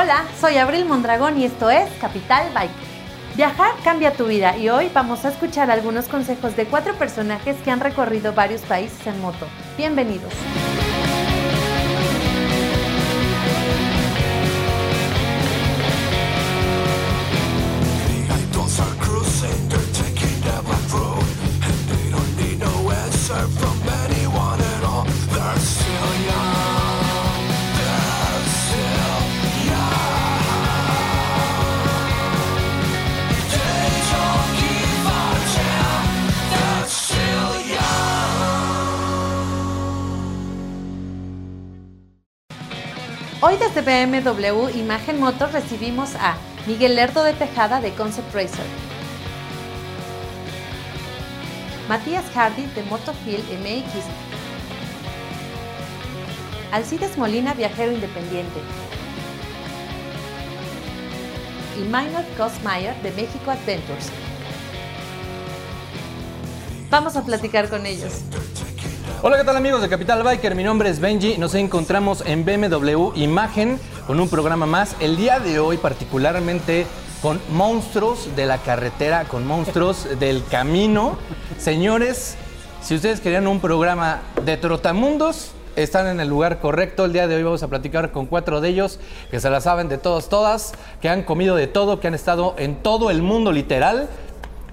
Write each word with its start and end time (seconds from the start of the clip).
Hola, 0.00 0.22
soy 0.40 0.58
Abril 0.58 0.84
Mondragón 0.84 1.40
y 1.40 1.44
esto 1.44 1.70
es 1.70 1.90
Capital 2.00 2.52
Bike. 2.54 2.70
Viajar 3.34 3.72
cambia 3.82 4.12
tu 4.12 4.26
vida 4.26 4.56
y 4.56 4.68
hoy 4.68 4.88
vamos 4.94 5.24
a 5.24 5.30
escuchar 5.30 5.72
algunos 5.72 6.06
consejos 6.06 6.54
de 6.54 6.66
cuatro 6.66 6.94
personajes 6.94 7.56
que 7.64 7.72
han 7.72 7.80
recorrido 7.80 8.32
varios 8.32 8.60
países 8.60 9.04
en 9.08 9.20
moto. 9.20 9.48
Bienvenidos. 9.76 10.32
BMW 43.88 44.68
Imagen 44.76 45.18
Motor 45.18 45.50
recibimos 45.50 46.14
a 46.16 46.36
Miguel 46.66 46.94
Lerdo 46.94 47.24
de 47.24 47.32
Tejada 47.32 47.80
de 47.80 47.90
Concept 47.94 48.34
Racer, 48.34 48.66
Matías 51.88 52.26
Hardy 52.34 52.66
de 52.74 52.82
Motofield 52.82 53.42
MX, 53.62 54.04
Alcides 56.70 57.16
Molina, 57.16 57.54
viajero 57.54 57.90
independiente, 57.90 58.60
y 61.78 61.84
Minor 61.84 62.26
Cosmeyer 62.36 62.94
de 63.02 63.10
México 63.12 63.50
Adventures. 63.50 64.10
Vamos 66.90 67.16
a 67.16 67.24
platicar 67.24 67.70
con 67.70 67.86
ellos. 67.86 68.20
Hola, 69.20 69.36
¿qué 69.36 69.42
tal 69.42 69.56
amigos 69.56 69.82
de 69.82 69.88
Capital 69.88 70.22
Biker? 70.22 70.54
Mi 70.54 70.62
nombre 70.62 70.88
es 70.90 71.00
Benji. 71.00 71.38
Nos 71.38 71.56
encontramos 71.56 72.22
en 72.24 72.44
BMW 72.44 73.10
Imagen 73.16 73.80
con 74.06 74.20
un 74.20 74.28
programa 74.28 74.64
más. 74.64 74.94
El 75.00 75.16
día 75.16 75.40
de 75.40 75.58
hoy 75.58 75.76
particularmente 75.76 76.86
con 77.20 77.40
monstruos 77.50 78.28
de 78.36 78.46
la 78.46 78.58
carretera, 78.58 79.24
con 79.24 79.44
monstruos 79.44 80.06
del 80.20 80.44
camino. 80.44 81.18
Señores, 81.58 82.36
si 82.80 82.94
ustedes 82.94 83.18
querían 83.20 83.48
un 83.48 83.58
programa 83.58 84.22
de 84.44 84.56
trotamundos, 84.56 85.50
están 85.74 86.06
en 86.06 86.20
el 86.20 86.28
lugar 86.28 86.60
correcto. 86.60 87.04
El 87.04 87.12
día 87.12 87.26
de 87.26 87.34
hoy 87.34 87.42
vamos 87.42 87.64
a 87.64 87.68
platicar 87.68 88.12
con 88.12 88.26
cuatro 88.26 88.60
de 88.60 88.68
ellos 88.68 89.00
que 89.32 89.40
se 89.40 89.50
la 89.50 89.60
saben 89.60 89.88
de 89.88 89.98
todos, 89.98 90.28
todas, 90.28 90.74
que 91.02 91.08
han 91.08 91.24
comido 91.24 91.56
de 91.56 91.66
todo, 91.66 91.98
que 91.98 92.06
han 92.06 92.14
estado 92.14 92.54
en 92.56 92.76
todo 92.76 93.10
el 93.10 93.22
mundo 93.22 93.50
literal, 93.50 94.08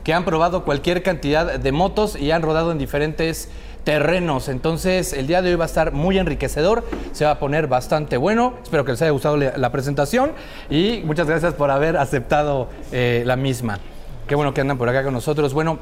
que 0.03 0.13
han 0.13 0.23
probado 0.23 0.63
cualquier 0.65 1.01
cantidad 1.01 1.57
de 1.57 1.71
motos 1.71 2.15
y 2.15 2.29
han 2.29 2.43
rodado 2.43 2.71
en 2.71 2.77
diferentes 2.77 3.49
terrenos. 3.85 4.49
Entonces, 4.49 5.13
el 5.13 5.27
día 5.27 5.41
de 5.41 5.51
hoy 5.51 5.55
va 5.55 5.63
a 5.63 5.67
estar 5.67 5.93
muy 5.93 6.17
enriquecedor, 6.17 6.83
se 7.13 7.23
va 7.23 7.31
a 7.31 7.39
poner 7.39 7.67
bastante 7.67 8.17
bueno. 8.17 8.55
Espero 8.61 8.83
que 8.83 8.91
les 8.91 9.01
haya 9.01 9.11
gustado 9.11 9.37
la 9.37 9.71
presentación 9.71 10.33
y 10.69 11.01
muchas 11.05 11.27
gracias 11.27 11.53
por 11.53 11.71
haber 11.71 11.95
aceptado 11.95 12.67
eh, 12.91 13.23
la 13.25 13.37
misma. 13.37 13.79
Qué 14.27 14.35
bueno 14.35 14.53
que 14.53 14.61
andan 14.61 14.77
por 14.77 14.89
acá 14.89 15.03
con 15.03 15.13
nosotros. 15.13 15.53
Bueno, 15.53 15.79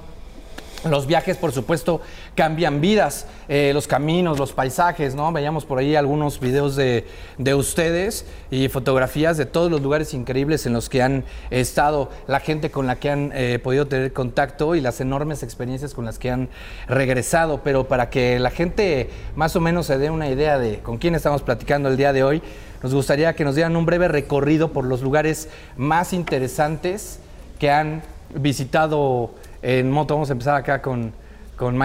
los 0.90 1.08
viajes, 1.08 1.38
por 1.38 1.54
supuesto, 1.54 2.02
cambian 2.36 2.82
vidas, 2.82 3.28
eh, 3.48 3.72
los 3.74 3.88
caminos, 3.88 4.40
los 4.40 4.54
paisajes, 4.54 5.16
¿no? 5.16 5.32
Veíamos 5.32 5.66
por 5.66 5.80
ahí 5.80 5.96
algunos 5.96 6.40
videos 6.40 6.76
de, 6.76 7.06
ustedes 7.54 8.26
y 8.50 8.70
fotografías 8.70 9.38
de 9.38 9.46
todos 9.46 9.70
los 9.70 9.82
lugares 9.82 10.14
increíbles 10.14 10.66
en 10.66 10.74
los 10.74 10.90
que 10.90 11.02
han 11.02 11.24
estado, 11.52 12.10
la 12.28 12.40
gente 12.40 12.72
con 12.72 12.88
la 12.88 12.96
que 12.96 13.10
han 13.10 13.32
eh, 13.34 13.60
podido 13.64 13.88
tener 13.88 14.14
contacto 14.14 14.76
y 14.76 14.82
las 14.82 15.02
enormes 15.02 15.44
experiencias 15.44 15.94
con 15.94 16.06
las 16.06 16.20
que 16.20 16.32
han 16.32 16.50
regresado. 16.88 17.62
Pero 17.64 17.88
para 17.88 18.10
que 18.10 18.40
la 18.40 18.50
gente 18.50 19.10
más 19.36 19.56
o 19.56 19.62
menos 19.62 19.86
se 19.86 19.98
dé 19.98 20.10
una 20.10 20.30
idea 20.30 20.58
de 20.58 20.80
con 20.80 20.98
quién 20.98 21.16
estamos 21.16 21.42
platicando 21.44 21.90
el 21.90 21.98
día 21.98 22.14
de 22.14 22.24
hoy, 22.24 22.42
nos 22.82 22.94
gustaría 22.94 23.34
que 23.34 23.46
nos 23.46 23.56
dieran 23.56 23.76
un 23.76 23.86
breve 23.86 24.08
recorrido 24.08 24.74
por 24.74 24.86
los 24.86 25.02
lugares 25.02 25.50
más 25.78 26.12
interesantes 26.12 27.20
que 27.60 27.72
han 27.72 28.02
visitado 28.36 29.36
en 29.62 29.90
moto. 29.90 30.16
Vamos 30.16 30.30
a 30.30 30.34
empezar 30.34 30.56
acá 30.56 30.82
con, 30.82 31.14
con 31.56 31.78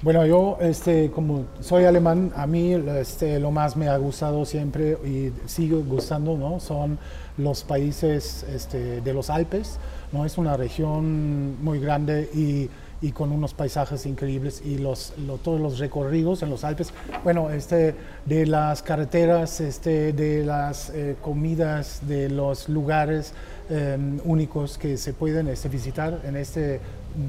Bueno, 0.00 0.24
yo, 0.24 0.58
este, 0.60 1.10
como 1.10 1.46
soy 1.58 1.84
alemán, 1.84 2.32
a 2.36 2.46
mí 2.46 2.72
este, 2.72 3.40
lo 3.40 3.50
más 3.50 3.76
me 3.76 3.88
ha 3.88 3.96
gustado 3.96 4.44
siempre 4.44 4.92
y 5.04 5.32
sigo 5.46 5.82
gustando, 5.82 6.38
¿no? 6.38 6.60
Son 6.60 7.00
los 7.36 7.64
países 7.64 8.44
este, 8.44 9.00
de 9.00 9.12
los 9.12 9.28
Alpes, 9.28 9.80
¿no? 10.12 10.24
Es 10.24 10.38
una 10.38 10.56
región 10.56 11.60
muy 11.64 11.80
grande 11.80 12.30
y, 12.32 12.70
y 13.04 13.10
con 13.10 13.32
unos 13.32 13.54
paisajes 13.54 14.06
increíbles 14.06 14.62
y 14.64 14.78
los, 14.78 15.14
todos 15.42 15.60
los 15.60 15.80
recorridos 15.80 16.44
en 16.44 16.50
los 16.50 16.62
Alpes, 16.62 16.92
bueno, 17.24 17.50
este, 17.50 17.96
de 18.24 18.46
las 18.46 18.84
carreteras, 18.84 19.60
este, 19.60 20.12
de 20.12 20.44
las 20.44 20.90
eh, 20.90 21.16
comidas, 21.20 22.02
de 22.06 22.28
los 22.28 22.68
lugares 22.68 23.32
eh, 23.70 24.18
únicos 24.24 24.78
que 24.78 24.96
se 24.96 25.12
pueden 25.12 25.48
este, 25.48 25.68
visitar 25.68 26.20
en 26.24 26.36
este 26.36 26.80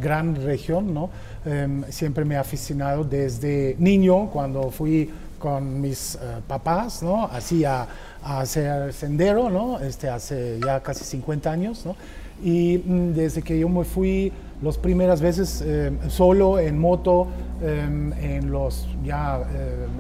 gran 0.01 0.35
región, 0.35 0.93
¿no? 0.93 1.09
Em, 1.45 1.83
siempre 1.89 2.23
me 2.23 2.37
ha 2.37 2.43
fascinado 2.43 3.03
desde 3.03 3.75
niño, 3.79 4.29
cuando 4.29 4.71
fui 4.71 5.09
con 5.37 5.81
mis 5.81 6.15
eh, 6.15 6.19
papás, 6.47 7.03
¿no? 7.03 7.25
Así 7.25 7.65
a, 7.65 7.87
hacer 8.23 8.93
sendero, 8.93 9.49
¿no? 9.49 9.79
Este, 9.79 10.09
hace 10.09 10.59
ya 10.65 10.81
casi 10.81 11.03
50 11.03 11.51
años, 11.51 11.85
¿no? 11.85 11.95
Y 12.43 12.77
mm, 12.85 13.13
desde 13.13 13.41
que 13.41 13.59
yo 13.59 13.67
me 13.67 13.83
fui 13.83 14.31
las 14.61 14.77
primeras 14.77 15.19
veces 15.21 15.61
em, 15.61 15.97
solo 16.09 16.59
en 16.59 16.79
moto, 16.79 17.27
em, 17.61 18.13
en 18.13 18.51
los, 18.51 18.87
ya 19.03 19.41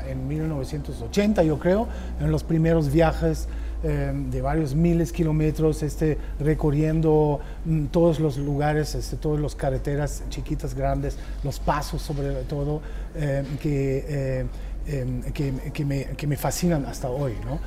en 0.09 0.27
1980 0.27 1.43
yo 1.43 1.59
creo, 1.59 1.87
en 2.19 2.31
los 2.31 2.43
primeros 2.43 2.91
viajes 2.91 3.47
Em, 3.81 4.29
de 4.29 4.41
varios 4.41 4.75
miles 4.75 5.09
de 5.11 5.15
kilómetros, 5.15 5.83
este, 5.83 6.17
recorriendo 6.37 7.39
mm, 7.63 7.85
todos 7.85 8.19
los 8.19 8.37
lugares, 8.37 8.93
este, 8.93 9.15
todas 9.15 9.39
las 9.39 9.55
carreteras 9.55 10.21
chiquitas, 10.29 10.75
grandes, 10.75 11.17
los 11.45 11.61
pasos 11.61 12.01
sobre 12.01 12.29
todo, 12.43 12.81
em, 13.15 13.45
que, 13.57 14.45
em, 14.85 15.21
que, 15.31 15.53
que, 15.71 15.85
me, 15.85 16.03
que, 16.17 16.27
me, 16.27 16.35
fascinan 16.35 16.85
hasta 16.87 17.09
hoy. 17.09 17.35
¿no? 17.45 17.57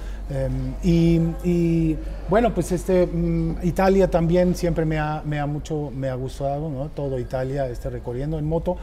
Y, 0.83 1.19
y, 1.45 1.97
bueno, 2.29 2.53
pues 2.53 2.73
este, 2.73 3.07
mm, 3.07 3.61
Italia 3.63 4.11
también 4.11 4.55
siempre 4.55 4.85
me 4.85 4.99
ha, 4.99 5.23
me 5.25 5.41
ha, 5.41 5.47
mucho, 5.47 5.91
me 5.97 6.11
ha 6.11 6.15
gustado, 6.15 6.69
¿no? 6.69 6.89
todo 6.89 7.19
Italia, 7.19 7.71
este, 7.71 7.89
recorriendo 7.89 8.39
en 8.39 8.45
moto. 8.45 8.77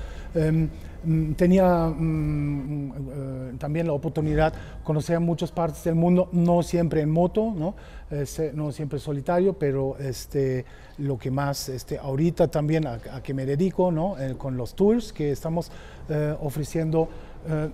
Mm, 1.03 1.31
tenía 1.33 1.87
mm, 1.87 2.91
eh, 2.91 3.53
también 3.57 3.87
la 3.87 3.93
oportunidad 3.93 4.51
de 4.51 4.59
conocer 4.83 5.19
muchas 5.19 5.51
partes 5.51 5.83
del 5.85 5.95
mundo, 5.95 6.27
no 6.33 6.61
siempre 6.61 7.01
en 7.01 7.09
moto, 7.09 7.53
no, 7.55 7.75
este, 8.11 8.51
no 8.53 8.71
siempre 8.71 8.99
solitario, 8.99 9.53
pero 9.53 9.97
este, 9.97 10.65
lo 10.97 11.17
que 11.17 11.31
más 11.31 11.69
este, 11.69 11.97
ahorita 11.97 12.49
también 12.49 12.85
a, 12.85 12.99
que 13.23 13.33
me 13.33 13.45
dedico, 13.45 13.91
¿no? 13.91 14.17
Eh, 14.19 14.35
con 14.37 14.57
los 14.57 14.75
tours 14.75 15.13
que 15.13 15.31
estamos 15.31 15.71
eh, 16.09 16.35
ofreciendo 16.41 17.07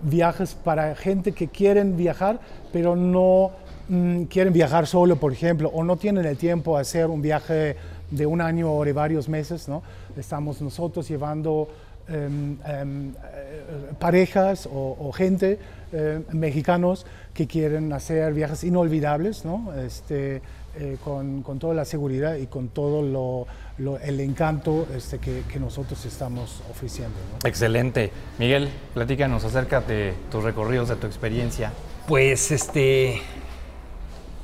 viajes 0.04 0.54
para 0.54 0.94
gente 0.94 1.32
que 1.32 1.48
quieren 1.48 1.98
viajar, 1.98 2.40
pero 2.72 2.96
no 2.96 3.50
mm, 3.90 4.26
quieren 4.26 4.54
viajar 4.54 4.86
solo, 4.86 5.16
por 5.16 5.34
ejemplo, 5.34 5.72
o 5.74 5.84
no 5.84 5.98
tienen 5.98 6.24
el 6.26 6.38
tiempo 6.38 6.76
de 6.76 6.82
hacer 6.82 7.08
un 7.08 7.20
viaje 7.20 7.76
de 8.12 8.26
un 8.28 8.42
año 8.42 8.72
o 8.72 8.86
de 8.86 8.94
varios 8.94 9.28
meses, 9.28 9.68
¿no? 9.68 9.82
Estamos 10.16 10.62
nosotros 10.62 11.08
llevando 11.08 11.68
Em, 12.08 12.58
em, 12.66 13.14
eh, 13.34 13.94
parejas 13.98 14.70
o, 14.72 15.12
gente, 15.12 15.58
eh, 15.92 16.22
mexicanos, 16.34 17.08
que 17.34 17.48
quieren 17.48 17.92
hacer 17.94 18.32
viajes 18.32 18.64
inolvidables, 18.64 19.44
¿no? 19.44 19.74
este, 19.74 20.42
eh, 20.78 20.98
con, 21.04 21.42
con, 21.42 21.58
toda 21.58 21.74
la 21.74 21.84
seguridad 21.84 22.36
y 22.36 22.46
con 22.46 22.68
todo 22.68 23.02
lo, 23.02 23.98
el 24.04 24.20
encanto 24.20 24.88
este, 24.96 25.18
que, 25.18 25.42
que, 25.52 25.60
nosotros 25.60 26.06
estamos 26.06 26.62
ofreciendo. 26.70 27.18
Excelente. 27.44 28.12
Miguel, 28.38 28.70
platícanos 28.94 29.44
acerca 29.44 29.82
de 29.82 30.14
tus 30.30 30.44
recorridos, 30.44 30.90
de 30.90 30.98
tu 30.98 31.08
experiencia. 31.08 31.74
Pues 32.08 32.52
este, 32.52 33.20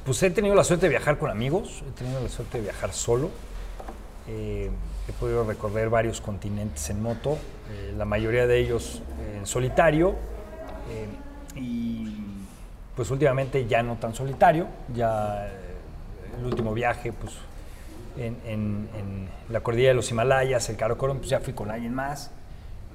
pues 0.04 0.24
he 0.24 0.31
tenido 0.31 0.56
la 0.56 0.63
suerte 0.63 0.88
de 0.88 0.90
viajar 0.90 1.19
con 1.19 1.30
amigos, 1.30 1.84
he 1.88 1.92
tenido 1.92 2.24
la 2.24 2.30
suerte 2.30 2.58
de 2.58 2.63
viajar 2.63 2.92
solo. 2.92 3.30
He 5.12 5.13
podido 5.19 5.44
recorrer 5.44 5.90
varios 5.90 6.22
continentes 6.22 6.90
en 6.90 7.02
moto, 7.02 7.38
eh, 7.69 7.94
la 7.98 8.06
mayoría 8.06 8.48
de 8.48 8.60
ellos 8.60 9.02
en 9.36 9.46
solitario. 9.46 10.16
Eh, 10.90 11.60
y 11.60 12.16
pues 12.96 13.12
últimamente 13.12 13.68
ya 13.68 13.84
no 13.84 13.96
tan 13.98 14.16
solitario, 14.16 14.68
ya 14.96 15.48
eh, 15.48 15.52
el 16.40 16.46
último 16.46 16.74
viaje 16.74 17.12
pues 17.12 17.34
en, 18.18 19.28
la 19.50 19.60
cordillera 19.60 19.90
de 19.90 19.96
los 19.96 20.10
Himalayas, 20.10 20.69
el 20.69 20.78
Karakoram, 20.78 21.18
pues 21.18 21.30
ya 21.30 21.42
fui 21.42 21.52
con 21.52 21.69
alguien 21.72 21.94
más. 21.94 22.31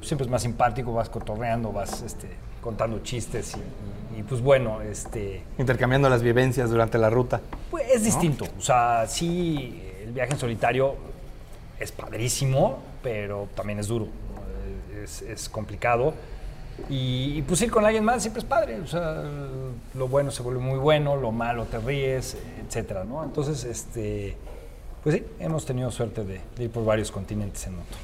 siempre 0.01 0.25
es 0.25 0.31
más 0.31 0.41
simpático, 0.41 0.95
vas 0.95 1.11
cotorreando, 1.11 1.71
vas 1.71 2.01
este, 2.01 2.31
contando 2.63 3.01
chistes 3.01 3.57
y, 3.57 4.21
y, 4.21 4.23
pues 4.23 4.41
bueno, 4.41 4.81
este... 4.81 5.43
Intercambiando 5.59 6.09
las 6.09 6.23
vivencias 6.23 6.71
durante 6.71 6.97
la 6.97 7.11
ruta. 7.11 7.43
Pues 7.71 7.91
es 7.91 8.05
distinto, 8.05 8.47
o 8.59 8.63
sea, 8.63 9.05
sí, 9.07 9.83
el 10.03 10.13
viaje 10.13 10.33
en 10.33 10.39
solitario 10.39 11.16
es 11.79 11.93
padrísimo, 11.93 12.79
pero 13.03 13.49
también 13.55 13.79
es 13.79 13.89
duro, 13.89 14.09
es, 15.03 15.23
es 15.23 15.49
complicado. 15.49 16.15
Y, 16.91 17.39
y, 17.39 17.43
pues 17.43 17.63
ir 17.63 17.71
con 17.71 17.87
alguien 17.87 18.05
más 18.05 18.21
siempre 18.23 18.41
es 18.41 18.45
padre, 18.47 18.81
o 18.81 18.87
sea, 18.87 19.23
lo 19.95 20.09
bueno 20.09 20.31
se 20.31 20.43
vuelve 20.43 20.61
muy 20.61 20.79
bueno, 20.79 21.17
lo 21.17 21.33
malo 21.33 21.65
te 21.65 21.79
ríes, 21.79 22.37
etcétera, 22.67 23.05
¿no? 23.05 23.25
Entonces, 23.25 23.65
este, 23.65 24.37
pues 25.03 25.17
sí, 25.17 25.25
hemos 25.41 25.65
tenido 25.65 25.91
suerte 25.91 26.23
de, 26.23 26.41
de 26.55 26.65
ir 26.65 26.71
por 26.71 26.85
varios 26.85 27.11
continentes 27.11 27.67
en 27.67 27.77
moto. 27.77 27.97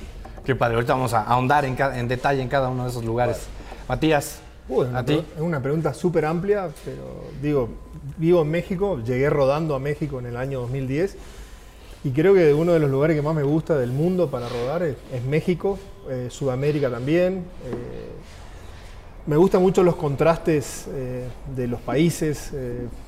Qué 0.42 0.56
padre, 0.56 0.76
ahorita 0.76 0.94
vamos 0.94 1.12
a 1.12 1.22
ahondar 1.22 1.66
en, 1.66 1.76
en 1.78 2.08
detalle 2.08 2.40
en 2.40 2.48
cada 2.48 2.70
uno 2.70 2.84
de 2.84 2.90
esos 2.90 3.04
lugares. 3.04 3.46
Matías, 3.88 4.40
Uy, 4.68 4.86
¿a 4.94 5.04
ti? 5.04 5.22
Es 5.36 5.42
una 5.42 5.60
pregunta 5.60 5.92
súper 5.92 6.24
amplia, 6.24 6.70
pero 6.84 7.24
digo, 7.42 7.68
vivo 8.16 8.42
en 8.42 8.50
México, 8.50 9.00
llegué 9.04 9.28
rodando 9.28 9.74
a 9.74 9.78
México 9.78 10.18
en 10.18 10.26
el 10.26 10.36
año 10.36 10.60
2010 10.60 11.16
y 12.04 12.10
creo 12.10 12.34
que 12.34 12.52
uno 12.52 12.72
de 12.72 12.80
los 12.80 12.90
lugares 12.90 13.16
que 13.16 13.22
más 13.22 13.34
me 13.34 13.44
gusta 13.44 13.78
del 13.78 13.92
mundo 13.92 14.28
para 14.28 14.48
rodar 14.48 14.82
es, 14.82 14.96
México, 15.28 15.78
eh, 16.08 16.28
Sudamérica 16.30 16.90
también. 16.90 17.44
Eh, 17.64 18.10
me 19.26 19.36
gustan 19.36 19.62
mucho 19.62 19.84
los 19.84 19.94
contrastes 19.94 20.88
eh, 20.88 21.28
de 21.54 21.68
los 21.68 21.80
países, 21.80 22.52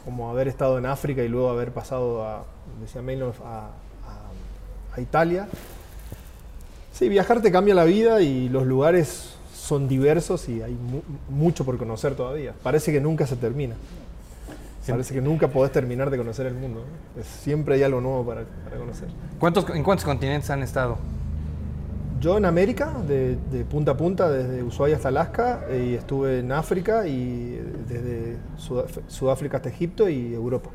como 0.05 0.31
haber 0.31 0.47
estado 0.47 0.79
en 0.79 0.87
África 0.87 1.25
y 1.25 1.29
luego 1.29 1.51
haber 1.51 1.73
pasado 1.73 2.25
a, 2.25 2.45
decía 2.81 3.03
Maynard, 3.03 3.35
a, 3.45 3.71
a 4.95 5.01
Italia. 5.01 5.49
Sí, 6.93 7.09
viajar 7.09 7.43
te 7.43 7.51
cambia 7.51 7.75
la 7.75 7.85
vida 7.85 8.21
y 8.21 8.49
los 8.49 8.65
lugares 8.65 9.35
son 9.53 9.89
diversos 9.89 10.49
y 10.49 10.63
hay 10.63 10.75
mu 10.75 11.01
mucho 11.29 11.65
por 11.65 11.79
conocer 11.79 12.15
todavía. 12.15 12.55
Parece 12.63 12.93
que 12.93 13.01
nunca 13.01 13.27
se 13.27 13.35
termina. 13.35 13.75
Parece 14.87 15.15
que 15.15 15.21
nunca 15.21 15.49
podés 15.49 15.73
terminar 15.73 16.11
de 16.11 16.19
conocer 16.19 16.47
el 16.47 16.55
mundo. 16.55 16.85
¿no? 16.85 17.21
Es, 17.21 17.27
siempre 17.27 17.77
hay 17.77 17.83
algo 17.83 18.01
nuevo 18.01 18.25
para, 18.27 18.45
para 18.65 18.77
conocer. 18.77 19.09
¿Cuántos, 19.39 19.69
¿En 19.71 19.83
cuántos 19.83 20.05
continentes 20.05 20.51
han 20.51 20.63
estado? 20.63 20.99
Yo 22.21 22.39
en 22.39 22.47
América, 22.47 22.93
de, 23.07 23.37
de, 23.51 23.65
punta 23.65 23.93
a 23.93 23.97
punta, 23.97 24.31
desde 24.31 24.63
Ushuaia 24.63 24.97
hasta 24.97 25.09
Alaska, 25.09 25.65
eh, 25.69 25.91
y 25.91 25.95
estuve 25.95 26.39
en 26.39 26.53
África 26.53 27.07
y 27.07 27.61
desde 27.87 28.39
Sud 28.57 28.85
Sudáfrica 29.09 29.59
hasta 29.59 29.69
Egipto 29.69 30.09
y 30.09 30.33
Europa. 30.33 30.71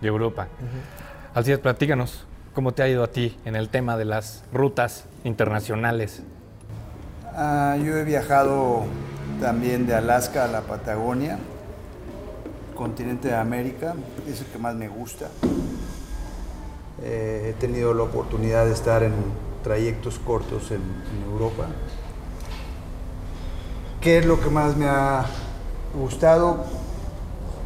Y 0.00 0.06
Europa. 0.06 0.48
Uh 0.60 0.64
-huh. 0.64 1.38
Así 1.38 1.52
es, 1.52 1.58
platícanos, 1.58 2.26
¿cómo 2.54 2.72
te 2.72 2.82
ha 2.82 2.88
ido 2.88 3.04
a 3.04 3.08
ti 3.08 3.36
en 3.44 3.54
el 3.54 3.68
tema 3.68 3.96
de 3.98 4.06
las 4.06 4.44
rutas 4.52 5.04
internacionales? 5.24 6.22
Uh, 7.34 7.76
yo 7.84 7.96
he 7.96 8.04
viajado 8.04 8.84
también 9.40 9.86
de 9.86 9.94
Alaska 9.94 10.44
a 10.44 10.48
la 10.48 10.62
Patagonia, 10.62 11.38
continente 12.78 13.26
de 13.26 13.34
América, 13.34 13.96
es 14.28 14.40
el 14.40 14.46
que 14.46 14.58
más 14.58 14.76
me 14.76 14.88
gusta. 14.88 15.28
Eh, 17.02 17.50
he 17.50 17.60
tenido 17.60 17.92
la 17.92 18.04
oportunidad 18.04 18.66
de 18.66 18.72
estar 18.72 19.02
en 19.02 19.12
trayectos 19.64 20.20
cortos 20.20 20.70
en, 20.70 20.76
en, 20.76 21.30
Europa. 21.32 21.66
¿Qué 24.00 24.18
es 24.18 24.26
lo 24.26 24.40
que 24.40 24.48
más 24.48 24.76
me 24.76 24.86
ha 24.86 25.26
gustado? 26.00 26.64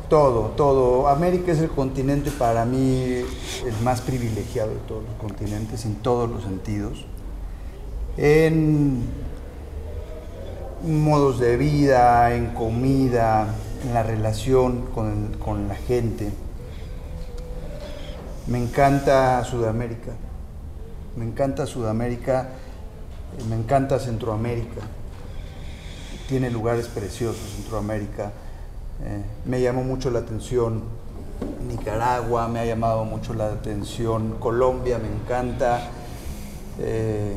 Todo, 0.09 0.53
todo. 0.56 1.09
América 1.09 1.53
es 1.53 1.59
el 1.59 1.69
continente 1.69 2.31
para 2.31 2.64
mí 2.64 3.23
el 3.67 3.85
más 3.85 4.00
privilegiado 4.00 4.70
de 4.70 4.81
todos 4.88 5.05
los 5.05 5.14
continentes, 5.17 5.85
en 5.85 5.97
todos 5.97 6.31
los 6.31 6.43
sentidos. 6.43 7.05
En 8.17 9.03
modos 10.82 11.38
de 11.38 11.59
vida, 11.59 12.35
en 12.35 12.49
comida, 12.55 13.55
en 13.84 13.94
la 13.94 14.02
relación 14.02 14.87
con, 14.94 15.34
con 15.44 15.69
la 15.69 15.75
gente. 15.75 16.31
Me 18.46 18.58
encanta 18.58 19.43
Sudamérica. 19.44 20.12
Me 21.14 21.26
encanta 21.26 21.67
Sudamérica, 21.67 22.49
me 23.46 23.55
encanta 23.55 23.99
Centroamérica. 23.99 24.81
Tiene 26.26 26.50
lugares 26.50 26.88
preciosos 26.88 27.52
Centroamérica. 27.56 28.32
Eh, 29.05 29.23
me 29.44 29.61
llamó 29.61 29.85
mucho 29.85 30.11
la 30.11 30.20
atención 30.20 30.82
Nicaragua, 31.69 32.49
me 32.49 32.61
ha 32.61 32.64
llamado 32.64 33.05
mucho 33.05 33.35
la 33.35 33.49
atención 33.49 34.37
Colombia, 34.38 34.99
me 34.99 35.08
encanta. 35.08 35.90
Eh, 36.78 37.37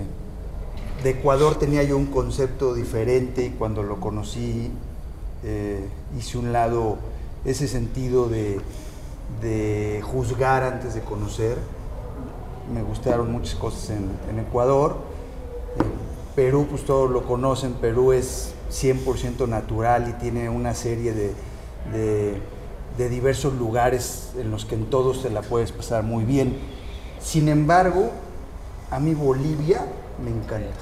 de 1.03 1.09
Ecuador 1.09 1.59
tenía 1.59 1.83
yo 1.83 1.98
un 1.98 2.06
concepto 2.06 2.74
diferente 2.74 3.44
y 3.44 3.50
cuando 3.50 3.83
lo 3.83 4.00
conocí 4.00 4.71
eh, 5.43 5.87
hice 6.17 6.37
un 6.37 6.53
lado 6.53 6.97
ese 7.43 7.67
sentido 7.67 8.27
de, 8.27 8.61
juzgar 10.03 10.63
antes 10.63 10.95
de 10.95 11.01
conocer 11.01 11.57
me 12.73 12.81
gustaron 12.81 13.31
muchas 13.31 13.55
cosas 13.55 13.91
en, 13.91 14.39
Ecuador. 14.39 14.97
En 15.77 15.85
Perú, 16.35 16.67
pues 16.69 16.83
todos 16.85 17.09
lo 17.11 17.25
conocen, 17.25 17.73
Perú 17.73 18.11
es 18.11 18.53
100% 18.71 19.47
natural 19.47 20.09
y 20.09 20.13
tiene 20.13 20.49
una 20.49 20.73
serie 20.73 21.13
de, 21.13 21.33
de, 22.97 23.09
diversos 23.09 23.53
lugares 23.53 24.31
en 24.38 24.51
los 24.51 24.65
que 24.65 24.75
en 24.75 24.89
todos 24.89 25.21
te 25.21 25.29
la 25.29 25.41
puedes 25.41 25.71
pasar 25.71 26.03
muy 26.03 26.23
bien. 26.23 26.57
Sin 27.19 27.49
embargo, 27.49 28.09
a 28.89 28.99
mí 28.99 29.13
Bolivia 29.13 29.85
me 30.23 30.31
encanta. 30.31 30.73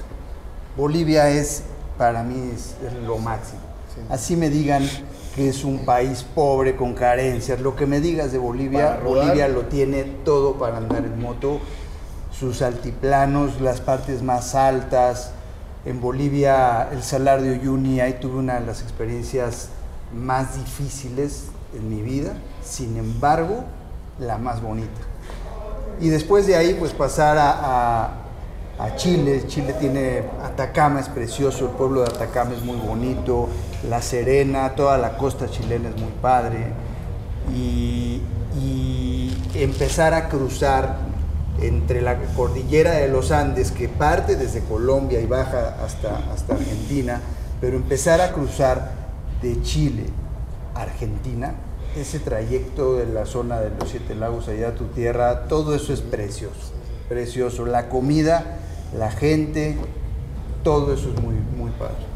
Bolivia 0.76 1.28
es, 1.28 1.64
para 1.98 2.22
mí, 2.22 2.50
es 2.52 2.74
lo 3.06 3.18
máximo. 3.18 3.60
Sí. 3.94 4.00
Así 4.10 4.36
me 4.36 4.50
digan 4.50 4.88
que 5.34 5.48
es 5.48 5.64
un 5.64 5.84
país 5.84 6.24
pobre, 6.34 6.76
con 6.76 6.94
carencias, 6.94 7.60
lo 7.60 7.74
que 7.74 7.86
me 7.86 8.00
digas 8.00 8.30
de 8.30 8.38
Bolivia, 8.38 9.00
Bolivia 9.04 9.48
lo 9.48 9.62
tiene 9.62 10.04
todo 10.24 10.54
para 10.54 10.76
andar 10.76 11.04
en 11.04 11.20
moto, 11.20 11.58
sus 12.30 12.62
altiplanos, 12.62 13.60
las 13.60 13.80
partes 13.80 14.22
más 14.22 14.54
altas. 14.54 15.32
En 15.84 16.00
Bolivia, 16.00 16.88
el 16.92 17.02
Salar 17.02 17.42
de 17.42 17.58
Uyuni, 17.58 18.00
ahí 18.00 18.14
tuve 18.20 18.38
una 18.38 18.60
de 18.60 18.66
las 18.66 18.80
experiencias 18.80 19.68
más 20.14 20.56
difíciles 20.56 21.46
en 21.76 21.90
mi 21.90 22.00
vida, 22.00 22.32
sin 22.62 22.96
embargo, 22.96 23.64
la 24.18 24.38
más 24.38 24.62
bonita. 24.62 25.00
Y 26.00 26.08
después 26.08 26.46
de 26.46 26.56
ahí, 26.56 26.74
pues 26.78 26.92
pasar 26.92 27.36
a, 27.38 27.50
a, 27.50 28.10
a 28.78 28.96
Chile. 28.96 29.44
Chile 29.46 29.74
tiene 29.78 30.22
Atacama, 30.42 31.00
es 31.00 31.08
precioso, 31.08 31.66
el 31.66 31.72
pueblo 31.72 32.02
de 32.02 32.06
Atacama 32.06 32.52
es 32.52 32.64
muy 32.64 32.76
bonito, 32.76 33.48
La 33.88 34.00
Serena, 34.02 34.74
toda 34.74 34.98
la 34.98 35.16
costa 35.16 35.48
chilena 35.48 35.90
es 35.90 35.96
muy 35.96 36.12
padre. 36.20 36.72
Y, 37.54 38.20
empezar 39.54 40.14
a 40.14 40.28
cruzar 40.28 40.96
entre 41.60 42.02
la 42.02 42.18
cordillera 42.34 42.92
de 42.94 43.08
los 43.08 43.30
Andes, 43.30 43.70
que 43.70 43.88
parte 43.88 44.34
desde 44.34 44.60
Colombia 44.60 45.20
y 45.20 45.26
baja 45.26 45.76
hasta, 45.84 46.32
hasta 46.32 46.54
Argentina, 46.54 47.20
pero 47.60 47.76
empezar 47.76 48.20
a 48.20 48.32
cruzar 48.32 48.92
de 49.40 49.62
Chile 49.62 50.06
a 50.74 50.82
Argentina, 50.82 51.54
ese 51.96 52.18
trayecto 52.18 52.96
de 52.96 53.06
la 53.06 53.26
zona 53.26 53.60
de 53.60 53.70
los 53.70 53.88
Siete 53.90 54.14
Lagos 54.16 54.48
allá 54.48 54.70
a 54.70 54.74
tu 54.74 54.86
tierra, 54.86 55.44
todo 55.44 55.74
eso 55.74 55.92
es 55.92 56.00
precioso, 56.00 56.72
precioso. 57.08 57.64
La 57.64 57.88
comida, 57.88 58.58
la 58.98 59.10
gente, 59.12 59.76
todo 60.64 60.92
eso 60.92 61.10
es 61.14 61.22
muy, 61.22 61.36
muy 61.56 61.70
padre. 61.70 62.13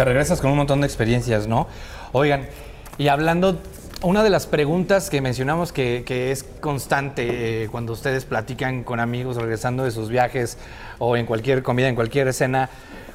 Te 0.00 0.04
regresas 0.06 0.40
con 0.40 0.50
un 0.50 0.56
montón 0.56 0.80
de 0.80 0.86
experiencias, 0.86 1.46
¿no? 1.46 1.66
Oigan, 2.12 2.48
y 2.96 3.08
hablando 3.08 3.60
una 4.00 4.22
de 4.22 4.30
las 4.30 4.46
preguntas 4.46 5.10
que 5.10 5.20
mencionamos 5.20 5.74
que, 5.74 6.04
que 6.06 6.32
es 6.32 6.42
constante 6.42 7.64
eh, 7.64 7.68
cuando 7.68 7.92
ustedes 7.92 8.24
platican 8.24 8.82
con 8.82 8.98
amigos 8.98 9.36
regresando 9.36 9.84
de 9.84 9.90
sus 9.90 10.08
viajes 10.08 10.56
o 10.98 11.18
en 11.18 11.26
cualquier 11.26 11.62
comida, 11.62 11.86
en 11.86 11.96
cualquier 11.96 12.28
escena, 12.28 12.70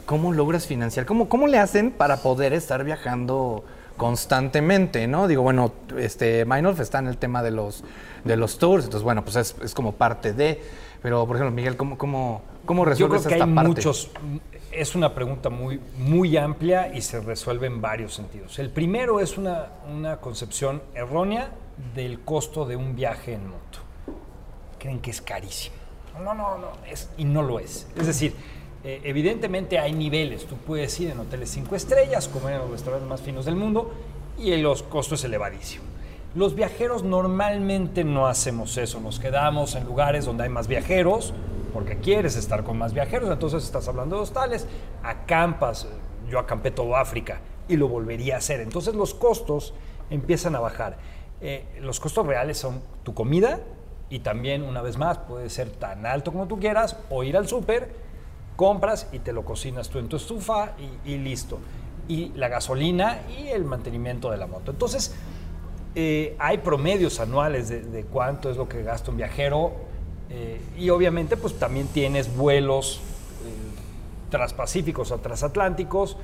¿cómo 0.06 0.32
logras 0.32 0.68
financiar? 0.68 1.08
¿Cómo, 1.08 1.28
cómo 1.28 1.48
le 1.48 1.58
hacen 1.58 1.90
para 1.90 2.18
poder 2.18 2.54
estar 2.54 2.84
viajando 2.84 3.64
constantemente? 3.98 5.08
¿no? 5.08 5.28
Digo, 5.28 5.42
bueno, 5.42 5.72
este, 5.98 6.46
Minolf 6.46 6.82
está 6.82 7.00
en 7.00 7.08
el 7.08 7.18
tema 7.18 7.42
de 7.42 7.50
los, 7.50 7.84
de 8.26 8.38
los 8.38 8.60
tours, 8.60 8.84
entonces, 8.84 9.04
bueno, 9.04 9.24
pues 9.24 9.38
es, 9.38 9.56
es 9.64 9.74
como 9.74 9.94
parte 9.94 10.34
de. 10.34 10.62
Pero, 11.02 11.26
por 11.26 11.36
ejemplo, 11.36 11.52
Miguel, 11.56 11.78
¿cómo, 11.78 11.98
cómo, 11.98 12.44
cómo 12.64 12.86
resuelves 12.86 13.00
Yo 13.00 13.24
creo 13.24 13.30
que 13.30 13.44
esta 13.44 13.46
hay 13.46 13.56
parte? 13.56 13.70
muchos. 13.70 14.12
Es 14.76 14.94
una 14.94 15.16
pregunta 15.16 15.50
muy, 15.50 15.80
muy 15.98 16.36
amplia 16.36 16.94
y 16.94 17.02
se 17.02 17.22
resuelve 17.22 17.68
en 17.68 17.82
varios 17.82 18.14
sentidos. 18.14 18.60
El 18.60 18.70
primero 18.70 19.22
es 19.22 19.38
una, 19.38 19.70
una 19.90 20.18
concepción 20.18 20.82
errónea 20.94 21.52
del 21.96 22.20
costo 22.20 22.66
de 22.66 22.76
un 22.76 22.94
viaje 22.94 23.34
en 23.34 23.48
moto. 23.48 23.80
Creen 24.78 25.00
que 25.00 25.12
es 25.12 25.22
carísimo. 25.22 25.78
No, 26.22 26.34
no, 26.34 26.58
no, 26.58 26.72
es, 26.90 27.10
y 27.18 27.24
no 27.24 27.42
lo 27.42 27.60
es. 27.60 27.88
Es 27.98 28.08
decir, 28.08 28.36
eh, 28.84 29.00
evidentemente 29.06 29.80
hay 29.80 29.94
niveles. 29.94 30.46
Tú 30.46 30.58
puedes 30.58 31.00
ir 31.00 31.10
en 31.10 31.20
hoteles 31.20 31.52
cinco 31.52 31.78
estrellas, 31.78 32.28
comer 32.28 32.56
en 32.56 32.60
los 32.60 32.72
restaurantes 32.72 33.08
más 33.08 33.22
finos 33.22 33.46
del 33.46 33.56
mundo 33.56 33.94
y 34.38 34.56
los 34.58 34.84
costos 34.84 35.20
es 35.20 35.26
elevadísimo. 35.26 35.86
Los 36.36 36.54
viajeros 36.54 37.04
normalmente 37.04 38.04
no 38.04 38.28
hacemos 38.28 38.76
eso. 38.78 39.00
Nos 39.00 39.20
quedamos 39.20 39.76
en 39.76 39.86
lugares 39.86 40.26
donde 40.26 40.44
hay 40.44 40.50
más 40.50 40.68
viajeros 40.68 41.34
porque 41.76 41.98
quieres 41.98 42.38
estar 42.38 42.64
con 42.64 42.78
más 42.78 42.94
viajeros, 42.94 43.30
entonces 43.30 43.66
estás 43.66 43.86
hablando 43.90 44.16
de 44.16 44.22
hostales, 44.22 44.66
acampas, 45.04 45.86
yo 46.30 46.40
acampé 46.40 46.72
todo 46.72 46.96
África 46.96 47.42
y 47.68 47.76
lo 47.76 47.90
volvería 47.90 48.36
a 48.36 48.38
hacer. 48.38 48.62
Entonces 48.62 48.96
los 48.96 49.14
costos 49.14 49.74
empiezan 50.10 50.56
a 50.56 50.62
bajar. 50.62 50.98
Eh, 51.42 51.66
los 51.82 52.00
costos 52.00 52.26
reales 52.26 52.58
son 52.58 52.82
tu 53.04 53.14
comida 53.14 53.60
y 54.10 54.20
también, 54.20 54.64
una 54.64 54.82
vez 54.82 54.98
más, 54.98 55.18
puede 55.18 55.50
ser 55.50 55.70
tan 55.70 56.06
alto 56.06 56.32
como 56.32 56.48
tú 56.48 56.62
quieras 56.62 56.96
o 57.10 57.26
ir 57.26 57.36
al 57.36 57.46
súper, 57.46 57.90
compras 58.56 59.10
y 59.12 59.20
te 59.20 59.34
lo 59.34 59.44
cocinas 59.44 59.90
tú 59.90 60.00
en 60.00 60.08
tu 60.08 60.16
estufa 60.16 60.76
y, 61.04 61.18
listo. 61.18 61.60
Y 62.08 62.30
la 62.36 62.48
gasolina 62.48 63.20
y 63.38 63.50
el 63.50 63.66
mantenimiento 63.66 64.32
de 64.32 64.38
la 64.38 64.48
moto. 64.48 64.72
Entonces, 64.72 65.14
eh, 65.94 66.38
hay 66.40 66.60
promedios 66.60 67.20
anuales 67.20 67.68
de 67.68 68.06
cuánto 68.06 68.50
es 68.50 68.56
lo 68.56 68.70
que 68.70 68.82
gasta 68.82 69.12
un 69.12 69.18
viajero 69.18 69.85
eh, 70.30 70.62
y 70.78 70.90
obviamente 70.90 71.38
pues 71.38 71.58
también 71.58 71.88
tienes 71.88 72.36
vuelos 72.36 73.02
eh, 73.46 74.30
transpacíficos 74.30 75.12
o 75.12 75.18
transatlánticos 75.20 76.18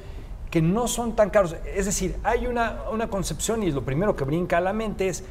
que 0.50 0.62
no 0.62 0.88
son 0.88 1.16
tan 1.16 1.30
caros. 1.30 1.56
Es 1.76 1.86
decir, 1.86 2.18
hay 2.24 2.46
una, 2.48 2.84
una 2.92 3.10
concepción 3.10 3.64
y 3.64 3.72
lo 3.72 3.84
primero 3.84 4.16
que 4.16 4.26
brinca 4.26 4.58
a 4.58 4.62
la 4.62 4.74
mente 4.74 5.08
es 5.08 5.24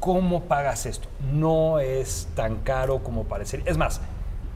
cómo 0.00 0.44
pagas 0.44 0.86
esto. 0.86 1.08
No 1.32 1.78
es 1.78 2.28
tan 2.34 2.56
caro 2.56 3.02
como 3.02 3.24
parece. 3.24 3.62
Es 3.64 3.78
más, 3.78 4.00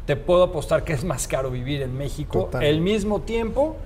te 0.07 0.17
puedo 0.17 0.43
apostar 0.43 0.85
que 0.85 0.93
es 0.93 1.05
más 1.05 1.27
caro 1.27 1.50
vivir 1.50 1.83
en 1.83 1.97
México 1.97 2.45
Total. 2.45 2.65
el 2.65 2.81
mismo 2.81 3.21
tiempo 3.23 3.77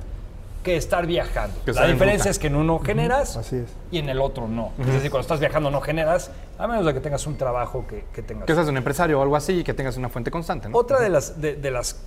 que 0.64 0.76
estar 0.76 1.06
viajando. 1.06 1.54
Que 1.64 1.72
la 1.72 1.86
diferencia 1.86 2.28
es 2.28 2.40
que 2.40 2.48
en 2.48 2.56
uno 2.56 2.80
generas 2.80 3.36
Así 3.36 3.56
es. 3.58 3.70
y 3.92 3.98
en 3.98 4.08
el 4.08 4.20
otro 4.20 4.48
no. 4.48 4.72
Es 4.80 4.86
decir, 4.86 5.10
cuando 5.10 5.20
estás 5.20 5.38
viajando 5.38 5.70
no 5.70 5.80
generas, 5.80 6.32
a 6.58 6.66
menos 6.66 6.84
de 6.84 6.92
que 6.92 7.00
tengas 7.00 7.24
un 7.28 7.36
trabajo 7.36 7.86
que, 7.86 8.06
que 8.12 8.22
tengas. 8.22 8.46
Que 8.46 8.54
seas 8.54 8.66
un 8.66 8.76
empresario 8.76 9.20
o 9.20 9.22
algo 9.22 9.36
así 9.36 9.60
y 9.60 9.62
que 9.64 9.74
tengas 9.74 9.96
una 9.96 10.08
fuente 10.08 10.32
constante, 10.32 10.68
¿no? 10.68 10.76
Otra 10.76 10.98
de, 10.98 11.10
las, 11.10 11.40
de, 11.40 11.54
de 11.54 11.70
las, 11.70 12.02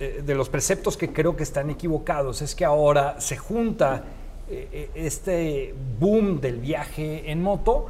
eh, 0.00 0.22
de 0.22 0.34
los 0.34 0.50
preceptos 0.50 0.98
que 0.98 1.12
creo 1.14 1.34
que 1.36 1.44
están 1.44 1.70
equivocados 1.70 2.42
es 2.42 2.54
que 2.54 2.66
ahora 2.66 3.18
se 3.20 3.38
junta 3.38 4.04
eh, 4.50 4.68
eh, 4.72 4.90
este 4.94 5.74
boom 5.98 6.40
del 6.40 6.58
viaje 6.58 7.30
en 7.30 7.42
moto 7.42 7.86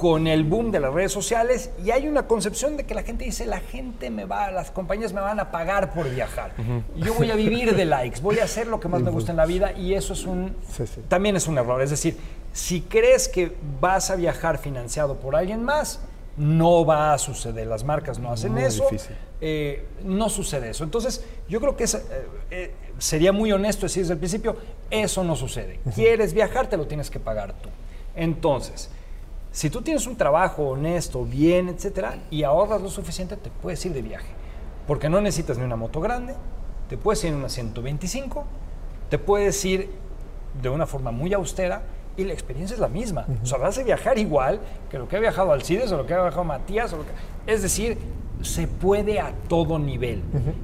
con 0.00 0.26
el 0.26 0.44
boom 0.44 0.70
de 0.70 0.80
las 0.80 0.94
redes 0.94 1.12
sociales 1.12 1.68
y 1.84 1.90
hay 1.90 2.08
una 2.08 2.26
concepción 2.26 2.78
de 2.78 2.86
que 2.86 2.94
la 2.94 3.02
gente 3.02 3.26
dice, 3.26 3.44
la 3.44 3.60
gente 3.60 4.08
me 4.08 4.24
va, 4.24 4.50
las 4.50 4.70
compañías 4.70 5.12
me 5.12 5.20
van 5.20 5.38
a 5.40 5.50
pagar 5.50 5.92
por 5.92 6.08
viajar. 6.08 6.52
Yo 6.96 7.12
voy 7.12 7.30
a 7.30 7.34
vivir 7.34 7.76
de 7.76 7.84
likes, 7.84 8.18
voy 8.22 8.38
a 8.38 8.44
hacer 8.44 8.66
lo 8.66 8.80
que 8.80 8.88
más 8.88 9.02
me 9.02 9.10
gusta 9.10 9.32
en 9.32 9.36
la 9.36 9.44
vida 9.44 9.72
y 9.72 9.92
eso 9.92 10.14
es 10.14 10.24
un, 10.24 10.56
Sí, 10.72 10.86
sí. 10.86 11.02
también 11.06 11.36
es 11.36 11.46
un 11.48 11.58
error. 11.58 11.82
Es 11.82 11.90
decir, 11.90 12.16
si 12.54 12.80
crees 12.80 13.28
que 13.28 13.54
vas 13.78 14.10
a 14.10 14.16
viajar 14.16 14.56
financiado 14.56 15.16
por 15.16 15.36
alguien 15.36 15.62
más, 15.64 16.00
no 16.38 16.86
va 16.86 17.12
a 17.12 17.18
suceder. 17.18 17.66
Las 17.66 17.84
marcas 17.84 18.18
no 18.18 18.32
hacen 18.32 18.52
Muy 18.52 18.62
eso. 18.62 18.88
Eh, 19.42 19.86
no 20.02 20.30
sucede 20.30 20.70
eso. 20.70 20.82
Entonces, 20.82 21.26
yo 21.46 21.60
creo 21.60 21.76
que 21.76 21.84
es, 21.84 21.94
eh, 21.94 22.00
eh, 22.50 22.74
sería 22.96 23.32
muy 23.32 23.52
honesto 23.52 23.82
decir 23.84 24.04
desde 24.04 24.14
el 24.14 24.18
principio, 24.18 24.56
eso 24.90 25.22
no 25.24 25.36
sucede. 25.36 25.78
Quieres 25.94 26.32
viajar, 26.32 26.68
te 26.68 26.78
lo 26.78 26.86
tienes 26.86 27.10
que 27.10 27.20
pagar 27.20 27.52
tú. 27.52 27.68
Entonces, 28.16 28.88
si 29.52 29.70
tú 29.70 29.82
tienes 29.82 30.06
un 30.06 30.16
trabajo 30.16 30.68
honesto, 30.70 31.24
bien, 31.24 31.68
etcétera, 31.68 32.18
y 32.30 32.42
ahorras 32.44 32.80
lo 32.80 32.88
suficiente, 32.90 33.36
te 33.36 33.50
puedes 33.50 33.84
ir 33.84 33.92
de 33.92 34.02
viaje. 34.02 34.28
Porque 34.86 35.08
no 35.08 35.20
necesitas 35.20 35.58
ni 35.58 35.64
una 35.64 35.76
moto 35.76 36.00
grande, 36.00 36.34
te 36.88 36.96
puedes 36.96 37.22
ir 37.24 37.30
en 37.30 37.36
una 37.36 37.48
125, 37.48 38.44
te 39.08 39.18
puedes 39.18 39.64
ir 39.64 39.90
de 40.60 40.68
una 40.68 40.86
forma 40.86 41.10
muy 41.10 41.32
austera 41.34 41.82
y 42.16 42.24
la 42.24 42.32
experiencia 42.32 42.74
es 42.74 42.80
la 42.80 42.88
misma. 42.88 43.26
O 43.42 43.46
sea, 43.46 43.58
vas 43.58 43.78
a 43.78 43.82
viajar 43.82 44.18
igual 44.18 44.60
que 44.90 44.98
lo 44.98 45.08
que 45.08 45.16
ha 45.16 45.20
viajado 45.20 45.52
Alcides 45.52 45.90
o 45.92 45.96
lo 45.96 46.06
que 46.06 46.14
ha 46.14 46.20
viajado 46.22 46.44
Matías. 46.44 46.92
O 46.92 46.98
lo 46.98 47.04
que- 47.04 47.12
Es 47.52 47.62
decir, 47.62 47.98
se 48.42 48.66
puede 48.66 49.20
a 49.20 49.32
todo 49.48 49.78
nivel. 49.78 50.22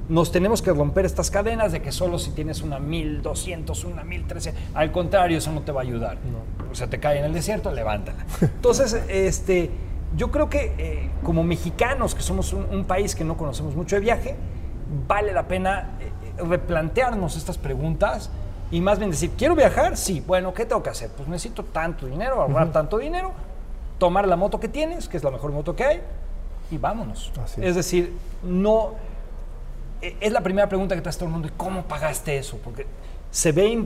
Nos 0.09 0.31
tenemos 0.31 0.61
que 0.61 0.71
romper 0.71 1.05
estas 1.05 1.31
cadenas 1.31 1.71
de 1.71 1.81
que 1.81 1.91
solo 1.91 2.19
si 2.19 2.31
tienes 2.31 2.61
una 2.61 2.79
1200, 2.79 3.83
una 3.85 4.03
1300, 4.03 4.63
al 4.73 4.91
contrario, 4.91 5.37
eso 5.37 5.51
no 5.51 5.61
te 5.61 5.71
va 5.71 5.81
a 5.81 5.83
ayudar. 5.83 6.17
O 6.71 6.75
sea, 6.75 6.87
te 6.87 6.99
cae 6.99 7.19
en 7.19 7.25
el 7.25 7.33
desierto, 7.33 7.71
levántala. 7.71 8.25
Entonces, 8.41 8.93
este, 9.07 9.69
yo 10.15 10.31
creo 10.31 10.49
que 10.49 10.73
eh, 10.77 11.09
como 11.23 11.43
mexicanos, 11.43 12.15
que 12.15 12.21
somos 12.21 12.53
un, 12.53 12.65
un 12.71 12.85
país 12.85 13.15
que 13.15 13.23
no 13.23 13.37
conocemos 13.37 13.75
mucho 13.75 13.95
de 13.95 14.01
viaje, 14.01 14.35
vale 15.07 15.33
la 15.33 15.47
pena 15.47 15.97
eh, 15.99 16.11
eh, 16.37 16.43
replantearnos 16.43 17.35
estas 17.35 17.57
preguntas 17.57 18.29
y 18.71 18.81
más 18.81 18.99
bien 18.99 19.11
decir, 19.11 19.31
¿quiero 19.37 19.55
viajar? 19.55 19.95
Sí, 19.97 20.23
bueno, 20.25 20.53
¿qué 20.53 20.65
tengo 20.65 20.83
que 20.83 20.89
hacer? 20.89 21.09
Pues 21.15 21.27
necesito 21.29 21.63
tanto 21.63 22.05
dinero, 22.05 22.41
ahorrar 22.41 22.71
tanto 22.71 22.97
dinero, 22.97 23.31
tomar 23.97 24.27
la 24.27 24.35
moto 24.35 24.59
que 24.59 24.67
tienes, 24.67 25.07
que 25.07 25.17
es 25.17 25.23
la 25.23 25.31
mejor 25.31 25.51
moto 25.51 25.75
que 25.75 25.83
hay, 25.83 26.01
y 26.71 26.77
vámonos. 26.77 27.31
Así 27.43 27.61
es 27.61 27.67
es. 27.69 27.75
decir, 27.75 28.13
no... 28.43 28.93
eh, 30.01 30.15
Es 30.19 30.31
la 30.31 30.41
primera 30.41 30.67
pregunta 30.69 30.95
que 30.95 31.01
te 31.01 31.09
hace 31.09 31.19
todo 31.19 31.27
el 31.27 31.33
mundo, 31.33 31.47
¿y 31.47 31.51
cómo 31.57 31.83
pagaste 31.83 32.37
eso? 32.37 32.57
Porque 32.63 32.85
se 33.31 33.51
ve 33.51 33.83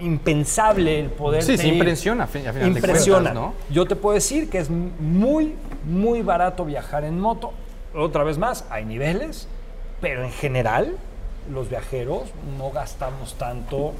impensable 0.00 1.00
el 1.00 1.10
poder 1.10 1.42
Sí, 1.42 1.56
sí, 1.58 1.68
impresiona, 1.68 2.24
a 2.24 2.26
fin- 2.26 2.46
a 2.46 2.52
final 2.52 2.72
de 2.74 2.78
Impresiona. 2.80 3.30
cuentas, 3.32 3.34
¿no? 3.34 3.54
Yo 3.74 3.86
te 3.86 3.96
puedo 3.96 4.14
decir 4.14 4.48
que 4.50 4.58
es 4.58 4.70
muy, 4.70 5.54
muy 5.84 6.22
barato 6.22 6.64
viajar 6.64 7.04
en 7.04 7.18
moto. 7.20 7.52
Otra 7.94 8.24
vez 8.24 8.38
más, 8.38 8.64
hay 8.70 8.84
niveles, 8.84 9.48
pero 10.00 10.24
en 10.24 10.32
general 10.32 10.96
los 11.50 11.68
viajeros 11.68 12.24
no 12.58 12.70
gastamos 12.70 13.34
tanto, 13.34 13.92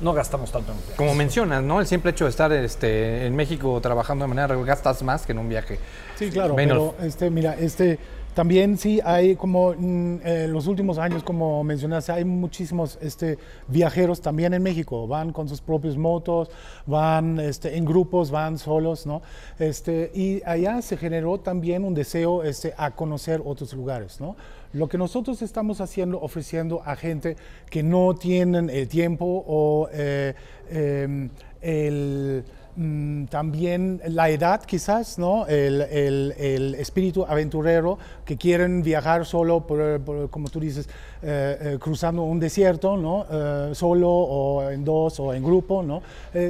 no 0.00 0.12
gastamos 0.12 0.50
tanto 0.50 0.72
en 0.72 0.78
viajes. 0.78 0.96
Como 0.96 1.14
mencionas, 1.14 1.62
¿no? 1.62 1.80
El 1.80 1.86
simple 1.86 2.10
hecho 2.10 2.24
de 2.24 2.30
estar 2.30 2.52
este, 2.52 3.26
en 3.26 3.36
México 3.36 3.80
trabajando 3.80 4.24
de 4.24 4.28
manera 4.28 4.46
regular, 4.48 4.76
gastas 4.76 5.02
más 5.02 5.26
que 5.26 5.32
en 5.32 5.38
un 5.38 5.48
viaje. 5.48 5.78
Sí, 6.16 6.30
claro, 6.30 6.54
Menos. 6.54 6.94
pero 6.96 7.08
este, 7.08 7.30
mira, 7.30 7.54
este, 7.54 7.98
también 8.34 8.78
sí 8.78 9.00
hay 9.04 9.34
como 9.34 9.72
en 9.72 10.52
los 10.52 10.66
últimos 10.68 10.98
años, 10.98 11.22
como 11.24 11.64
mencionaste, 11.64 12.12
hay 12.12 12.24
muchísimos 12.24 12.96
este, 13.00 13.38
viajeros 13.66 14.20
también 14.20 14.54
en 14.54 14.62
México, 14.62 15.06
van 15.08 15.32
con 15.32 15.48
sus 15.48 15.60
propios 15.60 15.96
motos, 15.96 16.48
van 16.86 17.40
este, 17.40 17.76
en 17.76 17.84
grupos, 17.84 18.30
van 18.30 18.56
solos, 18.58 19.04
¿no? 19.04 19.22
Este, 19.58 20.12
y 20.14 20.42
allá 20.46 20.80
se 20.80 20.96
generó 20.96 21.38
también 21.38 21.84
un 21.84 21.92
deseo 21.92 22.44
este, 22.44 22.72
a 22.76 22.92
conocer 22.92 23.42
otros 23.44 23.72
lugares, 23.72 24.20
¿no? 24.20 24.36
Lo 24.72 24.88
que 24.88 24.98
nosotros 24.98 25.42
estamos 25.42 25.80
haciendo, 25.80 26.20
ofreciendo 26.20 26.80
a 26.84 26.94
gente 26.94 27.36
que 27.70 27.82
no 27.82 28.14
tienen 28.14 28.70
el 28.70 28.86
tiempo 28.88 29.44
o 29.46 29.88
eh, 29.92 30.34
em, 30.70 31.28
el 31.60 32.44
mm, 32.76 33.24
también 33.24 34.00
la 34.06 34.30
edad 34.30 34.62
quizás, 34.64 35.18
¿no? 35.18 35.44
El, 35.48 35.80
el- 35.82 36.74
espíritu 36.78 37.24
aventurero 37.26 37.98
que 38.24 38.36
quieren 38.36 38.82
viajar 38.82 39.26
solo, 39.26 39.66
por, 39.66 40.30
como 40.30 40.48
tú 40.48 40.60
dices, 40.60 40.88
eh, 41.22 41.58
eh, 41.74 41.78
cruzando 41.80 42.22
un 42.22 42.38
desierto, 42.38 42.96
¿no? 42.96 43.26
Eh, 43.30 43.70
solo 43.74 44.08
o 44.08 44.70
en 44.70 44.84
dos 44.84 45.18
o 45.20 45.34
en 45.34 45.42
grupo, 45.42 45.82
¿no? 45.82 46.00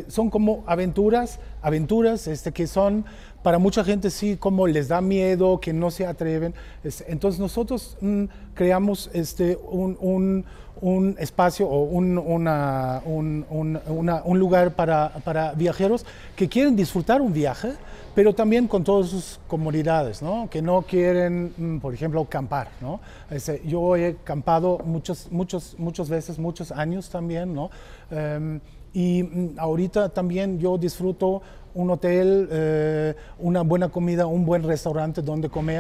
Son 0.08 0.28
como 0.30 0.62
aventuras, 0.66 1.40
aventuras 1.62 2.26
este, 2.28 2.52
que 2.52 2.66
son 2.66 3.04
para 3.42 3.58
mucha 3.58 3.84
gente 3.84 4.10
sí 4.10 4.36
como 4.36 4.66
les 4.66 4.88
da 4.88 5.00
miedo, 5.00 5.60
que 5.60 5.72
no 5.72 5.90
se 5.90 6.06
atreven. 6.06 6.54
Es- 6.84 7.04
entonces 7.08 7.40
nosotros 7.40 7.96
mm, 8.00 8.24
creamos 8.54 9.10
este, 9.12 9.58
un, 9.70 9.96
un- 10.00 10.44
un 10.82 11.14
espacio 11.18 11.68
o 11.68 11.82
un, 11.84 12.16
una- 12.16 13.02
un- 13.04 13.44
un- 13.50 13.78
una- 13.88 14.22
un 14.24 14.38
lugar 14.38 14.74
para, 14.74 15.10
para 15.24 15.52
viajeros 15.52 16.06
que 16.36 16.48
quieren 16.48 16.74
disfrutar 16.74 17.20
un 17.20 17.32
viaje, 17.34 17.72
pero 18.14 18.34
también 18.34 18.66
con 18.66 18.82
todas 18.82 19.08
sus 19.10 19.38
comodidades, 19.46 20.22
¿no? 20.22 20.48
que 20.50 20.62
no 20.62 20.82
quieren, 20.82 21.52
mm, 21.56 21.78
por 21.80 21.92
ejemplo, 21.94 22.24
campar. 22.24 22.68
¿no? 22.80 23.00
Este, 23.30 23.62
yo 23.66 23.94
he 23.96 24.16
campado 24.24 24.78
muchos, 24.84 25.28
muchos, 25.30 25.74
muchas 25.78 26.08
veces, 26.08 26.38
muchos 26.38 26.72
años 26.72 27.10
también, 27.10 27.54
¿no? 27.54 27.70
Em, 28.10 28.60
y 28.92 29.22
mm, 29.22 29.58
ahorita 29.58 30.08
también 30.08 30.58
yo 30.58 30.76
disfruto 30.78 31.42
un 31.74 31.90
hotel, 31.90 32.48
eh, 32.50 33.14
una 33.38 33.62
buena 33.62 33.88
comida, 33.88 34.26
un 34.26 34.44
buen 34.44 34.62
restaurante 34.62 35.22
donde 35.22 35.48
comer. 35.48 35.70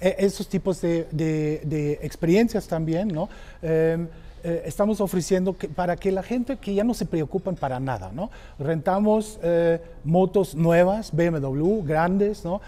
E- 0.00 0.16
esos 0.18 0.48
tipos 0.48 0.80
de, 0.80 1.98
experiencias 2.02 2.66
también, 2.66 3.08
¿no? 3.08 3.28
Em, 3.62 4.08
eh, 4.44 4.64
estamos 4.66 5.00
ofreciendo 5.00 5.52
para 5.52 5.94
que 5.94 6.10
la 6.10 6.24
gente 6.24 6.56
que 6.56 6.74
ya 6.74 6.82
no 6.82 6.94
se 6.94 7.06
preocupen 7.06 7.54
para 7.54 7.78
nada, 7.78 8.10
¿no? 8.12 8.28
Rentamos 8.58 9.38
eh, 9.40 9.80
motos 10.02 10.56
nuevas, 10.56 11.12
BMW, 11.12 11.82
grandes, 11.84 12.44
¿no? 12.44 12.60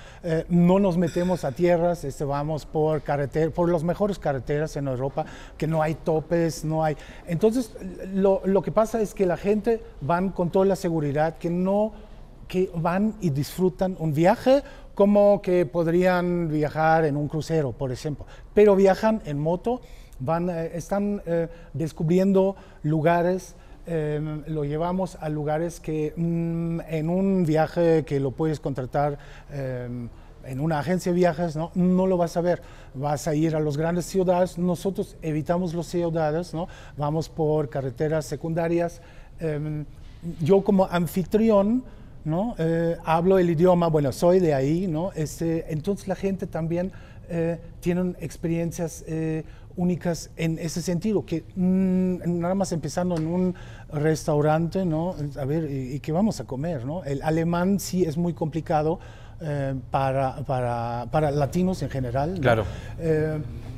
No 0.48 0.78
nos 0.78 0.96
metemos 0.96 1.44
a 1.44 1.50
tierras, 1.50 2.04
este, 2.04 2.24
vamos 2.24 2.64
por 2.64 3.02
carretera, 3.02 3.50
por 3.50 3.68
las 3.70 3.82
mejores 3.82 4.20
carreteras 4.20 4.76
en 4.76 4.86
Europa, 4.86 5.26
que 5.58 5.66
no 5.66 5.82
hay 5.82 5.94
topes, 5.94 6.64
no 6.64 6.84
hay... 6.84 6.96
Entonces, 7.26 7.72
lo, 8.12 8.40
lo 8.44 8.62
que 8.62 8.70
pasa 8.70 9.00
es 9.00 9.12
que 9.12 9.26
la 9.26 9.36
gente 9.36 9.82
van 10.00 10.28
con 10.28 10.50
toda 10.50 10.66
la 10.66 10.76
seguridad 10.76 11.38
que 11.38 11.50
no 11.50 11.92
que 12.46 12.70
van 12.74 13.14
y 13.20 13.30
disfrutan 13.30 13.96
un 13.98 14.12
viaje 14.12 14.62
como 14.94 15.42
que 15.42 15.66
podrían 15.66 16.48
viajar 16.48 17.04
en 17.04 17.16
un 17.16 17.28
crucero, 17.28 17.72
por 17.72 17.90
ejemplo, 17.90 18.26
pero 18.52 18.76
viajan 18.76 19.22
en 19.24 19.38
moto, 19.38 19.80
van, 20.20 20.48
eh, 20.48 20.70
están 20.74 21.20
eh, 21.26 21.48
descubriendo 21.72 22.54
lugares, 22.82 23.56
eh, 23.86 24.42
lo 24.46 24.64
llevamos 24.64 25.16
a 25.20 25.28
lugares 25.28 25.78
que 25.78 26.14
mm, 26.16 26.80
en 26.88 27.10
un 27.10 27.44
viaje 27.44 28.04
que 28.04 28.18
lo 28.18 28.30
puedes 28.30 28.58
contratar 28.58 29.18
eh, 29.50 30.08
en 30.46 30.60
una 30.60 30.78
agencia 30.78 31.12
de 31.12 31.16
viajes, 31.16 31.54
¿no? 31.54 31.70
no 31.74 32.06
lo 32.06 32.16
vas 32.16 32.36
a 32.36 32.40
ver. 32.40 32.62
Vas 32.94 33.28
a 33.28 33.34
ir 33.34 33.54
a 33.56 33.60
las 33.60 33.76
grandes 33.76 34.06
ciudades. 34.06 34.56
Nosotros 34.56 35.16
evitamos 35.20 35.74
las 35.74 35.86
ciudades, 35.86 36.54
¿no? 36.54 36.68
vamos 36.96 37.28
por 37.28 37.68
carreteras 37.68 38.24
secundarias. 38.24 39.02
Em, 39.38 39.84
yo 40.40 40.64
como 40.64 40.86
anfitrión, 40.86 41.84
¿no? 42.24 42.54
Eh, 42.58 42.96
hablo 43.04 43.38
el 43.38 43.50
idioma, 43.50 43.88
bueno, 43.88 44.12
soy 44.12 44.40
de 44.40 44.54
ahí, 44.54 44.86
¿no? 44.86 45.12
Este, 45.12 45.72
entonces 45.72 46.08
la 46.08 46.16
gente 46.16 46.46
también 46.46 46.92
eh, 47.28 47.58
tiene 47.80 48.14
experiencias 48.20 49.04
eh, 49.06 49.44
únicas 49.76 50.30
en 50.36 50.58
ese 50.58 50.82
sentido, 50.82 51.24
que 51.26 51.44
mm, 51.54 52.40
nada 52.40 52.54
más 52.54 52.72
empezando 52.72 53.16
en 53.16 53.26
un 53.26 53.54
restaurante, 53.92 54.84
¿no? 54.84 55.14
A 55.38 55.44
ver, 55.44 55.70
¿y, 55.70 56.00
qué 56.00 56.12
vamos 56.12 56.40
a 56.40 56.44
comer, 56.44 56.84
no? 56.84 57.04
El 57.04 57.22
alemán 57.22 57.78
sí 57.80 58.04
es 58.04 58.16
muy 58.16 58.32
complicado 58.32 58.98
para, 59.90 60.36
para, 60.46 61.06
para, 61.10 61.30
latinos 61.30 61.82
en 61.82 61.90
general. 61.90 62.38
Claro. 62.40 62.64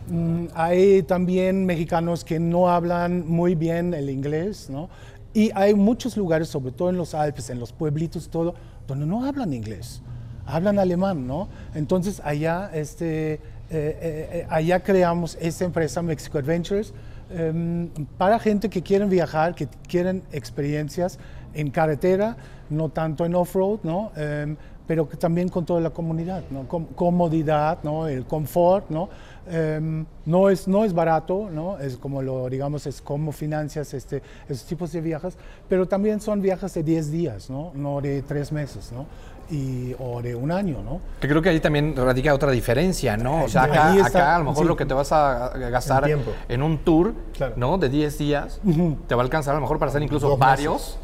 Mm, 0.09 0.47
hay 0.55 1.03
también 1.03 1.67
mexicanos 1.67 2.25
que 2.25 2.39
no 2.39 2.69
hablan 2.69 3.27
muy 3.27 3.57
bien 3.57 3.93
el 3.93 4.09
inglés, 4.09 4.71
¿no? 4.71 4.89
Y 5.37 5.51
hay 5.55 5.75
muchos 5.75 6.17
lugares, 6.17 6.49
sobre 6.49 6.73
todo 6.73 6.89
en 6.89 6.97
los 6.97 7.13
Alpes, 7.13 7.51
en 7.51 7.61
los 7.61 7.71
pueblitos, 7.71 8.31
todo, 8.31 8.55
donde 8.89 9.05
no 9.05 9.27
hablan 9.27 9.53
inglés, 9.53 10.01
hablan 10.47 10.79
alemán, 10.79 11.27
¿no? 11.27 11.49
Entonces 11.75 12.23
allá, 12.25 12.71
este, 12.73 13.35
eh, 13.35 13.41
eh, 13.71 13.99
eh, 14.33 14.47
allá 14.49 14.81
creamos 14.83 15.37
esta 15.39 15.67
empresa 15.67 16.01
Mexico 16.01 16.39
Adventures 16.39 16.95
em, 17.29 17.91
para 18.17 18.39
gente 18.39 18.71
que 18.71 18.81
quieren 18.81 19.11
viajar, 19.11 19.55
que 19.55 19.69
quieren 19.87 20.23
experiencias 20.33 21.19
en 21.53 21.71
carretera, 21.71 22.39
no 22.71 22.89
tanto 22.89 23.27
en 23.27 23.35
off-road, 23.35 23.81
¿no? 23.83 24.13
Em, 24.17 24.57
pero 24.87 25.07
que 25.07 25.19
también 25.19 25.51
con 25.51 25.67
toda 25.67 25.83
la 25.83 25.91
comunidad, 25.91 26.45
¿no? 26.51 26.67
comodidad, 26.67 27.81
¿no? 27.83 28.07
el 28.07 28.25
confort, 28.25 28.89
¿no? 28.89 29.11
Em, 29.49 30.05
no, 30.25 30.51
es, 30.51 30.67
no 30.67 30.85
es 30.85 30.93
barato, 30.93 31.49
¿no? 31.53 31.79
Es 31.79 31.97
como 31.97 32.21
lo, 32.21 32.49
digamos, 32.49 32.87
es 32.87 33.01
como 33.01 33.31
financias 33.31 33.95
este, 33.95 34.21
esos 34.49 34.67
tipos 34.67 34.91
de 34.91 35.01
viajes, 35.01 35.37
pero 35.69 35.87
también 35.87 36.21
son 36.21 36.43
viajes 36.43 36.75
de 36.75 36.83
10 36.83 37.11
días, 37.13 37.49
¿no? 37.49 37.71
No 37.75 38.01
de 38.01 38.23
3 38.23 38.51
meses, 38.53 38.91
¿no? 38.93 39.07
Y, 39.49 39.95
o 40.01 40.21
de 40.21 40.35
un 40.35 40.51
año, 40.51 40.83
¿no? 40.83 41.01
Que 41.21 41.29
creo 41.29 41.41
que 41.41 41.51
ahí 41.51 41.61
también 41.61 41.95
radica 41.95 42.35
otra 42.35 42.51
diferencia, 42.51 43.17
¿no? 43.17 43.45
O 43.45 43.49
sea, 43.49 43.65
acá, 43.65 43.93
acá 44.05 44.35
a 44.35 44.39
lo 44.41 44.47
mejor 44.47 44.67
lo 44.67 44.77
que 44.77 44.85
te 44.85 44.95
vas 44.95 45.13
a 45.13 45.51
gastar 45.71 46.11
en 46.49 46.63
un 46.63 46.79
tour, 46.79 47.15
¿no? 47.55 47.79
De 47.79 47.89
10 47.89 48.19
días, 48.19 48.61
te 49.07 49.15
va 49.15 49.23
a 49.23 49.25
alcanzar 49.25 49.53
a 49.53 49.57
lo 49.59 49.61
mejor 49.61 49.79
para 49.79 49.91
hacer 49.91 50.03
incluso 50.03 50.37
varios 50.37 50.99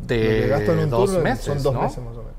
de 0.00 0.86
dos 0.90 1.16
meses, 1.18 1.44
son 1.44 1.62
dos 1.62 1.74
meses 1.74 1.98
más 1.98 2.16
o 2.16 2.22
menos. 2.22 2.37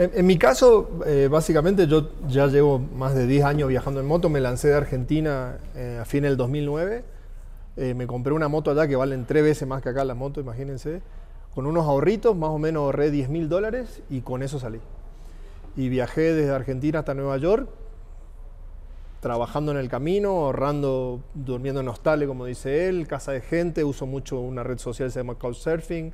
En, 0.00 0.24
mi 0.24 0.38
caso, 0.38 0.88
eh, 1.04 1.28
básicamente 1.30 1.86
yo 1.86 2.08
ya 2.26 2.46
llevo 2.46 2.78
más 2.78 3.14
de 3.14 3.26
10 3.26 3.44
años 3.44 3.68
viajando 3.68 4.00
en 4.00 4.06
moto. 4.06 4.30
Me 4.30 4.40
lancé 4.40 4.68
de 4.68 4.74
Argentina 4.74 5.58
eh, 5.74 5.98
a 6.00 6.06
fin 6.06 6.22
del 6.22 6.38
2009. 6.38 7.04
Eh, 7.76 7.92
me 7.92 8.06
compré 8.06 8.32
una 8.32 8.48
moto 8.48 8.70
allá 8.70 8.88
que 8.88 8.96
valen 8.96 9.26
tres 9.26 9.42
veces 9.42 9.68
más 9.68 9.82
que 9.82 9.90
acá 9.90 10.02
la 10.06 10.14
moto, 10.14 10.40
imagínense. 10.40 11.02
Con 11.54 11.66
unos 11.66 11.84
ahorritos, 11.84 12.34
más 12.34 12.48
o 12.48 12.58
menos 12.58 12.80
ahorré 12.80 13.10
10 13.10 13.28
mil 13.28 13.50
dólares 13.50 14.02
y 14.08 14.22
con 14.22 14.42
eso 14.42 14.58
salí. 14.58 14.80
Y 15.76 15.90
viajé 15.90 16.32
desde 16.32 16.50
Argentina 16.50 17.00
hasta 17.00 17.12
Nueva 17.12 17.36
York, 17.36 17.68
trabajando 19.20 19.70
en 19.70 19.76
el 19.76 19.90
camino, 19.90 20.30
ahorrando, 20.30 21.20
durmiendo 21.34 21.82
en 21.82 21.88
hostales, 21.88 22.26
como 22.26 22.46
dice 22.46 22.88
él, 22.88 23.06
casa 23.06 23.32
de 23.32 23.42
gente. 23.42 23.84
Uso 23.84 24.06
mucho 24.06 24.40
una 24.40 24.62
red 24.62 24.78
social 24.78 25.08
que 25.08 25.12
se 25.12 25.20
llama 25.20 25.34
Couchsurfing. 25.34 26.10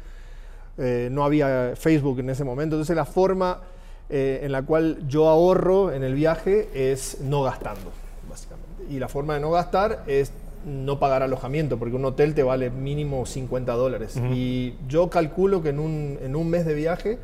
no 1.12 1.24
había 1.24 1.74
Facebook 1.76 2.18
en 2.18 2.30
ese 2.30 2.42
momento. 2.42 2.74
Entonces 2.74 2.96
la 2.96 3.04
forma 3.04 3.60
eh, 4.08 4.40
en 4.42 4.52
la 4.52 4.62
cual 4.62 5.06
yo 5.08 5.28
ahorro 5.28 5.92
en 5.92 6.04
el 6.04 6.14
viaje 6.14 6.68
es 6.74 7.20
no 7.20 7.42
gastando, 7.42 7.90
básicamente. 8.30 8.84
Y 8.88 8.98
la 8.98 9.08
forma 9.08 9.34
de 9.34 9.40
no 9.40 9.50
gastar 9.50 10.04
es 10.06 10.32
no 10.64 10.98
pagar 10.98 11.22
alojamiento, 11.22 11.78
porque 11.78 11.96
un 11.96 12.04
hotel 12.04 12.34
te 12.34 12.42
vale 12.42 12.70
mínimo 12.70 13.24
50 13.26 13.72
dólares. 13.72 14.16
Y 14.32 14.74
yo 14.88 15.10
calculo 15.10 15.62
que 15.62 15.70
en 15.70 15.78
un, 15.78 16.18
en 16.20 16.36
un, 16.36 16.48
mes 16.50 16.66
de 16.66 16.74
viaje, 16.74 17.18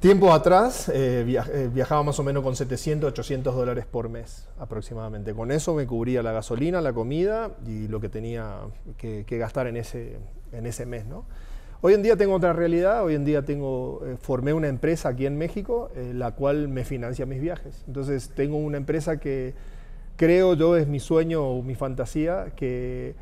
tiempo 0.00 0.32
atrás, 0.32 0.90
eh, 0.90 1.24
eh, 1.26 1.70
viajaba 1.72 2.02
más 2.02 2.18
o 2.18 2.22
menos 2.22 2.42
con 2.42 2.54
700, 2.54 3.08
800 3.08 3.54
dólares 3.54 3.86
por 3.86 4.08
mes 4.10 4.46
aproximadamente. 4.58 5.34
Con 5.34 5.50
eso 5.50 5.74
me 5.74 5.86
cubría 5.86 6.22
la 6.22 6.32
gasolina, 6.32 6.80
la 6.80 6.92
comida 6.92 7.50
y 7.66 7.88
lo 7.88 8.00
que 8.00 8.10
tenía 8.10 8.56
que, 8.98 9.24
que 9.26 9.38
gastar 9.38 9.66
en 9.66 9.78
ese, 9.78 10.18
en 10.52 10.66
ese 10.66 10.84
mes, 10.84 11.06
¿no? 11.06 11.24
Hoy 11.80 11.94
en 11.94 12.02
día 12.02 12.16
tengo 12.16 12.34
otra 12.34 12.52
realidad, 12.52 13.04
hoy 13.04 13.14
en 13.14 13.24
día 13.24 13.42
tengo, 13.42 14.02
eh, 14.04 14.16
formé 14.20 14.52
una 14.52 14.66
empresa 14.66 15.10
aquí 15.10 15.26
en 15.26 15.38
México, 15.38 15.90
eh, 15.94 16.10
la 16.12 16.32
cual 16.32 16.66
me 16.66 16.84
financia 16.84 17.24
mis 17.24 17.40
viajes. 17.40 17.84
Entonces 17.86 18.32
tengo 18.34 18.56
una 18.56 18.78
empresa 18.78 19.20
que 19.20 19.54
creo 20.16 20.54
yo 20.54 20.76
es 20.76 20.88
mi 20.88 20.98
sueño 20.98 21.46
o 21.46 21.62
mi 21.62 21.76
fantasía, 21.76 22.46
que 22.56 23.14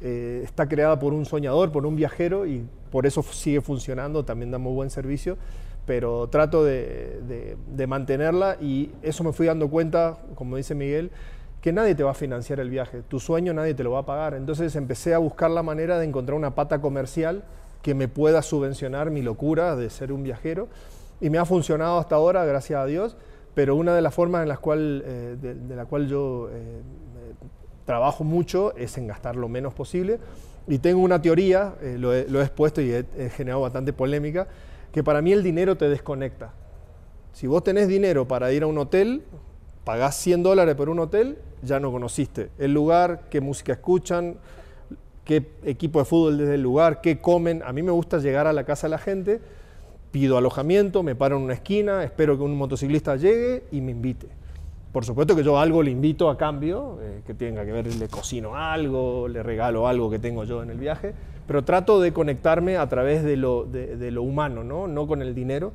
eh, 0.00 0.42
está 0.44 0.68
creada 0.68 0.96
por 1.00 1.12
un 1.12 1.24
soñador, 1.24 1.72
por 1.72 1.86
un 1.86 1.96
viajero 1.96 2.46
y 2.46 2.64
por 2.92 3.04
eso 3.04 3.20
sigue 3.24 3.60
funcionando, 3.60 4.24
también 4.24 4.52
damos 4.52 4.72
buen 4.74 4.90
servicio, 4.90 5.36
pero 5.84 6.28
trato 6.28 6.62
de, 6.62 7.56
de 7.66 7.86
mantenerla 7.88 8.58
y 8.60 8.92
eso 9.02 9.24
me 9.24 9.32
fui 9.32 9.46
dando 9.46 9.68
cuenta, 9.68 10.18
como 10.36 10.56
dice 10.56 10.76
Miguel, 10.76 11.10
que 11.60 11.72
nadie 11.72 11.96
te 11.96 12.04
va 12.04 12.12
a 12.12 12.14
financiar 12.14 12.60
el 12.60 12.70
viaje, 12.70 13.02
tu 13.08 13.18
sueño 13.18 13.52
nadie 13.54 13.74
te 13.74 13.82
lo 13.82 13.90
va 13.90 14.00
a 14.00 14.06
pagar. 14.06 14.34
Entonces 14.34 14.76
empecé 14.76 15.14
a 15.14 15.18
buscar 15.18 15.50
la 15.50 15.64
manera 15.64 15.98
de 15.98 16.04
encontrar 16.04 16.38
una 16.38 16.54
pata 16.54 16.80
comercial 16.80 17.42
que 17.84 17.94
me 17.94 18.08
pueda 18.08 18.40
subvencionar 18.40 19.10
mi 19.10 19.20
locura 19.20 19.76
de 19.76 19.90
ser 19.90 20.10
un 20.10 20.22
viajero. 20.22 20.68
Y 21.20 21.28
me 21.28 21.36
ha 21.36 21.44
funcionado 21.44 21.98
hasta 21.98 22.14
ahora, 22.14 22.42
gracias 22.46 22.80
a 22.80 22.86
Dios, 22.86 23.14
pero 23.54 23.76
una 23.76 23.94
de 23.94 24.00
las 24.00 24.14
formas 24.14 24.42
en 24.42 24.48
las 24.48 24.58
cual, 24.58 25.04
eh, 25.06 25.36
de, 25.38 25.76
la 25.76 25.84
cual 25.84 26.08
yo 26.08 26.48
eh, 26.50 26.80
trabajo 27.84 28.24
mucho 28.24 28.74
es 28.74 28.96
en 28.96 29.06
gastar 29.06 29.36
lo 29.36 29.50
menos 29.50 29.74
posible. 29.74 30.18
Y 30.66 30.78
tengo 30.78 31.02
una 31.02 31.20
teoría, 31.20 31.74
eh, 31.82 31.96
lo, 31.98 32.14
he, 32.14 32.22
expuesto 32.42 32.80
y 32.80 32.90
he, 32.90 33.28
generado 33.28 33.60
bastante 33.60 33.92
polémica, 33.92 34.48
que 34.90 35.04
para 35.04 35.20
mí 35.20 35.32
el 35.32 35.42
dinero 35.42 35.76
te 35.76 35.90
desconecta. 35.90 36.54
Si 37.34 37.46
vos 37.46 37.62
tenés 37.62 37.86
dinero 37.86 38.26
para 38.26 38.50
ir 38.50 38.62
a 38.62 38.66
un 38.66 38.78
hotel, 38.78 39.24
pagás 39.84 40.16
100 40.16 40.42
dólares 40.42 40.74
por 40.74 40.88
un 40.88 41.00
hotel, 41.00 41.36
ya 41.62 41.80
no 41.80 41.92
conociste 41.92 42.48
el 42.58 42.72
lugar, 42.72 43.24
qué 43.28 43.42
música 43.42 43.74
escuchan, 43.74 44.38
qué 45.24 45.46
equipo 45.64 45.98
de 45.98 46.04
fútbol 46.04 46.38
desde 46.38 46.54
el 46.54 46.62
lugar, 46.62 47.00
qué 47.00 47.20
comen. 47.20 47.62
A 47.64 47.72
mí 47.72 47.82
me 47.82 47.90
gusta 47.90 48.18
llegar 48.18 48.46
a 48.46 48.52
la 48.52 48.64
casa 48.64 48.86
de 48.86 48.92
la 48.92 48.98
gente, 48.98 49.40
pido 50.10 50.36
alojamiento, 50.36 51.02
me 51.02 51.14
paro 51.14 51.36
en 51.36 51.42
una 51.42 51.54
esquina, 51.54 52.04
espero 52.04 52.36
que 52.36 52.44
un 52.44 52.56
motociclista 52.56 53.16
llegue 53.16 53.64
y 53.72 53.80
me 53.80 53.92
invite. 53.92 54.28
Por 54.92 55.04
supuesto 55.04 55.34
que 55.34 55.42
yo 55.42 55.58
algo 55.58 55.82
le 55.82 55.90
invito 55.90 56.30
a 56.30 56.36
cambio, 56.36 56.98
eh, 57.02 57.22
que 57.26 57.34
tenga 57.34 57.64
que 57.64 57.72
ver, 57.72 57.92
le 57.96 58.08
cocino 58.08 58.54
algo, 58.54 59.26
le 59.26 59.42
regalo 59.42 59.88
algo 59.88 60.08
que 60.08 60.20
tengo 60.20 60.44
yo 60.44 60.62
en 60.62 60.70
el 60.70 60.78
viaje, 60.78 61.14
pero 61.48 61.64
trato 61.64 62.00
de 62.00 62.12
conectarme 62.12 62.76
a 62.76 62.88
través 62.88 63.24
de 63.24 63.36
lo, 63.36 63.64
de 63.64 64.10
lo 64.12 64.22
humano, 64.22 64.62
¿no? 64.62 64.86
no 64.86 65.06
con 65.08 65.20
el 65.20 65.34
dinero. 65.34 65.72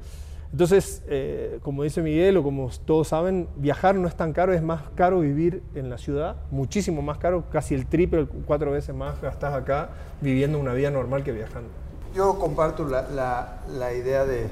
Entonces, 0.52 1.04
eh, 1.08 1.60
como 1.62 1.84
dice 1.84 2.02
Miguel, 2.02 2.38
o 2.38 2.44
como 2.44 2.70
todos 2.86 3.10
saben, 3.10 3.48
viajar 3.56 3.96
no 3.96 4.08
es 4.08 4.16
tan 4.16 4.34
caro, 4.34 4.52
es 4.52 4.64
más 4.64 4.82
caro 4.96 5.20
vivir 5.20 5.62
en 5.76 5.90
la 5.90 6.00
ciudad, 6.00 6.38
muchísimo 6.50 7.04
más 7.04 7.20
caro, 7.20 7.44
casi 7.52 7.76
el 7.76 7.86
triple, 7.86 8.28
cuatro 8.48 8.72
veces 8.72 8.96
más 8.96 9.22
gastas 9.22 9.54
acá 9.54 9.90
viviendo 10.22 10.58
una 10.58 10.74
vida 10.74 10.90
normal 10.90 11.24
que 11.24 11.32
viajando. 11.32 11.70
Yo 12.16 12.40
comparto 12.40 12.86
la, 12.86 13.94
idea 13.94 14.26
de, 14.26 14.48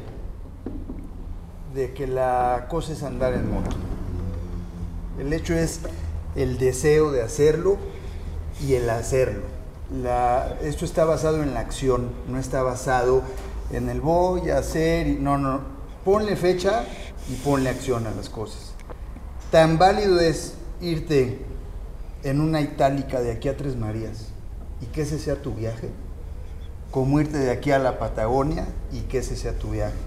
de 1.74 1.94
que 1.94 2.06
la 2.06 2.68
cosa 2.70 2.94
es 2.94 3.02
andar 3.02 3.34
en 3.34 3.52
moto. 3.52 3.76
El 5.20 5.34
hecho 5.34 5.56
es 5.56 5.82
el 6.36 6.60
deseo 6.60 7.12
de 7.12 7.24
hacerlo 7.24 7.78
y 8.62 8.76
el 8.76 8.88
hacerlo. 8.92 9.42
esto 10.62 10.86
está 10.86 11.06
basado 11.06 11.42
en 11.42 11.56
la 11.56 11.62
acción, 11.62 12.12
no 12.30 12.38
está 12.38 12.62
basado 12.62 13.24
en 13.72 13.90
el 13.90 14.00
voy 14.00 14.52
a 14.52 14.60
hacer 14.60 15.08
y 15.08 15.16
no, 15.16 15.40
no, 15.40 15.77
ponle 16.08 16.38
fecha 16.38 16.86
y 17.30 17.34
ponle 17.44 17.70
acción 17.70 18.08
a 18.08 18.12
las 18.12 18.30
cosas. 18.30 18.72
Tan 19.52 19.78
válido 19.78 20.22
es 20.22 20.54
irte 20.80 21.40
en 22.24 22.40
una 22.40 22.62
itálica 22.62 23.20
de 23.20 23.34
aquí 23.34 23.50
a 23.50 23.58
Tres 23.58 23.76
Marías 23.76 24.30
y 24.82 24.86
que 24.86 25.02
ese 25.02 25.20
sea 25.20 25.42
tu 25.42 25.54
viaje, 25.54 25.90
como 26.92 27.20
irte 27.20 27.38
de 27.38 27.52
aquí 27.52 27.72
a 27.72 27.80
la 27.80 28.00
Patagonia 28.00 28.70
y 28.94 29.02
que 29.02 29.18
ese 29.18 29.36
sea 29.36 29.60
tu 29.60 29.72
viaje. 29.72 29.98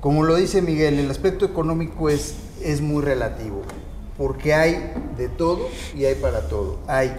Como 0.00 0.24
lo 0.24 0.36
dice 0.36 0.62
Miguel, 0.62 0.98
el 0.98 1.10
aspecto 1.10 1.44
económico 1.44 2.08
es, 2.08 2.36
es 2.62 2.80
muy 2.80 3.02
relativo, 3.02 3.60
porque 4.16 4.54
hay 4.54 4.94
de 5.18 5.28
todo 5.28 5.68
y 5.94 6.06
hay 6.06 6.14
para 6.14 6.48
todo. 6.48 6.78
Hay 6.86 7.12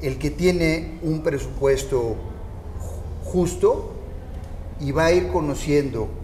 el 0.00 0.18
que 0.18 0.30
tiene 0.30 0.98
un 1.02 1.22
presupuesto 1.22 2.16
justo 3.24 3.92
y 4.80 4.90
va 4.92 5.04
a 5.04 5.12
ir 5.12 5.28
conociendo 5.28 6.21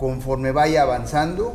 conforme 0.00 0.50
vaya 0.50 0.82
avanzando, 0.82 1.52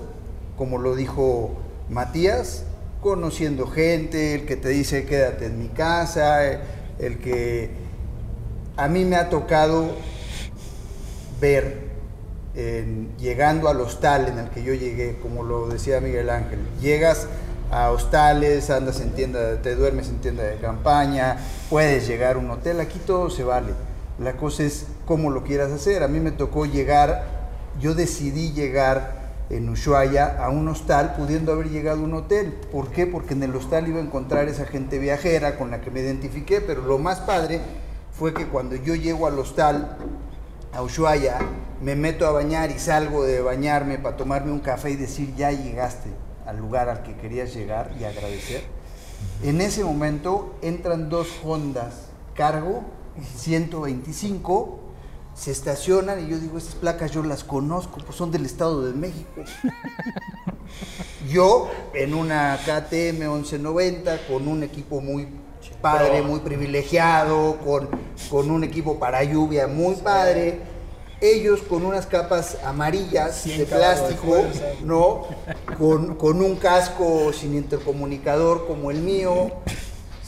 como 0.56 0.78
lo 0.78 0.96
dijo 0.96 1.52
Matías, 1.90 2.64
conociendo 3.02 3.68
gente, 3.68 4.36
el 4.36 4.46
que 4.46 4.56
te 4.56 4.70
dice 4.70 5.06
quédate 5.06 5.48
en 5.48 5.60
mi 5.60 5.68
casa, 5.68 6.44
el 7.00 7.20
que 7.20 7.72
a 8.78 8.88
mí 8.88 9.04
me 9.04 9.16
ha 9.16 9.30
tocado 9.30 9.90
ver 11.42 11.84
llegando 13.20 13.68
al 13.68 13.82
hostal 13.82 14.30
en 14.30 14.40
el 14.40 14.50
que 14.50 14.64
yo 14.64 14.74
llegué, 14.74 15.18
como 15.22 15.44
lo 15.44 15.68
decía 15.68 16.00
Miguel 16.00 16.30
Ángel, 16.30 16.60
llegas 16.80 17.28
a 17.72 17.92
hostales, 17.92 18.70
andas 18.70 19.02
en 19.02 19.12
tienda, 19.12 19.62
te 19.62 19.76
duermes 19.76 20.08
en 20.08 20.20
tienda 20.20 20.44
de 20.44 20.56
campaña, 20.58 21.38
puedes 21.70 22.08
llegar 22.08 22.36
a 22.36 22.40
un 22.40 22.50
hotel, 22.52 22.80
aquí 22.80 23.00
todo 23.00 23.30
se 23.30 23.44
vale. 23.44 23.74
La 24.20 24.38
cosa 24.38 24.64
es 24.64 24.86
cómo 25.06 25.30
lo 25.30 25.44
quieras 25.44 25.72
hacer. 25.72 26.02
A 26.04 26.08
mí 26.08 26.22
me 26.22 26.32
tocó 26.32 26.66
llegar, 26.66 27.35
yo 27.80 27.94
decidí 27.94 28.52
llegar 28.52 29.26
en 29.50 29.70
Ushuaia 29.70 30.38
a 30.44 30.50
un 30.50 30.68
hostal 30.68 31.16
pudiendo 31.16 31.52
haber 31.52 31.70
llegado 31.70 32.02
a 32.02 32.04
un 32.04 32.14
hotel. 32.14 32.54
¿Por 32.72 32.90
qué? 32.90 33.06
Porque 33.06 33.34
en 33.34 33.44
el 33.44 33.56
hostal 33.56 33.88
iba 33.88 34.00
a 34.00 34.04
encontrar 34.04 34.48
esa 34.48 34.66
gente 34.66 34.98
viajera 34.98 35.58
con 35.58 35.72
la 35.72 35.82
que 35.82 35.92
me 35.92 36.02
identifiqué, 36.02 36.62
pero 36.62 36.82
lo 36.82 36.98
más 36.98 37.20
padre 37.22 37.62
fue 38.12 38.34
que 38.34 38.48
cuando 38.48 38.76
yo 38.76 38.96
llego 38.96 39.28
al 39.28 39.38
hostal, 39.38 39.98
a 40.74 40.82
Ushuaia, 40.82 41.38
me 41.82 41.96
meto 41.96 42.28
a 42.28 42.32
bañar 42.32 42.70
y 42.72 42.80
salgo 42.80 43.24
de 43.24 43.42
bañarme 43.42 43.98
para 43.98 44.18
tomarme 44.18 44.52
un 44.52 44.60
café 44.60 44.92
y 44.92 44.96
decir, 44.96 45.34
ya 45.36 45.52
llegaste 45.52 46.10
al 46.46 46.58
lugar 46.58 46.90
al 46.90 47.02
que 47.02 47.16
querías 47.16 47.54
llegar 47.54 47.92
y 48.00 48.04
agradecer. 48.04 48.64
En 49.44 49.62
ese 49.62 49.84
momento 49.84 50.56
entran 50.62 51.10
dos 51.10 51.28
Hondas 51.44 52.10
Cargo 52.36 52.84
125, 53.38 54.80
se 55.36 55.52
estacionan 55.52 56.26
y 56.26 56.30
yo 56.30 56.40
digo, 56.40 56.58
estas 56.58 56.76
placas 56.76 57.12
yo 57.12 57.22
las 57.22 57.44
conozco, 57.44 57.98
pues 58.04 58.18
son 58.18 58.32
del 58.32 58.46
Estado 58.46 58.86
de 58.86 58.94
México. 58.94 59.44
Yo 61.30 61.70
en 61.94 62.14
una 62.14 62.58
KTM 62.66 63.20
1190 63.20 64.28
con 64.28 64.48
un 64.48 64.64
equipo 64.64 65.02
muy 65.02 65.28
padre, 65.82 66.22
muy 66.22 66.40
privilegiado, 66.40 67.58
con, 67.66 67.90
con 68.30 68.52
un 68.52 68.64
equipo 68.64 69.00
para 69.00 69.24
lluvia 69.24 69.68
muy 69.68 69.96
padre. 69.96 70.60
Ellos 71.22 71.62
con 71.62 71.86
unas 71.86 72.06
capas 72.06 72.58
amarillas 72.64 73.46
de 73.46 73.66
plástico, 73.66 74.44
¿no? 74.84 75.24
Con, 75.78 76.16
con 76.16 76.42
un 76.42 76.56
casco 76.58 77.32
sin 77.34 77.56
intercomunicador 77.56 78.68
como 78.68 78.92
el 78.92 79.00
mío. 79.00 79.52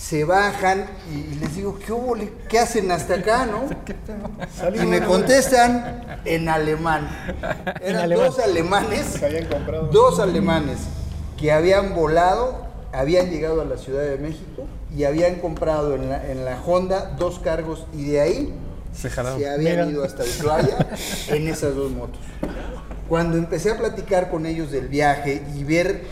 Se 0.07 0.23
bajan 0.23 0.85
y, 1.13 1.35
les 1.35 1.53
digo, 1.53 1.77
¿qué 1.85 1.91
hubo? 1.91 2.15
¿Qué 2.47 2.59
hacen 2.59 2.89
hasta 2.91 3.15
acá, 3.15 3.45
no? 3.45 3.67
Y 4.81 4.85
me 4.85 5.03
contestan 5.03 6.21
en 6.23 6.47
alemán. 6.47 7.09
Eran 7.81 8.09
dos 8.11 8.39
alemanes, 8.39 9.19
dos 9.91 10.21
alemanes 10.21 10.77
que 11.37 11.51
habían 11.51 11.93
volado, 11.93 12.67
habían 12.93 13.29
llegado 13.29 13.59
a 13.59 13.65
la 13.65 13.75
Ciudad 13.75 14.03
de 14.03 14.17
México 14.17 14.63
y 14.95 15.03
habían 15.03 15.35
comprado 15.41 15.95
en 15.95 16.07
la, 16.07 16.25
en 16.31 16.45
la 16.45 16.57
Honda 16.65 17.13
dos 17.19 17.39
cargos 17.39 17.85
y 17.93 18.05
de 18.05 18.21
ahí 18.21 18.53
Se 18.93 19.09
habían 19.19 19.59
Mira. 19.59 19.85
ido 19.87 20.05
hasta 20.05 20.23
Ushuaia 20.23 20.87
en 21.27 21.49
esas 21.49 21.75
dos 21.75 21.91
motos. 21.91 22.21
Cuando 23.09 23.37
empecé 23.37 23.71
a 23.71 23.77
platicar 23.77 24.31
con 24.31 24.45
ellos 24.45 24.71
del 24.71 24.87
viaje 24.87 25.43
y 25.53 25.65
ver 25.65 26.05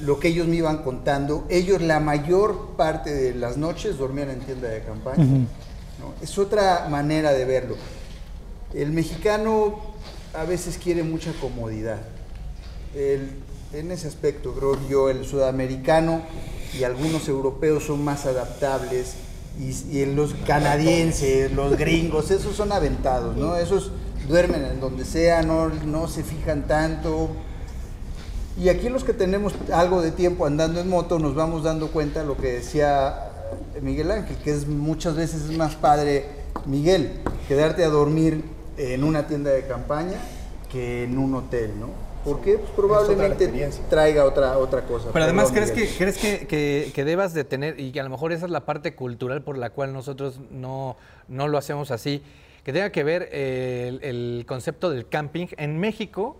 lo 0.00 0.18
que 0.20 0.28
ellos 0.28 0.46
me 0.46 0.56
iban 0.56 0.78
contando, 0.82 1.44
ellos 1.48 1.82
la 1.82 2.00
mayor 2.00 2.70
parte 2.76 3.12
de 3.12 3.34
las 3.34 3.56
noches 3.56 3.98
dormían 3.98 4.30
en 4.30 4.40
tienda 4.40 4.68
de 4.68 4.82
campaña. 4.82 5.24
¿no? 5.24 6.14
Es 6.22 6.38
otra 6.38 6.86
manera 6.88 7.32
de 7.32 7.44
verlo. 7.44 7.76
El 8.74 8.92
mexicano 8.92 9.80
a 10.34 10.44
veces 10.44 10.78
quiere 10.78 11.02
mucha 11.02 11.32
comodidad. 11.40 11.98
El- 12.94 13.30
en 13.74 13.90
ese 13.92 14.08
aspecto, 14.08 14.54
creo 14.54 14.78
yo, 14.88 15.10
el 15.10 15.26
sudamericano 15.26 16.22
y 16.78 16.84
algunos 16.84 17.28
europeos 17.28 17.84
son 17.84 18.02
más 18.02 18.24
adaptables 18.24 19.14
y, 19.60 19.98
y 19.98 20.06
los 20.06 20.32
canadienses, 20.46 21.52
los 21.52 21.76
gringos, 21.76 22.30
esos 22.30 22.56
son 22.56 22.72
aventados, 22.72 23.36
¿no? 23.36 23.56
Esos 23.56 23.90
duermen 24.26 24.64
en 24.64 24.80
donde 24.80 25.04
sea, 25.04 25.42
no, 25.42 25.68
no 25.68 26.08
se 26.08 26.22
fijan 26.22 26.66
tanto. 26.66 27.28
Y 28.58 28.68
aquí 28.70 28.88
los 28.88 29.04
que 29.04 29.12
tenemos 29.12 29.54
algo 29.72 30.02
de 30.02 30.10
tiempo 30.10 30.44
andando 30.46 30.80
en 30.80 30.88
moto 30.88 31.18
nos 31.18 31.34
vamos 31.34 31.62
dando 31.62 31.88
cuenta 31.88 32.20
de 32.20 32.26
lo 32.26 32.36
que 32.36 32.48
decía 32.54 33.30
Miguel 33.80 34.10
Ángel, 34.10 34.36
que 34.38 34.50
es 34.50 34.66
muchas 34.66 35.14
veces 35.14 35.42
es 35.48 35.56
más 35.56 35.76
padre, 35.76 36.24
Miguel, 36.66 37.20
quedarte 37.46 37.84
a 37.84 37.88
dormir 37.88 38.42
en 38.76 39.04
una 39.04 39.26
tienda 39.28 39.50
de 39.50 39.62
campaña 39.66 40.18
que 40.72 41.04
en 41.04 41.18
un 41.18 41.34
hotel, 41.34 41.70
¿no? 41.78 41.88
Porque 42.24 42.58
pues, 42.58 42.70
probablemente 42.72 43.48
traiga 43.88 44.24
otra, 44.24 44.58
otra 44.58 44.82
cosa. 44.82 45.10
Pero 45.12 45.24
además, 45.24 45.50
Perdón, 45.52 45.70
¿crees, 45.74 45.90
que. 45.92 45.96
¿crees 45.96 46.18
que, 46.18 46.46
que- 46.48 46.92
que 46.92 47.04
debas 47.04 47.32
de 47.32 47.44
tener, 47.44 47.78
y 47.78 47.92
que 47.92 48.00
a 48.00 48.02
lo 48.02 48.10
mejor 48.10 48.32
esa 48.32 48.44
es 48.46 48.50
la 48.50 48.66
parte 48.66 48.94
cultural 48.94 49.42
por 49.42 49.56
la 49.56 49.70
cual 49.70 49.92
nosotros 49.92 50.40
no, 50.50 50.96
no 51.28 51.46
lo 51.48 51.56
hacemos 51.58 51.90
así, 51.92 52.22
que 52.64 52.72
tenga 52.72 52.90
que 52.90 53.04
ver 53.04 53.28
eh, 53.32 53.86
el, 53.88 54.00
el 54.38 54.46
concepto 54.46 54.90
del 54.90 55.08
camping? 55.08 55.46
En 55.56 55.78
México, 55.78 56.36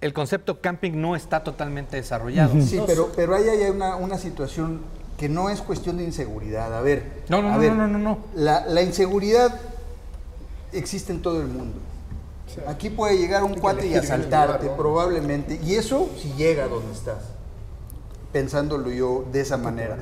el 0.00 0.12
concepto 0.12 0.60
camping 0.60 0.92
no 0.94 1.14
está 1.16 1.42
totalmente 1.44 1.96
desarrollado. 1.96 2.54
Sí, 2.62 2.80
pero, 2.86 3.10
pero 3.14 3.34
ahí 3.34 3.48
hay 3.48 3.70
una, 3.70 3.96
una 3.96 4.16
situación 4.18 4.80
que 5.18 5.28
no 5.28 5.50
es 5.50 5.60
cuestión 5.60 5.98
de 5.98 6.04
inseguridad. 6.04 6.74
A 6.74 6.80
ver, 6.80 7.22
No, 7.28 7.42
no, 7.42 7.48
a 7.50 7.52
no, 7.54 7.58
ver, 7.58 7.72
no, 7.72 7.86
no, 7.86 7.98
no. 7.98 8.18
La, 8.34 8.64
la 8.66 8.82
inseguridad 8.82 9.60
existe 10.72 11.12
en 11.12 11.20
todo 11.22 11.40
el 11.40 11.48
mundo. 11.48 11.76
Aquí 12.66 12.90
puede 12.90 13.16
llegar 13.16 13.44
un 13.44 13.54
cuate 13.54 13.86
y 13.86 13.94
asaltarte, 13.94 14.64
lugar, 14.64 14.70
¿no? 14.70 14.76
probablemente. 14.76 15.60
Y 15.62 15.74
eso 15.76 16.08
si 16.20 16.32
llega 16.32 16.64
a 16.64 16.68
donde 16.68 16.92
estás. 16.92 17.18
Pensándolo 18.32 18.90
yo 18.90 19.24
de 19.32 19.40
esa 19.40 19.56
manera. 19.56 19.96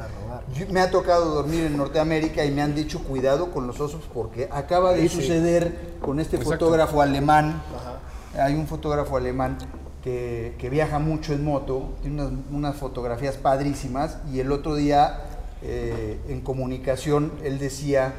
Yo- 0.55 0.67
me 0.71 0.81
ha 0.81 0.91
tocado 0.91 1.35
dormir 1.35 1.65
en 1.65 1.77
Norteamérica 1.77 2.45
y 2.45 2.51
me 2.51 2.61
han 2.63 2.75
dicho 2.75 3.03
cuidado 3.03 3.51
con 3.51 3.67
los 3.67 3.81
osos 3.81 4.03
porque 4.13 4.49
acaba 4.53 4.93
de 4.93 5.09
suceder 5.09 5.95
con 6.01 6.21
este 6.21 6.39
fotógrafo 6.39 7.01
alemán. 7.03 7.61
Hay 8.39 8.55
un 8.55 8.67
fotógrafo 8.67 9.17
alemán 9.17 9.57
que, 10.03 10.55
que 10.59 10.71
viaja 10.71 10.99
mucho 10.99 11.33
en 11.33 11.45
moto, 11.45 11.95
tiene 12.03 12.23
unas, 12.23 12.33
unas 12.53 12.77
fotografías 12.77 13.37
padrísimas 13.37 14.19
y 14.33 14.41
el 14.41 14.53
otro 14.53 14.75
día 14.75 15.21
eh, 15.63 16.19
en 16.29 16.41
comunicación 16.41 17.33
él 17.43 17.59
decía 17.59 18.15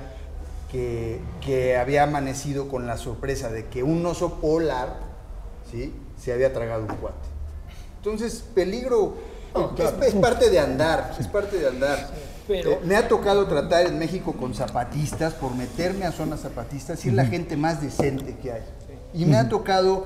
que, 0.72 1.20
que 1.42 1.78
había 1.78 2.04
amanecido 2.04 2.68
con 2.68 2.86
la 2.86 2.98
sorpresa 2.98 3.50
de 3.50 3.66
que 3.68 3.82
un 3.82 4.06
oso 4.06 4.36
polar 4.36 4.98
¿sí? 5.72 5.94
se 6.22 6.34
había 6.34 6.54
tragado 6.54 6.82
un 6.84 6.96
cuate. 6.98 7.18
Entonces, 7.98 8.44
peligro 8.54 9.16
es, 9.78 10.08
es 10.10 10.16
parte 10.16 10.50
de 10.50 10.60
andar, 10.60 11.16
es 11.20 11.28
parte 11.28 11.58
de 11.58 11.68
andar. 11.68 12.10
Pero- 12.48 12.72
Eh, 12.74 12.80
me 12.84 12.96
ha 12.96 13.08
tocado 13.08 13.48
tratar 13.48 13.86
en 13.86 13.98
México 14.00 14.34
con 14.34 14.54
zapatistas, 14.54 15.34
por 15.34 15.54
meterme 15.56 16.06
a 16.06 16.12
zonas 16.12 16.42
zapatistas, 16.42 17.04
y 17.06 17.10
es 17.10 17.14
la 17.14 17.26
gente 17.26 17.56
más 17.58 17.82
decente 17.82 18.36
que 18.38 18.52
hay. 18.52 18.62
Y 19.14 19.26
me 19.26 19.38
ha 19.38 19.48
tocado 19.50 20.06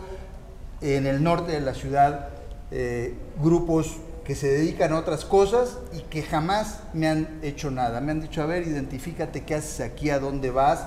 en 0.83 1.07
el 1.07 1.23
norte 1.23 1.53
de 1.53 1.61
la 1.61 1.73
ciudad 1.73 2.29
eh, 2.71 3.15
grupos 3.41 3.97
que 4.25 4.35
se 4.35 4.47
dedican 4.47 4.93
a 4.93 4.99
otras 4.99 5.25
cosas 5.25 5.79
y 5.93 6.01
que 6.01 6.21
jamás 6.23 6.79
me 6.93 7.07
han 7.07 7.39
hecho 7.41 7.71
nada. 7.71 7.99
Me 8.01 8.11
han 8.11 8.21
dicho, 8.21 8.41
a 8.41 8.45
ver, 8.45 8.67
identifícate 8.67 9.43
qué 9.43 9.55
haces 9.55 9.81
aquí, 9.81 10.09
a 10.09 10.19
dónde 10.19 10.49
vas. 10.49 10.85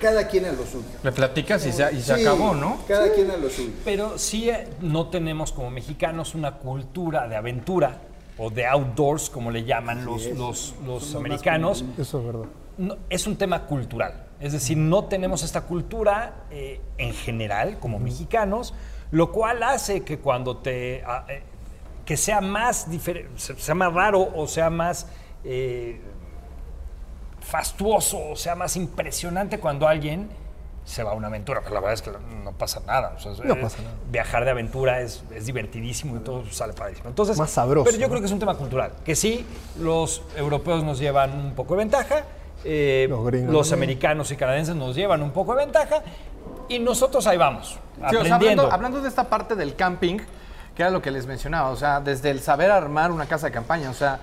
Cada 0.00 0.28
quien 0.28 0.44
a 0.44 0.52
lo 0.52 0.66
suyo. 0.66 0.84
Le 1.02 1.12
platicas 1.12 1.64
y 1.66 1.72
se, 1.72 1.94
y 1.94 2.02
se 2.02 2.16
Sí, 2.16 2.22
acabó, 2.22 2.54
¿no? 2.54 2.78
Cada 2.86 3.10
quien 3.12 3.30
a 3.30 3.36
lo 3.36 3.48
suyo. 3.48 3.70
Pero 3.84 4.18
sí 4.18 4.50
eh, 4.50 4.68
no 4.80 5.08
tenemos 5.08 5.52
como 5.52 5.70
mexicanos 5.70 6.34
una 6.34 6.56
cultura 6.58 7.26
de 7.26 7.36
aventura 7.36 7.98
o 8.36 8.50
de 8.50 8.66
outdoors, 8.66 9.30
como 9.30 9.50
le 9.50 9.64
llaman 9.64 10.04
los, 10.04 10.26
los, 10.36 10.74
los 10.84 11.14
americanos. 11.14 11.84
Eso 11.96 12.18
es 12.18 12.26
verdad. 12.26 12.46
No, 12.76 12.96
es 13.08 13.26
un 13.26 13.36
tema 13.36 13.66
cultural. 13.66 14.23
Es 14.44 14.52
decir, 14.52 14.76
no 14.76 15.04
tenemos 15.04 15.42
esta 15.42 15.62
cultura 15.62 16.44
eh, 16.50 16.80
en 16.98 17.14
general 17.14 17.78
como 17.78 17.98
mexicanos, 17.98 18.74
lo 19.10 19.32
cual 19.32 19.62
hace 19.62 20.04
que 20.04 20.18
cuando 20.18 20.58
te... 20.58 21.02
ah, 21.06 21.24
eh, 21.28 21.42
que 22.04 22.18
sea 22.18 22.42
más 22.42 22.86
sea 23.56 23.74
más 23.74 23.94
raro 23.94 24.28
o 24.36 24.46
sea 24.46 24.68
más 24.68 25.06
eh, 25.42 25.98
fastuoso 27.40 28.18
o 28.32 28.36
sea 28.36 28.54
más 28.54 28.76
impresionante 28.76 29.58
cuando 29.58 29.88
alguien 29.88 30.28
se 30.84 31.02
va 31.02 31.12
a 31.12 31.14
una 31.14 31.28
aventura. 31.28 31.60
Pero 31.62 31.76
la 31.76 31.80
verdad 31.80 31.94
es 31.94 32.02
que 32.02 32.10
no 32.44 32.52
pasa 32.52 32.82
nada. 32.86 33.14
O 33.16 33.18
sea, 33.18 33.32
No 33.44 33.58
pasa 33.58 33.80
nada. 33.80 33.94
Viajar 34.10 34.44
de 34.44 34.50
aventura 34.50 35.00
es, 35.00 35.24
es 35.34 35.46
divertidísimo 35.46 36.16
y 36.16 36.18
todo 36.18 36.44
sale 36.50 36.74
padrísimo. 36.74 37.08
Entonces, 37.08 37.38
Más 37.38 37.50
sabroso, 37.50 37.86
Pero 37.86 37.96
yo 37.96 38.06
¿no? 38.06 38.10
creo 38.10 38.20
que 38.20 38.26
es 38.26 38.32
un 38.32 38.38
tema 38.38 38.58
cultural. 38.58 38.92
Que 39.02 39.16
sí, 39.16 39.46
los 39.80 40.20
europeos 40.36 40.84
nos 40.84 40.98
llevan 40.98 41.32
un 41.32 41.54
poco 41.54 41.74
de 41.74 41.78
ventaja, 41.78 42.24
eh, 42.64 43.06
Los 43.08 43.24
gringos 43.26 43.52
los 43.52 43.68
también. 43.70 43.88
americanos 43.90 44.30
y 44.30 44.36
canadienses 44.36 44.74
nos 44.76 44.94
llevan 44.96 45.22
un 45.22 45.30
poco 45.32 45.54
de 45.54 45.64
ventaja 45.64 46.02
y 46.68 46.78
nosotros 46.78 47.26
ahí 47.26 47.36
vamos, 47.36 47.68
Sí, 47.68 47.76
o 47.76 48.00
sea, 48.00 48.06
aprendiendo. 48.08 48.62
hablando, 48.62 48.72
hablando 48.72 49.00
de 49.02 49.08
esta 49.08 49.28
parte 49.28 49.54
del 49.54 49.74
camping, 49.76 50.18
que 50.74 50.82
era 50.82 50.90
lo 50.90 51.00
que 51.02 51.10
les 51.10 51.26
mencionaba, 51.26 51.70
o 51.70 51.76
sea, 51.76 52.00
desde 52.00 52.30
el 52.30 52.40
saber 52.40 52.70
armar 52.70 53.10
una 53.12 53.26
casa 53.26 53.46
de 53.46 53.52
campaña, 53.52 53.90
o 53.90 53.94
sea, 53.94 54.18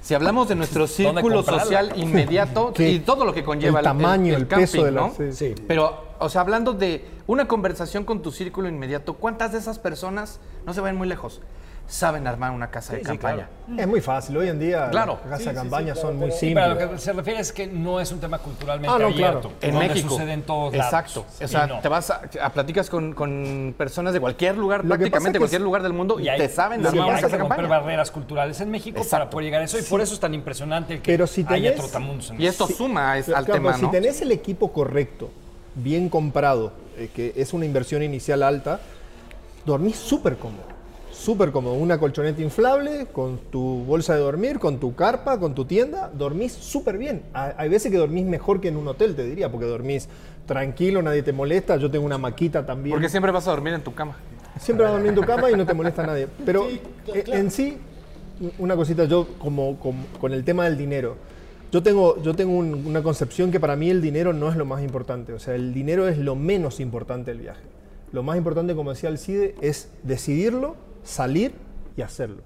si 0.00 0.14
hablamos 0.14 0.48
de 0.48 0.56
nuestro 0.56 0.86
¿Dónde 0.86 0.94
círculo 1.22 1.42
social 1.44 1.92
inmediato 1.96 2.72
Sí. 2.76 2.84
y 2.84 2.98
todo 3.00 3.24
lo 3.24 3.32
que 3.32 3.44
conlleva 3.44 3.78
El 3.80 3.84
tamaño, 3.84 4.34
el 4.34 4.48
camping, 4.48 4.66
peso 4.66 4.84
de 4.84 4.90
la- 4.90 5.00
¿no? 5.02 5.14
sí. 5.16 5.32
Sí. 5.32 5.54
Pero, 5.68 6.14
o 6.18 6.28
sea, 6.28 6.40
hablando 6.40 6.72
de 6.72 7.08
una 7.28 7.46
conversación 7.46 8.04
con 8.04 8.22
tu 8.22 8.32
círculo 8.32 8.68
inmediato, 8.68 9.14
¿cuántas 9.14 9.52
de 9.52 9.58
esas 9.58 9.78
personas, 9.78 10.40
no 10.66 10.74
se 10.74 10.80
vayan 10.80 10.96
muy 10.96 11.06
lejos, 11.06 11.40
saben 11.86 12.26
armar 12.26 12.52
una 12.52 12.70
casa 12.70 12.94
de 12.94 13.00
sí, 13.00 13.04
campaña. 13.04 13.48
Es 13.76 13.86
muy 13.86 14.00
fácil. 14.00 14.34
Hoy 14.38 14.48
en 14.48 14.58
día 14.58 14.88
Claro. 14.90 15.18
las 15.28 15.40
casas 15.40 15.46
de 15.48 15.54
campaña 15.54 15.94
son 15.94 16.16
muy 16.16 16.30
Sí, 16.32 16.52
pero 16.54 16.60
a 16.60 16.68
simples. 16.68 16.86
lo 16.88 16.92
que 16.94 16.98
se 16.98 17.12
refiere 17.12 17.40
es 17.40 17.52
que 17.52 17.66
no 17.66 18.00
es 18.00 18.10
un 18.12 18.18
tema 18.20 18.38
culturalmente 18.38 18.88
Ah, 18.94 18.98
no, 18.98 19.08
abierto. 19.08 19.40
claro. 19.40 19.52
En 19.60 19.72
donde 19.72 19.88
México. 19.88 20.08
sucede 20.08 20.32
en 20.32 20.42
todos 20.42 20.74
lados. 20.74 20.86
Exacto. 20.86 21.26
O 21.44 21.48
sea, 21.48 21.66
no. 21.66 21.80
te 21.80 21.88
vas 21.88 22.08
a, 22.10 22.22
a 22.42 22.48
platicas 22.50 22.88
con, 22.88 23.12
con 23.12 23.74
personas 23.76 24.14
de 24.14 24.20
cualquier 24.20 24.56
lugar, 24.56 24.84
Lo 24.84 24.88
prácticamente 24.88 25.38
cualquier 25.38 25.60
es- 25.60 25.64
lugar 25.64 25.82
del 25.82 25.92
mundo, 25.92 26.18
y, 26.18 26.28
hay- 26.28 26.38
te 26.38 26.48
saben 26.48 26.80
sí, 26.80 26.86
armar 26.86 27.04
una 27.08 27.16
hay 27.16 27.22
casa 27.22 27.26
que 27.36 27.42
de 27.42 27.48
campaña. 27.48 27.68
barreras 27.68 28.10
culturales 28.10 28.58
en 28.62 28.70
México 28.70 28.94
para 28.94 29.04
Exacto. 29.04 29.30
poder 29.30 29.44
llegar 29.44 29.60
a 29.60 29.64
eso 29.66 29.78
y 29.78 29.82
por 29.82 30.00
eso 30.00 30.14
es 30.14 30.20
tan 30.20 30.32
impresionante 30.32 30.94
el 30.94 31.02
que 31.02 31.12
Pero 31.12 31.26
si 31.26 31.44
haya 31.46 31.72
tenés- 31.72 31.76
trotamundos 31.76 32.30
en 32.30 32.40
Y 32.40 32.46
esto 32.46 32.66
Sí. 32.68 32.72
suma 32.74 33.18
es- 33.18 33.28
al 33.28 33.44
pero 33.44 33.54
tema, 33.58 33.74
Si 33.74 33.82
¿no? 33.82 33.90
tenés 33.90 34.20
el 34.22 34.32
equipo 34.32 34.72
correcto, 34.72 35.30
bien 35.74 36.08
comprado, 36.08 36.72
eh, 36.96 37.10
que 37.14 37.34
es 37.36 37.52
una 37.52 37.66
inversión 37.66 38.02
inicial 38.02 38.42
alta, 38.42 38.80
dormís 39.66 39.96
súper 39.96 40.36
cómodo. 40.38 40.71
Súper 41.22 41.52
cómodo. 41.52 41.74
Una 41.74 41.98
colchoneta 41.98 42.42
inflable, 42.42 43.06
con 43.12 43.38
tu 43.50 43.84
bolsa 43.84 44.14
de 44.14 44.20
dormir, 44.20 44.58
con 44.58 44.80
tu 44.80 44.96
carpa, 44.96 45.38
con 45.38 45.54
tu 45.54 45.64
tienda, 45.66 46.10
dormís 46.12 46.52
súper 46.52 46.98
bien. 46.98 47.22
Ha- 47.32 47.54
Hay 47.58 47.68
veces 47.68 47.92
que 47.92 47.96
dormís 47.98 48.24
mejor 48.26 48.60
que 48.60 48.66
en 48.66 48.76
un 48.76 48.88
hotel, 48.88 49.14
te 49.14 49.24
diría, 49.24 49.48
porque 49.48 49.66
dormís 49.66 50.08
tranquilo, 50.46 51.00
nadie 51.00 51.22
te 51.22 51.32
molesta. 51.32 51.76
Yo 51.76 51.88
tengo 51.92 52.04
una 52.04 52.18
maquita 52.18 52.66
también. 52.66 52.92
Porque 52.94 53.08
siempre 53.08 53.30
vas 53.30 53.46
a 53.46 53.52
dormir 53.52 53.72
en 53.74 53.82
tu 53.82 53.94
cama. 53.94 54.16
Siempre 54.58 54.82
vas 54.84 54.90
a 54.90 54.94
dormir 54.94 55.10
en 55.10 55.14
tu 55.14 55.22
cama 55.22 55.48
y 55.48 55.54
no 55.54 55.64
te 55.64 55.74
molesta 55.74 56.04
nadie. 56.04 56.26
Pero 56.44 56.66
eh, 56.68 57.24
en 57.28 57.52
sí, 57.52 57.78
una 58.58 58.74
cosita, 58.74 59.04
yo 59.04 59.28
como, 59.38 59.78
como- 59.78 60.04
con 60.20 60.32
el 60.32 60.42
tema 60.42 60.64
del 60.64 60.76
dinero. 60.76 61.14
Yo 61.70 61.84
tengo, 61.84 62.20
yo 62.20 62.34
tengo 62.34 62.52
un- 62.56 62.84
una 62.84 63.00
concepción 63.04 63.52
que 63.52 63.60
para 63.60 63.76
mí 63.76 63.88
el 63.90 64.02
dinero 64.02 64.32
no 64.32 64.50
es 64.50 64.56
lo 64.56 64.64
más 64.64 64.82
importante. 64.82 65.32
O 65.34 65.38
sea, 65.38 65.54
el 65.54 65.72
dinero 65.72 66.08
es 66.08 66.18
lo 66.18 66.34
menos 66.34 66.80
importante 66.80 67.30
del 67.30 67.40
viaje. 67.42 67.62
Lo 68.10 68.24
más 68.24 68.36
importante, 68.36 68.74
como 68.74 68.90
decía 68.90 69.08
el 69.08 69.18
CIDE, 69.18 69.54
es 69.60 69.88
decidirlo, 70.02 70.74
salir 71.02 71.52
y 71.96 72.02
hacerlo. 72.02 72.42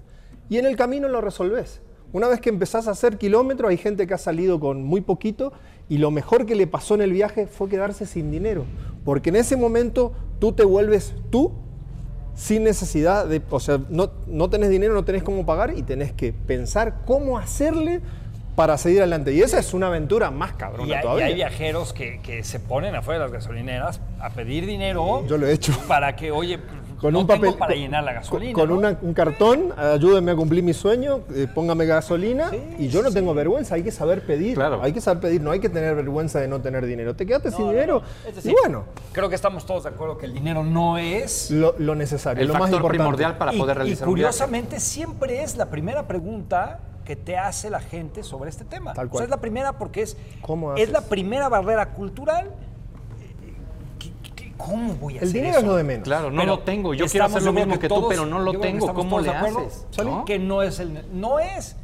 Y 0.49 0.57
en 0.57 0.65
el 0.65 0.75
camino 0.75 1.07
lo 1.07 1.21
resolves. 1.21 1.81
Una 2.13 2.27
vez 2.27 2.39
que 2.39 2.49
empezás 2.49 2.87
a 2.87 2.91
hacer 2.91 3.17
kilómetros, 3.17 3.69
hay 3.69 3.77
gente 3.77 4.07
que 4.07 4.13
ha 4.13 4.17
salido 4.17 4.59
con 4.59 4.83
muy 4.83 5.01
poquito 5.01 5.51
y 5.89 5.97
lo 5.97 6.09
mejor 6.09 6.45
que 6.45 6.55
le 6.55 6.65
pasó 6.67 6.95
en 6.95 7.01
el 7.01 7.11
viaje 7.11 7.47
fue 7.47 7.67
quedarse 7.69 8.05
sin 8.05 8.31
dinero. 8.31 8.65
Porque 9.03 9.29
en 9.29 9.35
ese 9.35 9.57
momento 9.57 10.13
tú 10.39 10.53
te 10.53 10.63
vuelves 10.63 11.13
tú 11.29 11.51
sin 12.33 12.63
necesidad 12.63 13.25
de, 13.25 13.41
o 13.49 13.59
sea, 13.59 13.79
no, 13.89 14.11
no 14.27 14.49
tenés 14.49 14.69
dinero, 14.69 14.93
no 14.93 15.03
tenés 15.03 15.23
cómo 15.23 15.45
pagar 15.45 15.73
y 15.75 15.81
tenés 15.83 16.13
que 16.13 16.31
pensar 16.33 16.99
cómo 17.05 17.37
hacerle 17.37 17.99
para 18.55 18.77
seguir 18.77 18.99
adelante. 18.99 19.33
Y 19.33 19.41
esa 19.41 19.59
es 19.59 19.73
una 19.73 19.87
aventura 19.87 20.31
más 20.31 20.53
cabrona 20.53 20.87
Y 20.87 20.93
hay, 20.93 20.99
y 20.99 21.01
todavía. 21.01 21.25
hay 21.25 21.33
viajeros 21.35 21.93
que, 21.93 22.19
que 22.21 22.43
se 22.43 22.59
ponen 22.59 22.95
afuera 22.95 23.19
de 23.19 23.25
las 23.25 23.33
gasolineras 23.33 23.99
a 24.19 24.29
pedir 24.29 24.65
dinero 24.65 25.25
Yo 25.27 25.37
lo 25.37 25.45
he 25.47 25.51
hecho. 25.53 25.73
para 25.87 26.15
que, 26.15 26.31
oye, 26.31 26.59
con 26.99 27.13
no 27.13 27.19
un 27.21 27.27
tengo 27.27 27.41
papel 27.45 27.57
para 27.59 27.73
con- 27.73 27.81
llenar 27.81 28.03
la 28.03 28.13
gasolina. 28.13 28.53
con, 28.53 28.69
¿no? 28.69 28.75
una- 28.75 28.97
un 29.01 29.13
cartón 29.13 29.73
ayúdeme 29.77 30.31
a 30.31 30.35
cumplir 30.35 30.63
mi 30.63 30.73
sueño 30.73 31.21
eh, 31.33 31.47
póngame 31.53 31.85
gasolina 31.85 32.51
y 32.79 32.87
yo 32.87 33.03
no 33.03 33.11
tengo 33.11 33.33
vergüenza 33.33 33.75
hay 33.75 33.83
que 33.83 33.91
saber 33.91 34.25
pedir 34.25 34.55
Claro. 34.55 34.81
hay 34.81 34.93
que 34.93 35.01
saber 35.01 35.21
pedir 35.21 35.41
no 35.41 35.51
hay 35.51 35.59
que 35.59 35.69
tener 35.69 35.95
vergüenza 35.95 36.39
de 36.39 36.47
no 36.47 36.59
tener 36.61 36.85
dinero 36.85 37.15
te 37.15 37.25
quedaste 37.25 37.51
sin 37.51 37.65
no, 37.65 37.71
dinero 37.71 38.01
no. 38.25 38.29
Es 38.37 38.45
y 38.45 38.51
bueno 38.51 38.85
Creo 39.11 39.29
que 39.29 39.35
estamos 39.35 39.65
todos 39.65 39.83
de 39.83 39.89
acuerdo 39.89 40.17
que 40.17 40.25
el 40.25 40.33
dinero 40.33 40.63
no 40.63 40.97
es 40.97 41.51
lo, 41.51 41.75
lo 41.77 41.95
necesario 41.95 42.41
El 42.41 42.47
lo 42.47 42.53
más 42.55 42.69
importante 42.71 42.97
primordial 42.97 43.37
para 43.37 43.53
y, 43.53 43.57
poder 43.59 43.75
y 43.75 43.79
realizar 43.79 44.07
un 44.07 44.15
viaje. 44.15 44.27
curiosamente 44.29 44.79
siempre 44.79 45.43
es 45.43 45.55
la 45.57 45.67
primera 45.67 46.07
pregunta 46.07 46.79
que 47.05 47.15
te 47.15 47.37
hace 47.37 47.69
la 47.69 47.79
gente 47.79 48.21
sobre 48.21 48.49
este 48.49 48.65
tema. 48.65 48.93
Tal 48.93 49.07
O 49.07 49.09
cual. 49.09 49.19
sea, 49.21 49.25
es 49.25 49.29
la 49.31 49.37
primera 49.39 49.77
porque 49.77 50.01
es, 50.01 50.17
¿Cómo 50.41 50.75
es 50.75 50.91
la 50.91 50.99
primera 51.01 51.47
barrera 51.47 51.91
cultural. 51.93 52.51
Eh, 54.57 54.61
¿Qué- 54.61 54.65
qué- 54.65 54.71
¿Cómo 54.71 54.93
voy 54.95 55.13
a 55.15 55.21
el 55.21 55.23
hacer 55.27 55.33
dinero 55.33 55.51
eso? 55.51 55.59
es 55.59 55.65
lo 55.65 55.75
de 55.75 55.83
menos 55.83 56.03
Claro, 56.03 56.31
no 56.31 56.41
Pero 56.41 56.55
lo 56.57 56.59
tengo. 56.63 56.93
Yo 56.93 57.05
quiero 57.07 57.25
hacer 57.25 57.43
lo 57.43 57.53
mismo 57.53 57.79
que, 57.79 57.87
tú, 57.87 57.95
todos- 57.95 58.09
pero 58.09 58.25
no 58.25 58.39
lo 58.39 58.59
tengo. 58.59 58.93
¿Cómo 58.93 59.19
le 59.19 59.29
haces? 59.29 59.85
¿No? 60.03 60.25
Que 60.25 60.39
no 60.39 60.61
es, 60.63 60.79
el, 60.79 61.05
no 61.13 61.39
es 61.39 61.75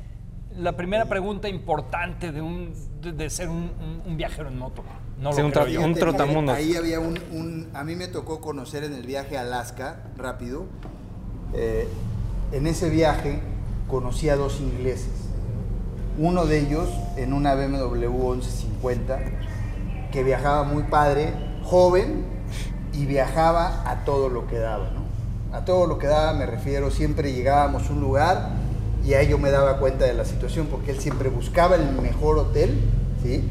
la 0.57 0.73
primera 0.77 1.05
pregunta 1.05 1.49
importante 1.49 2.31
de, 2.31 2.41
un, 2.41 2.73
de, 3.01 3.11
de 3.11 3.29
ser 3.29 3.49
un, 3.49 3.71
un- 3.81 4.01
un 4.05 4.17
viajero 4.17 4.49
en 4.49 4.57
moto. 4.57 4.83
No 5.19 5.31
Sí, 5.31 5.39
lo 5.39 5.45
un 5.47 5.51
creo 5.53 5.81
un 5.85 5.93
trotamundos. 5.93 6.55
Ahí 6.55 6.75
había 6.75 6.99
un, 6.99 7.19
un- 7.31 7.69
A 7.73 7.83
mí 7.83 7.95
me 7.95 8.07
tocó 8.07 8.41
conocer 8.41 8.83
en 8.83 8.93
el 8.93 9.05
viaje 9.05 9.37
a 9.37 9.41
Alaska, 9.41 10.03
rápido. 10.17 10.65
eh, 11.53 11.87
en 12.51 12.67
ese 12.67 12.89
viaje 12.89 13.39
conocí 13.87 14.29
a 14.29 14.35
dos 14.35 14.59
ingleses. 14.59 15.11
Uno 16.17 16.45
de 16.45 16.59
ellos 16.59 16.89
en 17.17 17.33
una 17.33 17.55
BMW 17.55 17.97
1150 18.33 19.19
que 20.11 20.23
viajaba 20.23 20.63
muy 20.63 20.83
padre, 20.83 21.33
joven 21.63 22.25
y 22.93 23.05
viajaba 23.05 23.89
a 23.89 24.05
todo 24.05 24.29
lo 24.29 24.47
que 24.47 24.57
daba, 24.57 24.89
¿no? 24.91 25.03
A 25.55 25.65
todo 25.65 25.87
lo 25.87 25.97
que 25.97 26.07
daba 26.07 26.33
me 26.33 26.45
refiero, 26.45 26.91
siempre 26.91 27.33
llegábamos 27.33 27.89
a 27.89 27.93
un 27.93 28.01
lugar 28.01 28.49
y 29.05 29.13
ahí 29.13 29.27
yo 29.27 29.37
me 29.37 29.51
daba 29.51 29.77
cuenta 29.79 30.05
de 30.05 30.13
la 30.13 30.25
situación 30.25 30.67
porque 30.67 30.91
él 30.91 30.99
siempre 30.99 31.29
buscaba 31.29 31.75
el 31.75 31.91
mejor 32.01 32.37
hotel, 32.37 32.79
¿sí? 33.21 33.43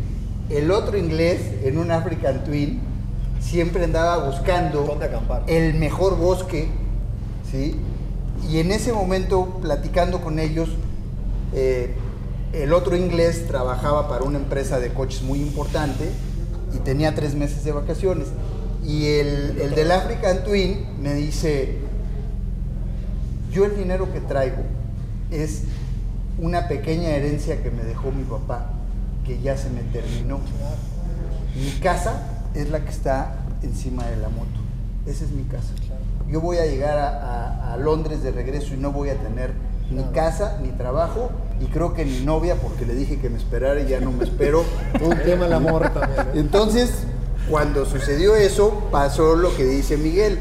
El 0.48 0.70
otro 0.70 0.96
inglés 0.96 1.40
en 1.62 1.78
un 1.78 1.90
African 1.90 2.44
Twin 2.44 2.80
siempre 3.40 3.84
andaba 3.84 4.26
buscando 4.28 4.98
el 5.46 5.74
mejor 5.74 6.16
bosque, 6.16 6.68
¿sí? 7.50 7.76
Y 8.48 8.58
en 8.58 8.72
ese 8.72 8.92
momento, 8.92 9.58
platicando 9.60 10.20
con 10.20 10.38
ellos, 10.38 10.70
eh, 11.52 11.94
el 12.52 12.72
otro 12.72 12.96
inglés 12.96 13.46
trabajaba 13.46 14.08
para 14.08 14.24
una 14.24 14.38
empresa 14.38 14.78
de 14.78 14.92
coches 14.92 15.22
muy 15.22 15.40
importante 15.40 16.10
y 16.74 16.78
tenía 16.78 17.14
tres 17.14 17.34
meses 17.34 17.64
de 17.64 17.72
vacaciones. 17.72 18.28
Y 18.84 19.06
el, 19.06 19.58
el 19.60 19.74
del 19.74 19.92
African 19.92 20.42
Twin 20.44 20.86
me 21.00 21.14
dice, 21.14 21.78
yo 23.52 23.64
el 23.64 23.76
dinero 23.76 24.12
que 24.12 24.20
traigo 24.20 24.62
es 25.30 25.62
una 26.38 26.68
pequeña 26.68 27.10
herencia 27.10 27.62
que 27.62 27.70
me 27.70 27.84
dejó 27.84 28.10
mi 28.10 28.24
papá, 28.24 28.70
que 29.24 29.40
ya 29.40 29.56
se 29.56 29.70
me 29.70 29.82
terminó. 29.82 30.40
Mi 31.54 31.70
casa 31.80 32.22
es 32.54 32.70
la 32.70 32.80
que 32.80 32.90
está 32.90 33.36
encima 33.62 34.04
de 34.06 34.16
la 34.16 34.28
moto. 34.28 34.48
Esa 35.06 35.24
es 35.24 35.30
mi 35.30 35.44
casa. 35.44 35.68
Yo 36.28 36.40
voy 36.40 36.56
a 36.58 36.66
llegar 36.66 36.98
a, 36.98 37.08
a- 37.08 37.72
a 37.74 37.76
Londres 37.76 38.22
de 38.22 38.30
regreso 38.32 38.74
y 38.74 38.78
no 38.78 38.90
voy 38.92 39.10
a 39.10 39.14
tener 39.16 39.52
ni 39.90 40.02
casa 40.14 40.58
ni 40.62 40.68
trabajo 40.70 41.30
y 41.60 41.66
creo 41.66 41.92
que 41.92 42.04
ni 42.06 42.20
novia 42.24 42.56
porque 42.56 42.86
le 42.86 42.94
dije 42.94 43.18
que 43.18 43.28
me 43.28 43.36
esperara 43.36 43.80
y 43.80 43.88
ya 43.88 44.00
no 44.00 44.10
me 44.10 44.24
espero. 44.24 44.64
un 45.02 45.16
tema 45.18 45.46
el 45.46 45.52
amor 45.52 45.90
también 45.92 46.20
¿eh? 46.20 46.30
Entonces, 46.40 46.90
cuando 47.52 47.84
sucedió 47.84 48.34
eso, 48.34 48.88
pasó 48.90 49.36
lo 49.36 49.54
que 49.54 49.64
dice 49.64 49.98
Miguel. 49.98 50.38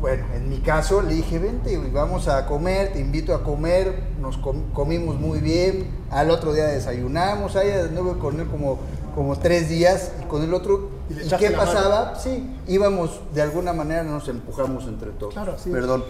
Bueno, 0.00 0.24
en 0.34 0.48
mi 0.48 0.58
caso 0.60 1.02
le 1.02 1.14
dije, 1.14 1.38
vente, 1.40 1.76
vamos 1.92 2.28
a 2.28 2.46
comer, 2.46 2.92
te 2.92 3.00
invito 3.00 3.34
a 3.34 3.42
comer, 3.42 3.92
nos 4.20 4.38
com- 4.38 4.70
comimos 4.72 5.16
muy 5.18 5.40
bien, 5.40 5.88
al 6.10 6.30
otro 6.30 6.54
día 6.54 6.64
desayunamos, 6.66 7.56
ahí 7.56 7.70
anduve 7.72 8.18
con 8.18 8.38
él 8.40 8.46
como, 8.46 8.78
como 9.16 9.36
tres 9.36 9.68
días 9.68 10.12
y 10.22 10.26
con 10.26 10.42
el 10.42 10.54
otro, 10.54 10.88
¿Y 11.10 11.14
le 11.14 11.24
¿y, 11.24 11.26
echaste 11.26 11.48
qué 11.48 11.56
mano? 11.56 11.70
pasaba? 11.72 12.14
Sí, 12.18 12.48
íbamos, 12.68 13.20
de 13.34 13.42
alguna 13.42 13.72
manera 13.74 14.02
nos 14.04 14.26
empujamos 14.28 14.84
entre 14.86 15.10
todos. 15.10 15.34
Claro, 15.34 15.56
sí. 15.58 15.70
Perdón. 15.70 16.04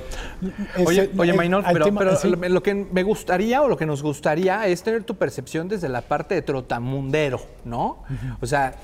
Oye, 0.86 1.04
Ese- 1.04 1.10
oye 1.18 1.32
Maynol, 1.32 1.64
al 1.64 1.72
pero, 1.72 1.84
tema- 1.86 1.98
pero 2.00 2.16
sí. 2.16 2.28
lo- 2.28 2.48
lo 2.48 2.62
que 2.62 2.74
me 2.92 3.02
gustaría 3.02 3.60
o 3.62 3.68
lo 3.68 3.76
que 3.78 3.86
nos 3.86 4.02
gustaría 4.04 4.66
es 4.68 4.82
tener 4.84 5.02
tu 5.04 5.16
percepción 5.16 5.66
desde 5.68 5.88
la 5.88 6.02
parte 6.02 6.34
de 6.36 6.42
trotamundero, 6.42 7.40
¿no? 7.64 8.04
O 8.40 8.46
sea, 8.46 8.74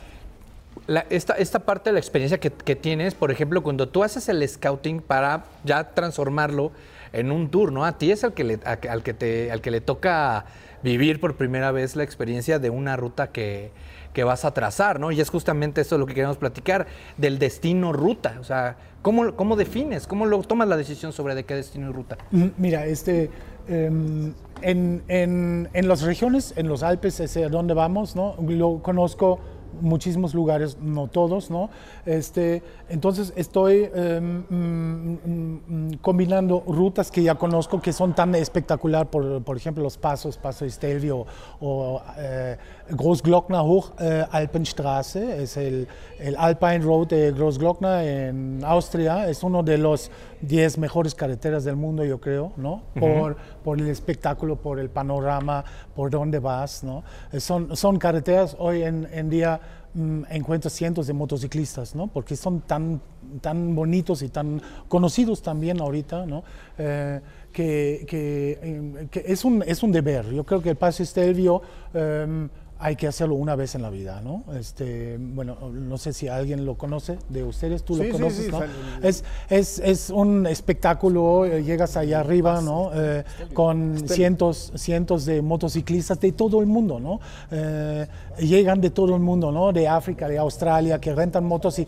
la- 0.86 1.06
esta, 1.10 1.34
esta 1.34 1.60
parte 1.60 1.90
de 1.90 1.94
la 1.94 1.98
experiencia 2.00 2.38
que, 2.38 2.50
tienes, 2.76 3.14
por 3.14 3.30
ejemplo, 3.30 3.62
cuando 3.62 3.88
tú 3.88 4.02
haces 4.04 4.28
el 4.28 4.46
scouting 4.48 5.00
para 5.00 5.44
ya 5.64 5.90
transformarlo 5.94 6.72
en 7.12 7.30
un 7.32 7.48
tour, 7.50 7.72
¿no? 7.72 7.84
A 7.84 7.98
ti 7.98 8.10
es 8.12 8.24
al 8.24 8.34
que 8.34 8.44
le, 8.44 8.60
a- 8.64 8.78
al 8.90 9.02
que 9.02 9.14
te, 9.14 9.50
al 9.50 9.60
que 9.60 9.70
le 9.70 9.80
toca 9.80 10.44
vivir 10.82 11.20
por 11.20 11.36
primera 11.36 11.72
vez 11.72 11.96
la 11.96 12.02
experiencia 12.04 12.58
de 12.58 12.70
una 12.70 12.96
ruta 12.96 13.28
que, 13.28 13.72
que 14.12 14.22
vas 14.24 14.44
a 14.44 14.52
trazar, 14.54 15.00
¿no? 15.00 15.10
Y 15.10 15.20
es 15.20 15.30
justamente 15.30 15.80
eso 15.80 15.98
lo 15.98 16.06
que 16.06 16.14
queremos 16.14 16.36
platicar, 16.36 16.86
del 17.16 17.38
destino 17.38 17.92
ruta. 17.92 18.36
O 18.40 18.44
sea, 18.44 18.76
¿cómo, 19.02 19.34
cómo 19.34 19.56
defines? 19.56 20.06
¿Cómo 20.06 20.26
lo, 20.26 20.40
tomas 20.42 20.68
la 20.68 20.76
decisión 20.76 21.12
sobre 21.12 21.34
de 21.34 21.44
qué 21.44 21.54
destino 21.54 21.90
y 21.90 21.92
ruta? 21.92 22.16
Mm, 22.30 22.46
Mira, 22.58 22.86
este, 22.86 23.30
em, 23.66 24.32
en, 24.62 25.02
en- 25.08 25.68
en 25.72 25.88
las 25.88 26.02
regiones, 26.02 26.52
en 26.56 26.68
los 26.68 26.82
Alpes, 26.82 27.18
es 27.20 27.36
a 27.38 27.48
donde 27.48 27.74
vamos, 27.74 28.14
¿no? 28.14 28.36
Lo 28.46 28.80
conozco 28.82 29.40
muchísimos 29.80 30.34
lugares, 30.34 30.78
no 30.80 31.08
todos, 31.08 31.50
¿no? 31.50 31.70
Este, 32.04 32.62
entonces 32.88 33.32
estoy 33.36 33.88
em, 33.94 34.44
mm, 34.48 35.18
mm, 35.26 35.92
combinando 36.00 36.62
rutas 36.66 37.10
que 37.10 37.22
ya 37.22 37.34
conozco 37.34 37.80
que 37.80 37.92
son 37.92 38.14
tan 38.14 38.34
espectacular, 38.34 39.08
por, 39.08 39.42
por 39.42 39.56
ejemplo, 39.56 39.82
los 39.82 39.98
pasos, 39.98 40.36
Paso 40.36 40.68
Stelvio 40.68 41.26
o 41.60 42.00
eh, 42.18 42.56
Großglockner 42.90 43.60
Hoch 43.60 43.92
eh, 43.98 44.24
Alpenstraße, 44.30 45.42
es 45.42 45.56
el, 45.56 45.88
el 46.18 46.36
Alpine 46.36 46.80
Road 46.80 47.08
de 47.08 47.32
Großglockner 47.32 48.28
en 48.28 48.62
Austria, 48.64 49.28
es 49.28 49.42
uno 49.42 49.62
de 49.62 49.78
los 49.78 50.10
10 50.42 50.78
mejores 50.78 51.14
carreteras 51.14 51.64
del 51.64 51.76
mundo, 51.76 52.04
yo 52.04 52.20
creo, 52.20 52.52
¿no? 52.56 52.82
Por, 52.98 53.36
por 53.64 53.80
el 53.80 53.88
espectáculo, 53.88 54.56
por 54.56 54.78
el 54.78 54.90
panorama, 54.90 55.64
por 55.94 56.10
dónde 56.10 56.38
vas, 56.38 56.84
¿no? 56.84 57.02
Eh, 57.32 57.40
Son, 57.40 57.76
son 57.76 57.98
carreteras, 57.98 58.56
hoy 58.58 58.82
en, 58.82 59.08
en 59.12 59.30
día 59.30 59.60
mm, 59.94 60.22
encuentro 60.30 60.70
cientos 60.70 61.06
de 61.06 61.12
motociclistas, 61.12 61.94
¿no? 61.94 62.06
Porque 62.06 62.36
son 62.36 62.60
tan 62.60 63.00
tan 63.40 63.74
bonitos 63.74 64.22
y 64.22 64.28
tan 64.28 64.62
conocidos 64.88 65.42
también 65.42 65.80
ahorita, 65.80 66.26
¿no? 66.26 66.44
Eh, 66.78 67.20
que, 67.52 68.04
que, 68.06 68.58
eh, 68.62 69.08
que 69.10 69.24
es, 69.26 69.44
un, 69.44 69.62
es 69.66 69.82
un 69.82 69.92
deber. 69.92 70.30
Yo 70.30 70.44
creo 70.44 70.60
que 70.60 70.70
el 70.70 70.76
Paso 70.76 71.02
Estelvio 71.02 71.62
em, 71.94 72.48
hay 72.78 72.94
que 72.96 73.06
hacerlo 73.06 73.36
una 73.36 73.56
vez 73.56 73.74
en 73.74 73.82
la 73.82 73.88
vida, 73.90 74.20
¿no? 74.22 74.44
Este, 74.54 75.16
bueno, 75.18 75.56
no 75.72 75.96
sé 75.96 76.12
si 76.12 76.28
alguien 76.28 76.66
lo 76.66 76.74
conoce 76.76 77.18
de 77.30 77.42
ustedes, 77.42 77.82
tú 77.84 77.96
Sí, 77.96 78.04
lo 78.04 78.12
conoces, 78.12 78.44
sí, 78.46 78.50
¿no? 78.50 78.58
sale- 78.58 78.72
Es, 79.02 79.24
es, 79.48 79.78
es 79.78 80.10
un 80.10 80.46
espectáculo, 80.46 81.46
eh, 81.46 81.62
llegas 81.64 81.96
allá 81.96 82.20
arriba, 82.20 82.60
¿no? 82.60 82.90
Eh, 82.94 83.24
con 83.54 84.06
cientos, 84.08 84.72
cientos 84.74 85.24
de 85.24 85.40
motociclistas 85.40 86.20
de 86.20 86.32
todo 86.32 86.60
el 86.60 86.66
mundo, 86.66 87.00
¿no? 87.00 87.18
Eh, 87.50 88.06
llegan 88.40 88.80
de 88.80 88.90
todo 88.90 89.14
el 89.14 89.22
mundo, 89.22 89.50
¿no? 89.52 89.72
De 89.72 89.88
África, 89.88 90.28
de 90.28 90.36
Australia, 90.38 91.00
que 91.00 91.14
rentan 91.14 91.44
motos 91.46 91.78
y 91.78 91.86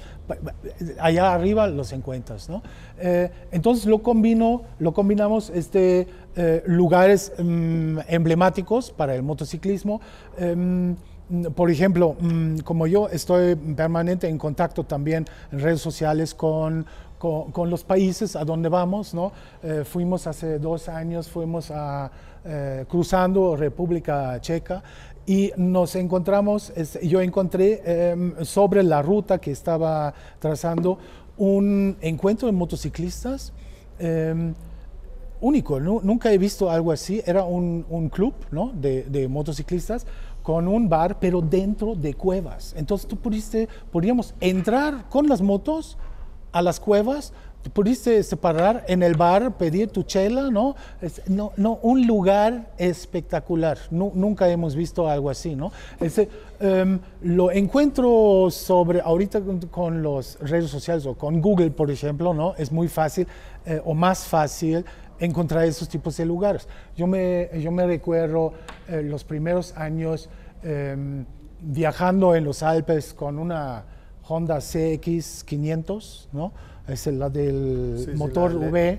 allá 1.00 1.32
arriba 1.32 1.66
los 1.66 1.92
encuentras, 1.92 2.48
¿no? 2.48 2.62
Eh, 2.98 3.30
entonces 3.50 3.86
lo 3.86 4.02
combino, 4.02 4.62
lo 4.78 4.92
combinamos 4.92 5.50
este, 5.50 6.06
eh, 6.36 6.62
lugares 6.66 7.32
mm, 7.38 7.98
emblemáticos 8.08 8.90
para 8.90 9.14
el 9.14 9.22
motociclismo. 9.22 10.00
em, 10.38 10.96
por 11.54 11.70
ejemplo, 11.70 12.16
mm, 12.18 12.60
como 12.60 12.86
yo 12.86 13.08
estoy 13.10 13.54
permanente 13.54 14.28
en 14.28 14.38
contacto 14.38 14.84
también 14.84 15.26
en 15.52 15.60
redes 15.60 15.80
sociales 15.80 16.34
con, 16.34 16.86
con, 17.18 17.52
con 17.52 17.68
los 17.68 17.84
países 17.84 18.34
a 18.34 18.44
donde 18.44 18.70
vamos, 18.70 19.12
¿no? 19.12 19.32
Eh, 19.62 19.82
fuimos 19.84 20.26
hace 20.26 20.58
dos 20.58 20.88
años, 20.88 21.28
fuimos 21.28 21.70
a, 21.70 22.10
eh, 22.44 22.86
cruzando 22.88 23.56
República 23.56 24.40
Checa 24.40 24.82
y 25.28 25.52
nos 25.58 25.94
encontramos, 25.94 26.72
yo 27.02 27.20
encontré 27.20 27.82
em, 27.84 28.34
sobre 28.44 28.82
la 28.82 29.02
ruta 29.02 29.38
que 29.38 29.50
estaba 29.52 30.14
trazando 30.38 30.98
un 31.36 31.96
encuentro 32.00 32.46
de 32.46 32.52
motociclistas. 32.52 33.52
em, 34.00 34.54
único, 35.40 35.78
nu- 35.78 36.00
nunca 36.02 36.32
he 36.32 36.38
visto 36.38 36.68
algo 36.70 36.90
así. 36.92 37.22
Era 37.26 37.44
un, 37.44 37.84
un 37.90 38.08
club 38.08 38.32
¿no? 38.50 38.72
de, 38.74 39.04
de 39.04 39.28
motociclistas 39.28 40.06
con 40.42 40.66
un 40.66 40.88
bar, 40.88 41.18
pero 41.20 41.40
dentro 41.42 41.94
de 41.94 42.14
cuevas. 42.14 42.74
Entonces 42.76 43.06
tú 43.06 43.16
pudiste, 43.16 43.68
podíamos 43.92 44.34
entrar 44.40 45.08
con 45.10 45.28
las 45.28 45.40
motos 45.42 45.96
a 46.52 46.62
las 46.62 46.80
cuevas, 46.80 47.32
te 47.62 47.71
pudiste 47.71 48.23
separar 48.23 48.85
en 48.88 49.03
el 49.03 49.14
bar, 49.16 49.57
pedir 49.59 49.88
tu 49.90 50.05
chela, 50.05 50.51
¿no? 50.51 50.77
Es- 51.03 51.29
no, 51.29 51.53
no 51.57 51.79
un 51.83 52.07
lugar 52.07 52.71
espectacular. 52.79 53.79
Nu- 53.90 54.12
nunca 54.14 54.49
hemos 54.49 54.77
visto 54.77 55.09
algo 55.09 55.29
así, 55.29 55.57
¿no? 55.57 55.73
Ese, 56.01 56.29
em, 56.61 57.01
lo 57.23 57.51
encuentro 57.51 58.49
sobre, 58.51 59.01
ahorita 59.01 59.40
con, 59.40 59.61
con 59.66 60.03
las 60.03 60.38
redes 60.40 60.71
sociales 60.71 61.05
o 61.07 61.14
con 61.14 61.40
Google, 61.40 61.71
por 61.73 61.90
ejemplo, 61.90 62.33
¿no? 62.33 62.55
Es 62.57 62.71
muy 62.71 62.88
fácil 62.88 63.27
eh, 63.66 63.83
o 63.85 63.92
más 63.92 64.25
fácil 64.25 64.85
encontrar 65.18 65.64
esos 65.64 65.88
tipos 65.88 66.16
de 66.16 66.25
lugares. 66.25 66.68
Yo 66.97 67.07
me, 67.09 67.51
yo 67.61 67.73
me 67.73 67.85
recuerdo 67.87 68.53
eh, 68.88 69.03
los 69.03 69.25
primeros 69.25 69.77
años 69.77 70.31
em, 70.62 71.25
viajando 71.61 72.37
en 72.37 72.44
los 72.44 72.62
Alpes 72.62 73.12
con 73.14 73.37
una 73.38 73.85
Honda 74.29 74.61
CX500, 74.61 76.29
¿no? 76.33 76.53
Es 76.88 77.07
la 77.07 77.29
del 77.29 77.94
Sí, 77.98 78.05
sí, 78.12 78.16
motor 78.16 78.51
L- 78.53 78.70
V, 78.70 78.98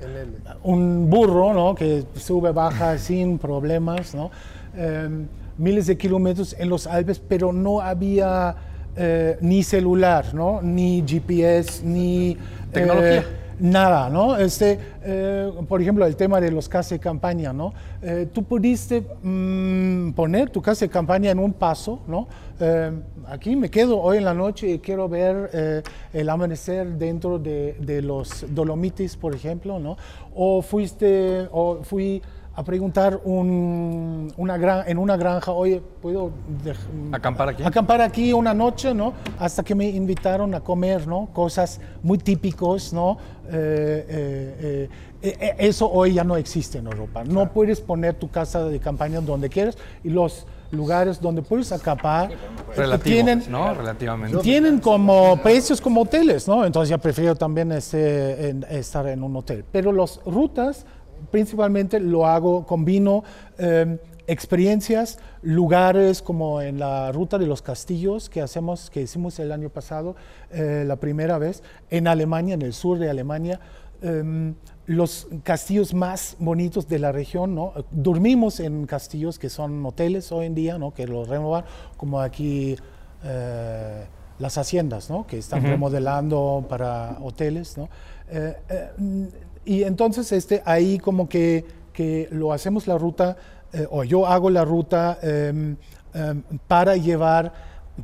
un 0.63 1.09
burro, 1.09 1.53
¿no? 1.53 1.73
Que 1.75 2.03
sube, 2.15 2.51
baja 2.51 2.97
sin 2.97 3.37
problemas, 3.39 4.13
¿no? 4.13 4.29
Em, 4.77 5.25
miles 5.57 5.87
de 5.87 5.97
kilómetros 5.97 6.55
en 6.59 6.69
los 6.69 6.85
Alpes, 6.87 7.19
pero 7.19 7.51
no 7.51 7.81
había 7.81 8.55
eh, 8.95 9.37
ni 9.41 9.63
celular, 9.63 10.33
¿no? 10.33 10.61
Ni 10.61 11.03
GPS, 11.07 11.83
ni... 11.85 12.37
Tecnología. 12.71 13.19
eh, 13.21 13.25
Nada, 13.59 14.09
¿no? 14.09 14.37
Este, 14.37 14.79
eh, 15.03 15.51
por 15.67 15.81
ejemplo, 15.81 16.05
el 16.05 16.15
tema 16.15 16.39
de 16.39 16.49
los 16.49 16.69
casas 16.69 16.91
de 16.91 16.99
campaña, 16.99 17.51
¿no? 17.51 17.73
Eh, 18.01 18.27
tú 18.31 18.43
pudiste 18.43 19.05
mm, 19.21 20.11
poner 20.11 20.49
tu 20.49 20.61
casa 20.61 20.85
de 20.85 20.89
campaña 20.89 21.31
en 21.31 21.39
un 21.39 21.51
paso, 21.51 21.99
¿no? 22.07 22.27
Eh, 22.61 22.91
aquí 23.27 23.57
me 23.57 23.69
quedo 23.69 23.99
hoy 23.99 24.17
en 24.17 24.25
la 24.25 24.33
noche 24.33 24.69
y 24.69 24.79
quiero 24.79 25.09
ver 25.09 25.49
eh, 25.53 25.83
el 26.13 26.29
amanecer 26.29 26.87
dentro 26.93 27.37
de, 27.37 27.75
de 27.79 28.01
los 28.01 28.45
Dolomitis, 28.49 29.17
por 29.17 29.35
ejemplo, 29.35 29.77
¿no? 29.77 29.97
O 30.33 30.61
fuiste, 30.61 31.47
o 31.51 31.79
fui 31.83 32.21
a 32.59 32.63
preguntar 32.63 33.21
un- 33.23 34.33
una 34.35 34.57
gran, 34.57 34.83
en 34.85 34.97
una 34.97 35.15
granja, 35.15 35.53
oye, 35.53 35.81
¿puedo 36.01 36.31
dej- 36.61 36.75
¿Acampar 37.13 37.47
aquí? 37.49 37.63
acampar 37.63 38.01
aquí 38.01 38.33
una 38.33 38.53
noche, 38.53 38.93
¿no? 38.93 39.13
Hasta 39.39 39.63
que 39.63 39.73
me 39.75 39.87
invitaron 39.87 40.53
a 40.53 40.59
comer, 40.59 41.07
¿no? 41.07 41.29
Cosas 41.31 41.79
muy 42.03 42.17
típicos, 42.17 42.91
¿no? 42.91 43.17
Eh, 43.49 44.05
eh, 44.09 44.89
eh, 45.21 45.55
eso 45.59 45.89
hoy 45.89 46.15
ya 46.15 46.25
no 46.25 46.35
existe 46.35 46.79
en 46.79 46.87
Europa. 46.87 47.23
No 47.23 47.49
puedes 47.53 47.79
poner 47.79 48.15
tu 48.15 48.29
casa 48.29 48.65
de 48.65 48.77
campaña 48.79 49.21
donde 49.21 49.47
quieras 49.47 49.77
y 50.03 50.09
los 50.09 50.45
lugares 50.71 51.19
donde 51.19 51.41
puedes 51.41 51.71
acampar 51.71 52.31
eh, 52.31 52.35
Relativo, 52.75 53.13
tienen, 53.15 53.43
¿no? 53.49 53.73
Relativamente. 53.73 54.37
tienen 54.39 54.79
como 54.79 55.37
precios 55.41 55.79
como 55.79 56.01
hoteles, 56.01 56.45
¿no? 56.47 56.65
Entonces 56.65 56.89
ya 56.89 56.97
prefiero 56.97 57.35
también 57.35 57.71
este, 57.71 58.49
en- 58.49 58.65
estar 58.69 59.07
en 59.07 59.23
un 59.23 59.35
hotel. 59.37 59.63
Pero 59.71 59.91
las 59.93 60.19
rutas, 60.25 60.85
principalmente 61.31 61.99
lo 61.99 62.25
hago, 62.25 62.65
combino 62.65 63.23
eh, 63.57 63.97
experiencias, 64.29 65.17
lugares 65.41 66.21
como 66.21 66.61
en 66.61 66.77
la 66.77 67.11
ruta 67.11 67.39
de 67.39 67.47
los 67.47 67.63
castillos 67.63 68.29
que 68.29 68.41
hacemos, 68.41 68.91
que 68.91 69.01
hicimos 69.01 69.39
el 69.39 69.51
año 69.51 69.69
pasado, 69.69 70.15
eh, 70.51 70.83
la 70.85 70.97
primera 70.97 71.39
vez, 71.39 71.63
en 71.89 72.07
Alemania, 72.07 72.53
en 72.53 72.61
el 72.61 72.73
sur 72.73 72.99
de 72.99 73.09
Alemania. 73.09 73.59
em, 74.01 74.55
los 74.85 75.27
castillos 75.43 75.93
más 75.93 76.37
bonitos 76.39 76.87
de 76.87 76.99
la 76.99 77.11
región, 77.11 77.53
¿no? 77.53 77.73
Dormimos 77.91 78.59
en 78.61 78.85
castillos 78.85 79.37
que 79.37 79.49
son 79.49 79.85
hoteles 79.85 80.31
hoy 80.31 80.45
en 80.45 80.55
día, 80.55 80.77
¿no? 80.77 80.93
Que 80.93 81.05
los 81.05 81.27
renovan, 81.27 81.65
como 81.97 82.21
aquí 82.21 82.77
eh, 83.23 84.05
las 84.39 84.57
haciendas, 84.57 85.09
¿no? 85.09 85.27
Que 85.27 85.37
están 85.37 85.63
remodelando 85.63 86.65
para 86.69 87.17
hoteles, 87.21 87.77
¿no? 87.77 87.89
Y 89.69 89.83
entonces 89.83 90.31
este, 90.31 90.63
ahí 90.65 90.97
como 90.97 91.29
que, 91.29 91.63
que 91.93 92.27
lo 92.31 92.51
hacemos 92.53 92.87
la 92.87 92.97
ruta, 92.97 93.37
eh, 93.71 93.85
o 93.91 94.03
yo 94.03 94.25
hago 94.25 94.49
la 94.49 94.65
ruta 94.65 95.19
em, 95.21 95.75
em, 96.15 96.41
para 96.67 96.95
llevar, 96.95 97.53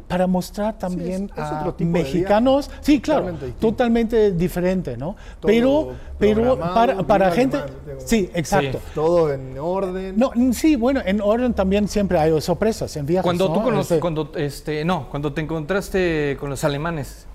para 0.07 0.27
mostrar 0.27 0.77
también 0.77 1.31
es 1.35 1.41
a 1.41 1.61
otro 1.61 1.73
tipo 1.73 1.91
de 1.91 2.03
mexicanos, 2.03 2.69
sí, 2.81 3.01
claro, 3.01 3.33
Totalmente 3.59 4.33
diferente, 4.33 4.95
¿no? 4.95 5.15
Todo 5.39 5.47
pero 5.47 5.93
pero 6.19 6.59
para, 7.07 7.31
gente, 7.31 7.57
digo. 7.57 7.99
sí, 8.05 8.29
exacto. 8.35 8.79
Todo 8.93 9.33
en 9.33 9.57
orden. 9.57 10.13
No, 10.19 10.33
sí, 10.53 10.75
bueno, 10.75 11.01
en 11.03 11.19
orden 11.19 11.55
también 11.55 11.87
siempre 11.87 12.19
hay 12.19 12.39
sorpresas 12.41 12.95
en 12.95 13.07
viajes. 13.07 13.23
Cuando 13.23 13.47
¿no? 13.47 13.55
tú 13.55 13.63
con 13.63 13.73
los, 13.73 13.89
Este, 13.89 13.99
cuando 13.99 14.31
este, 14.35 14.85
no, 14.85 15.09
cuando 15.09 15.33
te 15.33 15.41
encontraste 15.41 16.37
con 16.39 16.51
los 16.51 16.63
alemanes. 16.63 17.25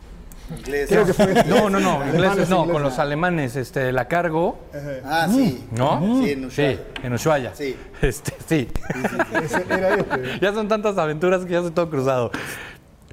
Creo 0.64 1.06
que 1.06 1.12
fue. 1.14 1.44
No, 1.44 1.70
no, 1.70 1.80
no, 1.80 2.04
ingleses 2.06 2.48
no, 2.48 2.66
con 2.66 2.82
los 2.82 2.98
alemanes, 2.98 3.56
este, 3.56 3.92
la 3.92 4.08
cargo, 4.08 4.58
Ah, 5.04 5.28
sí. 5.30 5.64
¿no? 5.70 6.22
Sí, 6.22 6.32
en 6.32 6.44
Ushuaia. 6.44 6.76
Sí, 6.76 6.80
en 7.02 7.12
Ushuaia. 7.12 7.54
Sí. 7.54 7.76
Este, 8.02 8.32
sí. 8.48 8.68
Era 9.68 9.94
este. 9.94 10.38
ya 10.40 10.52
son 10.52 10.68
tantas 10.68 10.98
aventuras 10.98 11.44
que 11.44 11.52
ya 11.52 11.62
se 11.62 11.70
todo 11.70 11.88
cruzado. 11.90 12.30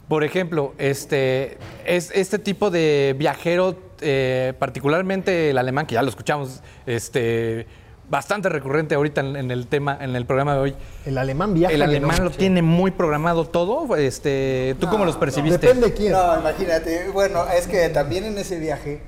Por 0.07 0.23
ejemplo, 0.23 0.73
este, 0.77 1.57
es 1.85 2.11
este 2.15 2.39
tipo 2.39 2.71
de 2.71 3.13
viajero, 3.17 3.77
eh, 3.99 4.53
particularmente 4.57 5.49
el 5.49 5.57
alemán, 5.57 5.85
que 5.85 5.95
ya 5.95 6.01
lo 6.01 6.09
escuchamos, 6.09 6.61
este, 6.85 7.67
bastante 8.09 8.49
recurrente 8.49 8.95
ahorita 8.95 9.21
en, 9.21 9.35
en 9.35 9.51
el 9.51 9.67
tema, 9.67 9.97
en 9.99 10.15
el 10.15 10.25
programa 10.25 10.53
de 10.53 10.59
hoy. 10.59 10.75
El 11.05 11.17
alemán 11.17 11.53
viaja. 11.53 11.73
El 11.73 11.81
alemán 11.81 12.23
lo 12.23 12.31
tiene 12.31 12.61
muy 12.61 12.91
programado 12.91 13.45
todo. 13.45 13.95
Este, 13.95 14.75
¿Tú 14.79 14.87
cómo 14.87 15.05
los 15.05 15.17
percibiste? 15.17 15.67
Depende 15.67 15.87
de 15.87 15.93
quién. 15.93 16.11
No, 16.13 16.39
imagínate. 16.39 17.09
Bueno, 17.09 17.45
es 17.47 17.67
que 17.67 17.89
también 17.89 18.23
en 18.23 18.37
ese 18.37 18.59
viaje, 18.59 19.01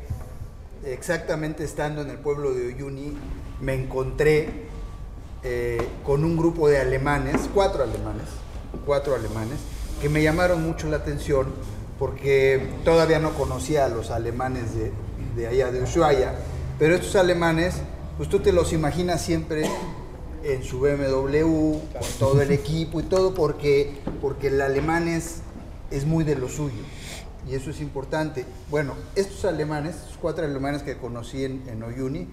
exactamente 0.85 1.63
estando 1.63 2.01
en 2.01 2.09
el 2.09 2.17
pueblo 2.17 2.53
de 2.53 2.67
Uyuni, 2.67 3.17
me 3.61 3.73
encontré 3.73 4.67
eh, 5.43 5.87
con 6.03 6.23
un 6.23 6.37
grupo 6.37 6.67
de 6.67 6.79
alemanes, 6.79 7.49
cuatro 7.53 7.83
alemanes, 7.83 8.27
cuatro 8.85 9.15
alemanes, 9.15 9.59
que 10.01 10.09
me 10.09 10.21
llamaron 10.21 10.61
mucho 10.65 10.87
la 10.87 10.97
atención 10.97 11.47
porque 11.97 12.69
todavía 12.85 13.19
no 13.19 13.33
conocía 13.33 13.85
a 13.85 13.89
los 13.89 14.09
alemanes 14.09 14.73
de, 14.73 14.91
de 15.35 15.47
allá 15.47 15.71
de 15.71 15.83
Ushuaia, 15.83 16.33
pero 16.77 16.95
estos 16.95 17.17
alemanes, 17.17 17.75
pues 18.19 18.27
tú 18.27 18.41
te 18.41 18.51
los 18.51 18.73
imaginas 18.73 19.21
siempre 19.21 19.63
en 20.43 20.61
su 20.61 20.81
BMW, 20.81 21.41
con 21.41 22.01
todo 22.19 22.41
el 22.41 22.51
equipo 22.51 22.99
y 22.99 23.03
todo, 23.03 23.33
porque, 23.33 23.93
porque 24.19 24.47
el 24.47 24.59
alemán 24.59 25.07
es, 25.07 25.37
es 25.89 26.05
muy 26.05 26.25
de 26.25 26.35
lo 26.35 26.49
suyo. 26.49 26.81
Y 27.49 27.55
eso 27.55 27.69
es 27.71 27.79
importante. 27.79 28.43
Bueno, 28.69 28.95
estos 29.15 29.45
alemanes, 29.45 29.95
estos 29.95 30.17
cuatro 30.19 30.43
alemanes 30.43 30.83
que 30.83 30.97
conocí 30.97 31.45
en, 31.45 31.63
en 31.69 31.81
Oyuni, 31.81 32.27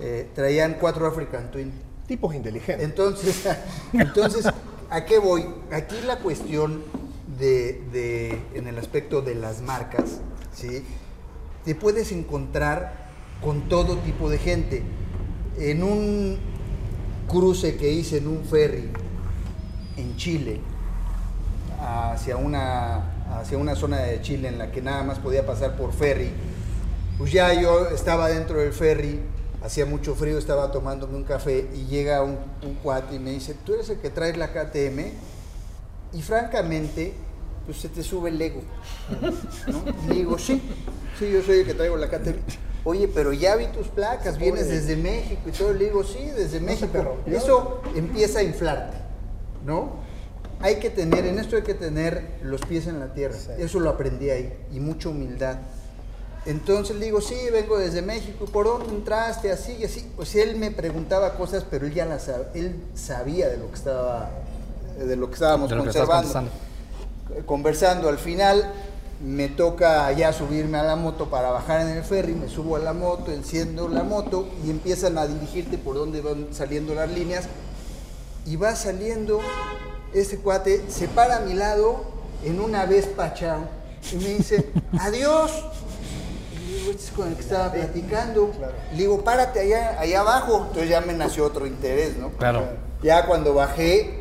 eh, 0.00 0.30
traían 0.34 0.78
cuatro 0.80 1.06
African 1.06 1.50
Twin. 1.50 1.72
Tipos 2.06 2.34
inteligentes. 2.34 2.82
Entonces, 2.82 3.44
entonces, 3.92 4.46
¿a 4.88 5.04
qué 5.04 5.18
voy? 5.18 5.44
Aquí 5.72 5.96
la 6.06 6.20
cuestión 6.20 6.84
de, 7.38 7.82
de- 7.92 8.40
en 8.54 8.66
el 8.66 8.78
aspecto 8.78 9.20
de 9.20 9.34
las 9.34 9.60
marcas, 9.60 10.20
¿sí? 10.54 10.82
te 11.66 11.74
puedes 11.74 12.12
encontrar 12.12 13.01
con 13.42 13.68
todo 13.68 13.96
tipo 13.98 14.30
de 14.30 14.38
gente. 14.38 14.82
En 15.58 15.82
un 15.82 16.38
cruce 17.28 17.76
que 17.76 17.90
hice 17.92 18.18
en 18.18 18.28
un 18.28 18.44
ferry 18.44 18.90
en 19.96 20.16
Chile, 20.16 20.60
hacia 21.80 22.36
una, 22.36 23.38
hacia 23.38 23.58
una 23.58 23.74
zona 23.74 23.98
de 23.98 24.20
Chile 24.22 24.48
en 24.48 24.58
la 24.58 24.70
que 24.70 24.80
nada 24.80 25.02
más 25.02 25.18
podía 25.18 25.44
pasar 25.44 25.76
por 25.76 25.92
ferry, 25.92 26.30
pues 27.18 27.32
ya 27.32 27.52
yo 27.60 27.88
estaba 27.88 28.28
dentro 28.28 28.60
del 28.60 28.72
ferry, 28.72 29.20
hacía 29.62 29.86
mucho 29.86 30.14
frío, 30.14 30.38
estaba 30.38 30.70
tomándome 30.72 31.16
un 31.16 31.24
café 31.24 31.68
y 31.74 31.86
llega 31.86 32.22
un, 32.22 32.38
un 32.62 32.74
cuate 32.76 33.16
y 33.16 33.18
me 33.18 33.32
dice, 33.32 33.54
¿tú 33.64 33.74
eres 33.74 33.90
el 33.90 33.98
que 33.98 34.10
traes 34.10 34.36
la 34.36 34.52
KTM? 34.52 35.00
Y 36.14 36.22
francamente, 36.22 37.14
pues 37.66 37.78
se 37.78 37.88
te 37.88 38.02
sube 38.02 38.30
el 38.30 38.40
ego. 38.40 38.62
Y 40.06 40.14
digo, 40.14 40.38
sí, 40.38 40.60
sí, 41.18 41.30
yo 41.30 41.42
soy 41.42 41.60
el 41.60 41.66
que 41.66 41.74
traigo 41.74 41.96
la 41.96 42.08
KTM. 42.08 42.71
Oye, 42.84 43.06
pero 43.08 43.32
ya 43.32 43.54
vi 43.56 43.66
tus 43.66 43.88
placas, 43.88 44.38
vienes 44.38 44.68
desde 44.68 44.96
México 44.96 45.40
y 45.46 45.52
todo. 45.52 45.72
Le 45.72 45.84
digo, 45.84 46.02
sí, 46.04 46.24
desde 46.36 46.58
México. 46.60 47.16
Eso 47.26 47.80
empieza 47.94 48.40
a 48.40 48.42
inflarte, 48.42 48.96
¿no? 49.64 49.90
Hay 50.60 50.76
que 50.76 50.90
tener, 50.90 51.24
en 51.26 51.38
esto 51.38 51.56
hay 51.56 51.62
que 51.62 51.74
tener 51.74 52.38
los 52.42 52.60
pies 52.62 52.86
en 52.86 52.98
la 53.00 53.12
tierra. 53.14 53.36
Eso 53.58 53.80
lo 53.80 53.90
aprendí 53.90 54.30
ahí. 54.30 54.52
Y 54.72 54.80
mucha 54.80 55.08
humildad. 55.08 55.58
Entonces 56.44 56.96
le 56.96 57.04
digo, 57.04 57.20
sí, 57.20 57.36
vengo 57.52 57.78
desde 57.78 58.02
México, 58.02 58.46
¿por 58.46 58.66
dónde 58.66 58.88
entraste? 58.92 59.52
Así 59.52 59.76
y 59.78 59.84
así. 59.84 60.10
Pues 60.16 60.34
él 60.34 60.56
me 60.56 60.72
preguntaba 60.72 61.34
cosas, 61.34 61.64
pero 61.70 61.86
él 61.86 61.94
ya 61.94 62.04
las 62.04 62.28
sab- 62.28 62.48
él 62.54 62.76
sabía 62.94 63.48
de 63.48 63.58
lo 63.58 63.68
que 63.68 63.74
estaba, 63.76 64.30
de 64.98 65.14
lo 65.16 65.28
que 65.28 65.34
estábamos 65.34 65.70
que 65.70 65.76
conservando. 65.78 66.50
Conversando, 67.46 68.08
al 68.08 68.18
final 68.18 68.72
me 69.22 69.48
toca 69.48 70.10
ya 70.12 70.32
subirme 70.32 70.78
a 70.78 70.82
la 70.82 70.96
moto 70.96 71.30
para 71.30 71.50
bajar 71.50 71.82
en 71.82 71.88
el 71.88 72.02
ferry, 72.02 72.34
me 72.34 72.48
subo 72.48 72.76
a 72.76 72.80
la 72.80 72.92
moto, 72.92 73.30
enciendo 73.30 73.88
la 73.88 74.02
moto 74.02 74.48
y 74.64 74.70
empiezan 74.70 75.16
a 75.16 75.26
dirigirte 75.26 75.78
por 75.78 75.94
donde 75.94 76.20
van 76.20 76.48
saliendo 76.50 76.94
las 76.94 77.10
líneas 77.10 77.44
y 78.44 78.56
va 78.56 78.74
saliendo 78.74 79.40
ese 80.12 80.38
cuate, 80.38 80.84
se 80.88 81.08
para 81.08 81.36
a 81.36 81.40
mi 81.40 81.54
lado 81.54 82.04
en 82.44 82.60
una 82.60 82.84
Vespa 82.86 83.32
Chao 83.34 83.82
y 84.10 84.16
me 84.16 84.28
dice, 84.34 84.70
adiós. 84.98 85.52
Y 86.52 86.74
digo, 86.74 86.90
este 86.90 87.04
es 87.04 87.10
con 87.12 87.28
el 87.28 87.34
que 87.34 87.40
estaba 87.42 87.72
platicando. 87.72 88.50
Le 88.92 88.98
digo, 88.98 89.22
párate 89.22 89.60
allá, 89.60 90.00
allá 90.00 90.20
abajo. 90.20 90.64
Entonces 90.68 90.88
ya 90.88 91.00
me 91.00 91.12
nació 91.12 91.44
otro 91.44 91.66
interés, 91.66 92.16
¿no? 92.16 92.30
Claro. 92.30 92.64
Ya 93.02 93.26
cuando 93.26 93.54
bajé, 93.54 94.18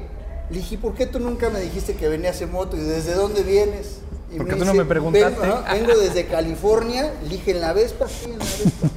le 0.50 0.58
dije, 0.58 0.78
¿por 0.78 0.94
qué 0.94 1.08
tú 1.08 1.20
nunca 1.20 1.50
me 1.50 1.60
dijiste 1.60 1.96
que 1.96 2.08
venías 2.08 2.42
en 2.42 2.52
moto? 2.52 2.78
¿Y 2.78 2.82
desde 2.82 3.16
dónde 3.16 3.44
vienes? 3.44 4.02
Y 4.34 4.38
¿Por 4.38 4.48
qué 4.48 4.56
tú 4.56 4.66
no 4.66 4.74
me 4.74 4.86
preguntaste? 4.86 5.48
Vengo, 5.74 5.98
desde 6.00 6.26
California, 6.28 7.12
dije, 7.30 7.52
en 7.52 7.62
la 7.62 7.74
Vespa, 7.74 8.08
sí, 8.08 8.32
en 8.32 8.40
la 8.40 8.46
Vespa. 8.46 8.88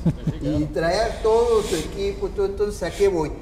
y 0.40 0.64
traer 0.66 1.22
todo 1.22 1.60
tu 1.62 1.74
equipo, 1.74 2.28
todo. 2.28 2.46
Entonces, 2.46 2.82
¿a 2.84 2.90
qué 2.90 3.08
voy? 3.08 3.32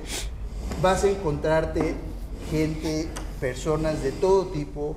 Vas 0.80 1.05
a 1.05 1.09
encontrarte 1.11 1.95
gente, 2.51 3.09
personas 3.40 4.03
de 4.03 4.12
todo 4.12 4.47
tipo. 4.47 4.97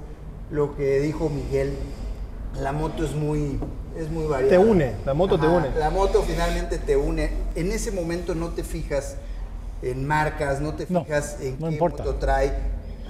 Lo 0.51 0.75
que 0.77 0.99
dijo 0.99 1.29
Miguel, 1.29 1.73
la 2.61 2.71
moto 2.71 3.03
es 3.03 3.13
muy, 3.13 3.59
es 3.97 4.09
muy 4.09 4.25
variada. 4.27 4.51
Te 4.51 4.57
une, 4.57 4.93
la 5.05 5.13
moto 5.13 5.39
te 5.39 5.47
une. 5.47 5.69
La 5.77 5.89
moto 5.89 6.21
finalmente 6.23 6.77
te 6.77 6.95
une. 6.95 7.29
En 7.55 7.71
ese 7.71 7.91
momento 7.91 8.35
no 8.35 8.49
te 8.49 8.63
fijas 8.63 9.15
en 9.81 10.05
marcas, 10.07 10.61
no 10.61 10.75
te 10.75 10.85
No, 10.89 11.03
fijas 11.03 11.37
en 11.41 11.57
no 11.59 11.67
qué 11.67 11.73
importa. 11.73 12.03
moto 12.03 12.15
trae. 12.15 12.53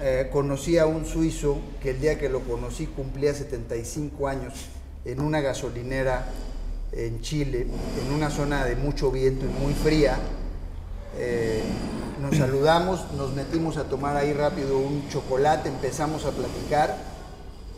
Eh, 0.02 0.30
conocí 0.30 0.78
a 0.78 0.86
un 0.86 1.06
suizo 1.06 1.58
que 1.82 1.92
el 1.92 2.02
día 2.02 2.18
que 2.18 2.28
lo 2.28 2.42
conocí 2.42 2.86
cumplía 2.86 3.34
75 3.34 4.28
años 4.28 4.54
en 5.06 5.22
una 5.22 5.40
gasolinera 5.40 6.26
en 6.92 7.22
Chile, 7.22 7.66
en 8.06 8.14
una 8.14 8.30
zona 8.30 8.66
de 8.66 8.76
mucho 8.76 9.10
viento 9.10 9.46
y 9.46 9.64
muy 9.64 9.74
fría. 9.74 10.18
Eh, 11.18 11.64
nos 12.22 12.36
saludamos, 12.36 13.10
nos 13.14 13.34
metimos 13.34 13.78
a 13.78 13.86
tomar 13.86 14.18
ahí 14.18 14.34
rápido 14.34 14.78
un 14.78 15.08
chocolate, 15.08 15.70
empezamos 15.70 16.26
a 16.26 16.32
platicar. 16.32 16.98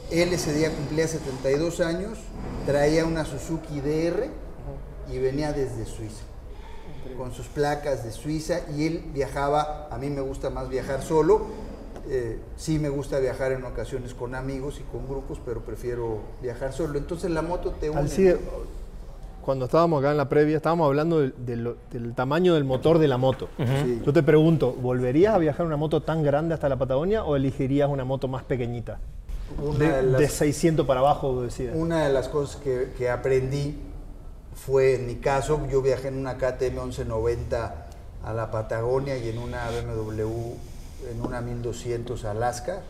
Él 0.09 0.34
ese 0.34 0.53
día 0.53 0.72
cumplía 0.72 1.07
72 1.07 1.82
años, 1.82 2.18
traía 2.65 3.05
una 3.05 3.26
Suzuki 3.26 3.80
DR 3.80 4.28
y 5.11 5.20
venía 5.20 5.53
desde 5.53 5.86
Suiza, 5.86 6.24
con 7.15 7.32
sus 7.32 7.45
placas 7.47 8.03
de 8.03 8.11
Suiza 8.11 8.61
y 8.76 8.88
él 8.88 9.03
viajaba, 9.13 9.88
a 9.91 9.97
mí 9.97 10.09
me 10.09 10.22
gusta 10.22 10.49
más 10.49 10.70
viajar 10.70 11.03
solo, 11.03 11.66
eh, 12.10 12.39
sí 12.58 12.80
me 12.80 12.89
gusta 12.89 13.20
viajar 13.20 13.51
en 13.51 13.64
ocasiones 13.64 14.14
con 14.14 14.36
amigos 14.36 14.80
y 14.80 14.84
con 14.84 15.08
grupos, 15.08 15.39
pero 15.45 15.62
prefiero 15.62 16.20
viajar 16.41 16.74
solo. 16.74 16.97
Entonces 16.97 17.32
la 17.32 17.41
moto 17.41 17.72
te 17.72 17.89
une. 17.89 17.99
Alcide, 17.99 18.38
cuando 19.43 19.66
estábamos 19.66 19.99
acá 20.01 20.12
en 20.12 20.18
la 20.18 20.28
previa, 20.28 20.58
estábamos 20.58 20.88
hablando 20.88 21.20
del, 21.22 21.76
tamaño 22.16 22.53
del 22.53 22.66
motor 22.66 22.99
de 22.99 23.08
la 23.08 23.18
moto. 23.18 23.47
Sí. 23.58 24.01
Yo 24.05 24.12
te 24.12 24.22
pregunto, 24.24 24.74
¿volverías 24.74 25.34
a 25.34 25.38
viajar 25.38 25.62
en 25.62 25.68
una 25.68 25.78
moto 25.78 26.01
tan 26.03 26.22
grande 26.22 26.53
hasta 26.53 26.68
la 26.68 26.76
Patagonia 26.78 27.24
o 27.24 27.36
elegirías 27.36 27.89
una 27.89 28.03
moto 28.03 28.28
más 28.28 28.43
pequeñita? 28.43 28.99
Una 29.64 29.78
De, 29.80 29.91
de 29.91 30.03
las- 30.03 30.20
de 30.22 30.28
600 30.28 30.86
para 30.86 30.99
abajo, 30.99 31.41
decías. 31.43 31.74
Una 31.76 32.05
de 32.05 32.12
las 32.14 32.28
cosas 32.28 32.58
que, 32.62 32.91
que 32.97 33.10
aprendí 33.10 33.78
fue, 34.53 34.95
en 34.95 35.08
mi 35.08 35.16
caso, 35.16 35.66
yo 35.72 35.82
viajé 35.82 36.10
en 36.10 36.18
una 36.18 36.38
KTM 36.38 36.74
1190 36.84 37.88
a 38.26 38.34
la 38.34 38.51
Patagonia 38.51 39.18
y 39.18 39.30
en 39.30 39.38
una 39.38 39.70
BMW, 39.70 40.55
en 41.10 41.22
una 41.22 41.41
1200 41.41 42.26
a 42.26 42.32
Alaska. 42.32 42.82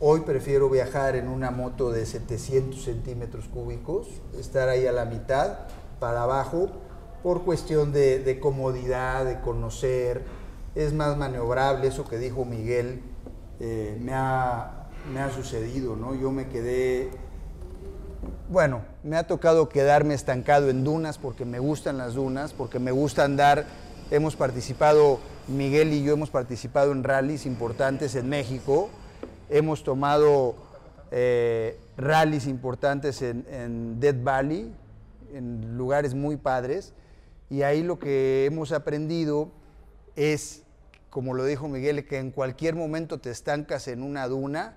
Hoy 0.00 0.20
prefiero 0.20 0.68
viajar 0.68 1.16
en 1.16 1.28
una 1.28 1.50
moto 1.50 1.90
de 1.90 2.04
700 2.04 2.82
centímetros 2.82 3.46
cúbicos, 3.48 4.08
estar 4.38 4.68
ahí 4.68 4.86
a 4.86 4.92
la 4.92 5.06
mitad, 5.06 5.58
para 5.98 6.22
abajo, 6.24 6.70
por 7.22 7.44
cuestión 7.44 7.92
de, 7.92 8.18
de 8.18 8.38
comodidad, 8.38 9.24
de 9.24 9.40
conocer, 9.40 10.22
es 10.74 10.92
más 10.92 11.16
maniobrable, 11.16 11.88
eso 11.88 12.04
que 12.04 12.18
dijo 12.18 12.44
Miguel, 12.44 13.00
eh, 13.60 13.96
me, 14.00 14.12
ha, 14.12 14.88
me 15.12 15.20
ha 15.20 15.30
sucedido, 15.30 15.96
¿no? 15.96 16.14
Yo 16.14 16.30
me 16.30 16.48
quedé 16.48 17.10
bueno, 18.48 18.82
me 19.02 19.16
ha 19.16 19.26
tocado 19.26 19.68
quedarme 19.68 20.14
estancado 20.14 20.68
en 20.68 20.84
dunas 20.84 21.18
porque 21.18 21.44
me 21.44 21.58
gustan 21.58 21.98
las 21.98 22.14
dunas, 22.14 22.52
porque 22.52 22.78
me 22.78 22.92
gusta 22.92 23.24
andar. 23.24 23.66
Hemos 24.10 24.36
participado, 24.36 25.18
Miguel 25.48 25.92
y 25.92 26.04
yo 26.04 26.12
hemos 26.12 26.30
participado 26.30 26.92
en 26.92 27.02
rallies 27.02 27.44
importantes 27.44 28.14
en 28.14 28.28
México. 28.28 28.88
Hemos 29.50 29.82
tomado 29.82 30.54
eh, 31.10 31.80
rallies 31.96 32.46
importantes 32.46 33.20
en, 33.22 33.44
en 33.50 33.98
Death 33.98 34.22
Valley, 34.22 34.72
en 35.34 35.76
lugares 35.76 36.14
muy 36.14 36.36
padres. 36.36 36.94
Y 37.50 37.62
ahí 37.62 37.82
lo 37.82 37.98
que 37.98 38.44
hemos 38.44 38.70
aprendido 38.70 39.50
es, 40.14 40.62
como 41.10 41.34
lo 41.34 41.44
dijo 41.44 41.66
Miguel, 41.66 42.06
que 42.06 42.18
en 42.18 42.30
cualquier 42.30 42.76
momento 42.76 43.18
te 43.18 43.30
estancas 43.30 43.88
en 43.88 44.04
una 44.04 44.28
duna. 44.28 44.76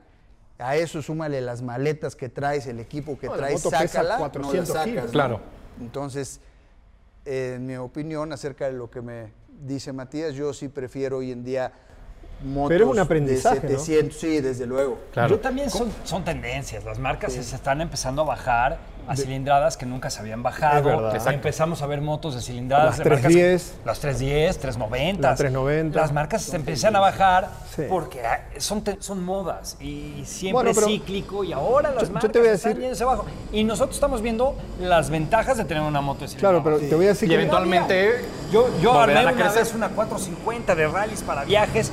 A 0.57 0.75
eso 0.75 1.03
súmale 1.03 1.39
las 1.39 1.61
maletas 1.61 2.15
que 2.15 2.29
traes, 2.29 2.65
el 2.65 2.79
equipo 2.79 3.17
que 3.17 3.27
No, 3.27 3.33
la 3.33 3.37
traes, 3.37 3.61
pesa 3.61 3.87
sácala, 3.87 4.17
400 4.17 4.67
no 4.69 4.73
la 4.73 4.79
sacas, 4.79 4.85
kilos. 4.85 5.05
¿no? 5.05 5.11
Claro. 5.11 5.41
Entonces, 5.79 6.41
en 7.25 7.65
mi 7.65 7.75
opinión, 7.75 8.31
acerca 8.33 8.65
de 8.67 8.73
lo 8.73 8.89
que 8.89 9.01
me 9.01 9.33
dice 9.47 9.93
Matías, 9.93 10.33
yo 10.35 10.53
sí 10.53 10.69
prefiero 10.69 11.17
hoy 11.17 11.31
en 11.31 11.43
día 11.43 11.73
motos 12.43 12.69
Pero 12.69 12.85
es 12.85 12.91
un 12.91 12.99
aprendizaje, 12.99 13.67
de 13.67 13.73
¿no? 13.73 13.79
700, 13.79 14.17
sí, 14.19 14.41
desde 14.41 14.65
luego. 14.65 14.97
Claro. 15.13 15.29
Yo 15.29 15.39
también 15.39 15.69
son, 15.69 15.91
son 16.03 16.23
tendencias. 16.23 16.83
Las 16.83 16.99
marcas 16.99 17.33
se 17.33 17.39
están 17.41 17.81
empezando 17.81 18.21
a 18.21 18.25
bajar 18.25 18.77
a 19.07 19.15
cilindradas 19.15 19.75
que 19.75 19.87
nunca 19.87 20.11
se 20.11 20.19
habían 20.19 20.43
bajado. 20.43 20.77
Es 20.77 20.83
verdad. 20.85 21.09
Exacto. 21.15 21.31
Empezamos 21.31 21.81
a 21.81 21.87
ver 21.87 21.99
motos 21.99 22.35
de 22.35 22.41
cilindradas. 22.41 22.89
Las 22.89 22.97
de 22.99 23.03
marcas- 23.05 23.21
310. 23.23 23.73
Las 23.83 23.99
310, 23.99 24.57
390. 24.59 25.27
Las 25.29 25.37
390. 25.39 25.99
Las 25.99 26.13
marcas 26.13 26.41
se 26.43 26.55
empiezan 26.55 26.95
a 26.95 26.99
bajar 26.99 27.49
Sí. 27.75 27.83
porque 27.89 28.23
ah, 28.23 28.41
son, 28.59 28.83
son 28.99 29.23
modas 29.23 29.77
y 29.79 30.21
siempre 30.25 30.53
Bueno, 30.53 30.71
pero- 30.75 30.85
cíclico 30.87 31.43
y 31.43 31.53
ahora 31.53 31.89
las 31.89 32.01
Yo- 32.03 32.07
yo 32.07 32.13
marcas 32.13 32.31
te 32.31 32.39
voy 32.39 32.47
a 32.49 32.51
están 32.53 32.79
yéndose 32.79 33.03
abajo. 33.03 33.25
Y 33.51 33.63
nosotros 33.63 33.95
estamos 33.95 34.21
viendo 34.21 34.55
las 34.79 35.09
ventajas 35.09 35.57
de 35.57 35.65
tener 35.65 35.81
una 35.81 36.01
moto 36.01 36.21
de 36.21 36.27
cilindrada. 36.27 36.61
Claro, 36.61 36.77
pero 36.77 36.87
te 36.87 36.95
voy 36.95 37.05
a 37.05 37.09
decir 37.09 37.27
Y 37.27 37.29
que 37.29 37.35
eventualmente 37.35 38.25
Yo, 38.51 38.69
yo 38.79 38.93
armé 38.99 39.17
a 39.17 39.21
una 39.23 39.33
crecer. 39.33 39.63
vez 39.63 39.73
una 39.73 39.89
450 39.89 40.75
de 40.75 40.87
rallies 40.87 41.23
para 41.23 41.45
viajes, 41.45 41.91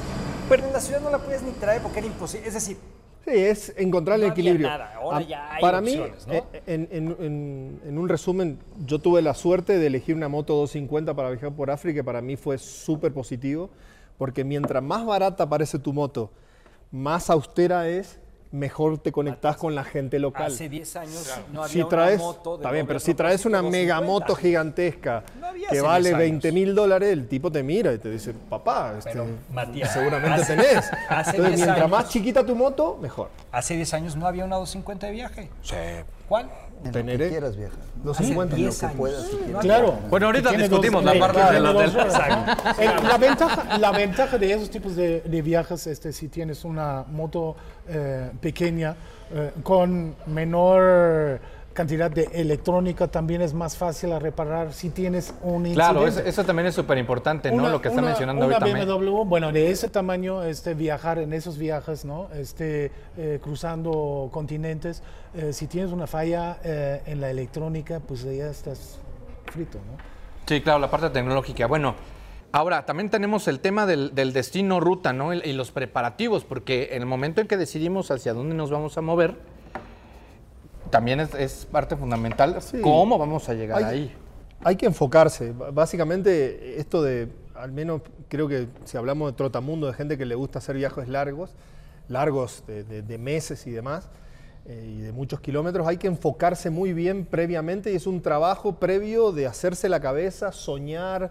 pero 0.49 0.67
en 0.67 0.73
la 0.73 0.81
ciudad 0.81 1.01
no 1.01 1.11
la 1.11 1.19
puedes 1.19 1.43
ni 1.43 1.51
traer 1.53 1.83
porque 1.83 1.99
era 1.99 2.07
imposible. 2.09 2.47
Es 2.47 2.55
decir, 2.55 2.77
Sí, 3.25 3.33
es 3.35 3.75
encontrar 3.77 4.21
el 4.21 4.27
No 4.27 4.33
equilibrio. 4.33 4.69
nada, 4.69 4.95
ahora 4.95 5.17
Ah, 5.19 5.23
ya 5.23 5.55
hay 5.55 5.61
Para 5.61 5.81
mí, 5.81 5.95
eh, 6.29 6.45
en, 6.69 6.89
en- 6.93 7.17
en- 7.19 7.81
en 7.85 7.99
un 7.99 8.09
resumen, 8.09 8.61
yo 8.87 9.01
tuve 9.01 9.21
la 9.21 9.35
suerte 9.35 9.79
de 9.79 9.87
elegir 9.89 10.15
una 10.15 10.29
moto 10.29 10.55
250 10.55 11.13
para 11.15 11.31
viajar 11.31 11.53
por 11.53 11.69
África, 11.73 12.01
y 12.01 12.03
para 12.05 12.21
mí 12.23 12.37
fue 12.37 12.57
súper 12.59 13.13
positivo, 13.13 13.69
porque 14.17 14.45
mientras 14.45 14.81
más 14.81 15.05
barata 15.05 15.49
parece 15.49 15.81
tu 15.81 15.93
moto, 15.93 16.31
más 16.93 17.29
austera 17.29 17.89
es, 17.89 18.21
mejor 18.57 18.99
te 18.99 19.13
conectás 19.13 19.57
con 19.57 19.75
la 19.75 19.85
gente 19.85 20.19
local. 20.19 20.47
Hace 20.53 20.69
10 20.69 20.97
años 20.97 21.31
no 21.53 21.63
había 21.63 21.73
si 21.73 21.81
una 21.83 22.17
moto 22.17 22.57
de 22.57 22.63
está 22.63 22.71
bien, 22.73 22.87
pero 22.87 22.99
si 23.01 23.15
traes 23.15 23.45
una 23.47 23.59
propósito 23.59 23.83
mega 23.83 23.95
250. 23.97 24.27
moto 24.27 24.35
gigantesca 24.41 25.23
No 25.41 25.47
que 25.71 25.81
vale 25.81 26.09
10 26.09 26.15
años. 26.15 26.19
20 26.43 26.53
mil 26.53 26.75
dólares, 26.75 27.13
el 27.13 27.29
tipo 27.29 27.53
te 27.53 27.63
mira 27.63 27.93
y 27.93 27.99
te 27.99 28.11
dice, 28.11 28.33
papá, 28.49 28.95
este, 28.99 29.11
Pero, 29.13 29.27
Matías, 29.53 29.93
seguramente 29.93 30.43
hace- 30.43 30.57
tenés. 30.57 30.77
hace 31.09 31.31
Entonces, 31.31 31.35
10 31.37 31.51
mientras 31.57 31.77
años- 31.79 31.91
más 31.91 32.09
chiquita 32.09 32.45
tu 32.47 32.57
moto, 32.57 32.99
mejor. 33.01 33.29
Hace 33.53 33.77
10 33.77 33.95
años 33.95 34.17
no 34.17 34.27
había 34.27 34.45
una 34.45 34.57
250 34.57 35.07
de 35.07 35.13
viaje. 35.13 35.51
Sí. 35.63 35.75
¿Cuál? 36.29 36.51
En 36.87 36.93
Teneré. 36.93 37.19
lo 37.19 37.25
que 37.25 37.31
quieras 37.31 37.57
viajar. 37.57 37.79
Los 38.05 38.17
Hace 38.19 38.29
50 38.29 38.57
10 38.57 38.83
lo 38.83 38.89
puedas, 38.91 39.23
si. 39.27 39.37
Claro. 39.61 39.99
Bueno, 40.11 40.27
ahorita 40.27 40.53
discutimos 40.53 41.03
dos- 41.05 41.15
la 41.15 41.21
parte 41.21 41.37
claro, 41.41 41.53
de 41.55 41.61
la- 41.61 41.73
del-. 41.73 42.91
El- 42.99 43.09
la, 43.09 43.19
ventaja, 43.19 43.79
la 43.79 43.93
ventaja 43.93 44.39
de 44.39 44.53
esos 44.53 44.71
tipos 44.71 44.95
de, 44.97 45.21
de 45.23 45.43
viajes, 45.43 45.87
este, 45.87 46.13
si 46.13 46.29
tienes 46.29 46.65
una 46.65 47.05
moto 47.11 47.57
eh, 47.89 48.31
pequeña 48.41 48.95
eh, 49.33 49.51
con 49.63 50.15
menor 50.27 51.41
cantidad 51.77 52.11
de 52.11 52.25
electrónica, 52.33 53.07
también 53.07 53.43
es 53.43 53.53
más 53.55 53.77
fácil 53.77 54.11
a 54.13 54.19
reparar 54.19 54.73
si 54.73 54.91
tienes 54.91 55.33
un 55.43 55.63
Claro, 55.75 55.99
eso, 56.01 56.07
incidente. 56.07 56.31
eso 56.31 56.45
también 56.45 56.67
es 56.67 56.75
súper 56.75 56.97
importante, 56.99 57.51
¿no? 57.53 57.59
Una- 57.59 57.69
Lo 57.71 57.81
que 57.81 57.89
está 57.89 58.01
una- 58.01 58.09
mencionando 58.09 58.47
una 58.47 58.57
ahorita. 58.57 58.75
BMW, 58.85 59.25
bueno, 59.25 59.53
de 59.53 59.71
ese 59.71 59.89
tamaño, 59.89 60.43
este, 60.43 60.75
viajar 60.75 61.19
en 61.19 61.33
esos 61.35 61.59
viajes, 61.59 62.05
¿no? 62.05 62.29
Este, 62.35 62.91
eh, 63.19 63.39
cruzando 63.43 64.31
continentes, 64.33 65.03
eh, 65.35 65.53
si 65.53 65.67
tienes 65.69 65.93
una 65.93 66.07
falla 66.07 66.59
eh, 66.65 67.03
en 67.07 67.21
la 67.21 67.31
electrónica, 67.31 68.01
pues 68.01 68.23
ya 68.25 68.49
estás 68.49 68.99
frito, 69.53 69.79
¿no? 69.79 69.99
Sí, 70.47 70.61
claro, 70.63 70.79
la 70.79 70.91
parte 70.91 71.11
tecnológica. 71.11 71.67
Bueno, 71.67 71.95
ahora 72.53 72.87
también 72.87 73.11
tenemos 73.11 73.49
el 73.49 73.61
tema 73.61 73.85
del, 73.85 74.15
del 74.15 74.33
destino 74.33 74.81
ruta, 74.81 75.13
¿no? 75.13 75.35
Y, 75.35 75.41
y 75.45 75.53
los 75.53 75.73
preparativos, 75.73 76.45
porque 76.45 76.89
en 76.93 77.03
el 77.03 77.07
momento 77.07 77.43
en 77.43 77.47
que 77.47 77.57
decidimos 77.59 78.11
hacia 78.11 78.33
dónde 78.33 78.55
nos 78.55 78.71
vamos 78.71 78.97
a 78.97 79.03
mover, 79.03 79.37
también 80.91 81.21
es, 81.21 81.35
es 81.35 81.67
parte 81.71 81.97
fundamental 81.97 82.61
Sí. 82.63 82.81
cómo 82.81 83.19
vamos 83.19 83.49
a 83.49 83.55
llegar 83.55 83.79
Hay- 83.79 83.85
ahí. 83.85 84.17
Hay 84.65 84.77
que 84.77 84.87
enfocarse. 84.87 85.53
Básicamente, 85.73 86.81
esto 86.81 87.03
de, 87.03 87.29
al 87.55 87.73
menos 87.73 88.01
creo 88.29 88.49
que 88.49 88.69
si 88.85 88.97
hablamos 88.97 89.31
de 89.33 89.37
trotamundo, 89.37 89.87
de 89.87 89.93
gente 89.93 90.17
que 90.19 90.25
le 90.25 90.35
gusta 90.35 90.59
hacer 90.59 90.77
viajes 90.77 91.09
largos, 91.09 91.55
largos 92.09 92.65
de, 92.67 92.83
de- 92.85 93.03
de 93.03 93.19
meses 93.19 93.67
y 93.67 93.71
demás, 93.71 94.09
eh, 94.65 94.95
y 94.99 95.01
de 95.03 95.13
muchos 95.13 95.41
kilómetros, 95.41 95.87
hay 95.87 95.97
que 95.99 96.07
enfocarse 96.07 96.71
muy 96.71 96.93
bien 96.93 97.25
previamente 97.27 97.93
y 97.93 97.97
es 97.97 98.07
un 98.07 98.21
trabajo 98.23 98.77
previo 98.77 99.31
de 99.31 99.47
hacerse 99.47 99.89
la 99.89 100.01
cabeza, 100.01 100.51
soñar, 100.53 101.31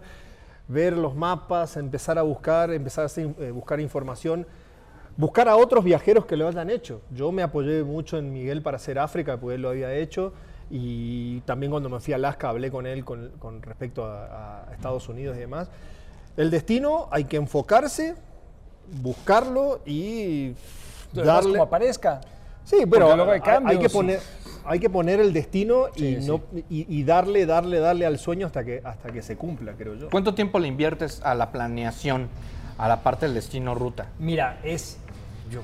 ver 0.68 0.96
los 0.96 1.14
mapas, 1.14 1.76
empezar 1.76 2.18
a 2.18 2.22
buscar, 2.22 2.72
empezar 2.72 3.02
a 3.02 3.06
hacer, 3.06 3.34
eh, 3.40 3.50
buscar 3.50 3.80
información. 3.80 4.46
Buscar 5.16 5.48
a 5.48 5.56
otros 5.56 5.82
viajeros 5.84 6.26
que 6.26 6.36
lo 6.36 6.46
hayan 6.48 6.68
hecho. 6.70 7.00
Yo 7.10 7.32
me 7.32 7.42
apoyé 7.42 7.82
mucho 7.84 8.18
en 8.18 8.32
Miguel 8.32 8.62
para 8.62 8.76
hacer 8.76 8.98
África, 8.98 9.38
porque 9.38 9.54
él 9.54 9.62
lo 9.62 9.70
había 9.70 9.94
hecho. 9.94 10.32
Y 10.70 11.40
también 11.42 11.70
cuando 11.70 11.88
me 11.88 12.00
fui 12.00 12.12
a 12.12 12.16
Alaska 12.16 12.48
hablé 12.48 12.70
con 12.70 12.86
él 12.86 13.04
con, 13.04 13.30
con 13.38 13.62
respecto 13.62 14.04
a, 14.04 14.64
a 14.68 14.74
Estados 14.74 15.08
Unidos 15.08 15.36
y 15.36 15.40
demás. 15.40 15.70
El 16.36 16.50
destino 16.50 17.08
hay 17.10 17.24
que 17.24 17.36
enfocarse, 17.36 18.14
buscarlo 19.00 19.80
y 19.86 20.54
Darle 21.12 21.50
como 21.52 21.62
aparezca. 21.62 22.20
Sí, 22.64 22.84
pero 22.90 23.14
luego 23.14 23.30
hay 23.30 23.78
que 23.78 23.88
poner, 23.88 24.20
hay 24.64 24.80
que 24.80 24.90
poner 24.90 25.20
el 25.20 25.32
destino 25.32 25.86
y, 25.94 26.00
Sí, 26.00 26.22
sí. 26.22 26.26
no, 26.28 26.42
y, 26.68 26.98
y 26.98 27.04
darle, 27.04 27.46
darle, 27.46 27.78
darle 27.78 28.04
al 28.06 28.18
sueño 28.18 28.46
hasta 28.46 28.64
que, 28.64 28.82
hasta 28.84 29.10
que 29.12 29.22
se 29.22 29.36
cumpla, 29.36 29.74
creo 29.78 29.94
yo. 29.94 30.10
¿Cuánto 30.10 30.34
tiempo 30.34 30.58
le 30.58 30.66
inviertes 30.68 31.22
a 31.22 31.34
la 31.34 31.52
planeación, 31.52 32.28
a 32.76 32.88
la 32.88 33.02
parte 33.02 33.26
del 33.26 33.34
destino 33.36 33.74
ruta? 33.74 34.08
Mira, 34.18 34.58
es. 34.64 34.98
Yo, 35.50 35.60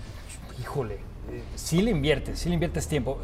híjole, 0.61 0.95
eh, 0.95 1.43
sí 1.55 1.83
le 1.83 1.91
inviertes, 1.91 2.39
sí 2.39 2.49
le 2.49 2.55
inviertes 2.55 2.87
tiempo. 2.87 3.19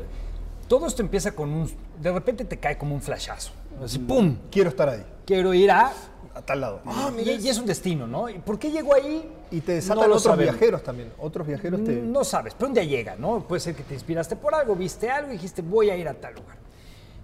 Todo 0.69 0.87
esto 0.87 1.03
empieza 1.03 1.33
con 1.33 1.51
un. 1.51 1.71
De 2.01 2.13
repente 2.13 2.45
te 2.45 2.59
cae 2.59 2.77
como 2.77 2.95
un 2.95 3.01
flashazo. 3.03 3.53
Así, 3.83 3.99
¡pum! 3.99 4.37
Quiero 4.51 4.69
estar 4.71 4.89
ahí, 4.89 5.05
Quiero 5.25 5.55
ir 5.55 5.71
a. 5.71 5.93
a 6.35 6.43
tal 6.43 6.61
lado. 6.61 6.83
y, 7.19 7.31
y 7.31 7.49
es 7.49 7.59
un 7.59 7.67
destino, 7.67 8.07
¿no? 8.07 8.29
¿Y 8.29 8.39
por 8.39 8.59
qué 8.59 8.71
llego 8.71 8.95
ahí? 8.95 9.31
Y 9.51 9.61
te 9.61 9.73
desatan 9.73 10.05
otros 10.05 10.25
sabemos. 10.25 10.53
viajeros 10.55 10.83
también. 10.83 11.13
Otros 11.19 11.47
viajeros 11.47 11.83
te... 11.85 11.93
No 12.03 12.23
sabes, 12.23 12.53
pero 12.55 12.69
un 12.69 12.75
día 12.75 12.85
llega, 12.85 13.17
¿no? 13.17 13.47
Puede 13.49 13.61
ser 13.61 13.75
que 13.75 13.83
te 13.83 13.95
inspiraste 13.95 14.37
por 14.37 14.55
algo, 14.55 14.75
viste 14.77 15.11
algo 15.11 15.31
y 15.31 15.33
dijiste, 15.35 15.63
voy 15.63 15.89
a 15.91 15.97
ir 15.97 16.07
a 16.07 16.13
tal 16.15 16.35
lugar. 16.35 16.59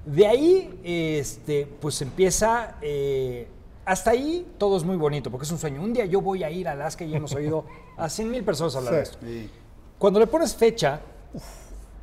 De 0.07 0.27
ahí, 0.27 0.81
este, 0.83 1.67
pues 1.81 2.01
empieza. 2.03 2.77
eh, 2.81 3.47
hasta 3.85 4.11
ahí 4.13 4.47
todo 4.59 4.77
es 4.77 4.85
muy 4.85 4.97
bonito, 4.97 5.31
porque 5.31 5.45
es 5.45 5.53
un 5.53 5.59
sueño. 5.59 5.83
Un 5.83 5.93
día 5.93 6.05
yo 6.07 6.21
voy 6.21 6.43
a 6.45 6.51
ir 6.51 6.69
a 6.69 6.73
Alaska 6.73 7.05
y 7.05 7.15
hemos 7.15 7.35
oído 7.35 7.65
a 7.97 8.09
100 8.09 8.31
mil 8.31 8.45
personas 8.45 8.75
hablar 8.77 8.93
Sí. 8.93 8.97
de 9.27 9.43
esto. 9.45 9.53
Cuando 9.99 10.21
le 10.21 10.27
pones 10.27 10.55
fecha, 10.55 11.01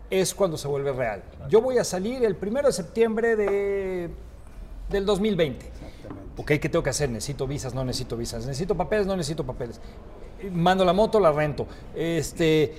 es 0.09 0.33
cuando 0.35 0.57
se 0.57 0.67
vuelve 0.67 0.91
real. 0.91 1.23
Yo 1.49 1.61
voy 1.61 1.77
a 1.77 1.83
salir 1.83 2.23
el 2.25 2.35
primero 2.35 2.67
de 2.67 2.73
septiembre 2.73 3.35
de, 3.35 4.09
del 4.89 5.05
2020. 5.05 5.65
Ok, 6.37 6.47
¿qué 6.59 6.69
tengo 6.69 6.81
que 6.83 6.89
hacer? 6.89 7.09
Necesito 7.09 7.45
visas, 7.47 7.73
no 7.73 7.83
necesito 7.85 8.17
visas. 8.17 8.45
Necesito 8.45 8.75
papeles, 8.75 9.05
no 9.07 9.15
necesito 9.15 9.45
papeles. 9.45 9.79
Mando 10.51 10.83
la 10.83 10.93
moto, 10.93 11.19
la 11.19 11.31
rento. 11.31 11.67
Este, 11.95 12.73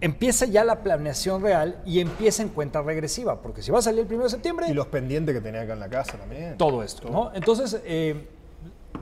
empieza 0.00 0.44
ya 0.46 0.62
la 0.64 0.82
planeación 0.82 1.42
real 1.42 1.80
y 1.86 2.00
empieza 2.00 2.42
en 2.42 2.50
cuenta 2.50 2.82
regresiva, 2.82 3.40
porque 3.40 3.62
si 3.62 3.70
va 3.70 3.78
a 3.78 3.82
salir 3.82 4.00
el 4.00 4.06
primero 4.06 4.24
de 4.24 4.30
septiembre, 4.30 4.66
Y 4.68 4.74
los 4.74 4.86
pendientes 4.88 5.34
que 5.34 5.40
tenía 5.40 5.62
acá 5.62 5.72
en 5.72 5.80
la 5.80 5.88
casa 5.88 6.18
también. 6.18 6.56
todo 6.58 6.82
esto, 6.82 7.08
¿no? 7.10 7.32
Entonces, 7.34 7.80
eh, 7.84 8.28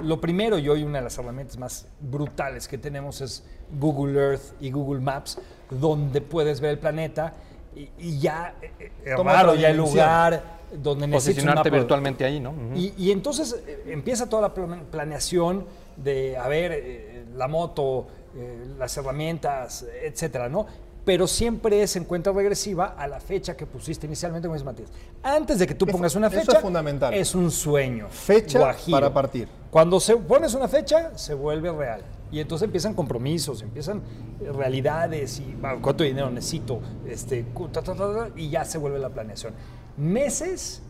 lo 0.03 0.21
primero 0.21 0.59
y 0.59 0.69
hoy 0.69 0.83
una 0.83 0.99
de 0.99 1.05
las 1.05 1.19
herramientas 1.19 1.57
más 1.59 1.87
brutales 2.01 2.69
que 2.69 2.77
tenemos 2.79 3.21
es 3.21 3.45
Google 3.79 4.19
Earth 4.21 4.43
y 4.61 4.71
Google 4.71 5.01
Maps, 5.01 5.39
donde 5.71 6.21
puedes 6.21 6.61
ver 6.61 6.73
el 6.73 6.79
planeta 6.79 7.35
y, 7.75 7.89
y 7.99 8.19
ya 8.19 8.55
eh, 8.61 8.71
eh, 9.05 9.13
Toma 9.17 9.33
raro 9.33 9.55
ya 9.55 9.71
el 9.71 9.77
lugar 9.77 10.43
donde 10.73 11.07
necesitas 11.07 11.35
Posicionarte 11.37 11.71
mapa. 11.71 11.79
virtualmente 11.79 12.25
ahí, 12.25 12.41
¿no? 12.41 12.53
Y, 12.75 12.93
y 12.99 13.11
entonces 13.11 13.57
eh, 13.67 13.85
empieza 13.89 14.29
toda 14.29 14.43
la 14.43 14.55
plan- 14.55 14.85
planeación 14.91 15.65
de, 15.97 16.37
a 16.37 16.49
ver, 16.49 16.73
eh, 16.75 17.25
la 17.35 17.49
moto, 17.49 18.07
eh, 18.37 18.67
las 18.79 18.97
herramientas, 18.97 19.87
etcétera, 20.03 20.49
¿no? 20.49 20.67
Pero 21.05 21.29
siempre 21.29 21.83
es 21.83 21.95
en 21.95 22.05
cuenta 22.05 22.33
regresiva 22.33 22.97
a 22.99 23.07
la 23.07 23.21
fecha 23.21 23.57
que 23.57 23.65
pusiste 23.65 24.07
inicialmente, 24.07 24.49
como 24.49 24.57
dice 24.57 24.65
Matías. 24.65 24.91
Antes 25.23 25.61
de 25.61 25.67
que 25.69 25.75
tú 25.75 25.87
pongas 25.87 26.17
una 26.17 26.27
eso 26.27 26.41
fecha, 26.41 26.57
es 26.57 26.61
fundamental. 26.61 27.15
es 27.15 27.33
un 27.37 27.51
sueño. 27.53 28.09
Fecha 28.11 28.59
guajiro. 28.59 28.97
para 28.99 29.15
partir. 29.15 29.47
Cuando 29.77 30.01
se 30.01 30.17
pones 30.17 30.55
una 30.55 30.69
fecha, 30.69 31.19
se 31.19 31.35
vuelve 31.35 31.71
real. 31.71 32.01
Y 32.33 32.41
entonces 32.41 32.65
empiezan 32.65 32.95
compromisos, 32.95 33.61
empiezan 33.61 34.01
eh, 34.41 34.51
realidades 34.51 35.39
y 35.39 35.55
"Ah, 35.63 35.77
cuánto 35.83 36.03
dinero 36.03 36.31
necesito, 36.31 36.81
este, 37.07 37.45
ta, 37.75 37.83
ta, 37.83 37.95
ta, 37.95 38.15
ta", 38.15 38.29
y 38.37 38.49
ya 38.49 38.65
se 38.65 38.79
vuelve 38.79 38.99
la 38.99 39.11
planeación. 39.11 39.53
Meses, 39.99 40.81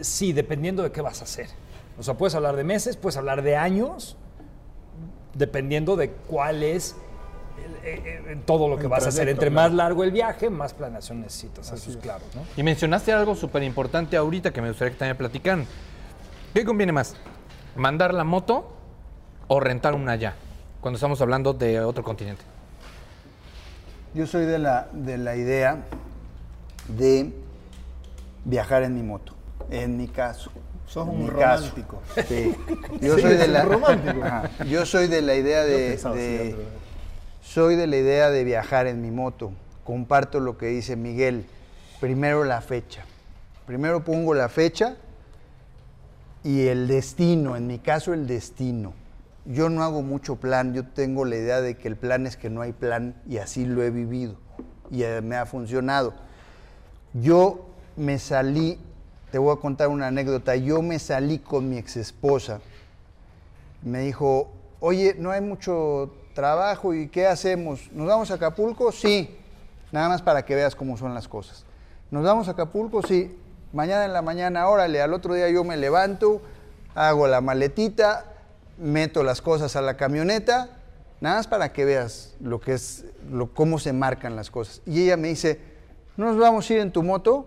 sí, 0.00 0.34
dependiendo 0.34 0.82
de 0.82 0.92
qué 0.92 1.00
vas 1.00 1.22
a 1.22 1.24
hacer. 1.24 1.46
O 1.98 2.02
sea, 2.02 2.12
puedes 2.12 2.34
hablar 2.34 2.56
de 2.56 2.64
meses, 2.64 2.98
puedes 2.98 3.16
hablar 3.16 3.40
de 3.40 3.56
años, 3.56 4.18
dependiendo 5.32 5.96
de 5.96 6.10
cuál 6.10 6.62
es 6.62 6.96
el- 7.56 7.88
eh, 7.88 8.22
eh, 8.32 8.38
todo 8.44 8.68
lo 8.68 8.76
que 8.76 8.82
El 8.82 8.88
vas 8.90 9.06
a 9.06 9.08
hacer. 9.08 9.22
trayecto, 9.22 9.44
Entre 9.46 9.50
claro. 9.50 9.70
más 9.70 9.76
largo 9.78 10.04
el 10.04 10.10
viaje, 10.10 10.50
más 10.50 10.74
planeación 10.74 11.22
necesitas. 11.22 11.72
Eso 11.72 11.90
es 11.92 11.96
claro, 11.96 12.24
¿no? 12.34 12.42
Y 12.54 12.62
mencionaste 12.62 13.14
algo 13.14 13.34
súper 13.34 13.62
importante 13.62 14.14
ahorita 14.18 14.52
que 14.52 14.60
me 14.60 14.68
gustaría 14.68 14.92
que 14.92 14.98
también 14.98 15.16
platicaran. 15.16 15.64
¿Qué 16.52 16.66
conviene 16.66 16.92
más? 16.92 17.16
¿Mandar 17.76 18.14
la 18.14 18.24
moto 18.24 18.72
o 19.48 19.60
rentar 19.60 19.94
una 19.94 20.16
ya? 20.16 20.34
Cuando 20.80 20.96
estamos 20.96 21.20
hablando 21.20 21.52
de 21.54 21.80
otro 21.80 22.04
continente. 22.04 22.42
Yo 24.14 24.26
soy 24.26 24.44
de 24.44 24.58
la, 24.58 24.88
de 24.92 25.18
la 25.18 25.34
idea 25.34 25.78
de 26.88 27.32
viajar 28.44 28.84
en 28.84 28.94
mi 28.94 29.02
moto, 29.02 29.34
en 29.70 29.96
mi 29.96 30.06
caso. 30.06 30.52
Sos 30.86 31.08
un 31.10 31.26
romántico. 31.26 32.00
Sí. 32.28 32.54
Yo 33.00 33.16
Sí, 33.16 33.22
soy 33.22 33.36
de 33.36 33.48
la 33.48 33.64
romántico. 33.64 34.22
Ajá. 34.22 34.50
Yo 34.68 34.86
soy 34.86 35.08
de 35.08 35.22
la 35.22 35.34
idea 35.34 35.64
de, 35.64 35.88
pensaba 35.90 36.16
soy 37.42 37.76
de 37.76 37.86
la 37.86 37.96
idea 37.96 38.30
de 38.30 38.44
viajar 38.44 38.86
en 38.86 39.02
mi 39.02 39.10
moto. 39.10 39.52
Comparto 39.84 40.40
lo 40.40 40.56
que 40.56 40.66
dice 40.66 40.96
Miguel. 40.96 41.46
Primero 42.00 42.44
la 42.44 42.60
fecha. 42.60 43.04
Primero 43.66 44.04
pongo 44.04 44.34
la 44.34 44.48
fecha 44.48 44.96
y 46.44 46.66
el 46.66 46.86
destino, 46.86 47.56
en 47.56 47.66
mi 47.66 47.78
caso 47.78 48.12
el 48.12 48.26
destino. 48.26 48.92
Yo 49.46 49.70
no 49.70 49.82
hago 49.82 50.02
mucho 50.02 50.36
plan, 50.36 50.74
yo 50.74 50.86
tengo 50.86 51.24
la 51.24 51.36
idea 51.36 51.60
de 51.60 51.76
que 51.76 51.88
el 51.88 51.96
plan 51.96 52.26
es 52.26 52.36
que 52.36 52.50
no 52.50 52.60
hay 52.60 52.72
plan 52.72 53.14
y 53.26 53.38
así 53.38 53.64
lo 53.64 53.82
he 53.82 53.90
vivido 53.90 54.36
y 54.90 55.02
eh, 55.02 55.20
me 55.22 55.36
ha 55.36 55.46
funcionado. 55.46 56.14
Yo 57.14 57.66
me 57.96 58.18
salí, 58.18 58.78
te 59.32 59.38
voy 59.38 59.56
a 59.56 59.60
contar 59.60 59.88
una 59.88 60.08
anécdota, 60.08 60.54
yo 60.56 60.82
me 60.82 60.98
salí 60.98 61.38
con 61.38 61.68
mi 61.68 61.78
ex 61.78 61.96
esposa. 61.96 62.60
Me 63.82 64.00
dijo, 64.00 64.50
oye, 64.80 65.14
no 65.18 65.30
hay 65.30 65.40
mucho 65.40 66.12
trabajo 66.34 66.92
y 66.92 67.08
¿qué 67.08 67.26
hacemos? 67.26 67.90
¿Nos 67.92 68.06
vamos 68.06 68.30
a 68.30 68.34
Acapulco? 68.34 68.92
Sí, 68.92 69.34
nada 69.92 70.08
más 70.10 70.22
para 70.22 70.44
que 70.44 70.54
veas 70.54 70.74
cómo 70.74 70.96
son 70.96 71.14
las 71.14 71.28
cosas. 71.28 71.64
¿Nos 72.10 72.22
vamos 72.24 72.48
a 72.48 72.52
Acapulco? 72.52 73.02
Sí. 73.02 73.38
Mañana 73.74 74.06
en 74.06 74.14
la 74.14 74.22
mañana, 74.22 74.68
órale, 74.68 75.02
al 75.02 75.12
otro 75.12 75.34
día 75.34 75.50
yo 75.50 75.64
me 75.64 75.76
levanto, 75.76 76.40
hago 76.94 77.26
la 77.26 77.42
maletita, 77.42 78.24
meto 78.78 79.22
las 79.22 79.42
cosas 79.42 79.76
a 79.76 79.82
la 79.82 79.98
camioneta 79.98 80.70
Nada 81.24 81.36
más 81.36 81.46
para 81.46 81.72
que 81.72 81.86
veas 81.86 82.34
lo 82.38 82.60
que 82.60 82.74
es, 82.74 83.06
lo, 83.30 83.46
cómo 83.54 83.78
se 83.78 83.94
marcan 83.94 84.36
las 84.36 84.50
cosas. 84.50 84.82
Y 84.84 85.04
ella 85.04 85.16
me 85.16 85.28
dice, 85.28 85.58
¿no 86.18 86.26
nos 86.26 86.36
vamos 86.36 86.68
a 86.68 86.74
ir 86.74 86.80
en 86.80 86.92
tu 86.92 87.02
moto? 87.02 87.46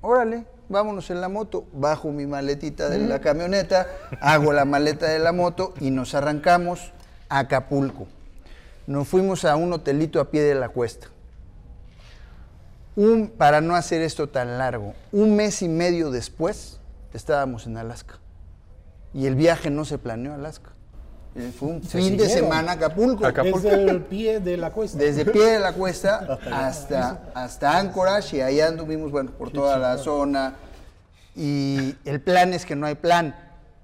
Órale, 0.00 0.44
vámonos 0.68 1.08
en 1.10 1.20
la 1.20 1.28
moto. 1.28 1.66
Bajo 1.72 2.10
mi 2.10 2.26
maletita 2.26 2.88
de 2.88 2.98
la 2.98 3.20
camioneta, 3.20 3.86
hago 4.20 4.52
la 4.52 4.64
maleta 4.64 5.06
de 5.06 5.20
la 5.20 5.30
moto 5.30 5.72
y 5.78 5.92
nos 5.92 6.16
arrancamos 6.16 6.92
a 7.28 7.38
Acapulco. 7.38 8.08
Nos 8.88 9.06
fuimos 9.06 9.44
a 9.44 9.54
un 9.54 9.72
hotelito 9.72 10.20
a 10.20 10.32
pie 10.32 10.42
de 10.42 10.56
la 10.56 10.68
cuesta. 10.68 11.06
Un, 12.96 13.28
para 13.28 13.60
no 13.60 13.74
hacer 13.74 14.02
esto 14.02 14.28
tan 14.28 14.58
largo, 14.58 14.94
un 15.10 15.34
mes 15.34 15.62
y 15.62 15.68
medio 15.68 16.10
después 16.10 16.78
estábamos 17.12 17.66
en 17.66 17.76
Alaska. 17.76 18.18
Y 19.12 19.26
el 19.26 19.34
viaje 19.34 19.70
no 19.70 19.84
se 19.84 19.98
planeó 19.98 20.32
a 20.32 20.34
Alaska. 20.36 20.70
Eh, 21.36 21.52
Fue 21.56 21.68
un 21.68 21.82
Se 21.82 21.98
fin 21.98 22.16
de 22.16 22.28
semana 22.28 22.72
a 22.72 22.74
Acapulco. 22.74 23.26
Desde 23.30 23.90
el 23.90 24.02
pie 24.02 24.40
de 24.40 24.56
la 24.56 24.70
cuesta. 24.70 24.98
Desde 24.98 25.24
pie 25.24 25.44
de 25.44 25.58
la 25.58 25.72
cuesta 25.72 26.38
hasta, 26.52 27.32
hasta 27.34 27.78
Anchorage 27.78 28.36
y 28.36 28.40
allá 28.40 28.68
anduvimos, 28.68 29.10
bueno, 29.10 29.32
por 29.32 29.50
toda 29.50 29.78
la 29.78 29.98
zona. 29.98 30.54
Y 31.34 31.96
el 32.04 32.20
plan 32.20 32.52
es 32.52 32.64
que 32.64 32.76
no 32.76 32.86
hay 32.86 32.94
plan. 32.94 33.34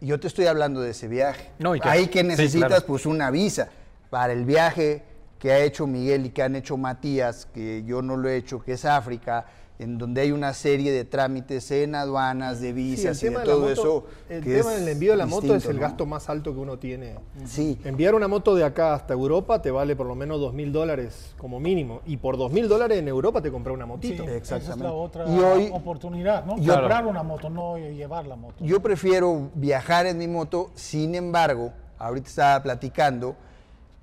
Y 0.00 0.06
Yo 0.06 0.20
te 0.20 0.28
estoy 0.28 0.46
hablando 0.46 0.80
de 0.80 0.90
ese 0.90 1.08
viaje. 1.08 1.50
No, 1.58 1.74
y 1.74 1.80
Ahí 1.82 2.06
que 2.06 2.20
sí, 2.20 2.26
necesitas, 2.26 2.68
claro. 2.68 2.86
pues, 2.86 3.06
una 3.06 3.30
visa. 3.30 3.68
Para 4.10 4.32
el 4.32 4.44
viaje 4.44 5.02
que 5.40 5.50
ha 5.52 5.58
hecho 5.60 5.86
Miguel 5.88 6.26
y 6.26 6.30
que 6.30 6.42
han 6.42 6.54
hecho 6.54 6.76
Matías, 6.76 7.46
que 7.46 7.82
yo 7.84 8.02
no 8.02 8.16
lo 8.16 8.28
he 8.28 8.36
hecho, 8.36 8.60
que 8.62 8.74
es 8.74 8.84
África, 8.84 9.46
en 9.78 9.96
donde 9.96 10.20
hay 10.20 10.30
una 10.32 10.52
serie 10.52 10.92
de 10.92 11.06
trámites 11.06 11.70
en 11.70 11.94
aduanas, 11.94 12.60
de 12.60 12.66
Sí, 12.68 12.72
visas 12.74 13.22
y 13.22 13.28
de 13.30 13.36
todo 13.36 13.60
moto, 13.60 13.72
eso. 13.72 14.04
el 14.28 14.44
que 14.44 14.56
tema 14.58 14.72
del 14.72 14.86
envío 14.86 15.12
de 15.12 15.16
la 15.16 15.24
moto 15.24 15.54
es 15.54 15.64
el 15.64 15.76
¿no? 15.76 15.80
gasto 15.80 16.04
más 16.04 16.28
alto 16.28 16.52
que 16.52 16.60
uno 16.60 16.78
tiene. 16.78 17.14
Sí. 17.46 17.80
Enviar 17.84 18.14
una 18.14 18.28
moto 18.28 18.54
de 18.54 18.62
acá 18.64 18.92
hasta 18.92 19.14
Europa 19.14 19.62
te 19.62 19.70
vale 19.70 19.96
por 19.96 20.06
lo 20.06 20.14
menos 20.14 20.38
dos 20.38 20.52
mil 20.52 20.70
dólares 20.70 21.34
como 21.38 21.58
mínimo. 21.58 22.02
Y 22.04 22.18
por 22.18 22.36
dos 22.36 22.52
mil 22.52 22.68
dólares 22.68 22.98
en 22.98 23.08
Europa 23.08 23.40
te 23.40 23.50
compras 23.50 23.72
una 23.74 23.86
Sí, 23.86 23.90
motito. 23.90 24.22
esa 24.24 24.32
es 24.32 24.36
Exactamente. 24.36 24.84
la 24.84 24.92
otra 24.92 25.26
Y 25.26 25.38
hoy- 25.38 25.70
oportunidad, 25.72 26.44
¿no? 26.44 26.58
Yo- 26.58 26.74
Comprar 26.74 27.06
una 27.06 27.22
moto, 27.22 27.48
no 27.48 27.78
llevar 27.78 28.26
la 28.26 28.36
moto. 28.36 28.62
Yo 28.62 28.80
prefiero 28.80 29.48
viajar 29.54 30.04
en 30.04 30.18
mi 30.18 30.28
moto, 30.28 30.70
sin 30.74 31.14
embargo, 31.14 31.72
ahorita 31.98 32.28
estaba 32.28 32.62
platicando, 32.62 33.34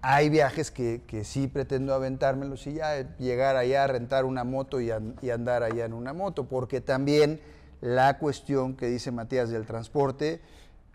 hay 0.01 0.29
viajes 0.29 0.71
que, 0.71 1.01
que 1.07 1.23
sí 1.23 1.47
pretendo 1.47 1.93
aventármelos 1.93 2.65
y 2.67 2.73
ya 2.75 2.97
eh, 2.99 3.07
llegar 3.19 3.55
allá, 3.55 3.87
rentar 3.87 4.25
una 4.25 4.43
moto 4.43 4.79
y, 4.79 4.91
an- 4.91 5.15
y 5.21 5.29
andar 5.31 5.63
allá 5.63 5.85
en 5.85 5.93
una 5.93 6.13
moto, 6.13 6.45
porque 6.45 6.81
también 6.81 7.39
la 7.81 8.17
cuestión 8.19 8.75
que 8.75 8.87
dice 8.87 9.11
Matías 9.11 9.49
del 9.49 9.65
transporte, 9.65 10.39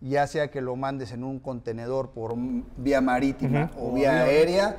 ya 0.00 0.26
sea 0.26 0.50
que 0.50 0.60
lo 0.60 0.74
mandes 0.76 1.12
en 1.12 1.24
un 1.24 1.38
contenedor 1.38 2.10
por 2.10 2.34
vía 2.76 3.00
marítima 3.00 3.70
o 3.78 3.92
vía 3.92 4.22
aérea. 4.24 4.76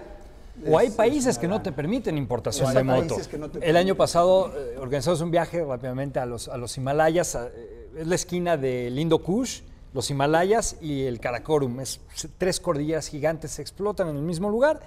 O 0.67 0.77
hay 0.77 0.87
es- 0.87 0.91
es 0.93 0.97
países 0.97 1.37
que 1.39 1.47
no 1.47 1.61
te 1.61 1.71
permiten 1.71 2.17
importación 2.17 2.67
de 2.73 2.83
moto. 2.83 3.15
no 3.37 3.49
El 3.61 3.75
año 3.77 3.95
pasado 3.95 4.51
eh, 4.55 4.77
organizamos 4.79 5.19
un 5.21 5.31
viaje 5.31 5.63
rápidamente 5.63 6.19
a 6.19 6.25
los, 6.25 6.47
a 6.47 6.57
los 6.57 6.77
Himalayas. 6.77 7.35
a- 7.35 7.47
eh, 7.47 7.89
es 7.99 8.07
la 8.07 8.15
esquina 8.15 8.57
del 8.57 8.97
Indo 8.99 9.19
Kush, 9.23 9.61
los 9.93 10.09
Himalayas 10.09 10.77
y 10.81 11.03
el 11.03 11.19
Karakorum. 11.19 11.79
Es 11.79 12.01
tres 12.37 12.59
cordilleras 12.59 13.07
gigantes 13.07 13.51
se 13.51 13.61
explotan 13.61 14.09
en 14.09 14.17
el 14.17 14.23
mismo 14.23 14.49
lugar 14.49 14.79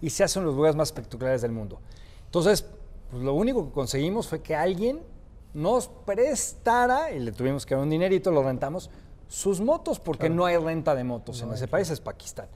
y 0.00 0.10
se 0.10 0.24
hacen 0.24 0.44
los 0.44 0.54
lugares 0.54 0.76
más 0.76 0.88
espectaculares 0.88 1.42
del 1.42 1.52
mundo. 1.52 1.80
Entonces, 2.26 2.64
pues, 3.10 3.22
lo 3.22 3.34
único 3.34 3.66
que 3.66 3.72
conseguimos 3.72 4.28
fue 4.28 4.40
que 4.40 4.54
alguien 4.54 5.00
nos 5.52 5.88
prestara, 5.88 7.10
y 7.10 7.18
le 7.18 7.32
tuvimos 7.32 7.66
que 7.66 7.74
dar 7.74 7.82
un 7.82 7.90
dinerito, 7.90 8.30
lo 8.30 8.42
rentamos, 8.42 8.88
sus 9.28 9.60
motos, 9.60 9.98
porque 9.98 10.28
no 10.30 10.44
hay 10.44 10.56
renta 10.56 10.94
de 10.94 11.04
motos 11.04 11.42
en 11.42 11.52
ese 11.52 11.68
país, 11.68 11.90
es 11.90 12.00
Pakistán. 12.00 12.48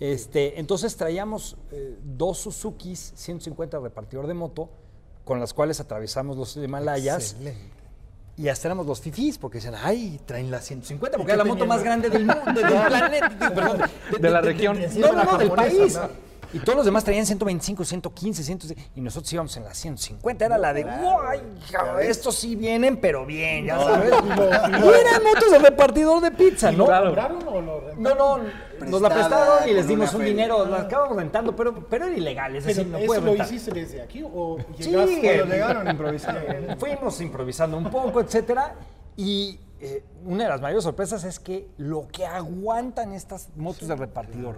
Este, 0.00 0.58
entonces 0.58 0.96
traíamos 0.96 1.56
eh, 1.70 1.96
dos 2.02 2.38
Suzukis 2.38 3.12
150 3.14 3.78
repartidor 3.78 4.26
de 4.26 4.34
moto, 4.34 4.68
con 5.24 5.38
las 5.40 5.54
cuales 5.54 5.80
atravesamos 5.80 6.36
los 6.36 6.56
Himalayas. 6.56 7.36
Y 8.36 8.48
hasta 8.48 8.68
éramos 8.68 8.86
los 8.86 9.00
fifís, 9.00 9.36
porque 9.36 9.58
decían, 9.58 9.74
ay, 9.82 10.18
traen 10.24 10.50
la 10.50 10.60
150, 10.60 11.18
porque 11.18 11.32
era 11.32 11.44
la 11.44 11.48
moto 11.48 11.66
más 11.66 11.82
grande 11.82 12.08
del 12.08 12.24
mundo, 12.24 12.52
del 12.60 12.82
planeta, 12.86 13.52
perdón, 13.54 13.82
De 14.18 14.30
la 14.30 14.40
región. 14.40 14.78
No, 14.96 15.12
no, 15.12 15.24
no, 15.24 15.38
del 15.38 15.50
país. 15.50 15.98
Y 16.52 16.58
todos 16.58 16.76
los 16.76 16.84
demás 16.84 17.02
traían 17.04 17.24
125, 17.24 17.84
115, 17.84 18.42
116, 18.42 18.90
y 18.94 19.00
nosotros 19.00 19.32
íbamos 19.32 19.56
en 19.56 19.64
la 19.64 19.74
150. 19.74 20.44
Era 20.44 20.58
la 20.58 20.72
de, 20.74 20.84
¡ay, 20.84 21.40
hija, 21.66 22.02
estos 22.02 22.34
sí 22.34 22.56
vienen, 22.56 22.98
pero 23.00 23.24
bien! 23.24 23.64
Ya 23.66 23.78
sabes. 23.78 24.12
Y 24.12 25.00
eran 25.00 25.22
motos 25.24 25.50
de 25.50 25.58
repartidor 25.58 26.22
de 26.22 26.30
pizza, 26.30 26.70
¿no? 26.70 26.86
No, 27.96 28.14
no, 28.14 28.38
nos 28.86 29.00
la 29.00 29.08
prestaron 29.10 29.68
y 29.68 29.72
les 29.72 29.86
dimos 29.88 30.12
un 30.12 30.20
feria. 30.20 30.34
dinero, 30.34 30.66
la 30.66 30.80
acabamos 30.80 31.16
rentando, 31.16 31.54
pero, 31.56 31.86
pero 31.88 32.06
era 32.06 32.16
ilegal, 32.16 32.54
es 32.56 32.64
decir, 32.64 32.86
no 32.86 32.98
¿Eso 32.98 33.06
puedes 33.06 33.22
lo 33.24 33.30
rentar. 33.30 33.46
hiciste 33.46 33.70
desde 33.72 34.02
aquí 34.02 34.22
o 34.22 34.58
Sí, 34.78 34.90
llegaste? 34.90 35.20
Cuando 35.20 35.36
Cuando 35.38 35.54
llegaron 35.54 35.88
improvisaron. 35.90 36.42
Fuimos 36.78 37.20
improvisando 37.20 37.76
un 37.78 37.90
poco, 37.90 38.20
etcétera. 38.20 38.74
Y 39.16 39.58
eh, 39.80 40.04
una 40.24 40.44
de 40.44 40.50
las 40.50 40.60
mayores 40.60 40.84
sorpresas 40.84 41.24
es 41.24 41.38
que 41.38 41.68
lo 41.78 42.08
que 42.08 42.26
aguantan 42.26 43.12
estas 43.12 43.48
motos 43.56 43.88
de 43.88 43.96
repartidor. 43.96 44.56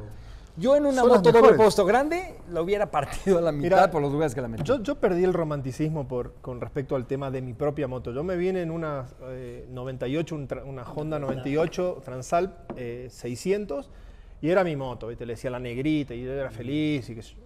Yo 0.56 0.76
en 0.76 0.86
una 0.86 1.00
Son 1.00 1.08
moto 1.08 1.32
doble 1.32 1.54
puesto 1.54 1.84
grande 1.84 2.36
la 2.52 2.62
hubiera 2.62 2.88
partido 2.90 3.38
a 3.38 3.40
la 3.40 3.50
mitad 3.50 3.76
Mira, 3.76 3.90
por 3.90 4.00
los 4.00 4.12
lugares 4.12 4.34
que 4.36 4.40
la 4.40 4.46
metí. 4.46 4.62
Yo, 4.62 4.80
yo 4.82 4.94
perdí 4.94 5.24
el 5.24 5.32
romanticismo 5.32 6.06
por, 6.06 6.34
con 6.34 6.60
respecto 6.60 6.94
al 6.94 7.06
tema 7.06 7.30
de 7.32 7.42
mi 7.42 7.54
propia 7.54 7.88
moto. 7.88 8.12
Yo 8.12 8.22
me 8.22 8.36
vine 8.36 8.62
en 8.62 8.70
una 8.70 9.06
eh, 9.30 9.66
98, 9.70 10.34
un 10.34 10.46
tra- 10.48 10.64
una 10.64 10.84
Honda 10.84 11.18
98 11.18 12.02
Transalp 12.04 12.52
eh, 12.76 13.08
600 13.10 13.90
y 14.42 14.50
era 14.50 14.62
mi 14.62 14.76
moto, 14.76 15.08
¿viste? 15.08 15.26
le 15.26 15.32
decía 15.32 15.50
la 15.50 15.58
negrita 15.58 16.14
y 16.14 16.22
yo 16.22 16.32
era 16.32 16.50
feliz 16.50 17.08
y 17.10 17.14
qué 17.16 17.22
sé 17.22 17.34
yo. 17.34 17.42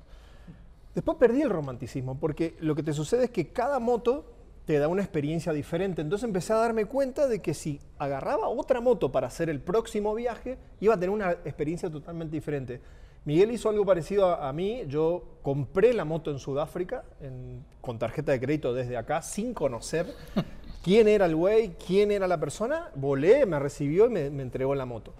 Después 0.94 1.16
perdí 1.16 1.40
el 1.42 1.50
romanticismo 1.50 2.18
porque 2.18 2.56
lo 2.60 2.74
que 2.74 2.82
te 2.82 2.92
sucede 2.92 3.24
es 3.24 3.30
que 3.30 3.48
cada 3.52 3.78
moto 3.78 4.26
te 4.68 4.78
da 4.78 4.86
una 4.86 5.00
experiencia 5.00 5.50
diferente. 5.54 6.02
Entonces 6.02 6.24
empecé 6.26 6.52
a 6.52 6.56
darme 6.56 6.84
cuenta 6.84 7.26
de 7.26 7.40
que 7.40 7.54
si 7.54 7.80
agarraba 7.96 8.48
otra 8.48 8.82
moto 8.82 9.10
para 9.10 9.26
hacer 9.28 9.48
el 9.48 9.60
próximo 9.62 10.14
viaje, 10.14 10.58
iba 10.80 10.92
a 10.92 10.96
tener 10.98 11.08
una 11.08 11.32
experiencia 11.32 11.88
totalmente 11.90 12.36
diferente. 12.36 12.82
Miguel 13.24 13.50
hizo 13.50 13.70
algo 13.70 13.86
parecido 13.86 14.26
a, 14.26 14.46
a 14.46 14.52
mí. 14.52 14.82
Yo 14.86 15.24
compré 15.40 15.94
la 15.94 16.04
moto 16.04 16.30
en 16.30 16.38
Sudáfrica 16.38 17.02
en- 17.22 17.64
con 17.80 17.98
tarjeta 17.98 18.32
de 18.32 18.40
crédito 18.40 18.74
desde 18.74 18.98
acá, 18.98 19.22
sin 19.22 19.54
conocer 19.54 20.04
quién 20.84 21.08
era 21.08 21.24
el 21.24 21.34
güey, 21.34 21.70
quién 21.86 22.10
era 22.10 22.28
la 22.28 22.38
persona. 22.38 22.90
Volé, 22.94 23.46
me 23.46 23.58
recibió 23.58 24.04
y 24.04 24.10
me, 24.10 24.28
me 24.28 24.42
entregó 24.42 24.74
la 24.74 24.84
moto. 24.84 25.14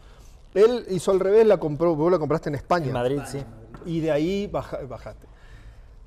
Él 0.53 0.85
hizo 0.91 1.11
al 1.11 1.21
revés, 1.21 1.47
la 1.47 1.57
compró, 1.57 1.97
vos 1.97 2.13
la 2.13 2.19
compraste 2.19 2.51
en 2.51 2.57
España 2.57 2.89
en 2.89 2.93
Madrid, 2.93 3.21
sí. 3.27 3.39
y 3.87 4.01
de 4.01 4.11
ahí 4.11 4.47
baja- 4.47 4.81
bajaste. 4.87 5.27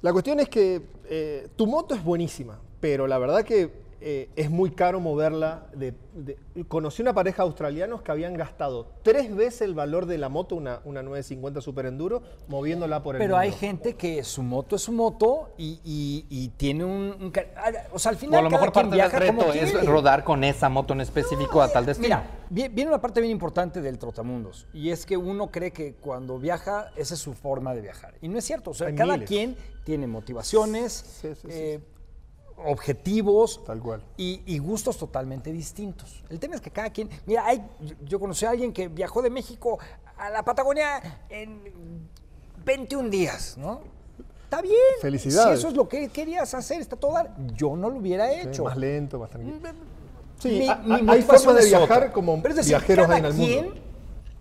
La 0.01 0.11
cuestión 0.13 0.39
es 0.39 0.47
que 0.47 0.79
eh, 1.09 1.47
tu 1.55 1.65
moto 1.65 1.95
es 1.95 2.03
buenísima, 2.03 2.59
pero 2.81 3.07
la 3.07 3.17
verdad 3.17 3.43
que 3.43 3.79
eh, 4.03 4.29
es 4.35 4.49
muy 4.49 4.71
caro 4.71 4.99
moverla. 4.99 5.67
De, 5.75 5.93
de- 6.15 6.35
conocí 6.67 7.03
una 7.03 7.13
pareja 7.13 7.43
de 7.43 7.49
australianos 7.49 8.01
que 8.01 8.11
habían 8.11 8.33
gastado 8.33 8.87
tres 9.03 9.33
veces 9.35 9.61
el 9.61 9.75
valor 9.75 10.07
de 10.07 10.17
la 10.17 10.27
moto, 10.27 10.55
una, 10.55 10.79
una 10.85 11.03
950 11.03 11.61
Super 11.61 11.85
Enduro, 11.85 12.23
moviéndola 12.47 13.03
por 13.03 13.13
el 13.15 13.19
Pero 13.19 13.35
mundo. 13.35 13.41
hay 13.43 13.51
gente 13.51 13.93
que 13.93 14.23
su 14.23 14.41
moto 14.41 14.75
es 14.75 14.81
su 14.81 14.91
moto 14.91 15.51
y, 15.55 15.79
y- 15.85 16.25
y 16.31 16.47
tiene 16.57 16.83
un, 16.83 17.31
ah, 17.55 17.71
O 17.93 17.99
sea, 17.99 18.09
al 18.09 18.15
O 18.15 18.19
final. 18.19 18.39
a 18.39 18.41
lo 18.41 18.49
cada 18.49 18.59
mejor 18.61 18.73
parte 18.73 18.95
del 18.97 19.11
reto 19.11 19.53
es 19.53 19.71
quiere. 19.71 19.85
rodar 19.85 20.23
con 20.23 20.43
esa 20.43 20.67
moto 20.67 20.93
en 20.93 21.01
específico 21.01 21.61
a 21.61 21.71
tal 21.71 21.85
destino. 21.85 22.07
Mira, 22.17 22.23
vi- 22.49 22.69
viene 22.69 22.89
una 22.89 22.99
parte 23.01 23.21
bien 23.21 23.31
importante 23.31 23.81
del 23.83 23.99
trotamundos 23.99 24.65
y 24.73 24.89
es 24.89 25.05
que 25.05 25.15
uno 25.15 25.51
cree 25.51 25.69
que 25.71 25.93
cuando 25.93 26.39
viaja 26.39 26.91
esa 26.95 27.13
es 27.13 27.19
su 27.19 27.33
forma 27.33 27.75
de 27.75 27.81
viajar 27.81 28.15
y 28.19 28.27
no 28.29 28.39
es 28.39 28.45
cierto. 28.45 28.71
O 28.71 28.73
sea, 28.73 28.87
Hay 28.87 28.95
cada 28.95 29.13
miles. 29.13 29.29
quien 29.29 29.55
tiene 29.83 30.07
motivaciones, 30.07 30.91
Sí, 31.21 31.27
sí, 31.35 31.41
sí, 31.43 31.47
eh, 31.51 31.79
objetivos 32.65 33.63
Tal 33.65 33.79
cual. 33.81 34.01
Y, 34.17 34.41
y 34.45 34.57
gustos 34.59 34.97
totalmente 34.97 35.51
distintos. 35.51 36.23
El 36.29 36.39
tema 36.39 36.55
es 36.55 36.61
que 36.61 36.71
cada 36.71 36.89
quien, 36.89 37.09
mira, 37.25 37.45
hay, 37.45 37.61
yo- 38.05 38.19
conocí 38.19 38.45
a 38.45 38.51
alguien 38.51 38.71
que 38.73 38.87
viajó 38.87 39.21
de 39.21 39.29
México 39.29 39.79
a 40.17 40.29
la 40.29 40.43
Patagonia 40.43 41.23
en 41.29 41.61
21 42.65 43.09
días, 43.09 43.57
¿no? 43.57 43.81
Está 44.43 44.61
bien. 44.61 44.75
Felicidades. 45.01 45.59
Si 45.59 45.59
eso 45.59 45.67
es 45.69 45.75
lo 45.75 45.87
que 45.87 46.09
querías 46.09 46.53
hacer, 46.53 46.81
está 46.81 46.95
todo 46.97 47.13
dar. 47.13 47.33
Yo 47.55 47.75
no 47.75 47.89
lo 47.89 47.97
hubiera 47.97 48.29
Sí, 48.33 48.39
hecho. 48.47 48.63
más 48.65 48.75
lento, 48.77 49.17
más 49.19 49.29
tranquilo. 49.29 49.57
Sí, 50.39 50.49
Mi- 50.59 50.67
ha- 50.67 50.81
hay 51.07 51.21
formas 51.21 51.55
de 51.55 51.65
viajar 51.65 51.97
otra. 51.97 52.11
como 52.11 52.35
Pero 52.41 52.49
es 52.53 52.55
decir, 52.57 52.71
viajeros 52.71 53.05
cada 53.07 53.15
hay 53.15 53.19
en 53.19 53.25
el 53.27 53.33
quien 53.33 53.65
mundo. 53.65 53.81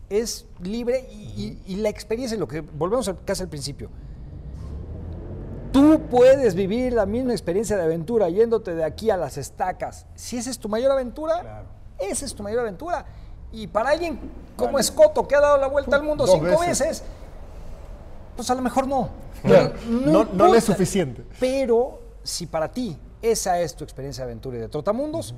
es 0.09 0.47
libre 0.63 1.07
y, 1.13 1.17
y- 1.17 1.63
y 1.75 1.77
la 1.77 1.89
experiencia 1.91 2.35
es 2.35 2.41
lo 2.41 2.49
que 2.49 2.61
volvemos 2.63 3.07
al, 3.09 3.23
casi 3.25 3.43
al 3.43 3.49
principio. 3.49 3.89
Tú 5.73 6.01
puedes 6.11 6.55
vivir 6.55 6.93
la 6.93 7.07
misma 7.07 7.33
experiencia 7.33 7.77
de 7.77 7.83
aventura 7.85 8.29
yéndote 8.29 8.75
de 8.75 8.85
aquí 8.85 9.11
a 9.11 9.17
las 9.17 9.37
estacas. 9.37 10.07
Si 10.15 10.37
esa 10.37 10.51
es 10.51 10.59
tu 10.59 10.69
mayor 10.69 10.91
aventura, 10.91 11.65
esa 11.99 12.25
es 12.25 12.35
tu 12.35 12.43
mayor 12.43 12.61
aventura. 12.61 13.05
Y 13.53 13.67
para 13.67 13.91
alguien 13.91 14.19
como 14.57 14.79
Escoto, 14.79 15.27
que 15.27 15.35
ha 15.37 15.41
dado 15.41 15.59
la 15.59 15.67
vuelta 15.69 15.97
al 15.97 16.03
mundo 16.03 16.25
Dos 16.27 16.35
cinco 16.35 16.47
veces. 16.61 16.79
veces, 16.81 17.03
pues 18.37 18.51
a 18.51 18.55
lo 18.55 18.63
mejor 18.63 18.87
no. 18.87 19.09
Claro, 19.43 19.73
no- 19.89 20.25
no 20.25 20.55
es 20.55 20.65
suficiente. 20.65 21.25
Pero 21.41 22.01
si 22.23 22.47
para 22.47 22.71
ti 22.71 22.99
esa 23.23 23.59
es 23.61 23.75
tu 23.75 23.85
experiencia 23.85 24.25
de 24.27 24.31
aventura 24.33 24.59
y 24.59 24.61
de 24.61 24.69
trotamundos, 24.69 25.35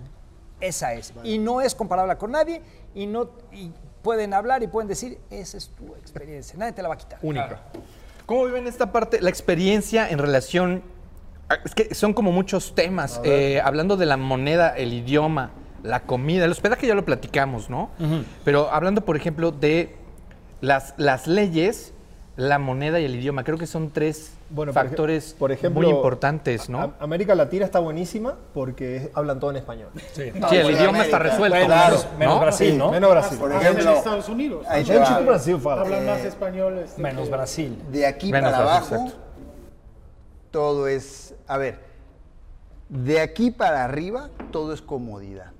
esa 0.61 0.95
es. 0.95 1.13
Y 1.23 1.39
no 1.39 1.61
es 1.61 1.75
comparable 1.75 2.17
con 2.17 2.33
nadie 2.33 2.63
y 2.95 3.07
no 3.07 3.29
y 3.53 3.71
pueden 4.03 4.35
hablar 4.35 4.63
y 4.63 4.67
pueden 4.67 4.89
decir, 4.89 5.21
esa 5.31 5.57
es 5.57 5.69
tu 5.69 5.95
experiencia, 5.95 6.59
nadie 6.59 6.73
te 6.73 6.83
la 6.83 6.89
va 6.89 6.95
a 6.95 6.99
quitar. 6.99 7.19
Única. 7.23 7.61
¿Cómo 8.33 8.47
viven 8.47 8.67
esta 8.67 8.93
parte, 8.93 9.21
la 9.21 9.29
experiencia 9.29 10.09
en 10.09 10.17
relación? 10.17 10.83
Es 11.67 11.75
que 11.75 11.95
son 11.95 12.15
como 12.15 12.33
muchos 12.33 12.75
temas. 12.75 13.21
eh, 13.25 13.61
hablando 13.63 13.99
de 13.99 14.07
la 14.07 14.17
moneda, 14.17 14.75
el 14.75 14.95
idioma, 14.95 15.51
la 15.83 16.05
comida, 16.05 16.47
el 16.47 16.51
hospedaje 16.51 16.87
ya 16.87 16.95
lo 16.95 17.05
platicamos, 17.05 17.69
¿no? 17.69 17.91
Pero 18.43 18.71
hablando, 18.71 19.05
por 19.05 19.19
ejemplo, 19.19 19.53
de 19.53 19.97
las, 20.63 20.95
las 20.97 21.27
leyes, 21.27 21.93
la 22.37 22.59
moneda 22.59 23.01
y 23.01 23.05
el 23.05 23.17
idioma, 23.17 23.45
creo 23.45 23.59
que 23.59 23.67
son 23.67 23.91
tres 23.91 24.33
Bueno, 24.55 24.73
factores 24.73 25.35
por 25.39 25.51
ejemplo, 25.51 25.81
muy 25.83 25.91
importantes, 25.91 26.69
¿no? 26.69 26.79
A- 26.81 26.95
América 27.01 27.35
Latina 27.35 27.65
está 27.65 27.79
buenísima 27.79 28.37
porque 28.53 28.97
es- 28.97 29.11
hablan 29.15 29.41
todo 29.41 29.51
en 29.51 29.57
español. 29.57 29.89
Sí. 30.13 30.31
sí, 30.51 30.57
el 30.57 30.71
idioma 30.71 31.03
está 31.05 31.19
resuelto. 31.19 31.57
Bueno, 31.57 31.67
Claro. 31.67 31.97
menos, 31.97 32.19
menos 32.19 32.35
¿no? 32.35 32.41
Brasil, 32.41 32.79
¿no? 32.79 32.91
Menos 32.91 33.11
Brasil. 33.11 33.39
Por 33.39 33.51
También 33.51 33.73
ejemplo, 33.73 33.91
en 33.93 33.97
Estados 33.99 34.29
Unidos. 34.29 34.67
ahí 34.69 34.85
te 34.85 34.99
va. 34.99 35.19
de 35.19 35.25
Brasil 35.25 35.59
fala. 35.61 35.83
Hablan 35.83 36.07
más 36.07 36.19
Eh, 36.21 36.29
español. 36.29 36.79
este, 36.79 37.01
Menos 37.03 37.25
que- 37.25 37.31
Brasil. 37.35 37.83
De 37.91 38.07
aquí 38.07 38.31
Menos 38.31 38.51
para 38.53 38.63
Brasil, 38.65 38.95
abajo, 38.95 39.07
exacto. 39.07 39.27
todo 40.51 40.87
es. 40.89 41.35
A 41.47 41.57
ver, 41.59 41.79
de 42.89 43.21
aquí 43.21 43.51
para 43.51 43.85
arriba, 43.85 44.29
todo 44.51 44.73
es 44.75 44.83
comodidad. 44.83 45.53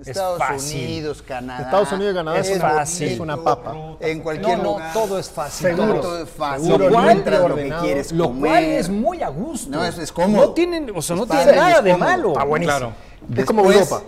Es 0.00 0.08
Estados. 0.08 0.42
Unidos, 0.74 1.22
Canadá. 1.22 1.62
Estados 1.64 1.92
Unidos 1.92 2.12
y 2.12 2.16
Canadá 2.16 2.38
es 2.38 2.58
fácil. 2.60 3.08
Es 3.08 3.18
una 3.20 3.36
papa. 3.42 3.96
En 4.00 4.20
cualquier 4.20 4.58
No, 4.58 4.62
no, 4.64 4.70
lugar. 4.74 4.92
todo 4.92 5.18
es 5.18 5.30
fácil. 5.30 5.68
Seguro. 5.74 6.00
Todo 6.00 6.22
es 6.22 6.28
fácil. 6.28 6.66
Seguro, 6.66 6.90
Lo 6.90 6.98
encuentras 7.00 7.48
lo 7.48 7.54
que 7.56 7.74
quieres 7.80 8.12
Lo 8.12 8.24
comer. 8.24 8.50
cual 8.52 8.64
es 8.64 8.88
muy 8.90 9.22
a 9.22 9.28
gusto. 9.28 9.70
No, 9.70 9.84
es- 9.84 9.96
es 9.98 10.12
cómodo. 10.12 10.46
No 10.48 10.52
tienen, 10.52 10.90
o 10.94 11.00
sea, 11.00 11.16
no 11.16 11.22
Es 11.24 11.30
tiene 11.30 11.52
nada 11.56 11.80
de 11.80 11.96
malo. 11.96 12.28
Está 12.32 12.44
buenísimo. 12.44 12.78
Claro. 12.78 12.94
Es 13.34 13.44
como 13.46 13.62
Después, 13.62 13.90
Europa. 13.90 14.04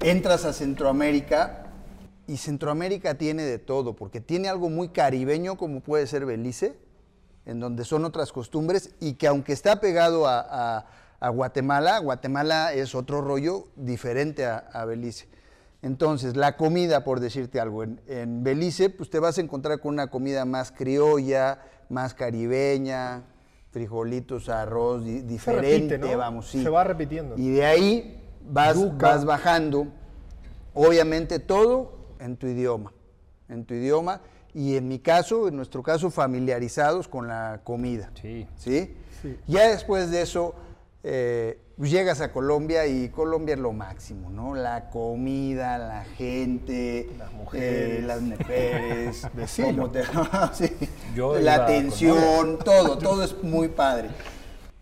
Entras 0.00 0.44
a 0.44 0.52
Centroamérica 0.52 1.64
y 2.26 2.36
Centroamérica 2.36 3.14
tiene 3.14 3.42
de 3.44 3.58
todo, 3.58 3.96
porque 3.96 4.20
tiene 4.20 4.48
algo 4.48 4.68
muy 4.68 4.90
caribeño 4.90 5.56
como 5.56 5.80
puede 5.80 6.06
ser 6.06 6.26
Belice, 6.26 6.76
en 7.46 7.60
donde 7.60 7.84
son 7.86 8.04
otras 8.04 8.30
costumbres 8.30 8.90
y 9.00 9.14
que 9.14 9.26
aunque 9.26 9.54
está 9.54 9.80
pegado 9.80 10.28
a, 10.28 10.40
a- 10.78 10.86
a 11.20 11.28
Guatemala, 11.30 11.98
Guatemala 11.98 12.72
es 12.72 12.94
otro 12.94 13.20
rollo 13.20 13.64
diferente 13.76 14.46
a, 14.46 14.58
a 14.72 14.84
Belice. 14.84 15.28
Entonces, 15.82 16.36
la 16.36 16.56
comida, 16.56 17.04
por 17.04 17.20
decirte 17.20 17.60
algo, 17.60 17.82
en, 17.84 18.00
en 18.06 18.42
Belice, 18.42 18.90
pues 18.90 19.10
te 19.10 19.18
vas 19.20 19.38
a 19.38 19.40
encontrar 19.40 19.80
con 19.80 19.94
una 19.94 20.08
comida 20.08 20.44
más 20.44 20.72
criolla, 20.72 21.60
más 21.88 22.14
caribeña, 22.14 23.22
frijolitos, 23.70 24.48
arroz, 24.48 25.04
di- 25.04 25.22
diferente, 25.22 25.96
repite, 25.96 26.12
¿no? 26.12 26.18
vamos, 26.18 26.48
sí. 26.50 26.62
Se 26.62 26.68
va 26.68 26.82
repitiendo. 26.84 27.36
Y 27.36 27.50
de 27.50 27.64
ahí 27.64 28.22
vas, 28.48 28.76
vas 28.98 29.24
bajando, 29.24 29.86
obviamente 30.74 31.38
todo 31.38 31.92
en 32.20 32.36
tu 32.36 32.46
idioma, 32.46 32.92
en 33.48 33.64
tu 33.64 33.74
idioma 33.74 34.20
y 34.54 34.76
en 34.76 34.88
mi 34.88 34.98
caso, 34.98 35.46
en 35.48 35.56
nuestro 35.56 35.82
caso, 35.82 36.10
familiarizados 36.10 37.06
con 37.06 37.28
la 37.28 37.60
comida. 37.64 38.10
Sí. 38.20 38.46
¿sí? 38.56 38.96
Sí. 39.22 39.36
Ya 39.46 39.68
después 39.68 40.10
de 40.10 40.22
eso, 40.22 40.54
eh, 41.04 41.58
llegas 41.78 42.20
a 42.20 42.32
Colombia 42.32 42.86
y 42.86 43.08
Colombia 43.10 43.54
es 43.54 43.60
lo 43.60 43.72
máximo, 43.72 44.30
¿no? 44.30 44.54
La 44.54 44.90
comida, 44.90 45.78
la 45.78 46.04
gente, 46.04 47.08
Las 47.18 47.32
mujeres. 47.32 48.00
eh, 48.00 48.06
las 48.06 48.20
mujeres, 48.20 49.26
Decilo. 49.34 49.68
cómo 49.68 49.90
te- 49.90 50.04
sí, 50.52 50.76
Yo 51.14 51.38
la 51.38 51.54
atención, 51.56 52.58
todo, 52.64 52.98
todo 52.98 53.22
es 53.24 53.42
muy 53.42 53.68
padre. 53.68 54.08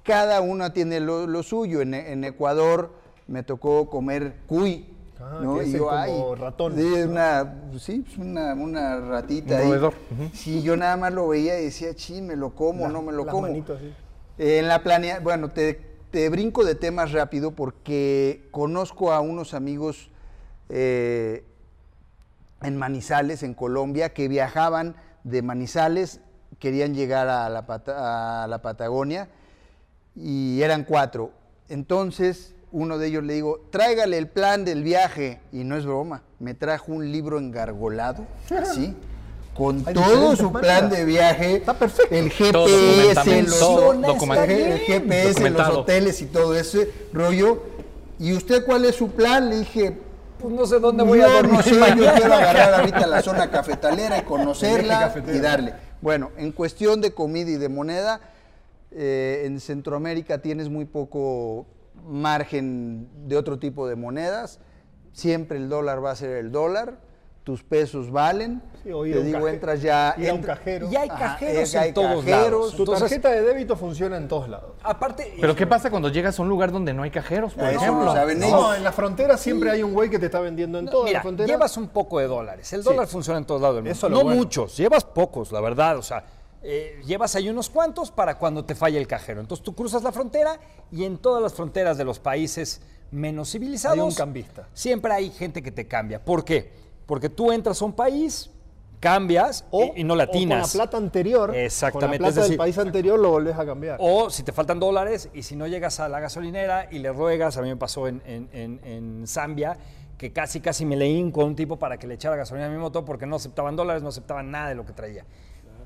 Cada 0.02 0.40
una 0.40 0.72
tiene 0.72 1.00
lo, 1.00 1.26
lo 1.26 1.42
suyo. 1.42 1.80
En, 1.80 1.92
en 1.94 2.24
Ecuador 2.24 2.92
me 3.26 3.42
tocó 3.42 3.90
comer 3.90 4.34
cuy. 4.46 4.92
Ah, 5.18 5.40
¿no? 5.42 5.62
Y 5.62 5.72
yo, 5.72 5.86
como 5.86 5.90
ay, 5.98 6.34
ratón, 6.38 6.76
sí, 6.76 6.82
una, 7.02 7.54
sí, 7.78 8.04
una, 8.18 8.54
una 8.54 9.00
ratita 9.00 9.62
Un 9.62 9.72
ahí. 9.84 9.90
Sí, 10.34 10.62
yo 10.62 10.76
nada 10.76 10.96
más 10.96 11.12
lo 11.12 11.26
veía 11.28 11.58
y 11.58 11.64
decía, 11.64 11.94
chin, 11.94 12.26
me 12.26 12.36
lo 12.36 12.54
como, 12.54 12.82
La- 12.82 12.88
no 12.90 13.02
me 13.02 13.12
lo 13.12 13.24
las 13.24 13.32
como. 13.34 13.48
manitos. 13.48 13.80
Eh, 14.38 14.58
En 14.58 14.68
la 14.68 14.82
planea, 14.82 15.18
bueno, 15.20 15.50
te, 15.50 15.80
te 16.16 16.30
brinco 16.30 16.64
de 16.64 16.74
temas 16.74 17.12
rápido 17.12 17.50
porque 17.50 18.48
conozco 18.50 19.12
a 19.12 19.20
unos 19.20 19.52
amigos 19.52 20.08
eh, 20.70 21.44
en 22.62 22.78
Manizales, 22.78 23.42
en 23.42 23.52
Colombia, 23.52 24.14
que 24.14 24.26
viajaban 24.26 24.96
de 25.24 25.42
Manizales, 25.42 26.22
querían 26.58 26.94
llegar 26.94 27.28
a 27.28 27.50
la, 27.50 27.66
a 27.68 28.46
la 28.48 28.62
Patagonia 28.62 29.28
y 30.14 30.62
eran 30.62 30.84
cuatro. 30.84 31.32
Entonces, 31.68 32.54
uno 32.72 32.96
de 32.96 33.08
ellos 33.08 33.22
le 33.22 33.34
digo, 33.34 33.66
tráigale 33.68 34.16
el 34.16 34.30
plan 34.30 34.64
del 34.64 34.84
viaje. 34.84 35.42
Y 35.52 35.64
no 35.64 35.76
es 35.76 35.84
broma, 35.84 36.22
me 36.38 36.54
trajo 36.54 36.92
un 36.92 37.12
libro 37.12 37.38
engargolado, 37.38 38.26
¿sí? 38.74 38.96
Con 39.56 39.82
Hay 39.86 39.94
todo 39.94 40.36
su 40.36 40.50
maneras. 40.50 40.78
plan 40.80 40.90
de 40.90 41.04
viaje. 41.04 41.56
Está 41.56 41.74
perfecto. 41.74 42.14
El 42.14 42.30
GPS, 42.30 43.42
los, 43.42 43.94
el. 44.48 44.78
GPS, 44.80 45.50
los 45.50 45.68
hoteles 45.70 46.20
y 46.20 46.26
todo 46.26 46.54
ese 46.54 46.90
rollo. 47.12 47.62
¿Y 48.18 48.34
usted 48.34 48.64
cuál 48.64 48.84
es 48.84 48.96
su 48.96 49.10
plan? 49.10 49.48
Le 49.48 49.60
dije, 49.60 49.96
Pues 50.38 50.54
no 50.54 50.66
sé 50.66 50.78
dónde 50.78 51.04
voy 51.04 51.20
a 51.20 51.28
yo 51.28 51.32
dormir 51.34 51.52
no 51.52 51.62
sé, 51.62 51.74
yo 51.96 52.12
quiero 52.14 52.34
agarrar 52.34 52.74
ahorita 52.74 53.06
la 53.06 53.22
zona 53.22 53.50
cafetalera 53.50 54.18
y 54.18 54.22
conocerla 54.24 55.14
y 55.32 55.38
darle. 55.38 55.74
Bueno, 56.02 56.30
en 56.36 56.52
cuestión 56.52 57.00
de 57.00 57.12
comida 57.14 57.50
y 57.50 57.56
de 57.56 57.68
moneda, 57.68 58.20
eh, 58.90 59.42
en 59.46 59.60
Centroamérica 59.60 60.38
tienes 60.42 60.68
muy 60.68 60.84
poco 60.84 61.66
margen 62.06 63.08
de 63.26 63.36
otro 63.36 63.58
tipo 63.58 63.88
de 63.88 63.96
monedas. 63.96 64.60
Siempre 65.12 65.56
el 65.56 65.68
dólar 65.68 66.04
va 66.04 66.10
a 66.10 66.16
ser 66.16 66.36
el 66.36 66.52
dólar. 66.52 66.98
Tus 67.46 67.62
pesos 67.62 68.10
valen. 68.10 68.60
Sí, 68.82 68.90
o 68.90 69.06
ir 69.06 69.12
Te 69.12 69.18
a 69.18 69.20
un 69.20 69.26
digo, 69.28 69.46
entras 69.48 69.80
ya. 69.80 70.16
ir 70.18 70.30
a 70.30 70.34
un 70.34 70.42
cajero. 70.42 70.90
Y 70.90 70.96
hay 70.96 71.08
Ajá, 71.08 71.18
cajeros 71.38 71.74
hay 71.76 71.88
en 71.90 71.94
todos 71.94 72.24
cajeros. 72.24 72.26
lados. 72.50 72.70
Tu 72.74 72.82
Entonces, 72.82 73.00
tarjeta 73.08 73.30
de 73.30 73.42
débito 73.42 73.76
funciona 73.76 74.16
en 74.16 74.26
todos 74.26 74.48
lados. 74.48 74.72
aparte, 74.82 75.32
Pero 75.40 75.54
¿qué 75.54 75.64
pasa 75.64 75.88
cuando 75.88 76.08
llegas 76.08 76.36
a 76.40 76.42
un 76.42 76.48
lugar 76.48 76.72
donde 76.72 76.92
no 76.92 77.04
hay 77.04 77.12
cajeros, 77.12 77.54
por 77.54 77.62
eso 77.68 77.80
ejemplo? 77.80 78.12
No, 78.12 78.28
ellos. 78.28 78.76
en 78.78 78.82
la 78.82 78.90
frontera 78.90 79.36
siempre 79.36 79.70
hay 79.70 79.84
un 79.84 79.94
güey 79.94 80.10
que 80.10 80.18
te 80.18 80.26
está 80.26 80.40
vendiendo 80.40 80.80
en 80.80 80.86
No, 80.86 80.90
toda 80.90 81.04
mira, 81.04 81.18
la 81.18 81.22
frontera. 81.22 81.46
llevas 81.46 81.76
un 81.76 81.86
poco 81.86 82.18
de 82.18 82.26
dólares. 82.26 82.72
El 82.72 82.82
dólar 82.82 83.06
funciona 83.06 83.38
en 83.38 83.44
todos 83.44 83.60
lados 83.60 83.76
del 83.76 83.84
mundo. 83.84 83.92
Eso 83.96 84.06
es 84.08 84.10
lo 84.12 84.18
no 84.18 84.24
bueno. 84.24 84.40
muchos, 84.40 84.76
llevas 84.76 85.04
pocos, 85.04 85.52
la 85.52 85.60
verdad. 85.60 85.98
O 85.98 86.02
sea, 86.02 86.24
eh, 86.64 87.00
llevas 87.06 87.36
ahí 87.36 87.48
unos 87.48 87.70
cuantos 87.70 88.10
para 88.10 88.38
cuando 88.38 88.64
te 88.64 88.74
falle 88.74 88.98
el 88.98 89.06
cajero. 89.06 89.40
Entonces 89.40 89.62
tú 89.62 89.72
cruzas 89.72 90.02
la 90.02 90.10
frontera 90.10 90.58
y 90.90 91.04
en 91.04 91.18
todas 91.18 91.40
las 91.40 91.54
fronteras 91.54 91.96
de 91.96 92.02
los 92.02 92.18
países 92.18 92.80
menos 93.12 93.52
civilizados 93.52 93.96
Hay 93.98 94.02
un 94.04 94.12
cambista. 94.14 94.68
Siempre 94.74 95.12
hay 95.12 95.30
gente 95.30 95.62
que 95.62 95.70
te 95.70 95.86
cambia. 95.86 96.24
¿Por 96.24 96.44
qué? 96.44 96.84
Porque 97.06 97.28
tú 97.28 97.52
entras 97.52 97.80
a 97.80 97.84
un 97.84 97.92
país, 97.92 98.50
cambias 99.00 99.64
y, 99.72 100.00
y 100.00 100.04
no 100.04 100.14
o 100.14 100.16
latinas. 100.16 100.72
con 100.72 100.78
la 100.78 100.84
plata 100.84 100.96
anterior. 100.96 101.54
Exactamente, 101.54 102.18
Con 102.18 102.22
la 102.24 102.28
plata 102.30 102.40
decir- 102.40 102.48
del 102.50 102.58
país 102.58 102.78
anterior 102.78 103.18
lo 103.18 103.30
volvés 103.30 103.56
a 103.56 103.64
cambiar. 103.64 103.98
O 104.00 104.30
si 104.30 104.42
te 104.42 104.52
faltan 104.52 104.80
dólares 104.80 105.28
y 105.34 105.42
si 105.42 105.54
no 105.56 105.66
llegas 105.66 106.00
a 106.00 106.08
la 106.08 106.18
gasolinera 106.20 106.88
y 106.90 106.98
le 106.98 107.12
ruegas, 107.12 107.56
a 107.56 107.62
mí 107.62 107.68
me 107.68 107.76
pasó 107.76 108.08
en, 108.08 108.22
en- 108.26 108.48
en- 108.52 108.80
en 108.84 109.26
Zambia, 109.26 109.76
que 110.18 110.32
casi 110.32 110.60
casi 110.60 110.84
me 110.86 110.96
leí 110.96 111.30
con 111.30 111.44
un 111.44 111.54
tipo 111.56 111.78
para 111.78 111.98
que 111.98 112.06
le 112.06 112.14
echara 112.14 112.36
gasolina 112.36 112.66
a 112.66 112.70
mi 112.70 112.78
moto 112.78 113.04
porque 113.04 113.26
no 113.26 113.36
aceptaban 113.36 113.76
dólares, 113.76 114.02
no 114.02 114.08
aceptaban 114.08 114.50
nada 114.50 114.70
de 114.70 114.74
lo 114.74 114.84
que 114.86 114.92
traía. 114.92 115.24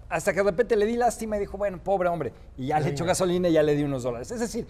Hasta 0.08 0.32
que 0.32 0.38
de 0.38 0.44
repente 0.50 0.74
le 0.76 0.86
di 0.86 0.96
lástima 0.96 1.36
y 1.36 1.40
dijo, 1.40 1.56
bueno, 1.58 1.78
pobre 1.82 2.08
hombre, 2.08 2.32
y 2.56 2.66
ya 2.68 2.80
le 2.80 2.90
echó 2.90 3.04
gasolina 3.04 3.48
y 3.48 3.52
ya 3.52 3.62
le 3.62 3.74
di 3.76 3.82
unos 3.82 4.02
dólares. 4.04 4.30
Es 4.30 4.40
decir, 4.40 4.66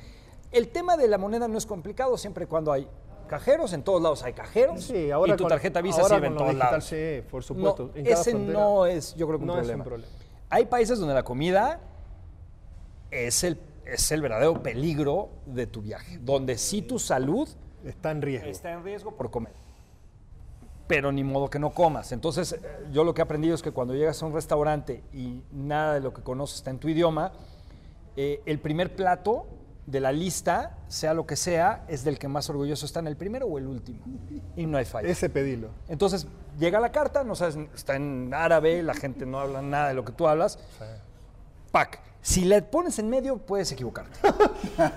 el 0.51 0.68
tema 0.68 0.96
de 0.96 1.09
la 1.09 1.16
moneda 1.18 1.46
no 1.46 1.57
es 1.57 1.64
complicado 1.66 2.18
siempre 2.18 2.44
y 2.44 2.46
cuando 2.46 2.72
hay 2.72 2.88
cajeros, 3.31 3.72
en 3.72 3.83
todos 3.83 4.03
lados 4.03 4.22
hay 4.24 4.33
cajeros 4.35 4.83
Sí, 4.85 5.11
ahora 5.11 5.33
y 5.33 5.37
tu 5.37 5.47
tarjeta 5.47 5.81
Visa 5.81 6.03
sirve 6.05 6.26
en 6.26 6.35
todos 6.35 6.49
digital, 6.49 6.70
lados. 6.70 6.85
sí, 6.85 7.22
por 7.31 7.43
supuesto. 7.43 7.85
No, 7.85 7.97
En 7.97 8.05
cada 8.05 8.20
ese 8.20 8.31
frontera 8.33 8.59
no 8.59 8.87
es, 8.87 9.14
yo 9.14 9.26
creo 9.26 9.39
que 9.39 9.43
un, 9.45 9.47
no 9.47 9.55
es 9.55 9.59
problema. 9.61 9.83
un 9.85 9.89
problema. 9.89 10.12
Hay 10.51 10.66
países 10.66 10.99
donde 10.99 11.14
la 11.14 11.22
comida 11.22 11.81
es 13.11 13.43
el, 13.45 13.59
es 13.87 14.11
el 14.12 14.20
verdadero 14.20 14.62
peligro 14.62 15.31
de 15.47 15.66
tu 15.66 15.81
viaje, 15.81 16.18
donde 16.20 16.59
sí 16.59 16.83
tu 16.83 16.99
salud 16.99 17.49
Está 17.85 18.11
en 18.11 18.20
riesgo. 18.20 18.49
está 18.51 18.72
en 18.72 18.85
riesgo 18.85 19.12
por 19.16 19.31
comer. 19.31 19.53
Pero 20.87 21.12
ni 21.12 21.22
modo 21.24 21.49
que 21.49 21.59
no 21.61 21.70
comas. 21.70 22.11
Entonces, 22.12 22.53
eh, 22.53 22.61
yo 22.93 23.05
lo 23.05 23.14
que 23.14 23.22
he 23.22 23.24
aprendido 23.24 23.55
es 23.55 23.62
que 23.62 23.70
cuando 23.70 23.95
llegas 23.95 24.22
a 24.22 24.26
un 24.26 24.35
restaurante 24.35 25.03
y 25.12 25.41
nada 25.53 25.95
de 25.95 26.01
lo 26.01 26.12
que 26.12 26.20
conoces 26.22 26.57
está 26.57 26.70
en 26.70 26.78
tu 26.78 26.89
idioma, 26.89 27.33
eh, 28.16 28.43
el 28.45 28.59
primer 28.59 28.95
plato 28.97 29.47
de 29.91 30.01
la 30.01 30.12
lista, 30.12 30.76
sea 30.88 31.14
lo 31.14 31.26
que 31.26 31.36
sea, 31.36 31.84
es 31.88 32.05
del 32.05 32.18
que 32.18 32.28
más 32.28 32.49
orgulloso 32.49 32.86
está 32.86 33.01
en 33.01 33.07
el 33.09 33.16
primero 33.16 33.47
o 33.47 33.59
el 33.59 33.66
último. 33.66 33.99
Y 34.57 34.66
no 34.66 34.78
hay 34.78 34.84
falla. 34.84 35.09
Ese 35.09 35.28
pedilo. 35.28 35.68
Entonces, 35.88 36.26
llega 36.59 36.78
la 36.80 36.93
carta, 36.93 37.24
no 37.24 37.34
sabes, 37.34 37.57
está 37.74 37.97
en 37.97 38.32
árabe, 38.32 38.82
la 38.82 38.95
gente 38.95 39.26
no 39.26 39.41
habla 39.41 39.62
nada 39.62 39.88
de 39.88 39.95
lo 39.95 40.05
que 40.05 40.12
tú 40.12 40.28
hablas. 40.28 40.59
Pac. 41.72 42.01
Si 42.22 42.45
la 42.45 42.61
pones 42.61 42.99
en 42.99 43.09
medio, 43.09 43.38
puedes 43.38 43.72
equivocarte. 43.72 44.18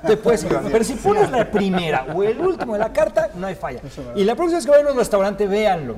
Te 0.05 0.17
puedes 0.17 0.43
equivocar. 0.45 0.71
Pero 0.71 0.83
si 0.83 0.95
pones 0.95 1.31
la 1.31 1.49
primera 1.49 2.05
o 2.13 2.21
el 2.23 2.39
último 2.39 2.73
de 2.73 2.79
la 2.79 2.91
carta, 2.91 3.29
no 3.35 3.47
hay 3.47 3.55
falla. 3.55 3.81
Y 4.15 4.25
la 4.25 4.35
próxima 4.35 4.57
vez 4.57 4.65
que 4.65 4.71
vayan 4.71 4.87
a 4.87 4.91
un 4.91 4.97
restaurante, 4.97 5.47
véanlo. 5.47 5.95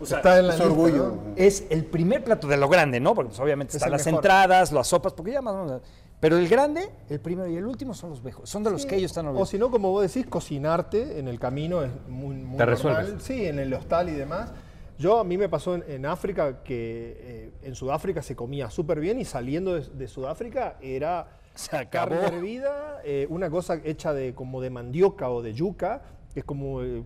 está 0.00 0.38
en 0.38 0.46
la 0.46 0.54
es 0.54 0.58
lista, 0.60 0.64
orgullo. 0.72 1.06
¿no? 1.08 1.22
Es 1.36 1.64
el 1.68 1.84
primer 1.84 2.24
plato 2.24 2.48
de 2.48 2.56
lo 2.56 2.68
grande, 2.70 2.98
¿no? 2.98 3.14
Porque 3.14 3.28
pues, 3.28 3.40
obviamente 3.40 3.72
Es 3.72 3.74
están 3.76 3.92
las 3.92 4.06
mejor. 4.06 4.20
entradas, 4.20 4.72
las 4.72 4.86
sopas, 4.88 5.12
porque 5.12 5.32
ya 5.32 5.42
más 5.42 5.54
o 5.54 5.64
menos. 5.64 5.82
Pero 6.24 6.38
el 6.38 6.48
grande, 6.48 6.88
el 7.10 7.20
primero 7.20 7.46
y 7.50 7.56
el 7.58 7.66
último 7.66 7.92
son 7.92 8.08
los 8.08 8.22
viejos. 8.22 8.48
Son 8.48 8.62
de 8.64 8.70
los 8.70 8.86
que 8.86 8.96
ellos 8.96 9.10
están 9.10 9.26
O 9.26 9.28
orgullosos. 9.28 9.50
si 9.50 9.58
no, 9.58 9.70
como 9.70 9.90
vos 9.90 10.00
decís, 10.10 10.26
cocinarte 10.26 11.18
en 11.18 11.28
el 11.28 11.38
camino 11.38 11.82
es 11.82 11.90
muy, 12.08 12.34
muy 12.36 12.56
Te 12.56 12.64
normal. 12.64 12.68
resuelves. 12.68 13.22
Sí, 13.22 13.44
en 13.44 13.58
el 13.58 13.74
hostal 13.74 14.08
y 14.08 14.12
demás. 14.12 14.50
Yo 14.98 15.18
a 15.18 15.24
mí 15.24 15.36
me 15.36 15.50
pasó 15.50 15.74
en, 15.74 15.84
en 15.86 16.06
África 16.06 16.62
que 16.62 17.16
eh, 17.20 17.50
en 17.62 17.74
Sudáfrica 17.74 18.22
se 18.22 18.34
comía 18.34 18.70
súper 18.70 19.00
bien 19.00 19.20
y 19.20 19.26
saliendo 19.26 19.74
de, 19.74 19.82
de 19.86 20.08
Sudáfrica 20.08 20.78
era 20.80 21.26
Se 21.54 21.68
carne 21.90 22.16
acabó. 22.16 22.36
hervida, 22.38 23.02
eh, 23.04 23.26
una 23.28 23.50
cosa 23.50 23.78
hecha 23.84 24.14
de 24.14 24.34
como 24.34 24.62
de 24.62 24.70
mandioca 24.70 25.28
o 25.28 25.42
de 25.42 25.52
yuca, 25.52 26.00
que 26.34 26.40
es 26.40 26.46
como 26.46 26.82
eh, 26.82 27.00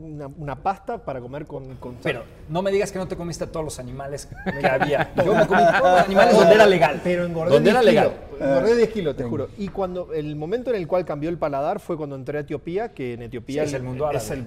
una, 0.00 0.28
una 0.28 0.62
pasta 0.62 1.04
para 1.04 1.20
comer 1.20 1.46
con, 1.46 1.74
con 1.76 1.96
Pero 2.00 2.22
no 2.48 2.62
me 2.62 2.70
digas 2.70 2.92
que 2.92 2.98
no 2.98 3.08
te 3.08 3.16
comiste 3.16 3.42
a 3.44 3.48
todos 3.48 3.64
los 3.64 3.78
animales 3.80 4.28
que 4.60 4.66
había. 4.70 5.12
Yo 5.16 5.34
me 5.34 5.46
comí 5.48 5.62
todos 5.78 5.92
los 5.98 6.00
animales 6.06 6.34
donde 6.36 6.54
era 6.54 6.66
legal. 6.66 7.00
Pero 7.02 7.24
engordé 7.24 7.54
Donde 7.54 7.70
10 7.70 7.74
era 7.74 7.82
legal. 7.82 8.12
kilos. 8.30 8.40
Engordé 8.48 8.76
10 8.76 8.88
kilos, 8.90 9.16
te 9.16 9.24
juro. 9.24 9.48
Y 9.58 9.68
cuando 9.68 10.12
el 10.14 10.36
momento 10.36 10.70
en 10.70 10.76
el 10.76 10.86
cual 10.86 11.04
cambió 11.04 11.28
el 11.28 11.38
paladar 11.38 11.80
fue 11.80 11.96
cuando 11.96 12.14
entré 12.14 12.38
a 12.38 12.40
Etiopía, 12.42 12.92
que 12.94 13.14
en 13.14 13.22
Etiopía 13.22 13.62
Sí, 13.64 13.68
es 13.70 13.74
el 13.74 13.82
mundo 13.82 14.06
árabe. 14.06 14.24
es 14.24 14.30
el- 14.30 14.46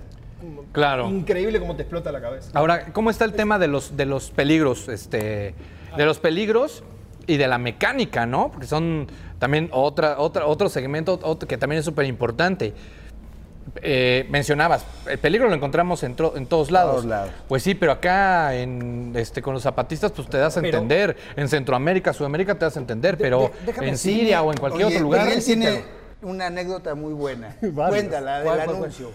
Claro. 0.72 1.08
increíble 1.10 1.60
cómo 1.60 1.76
te 1.76 1.84
explota 1.84 2.12
la 2.12 2.20
cabeza. 2.22 2.50
Ahora, 2.54 2.86
¿cómo 2.94 3.10
está 3.12 3.26
el 3.26 3.34
tema 3.34 3.60
de 3.60 3.68
los, 3.68 3.96
de 3.96 4.06
los 4.08 4.32
peligros? 4.32 4.88
Este, 4.88 5.54
de 5.98 6.06
los 6.06 6.18
peligros 6.20 6.84
y 7.28 7.38
de 7.38 7.48
la 7.48 7.58
mecánica, 7.60 8.26
¿no? 8.26 8.50
Porque 8.50 8.66
son 8.66 9.06
también 9.38 9.70
otra, 9.72 10.20
otra, 10.20 10.48
otro 10.48 10.68
segmento 10.70 11.20
otro 11.22 11.48
que 11.48 11.58
también 11.58 11.80
es 11.80 11.86
súper 11.86 12.06
importante. 12.08 12.74
Eh, 13.84 14.26
mencionabas, 14.30 14.84
el 15.07 15.18
peligro 15.20 15.47
lo 15.47 15.55
encontramos 15.55 16.03
en, 16.03 16.16
tro- 16.16 16.36
en 16.36 16.45
todos 16.47 16.72
lados. 16.72 16.91
Todos 16.95 17.05
lados. 17.05 17.30
Pues 17.47 17.64
sí, 17.64 17.74
pero 17.76 17.91
acá 17.91 18.55
en, 18.55 19.14
este, 19.16 19.41
con 19.41 19.53
los 19.53 19.64
zapatistas 19.64 20.12
pues 20.12 20.28
te 20.30 20.38
das 20.38 20.57
a 20.57 20.62
Pero- 20.62 20.80
entender. 20.80 21.16
En 21.36 21.47
Centroamérica, 21.47 22.12
Sudamérica 22.14 22.55
te 22.55 22.66
das 22.66 22.76
a 22.76 22.80
entender, 22.80 23.18
De- 23.18 23.24
pero 23.24 23.51
de- 23.66 23.88
en 23.88 23.97
Siria 23.97 24.41
o 24.41 24.51
en 24.51 24.57
cualquier 24.57 24.86
Oye, 24.88 24.95
otro 24.95 25.03
lugar. 25.05 25.26
Miguel 25.26 25.43
tiene 25.45 25.84
una 26.22 26.47
anécdota 26.47 26.95
muy 26.95 27.14
buena. 27.14 27.55
Cuéntala, 27.62 28.38
del 28.39 28.43
¿Cuál, 28.45 28.57
cuál, 28.57 28.66
cuál? 28.66 28.76
anuncio. 28.78 29.12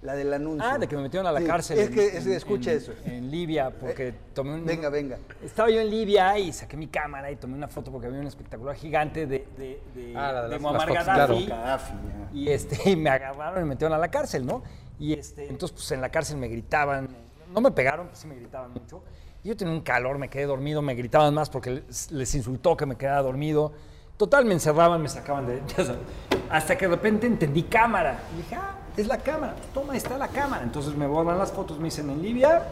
La 0.00 0.14
del 0.14 0.32
anuncio. 0.32 0.64
Ah, 0.68 0.78
de 0.78 0.86
que 0.86 0.94
me 0.94 1.02
metieron 1.02 1.26
a 1.26 1.32
la 1.32 1.40
Sí, 1.40 1.46
cárcel. 1.46 1.78
Es 1.78 1.88
en- 1.88 1.94
que 1.94 2.16
en- 2.16 2.32
escucha 2.32 2.70
en- 2.70 2.76
eso. 2.78 2.92
En 3.04 3.30
Libia, 3.32 3.70
porque 3.70 4.08
Eh, 4.08 4.14
tomé 4.32 4.54
un. 4.54 4.64
venga, 4.64 4.88
venga. 4.90 5.18
Estaba 5.44 5.70
yo 5.70 5.80
en 5.80 5.90
Libia 5.90 6.38
y 6.38 6.52
saqué 6.52 6.76
mi 6.76 6.86
cámara 6.86 7.32
y 7.32 7.36
tomé 7.36 7.54
una 7.54 7.66
foto 7.66 7.90
porque 7.90 8.06
había 8.06 8.20
un 8.20 8.26
espectacular 8.28 8.76
gigante 8.76 9.26
de, 9.26 9.44
de, 9.58 9.82
de, 9.94 10.12
Ah, 10.16 10.30
la 10.32 10.42
de 10.42 10.46
de 10.46 10.52
las- 10.54 10.60
Muammar 10.60 10.92
Gaddafi. 10.92 11.46
claro. 11.46 11.84
Y, 12.32 12.48
este, 12.48 12.78
y 12.90 12.96
me 12.96 13.10
agarraron 13.10 13.58
y 13.58 13.62
me 13.64 13.70
metieron 13.70 13.92
a 13.92 13.98
la 13.98 14.08
cárcel, 14.08 14.46
¿no? 14.46 14.62
Y 15.00 15.14
este, 15.14 15.48
entonces, 15.48 15.72
pues 15.76 15.90
en 15.90 16.00
la 16.00 16.10
cárcel 16.10 16.36
me 16.36 16.46
gritaban, 16.48 17.08
no 17.52 17.60
me 17.60 17.70
pegaron, 17.72 18.06
pues 18.06 18.20
sí 18.20 18.28
me 18.28 18.36
gritaban 18.36 18.72
mucho. 18.72 19.02
Y 19.42 19.48
yo 19.48 19.56
tenía 19.56 19.72
un 19.74 19.80
calor, 19.80 20.16
me 20.18 20.28
quedé 20.28 20.46
dormido, 20.46 20.80
me 20.80 20.94
gritaban 20.94 21.34
más 21.34 21.50
porque 21.50 21.70
les, 21.70 22.12
les 22.12 22.34
insultó 22.36 22.76
que 22.76 22.86
me 22.86 22.96
quedara 22.96 23.22
dormido. 23.22 23.72
Total, 24.16 24.44
me 24.44 24.52
encerraban, 24.54 25.00
me 25.02 25.08
sacaban 25.08 25.46
de... 25.46 25.60
hasta 26.50 26.76
que 26.78 26.86
de 26.86 26.94
repente 26.94 27.26
entendí 27.26 27.64
cámara. 27.64 28.20
Y 28.34 28.36
dije, 28.38 28.54
ah, 28.56 28.76
es 29.00 29.06
la 29.06 29.18
cámara, 29.18 29.54
toma, 29.72 29.96
está 29.96 30.18
la 30.18 30.28
cámara. 30.28 30.62
Entonces 30.64 30.96
me 30.96 31.06
borran 31.06 31.38
las 31.38 31.52
fotos, 31.52 31.78
me 31.78 31.84
dicen, 31.84 32.10
en 32.10 32.20
Libia 32.20 32.62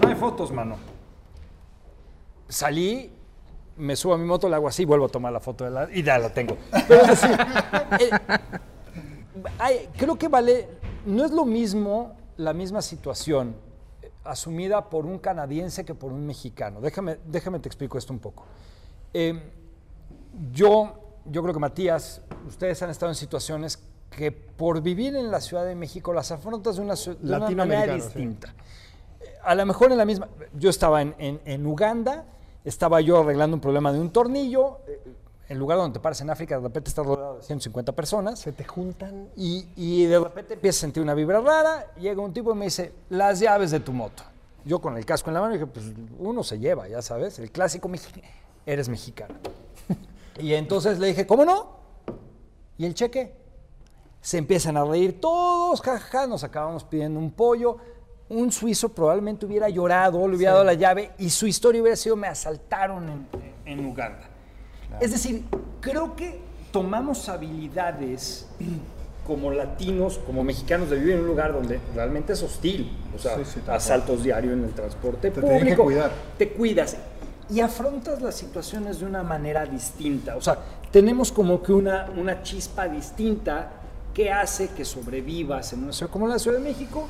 no 0.00 0.08
hay 0.08 0.14
fotos, 0.14 0.50
mano. 0.50 0.76
Salí, 2.48 3.12
me 3.76 3.96
subo 3.96 4.14
a 4.14 4.18
mi 4.18 4.24
moto, 4.24 4.48
la 4.48 4.56
hago 4.56 4.68
así, 4.68 4.84
vuelvo 4.84 5.06
a 5.06 5.08
tomar 5.08 5.32
la 5.32 5.40
foto 5.40 5.64
de 5.64 5.70
la, 5.70 5.88
y 5.92 6.02
ya 6.02 6.18
la 6.18 6.30
tengo. 6.32 6.56
Eh, 9.70 9.88
creo 9.96 10.16
que 10.16 10.28
vale, 10.28 10.68
no 11.04 11.24
es 11.24 11.30
lo 11.30 11.44
mismo 11.44 12.16
la 12.36 12.52
misma 12.52 12.82
situación 12.82 13.54
eh, 14.02 14.10
asumida 14.24 14.88
por 14.88 15.06
un 15.06 15.18
canadiense 15.18 15.84
que 15.84 15.94
por 15.94 16.10
un 16.10 16.26
mexicano. 16.26 16.80
Déjame, 16.80 17.18
déjame 17.26 17.60
te 17.60 17.68
explico 17.68 17.96
esto 17.96 18.12
un 18.12 18.18
poco. 18.18 18.44
Eh, 19.14 19.40
yo, 20.52 20.94
yo 21.26 21.42
creo 21.42 21.54
que 21.54 21.60
Matías, 21.60 22.22
ustedes 22.46 22.82
han 22.82 22.90
estado 22.90 23.12
en 23.12 23.14
situaciones 23.14 23.78
que 24.10 24.32
por 24.32 24.80
vivir 24.82 25.14
en 25.16 25.30
la 25.30 25.40
Ciudad 25.40 25.64
de 25.66 25.74
México 25.74 26.12
las 26.12 26.30
afrontas 26.32 26.76
de 26.76 26.82
una, 26.82 26.94
de 26.94 27.16
una 27.20 27.48
manera 27.54 27.94
sí. 27.94 28.02
distinta. 28.02 28.54
A 29.44 29.54
lo 29.54 29.64
mejor 29.66 29.92
en 29.92 29.98
la 29.98 30.04
misma, 30.04 30.28
yo 30.54 30.70
estaba 30.70 31.02
en, 31.02 31.14
en- 31.18 31.40
en 31.44 31.66
Uganda, 31.66 32.24
estaba 32.64 33.00
yo 33.00 33.18
arreglando 33.20 33.54
un 33.56 33.60
problema 33.60 33.92
de 33.92 34.00
un 34.00 34.10
tornillo, 34.10 34.78
eh, 34.88 35.00
en 35.48 35.58
lugar 35.58 35.78
donde 35.78 35.94
te 35.98 36.02
paras 36.02 36.20
en 36.22 36.30
África, 36.30 36.56
de 36.56 36.62
repente 36.62 36.88
estás 36.88 37.06
rodeado 37.06 37.36
de 37.36 37.42
150 37.44 37.92
personas. 37.92 38.40
Se 38.40 38.50
te 38.50 38.64
juntan. 38.64 39.28
Y, 39.36 39.68
y 39.76 40.06
de 40.06 40.18
repente 40.18 40.54
empiezo 40.54 40.78
a 40.78 40.80
sentir 40.80 41.00
una 41.02 41.14
vibra 41.14 41.40
rara, 41.40 41.86
llega 42.00 42.20
un 42.20 42.32
tipo 42.32 42.50
y 42.52 42.56
me 42.56 42.64
dice, 42.64 42.92
las 43.10 43.38
llaves 43.38 43.70
de 43.70 43.78
tu 43.78 43.92
moto. 43.92 44.24
Yo 44.64 44.80
con 44.80 44.96
el 44.96 45.06
casco 45.06 45.30
en 45.30 45.34
la 45.34 45.40
mano 45.42 45.52
dije, 45.52 45.66
pues 45.66 45.92
uno 46.18 46.42
se 46.42 46.58
lleva, 46.58 46.88
ya 46.88 47.00
sabes, 47.00 47.38
el 47.38 47.52
clásico 47.52 47.86
mexicano, 47.88 48.26
eres 48.66 48.88
mexicano. 48.88 49.34
y 50.40 50.54
entonces 50.54 50.98
le 50.98 51.06
dije, 51.06 51.24
¿cómo 51.28 51.44
no? 51.44 51.76
¿Y 52.76 52.84
el 52.86 52.94
cheque? 52.94 53.32
Se 54.20 54.38
empiezan 54.38 54.76
a 54.76 54.84
reír 54.84 55.20
todos, 55.20 55.80
jajaja, 55.80 56.26
nos 56.26 56.42
acabamos 56.44 56.84
pidiendo 56.84 57.18
un 57.20 57.30
pollo. 57.30 57.76
Un 58.28 58.50
suizo 58.50 58.88
probablemente 58.88 59.46
hubiera 59.46 59.68
llorado, 59.68 60.26
le 60.26 60.36
hubiera 60.36 60.52
dado 60.54 60.64
la 60.64 60.74
llave 60.74 61.12
y 61.18 61.30
su 61.30 61.46
historia 61.46 61.80
hubiera 61.80 61.96
sido, 61.96 62.16
me 62.16 62.26
asaltaron 62.26 63.08
en, 63.08 63.26
en 63.64 63.86
Uganda. 63.86 64.28
Es 65.00 65.12
decir, 65.12 65.44
creo 65.80 66.16
que 66.16 66.40
tomamos 66.72 67.28
habilidades 67.28 68.48
como 69.26 69.52
latinos, 69.52 70.18
como 70.26 70.42
mexicanos, 70.42 70.90
de 70.90 70.98
vivir 70.98 71.14
en 71.14 71.20
un 71.20 71.26
lugar 71.28 71.52
donde 71.52 71.80
realmente 71.94 72.32
es 72.32 72.42
hostil. 72.42 72.96
O 73.14 73.18
sea, 73.18 73.36
Sí, 73.44 73.60
asaltos 73.68 74.24
diarios 74.24 74.54
en 74.54 74.64
el 74.64 74.72
transporte 74.74 75.30
Te 75.30 75.40
público. 75.40 75.64
que 75.64 75.76
cuidar. 75.76 76.12
Te 76.36 76.50
cuidas 76.50 76.96
y 77.48 77.60
afrontas 77.60 78.20
las 78.22 78.34
situaciones 78.34 78.98
de 78.98 79.06
una 79.06 79.22
manera 79.22 79.64
distinta. 79.66 80.36
O 80.36 80.40
sea, 80.40 80.58
tenemos 80.90 81.30
como 81.30 81.62
que 81.62 81.72
una, 81.72 82.08
una 82.16 82.42
chispa 82.42 82.88
distinta 82.88 83.75
que 84.16 84.32
hace 84.32 84.68
que 84.68 84.86
sobrevivas 84.86 85.74
en 85.74 85.82
una 85.82 85.92
ciudad 85.92 86.10
como 86.10 86.26
la 86.26 86.38
Ciudad 86.38 86.56
de 86.56 86.64
México 86.64 87.06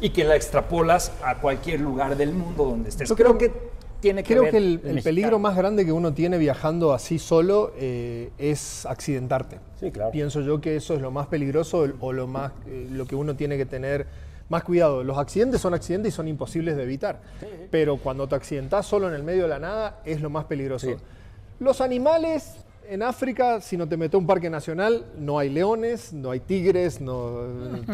y 0.00 0.08
que 0.08 0.24
la 0.24 0.34
extrapolas 0.34 1.12
a 1.22 1.34
cualquier 1.34 1.78
lugar 1.78 2.16
del 2.16 2.32
mundo 2.32 2.64
donde 2.64 2.88
estés. 2.88 3.06
Yo 3.06 3.16
creo, 3.16 3.36
que 3.36 3.52
tiene 4.00 4.22
que 4.22 4.32
Creo 4.32 4.44
ver 4.44 4.52
que 4.52 4.56
el, 4.56 4.80
el 4.82 5.02
peligro 5.02 5.38
más 5.38 5.54
grande 5.54 5.84
que 5.84 5.92
uno 5.92 6.14
tiene 6.14 6.38
viajando 6.38 6.94
así 6.94 7.18
solo 7.18 7.74
eh, 7.76 8.30
es 8.38 8.86
accidentarte. 8.86 9.58
Sí, 9.78 9.90
claro. 9.90 10.10
Pienso 10.10 10.40
yo 10.40 10.58
que 10.58 10.76
eso 10.76 10.94
es 10.94 11.02
lo 11.02 11.10
más 11.10 11.26
peligroso 11.26 11.86
o 12.00 12.14
lo, 12.14 12.26
más, 12.26 12.52
eh, 12.66 12.88
lo 12.90 13.04
que 13.04 13.14
uno 13.14 13.36
tiene 13.36 13.58
que 13.58 13.66
tener 13.66 14.06
más 14.48 14.64
cuidado. 14.64 15.04
Los 15.04 15.18
accidentes 15.18 15.60
son 15.60 15.74
accidentes 15.74 16.14
y 16.14 16.16
son 16.16 16.28
imposibles 16.28 16.78
de 16.78 16.82
evitar. 16.82 17.20
Pero 17.70 17.98
cuando 17.98 18.26
te 18.26 18.36
accidentás 18.36 18.86
solo 18.86 19.06
en 19.08 19.14
el 19.14 19.22
medio 19.22 19.42
de 19.42 19.48
la 19.48 19.58
nada 19.58 20.00
es 20.06 20.22
lo 20.22 20.30
más 20.30 20.46
peligroso. 20.46 20.96
Los 21.60 21.82
animales 21.82 22.64
en 22.90 23.02
África, 23.02 23.60
si 23.60 23.76
no 23.76 23.86
te 23.86 23.98
metes 23.98 24.14
a 24.14 24.18
un 24.18 24.26
parque 24.26 24.48
nacional, 24.48 25.04
no 25.18 25.38
hay 25.38 25.50
leones, 25.50 26.12
no 26.14 26.30
hay 26.30 26.40
tigres, 26.40 27.00
no. 27.00 27.42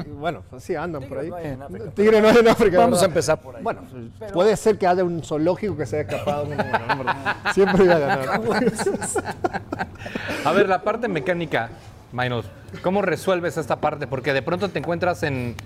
Bueno, 0.19 0.43
así 0.53 0.75
andan 0.77 1.03
por 1.05 1.19
ahí. 1.19 1.31
Tigres 1.31 1.37
no 1.37 1.37
hay 1.37 1.47
en 1.47 1.63
África, 1.63 1.91
Tigres 1.95 2.23
no 2.23 2.29
hay 2.29 2.37
en 2.37 2.49
África. 2.49 2.79
Vamos 2.79 3.01
¿verdad? 3.01 3.05
a 3.05 3.07
empezar 3.07 3.41
por 3.41 3.57
ahí. 3.57 3.63
Bueno, 3.63 3.83
puede 4.33 4.57
ser 4.57 4.79
que 4.79 4.87
haya 4.87 5.03
un 5.03 5.23
zoológico 5.23 5.77
que 5.77 5.85
se 5.85 5.99
haya 5.99 6.09
escapado. 6.09 6.45
uno, 6.45 6.57
bueno, 6.57 6.79
hombre, 6.93 7.13
siempre 7.53 7.85
voy 7.85 7.93
a 7.93 7.99
ganar. 7.99 8.41
A 10.45 10.53
ver, 10.53 10.69
la 10.69 10.83
parte 10.83 11.09
mecánica, 11.09 11.71
Minus, 12.13 12.47
¿cómo 12.83 13.03
resuelves 13.03 13.57
esta 13.57 13.81
parte? 13.81 14.07
Porque 14.07 14.33
de 14.33 14.43
pronto 14.43 14.69
te 14.69 14.79
encuentras 14.79 15.25
en, 15.25 15.57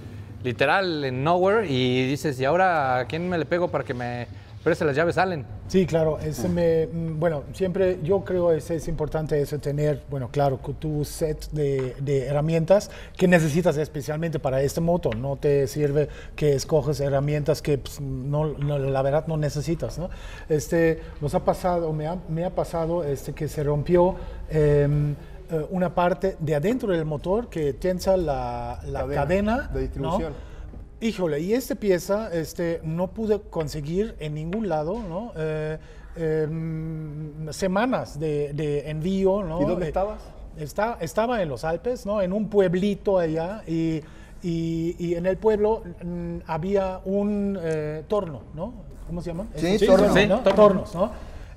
literal, 0.42 1.04
en 1.04 1.22
nowhere 1.22 1.70
y 1.70 2.08
dices, 2.08 2.40
¿y 2.40 2.46
ahora 2.46 3.00
a 3.00 3.04
quién 3.06 3.28
me 3.28 3.36
le 3.36 3.44
pego 3.44 3.68
para 3.68 3.84
que 3.84 3.92
me 3.92 4.26
preste 4.62 4.84
las 4.84 4.96
llaves, 4.96 5.18
Allen? 5.18 5.44
Sí, 5.68 5.86
claro. 5.86 6.18
me, 6.52 6.86
bueno, 6.86 7.44
siempre 7.52 7.98
yo 8.02 8.24
creo 8.24 8.48
que 8.48 8.56
es 8.56 8.88
importante 8.88 9.40
eso, 9.40 9.58
tener, 9.58 10.02
bueno, 10.10 10.28
claro, 10.30 10.58
tu 10.78 11.04
set 11.04 11.50
de, 11.50 11.94
de 12.00 12.26
herramientas 12.26 12.90
que 13.16 13.28
necesitas 13.28 13.76
especialmente 13.76 14.38
para 14.38 14.62
esta 14.62 14.80
moto. 14.80 15.10
No 15.10 15.36
te 15.36 15.66
sirve 15.66 16.08
que 16.36 16.54
escoges 16.54 17.00
herramientas 17.00 17.62
que 17.62 17.78
pues, 17.78 18.00
no, 18.00 18.46
no, 18.46 18.78
la 18.78 19.02
verdad 19.02 19.26
no 19.26 19.36
necesitas. 19.36 19.98
¿no? 19.98 20.10
Este, 20.48 21.00
nos 21.20 21.34
ha 21.34 21.44
pasado, 21.44 21.92
me 21.92 22.06
ha, 22.06 22.16
me 22.28 22.44
ha 22.44 22.50
pasado 22.54 23.04
este, 23.04 23.32
que 23.32 23.48
se 23.48 23.62
rompió 23.62 24.16
em, 24.50 25.12
eh, 25.50 25.66
una 25.70 25.94
parte 25.94 26.36
de 26.40 26.54
adentro 26.54 26.92
del 26.92 27.04
motor 27.04 27.48
que 27.48 27.72
tensa 27.74 28.16
la, 28.16 28.80
la 28.86 29.00
Cadena 29.00 29.14
cadena, 29.14 29.70
de 29.72 29.80
distribución. 29.80 30.32
¿no? 30.32 30.47
Híjole, 31.00 31.40
y 31.40 31.52
esta 31.52 31.76
pieza 31.76 32.28
este, 32.32 32.80
no 32.82 33.08
pude 33.08 33.40
conseguir 33.40 34.16
en 34.18 34.34
ningún 34.34 34.68
lado, 34.68 34.98
¿no? 35.08 35.32
Eh, 35.36 35.78
em, 36.16 37.52
semanas 37.52 38.18
de, 38.18 38.52
de 38.52 38.90
envío, 38.90 39.44
¿no? 39.44 39.62
¿Y 39.62 39.64
dónde 39.64 39.84
Eh, 39.86 39.88
estabas? 39.88 40.20
Está, 40.58 40.98
estaba 41.00 41.40
en 41.40 41.48
los 41.48 41.62
Alpes, 41.62 42.04
¿no? 42.04 42.20
En 42.20 42.32
un 42.32 42.48
pueblito 42.48 43.18
allá 43.18 43.62
y, 43.66 44.00
y- 44.42 44.96
y 44.98 45.14
en 45.14 45.26
el 45.26 45.36
pueblo 45.36 45.82
mm, 46.02 46.38
había 46.46 47.00
un 47.04 47.56
eh, 47.62 48.02
torno, 48.08 48.40
¿no? 48.54 48.72
¿Cómo 49.06 49.22
se 49.22 49.30
llama? 49.30 49.46
Sí, 49.54 49.78
torno. 49.86 50.12
Sí, 50.12 50.26
¿no? 50.26 50.40
torno. 50.40 50.54
Tornos, 50.56 50.94
¿no? 50.96 51.12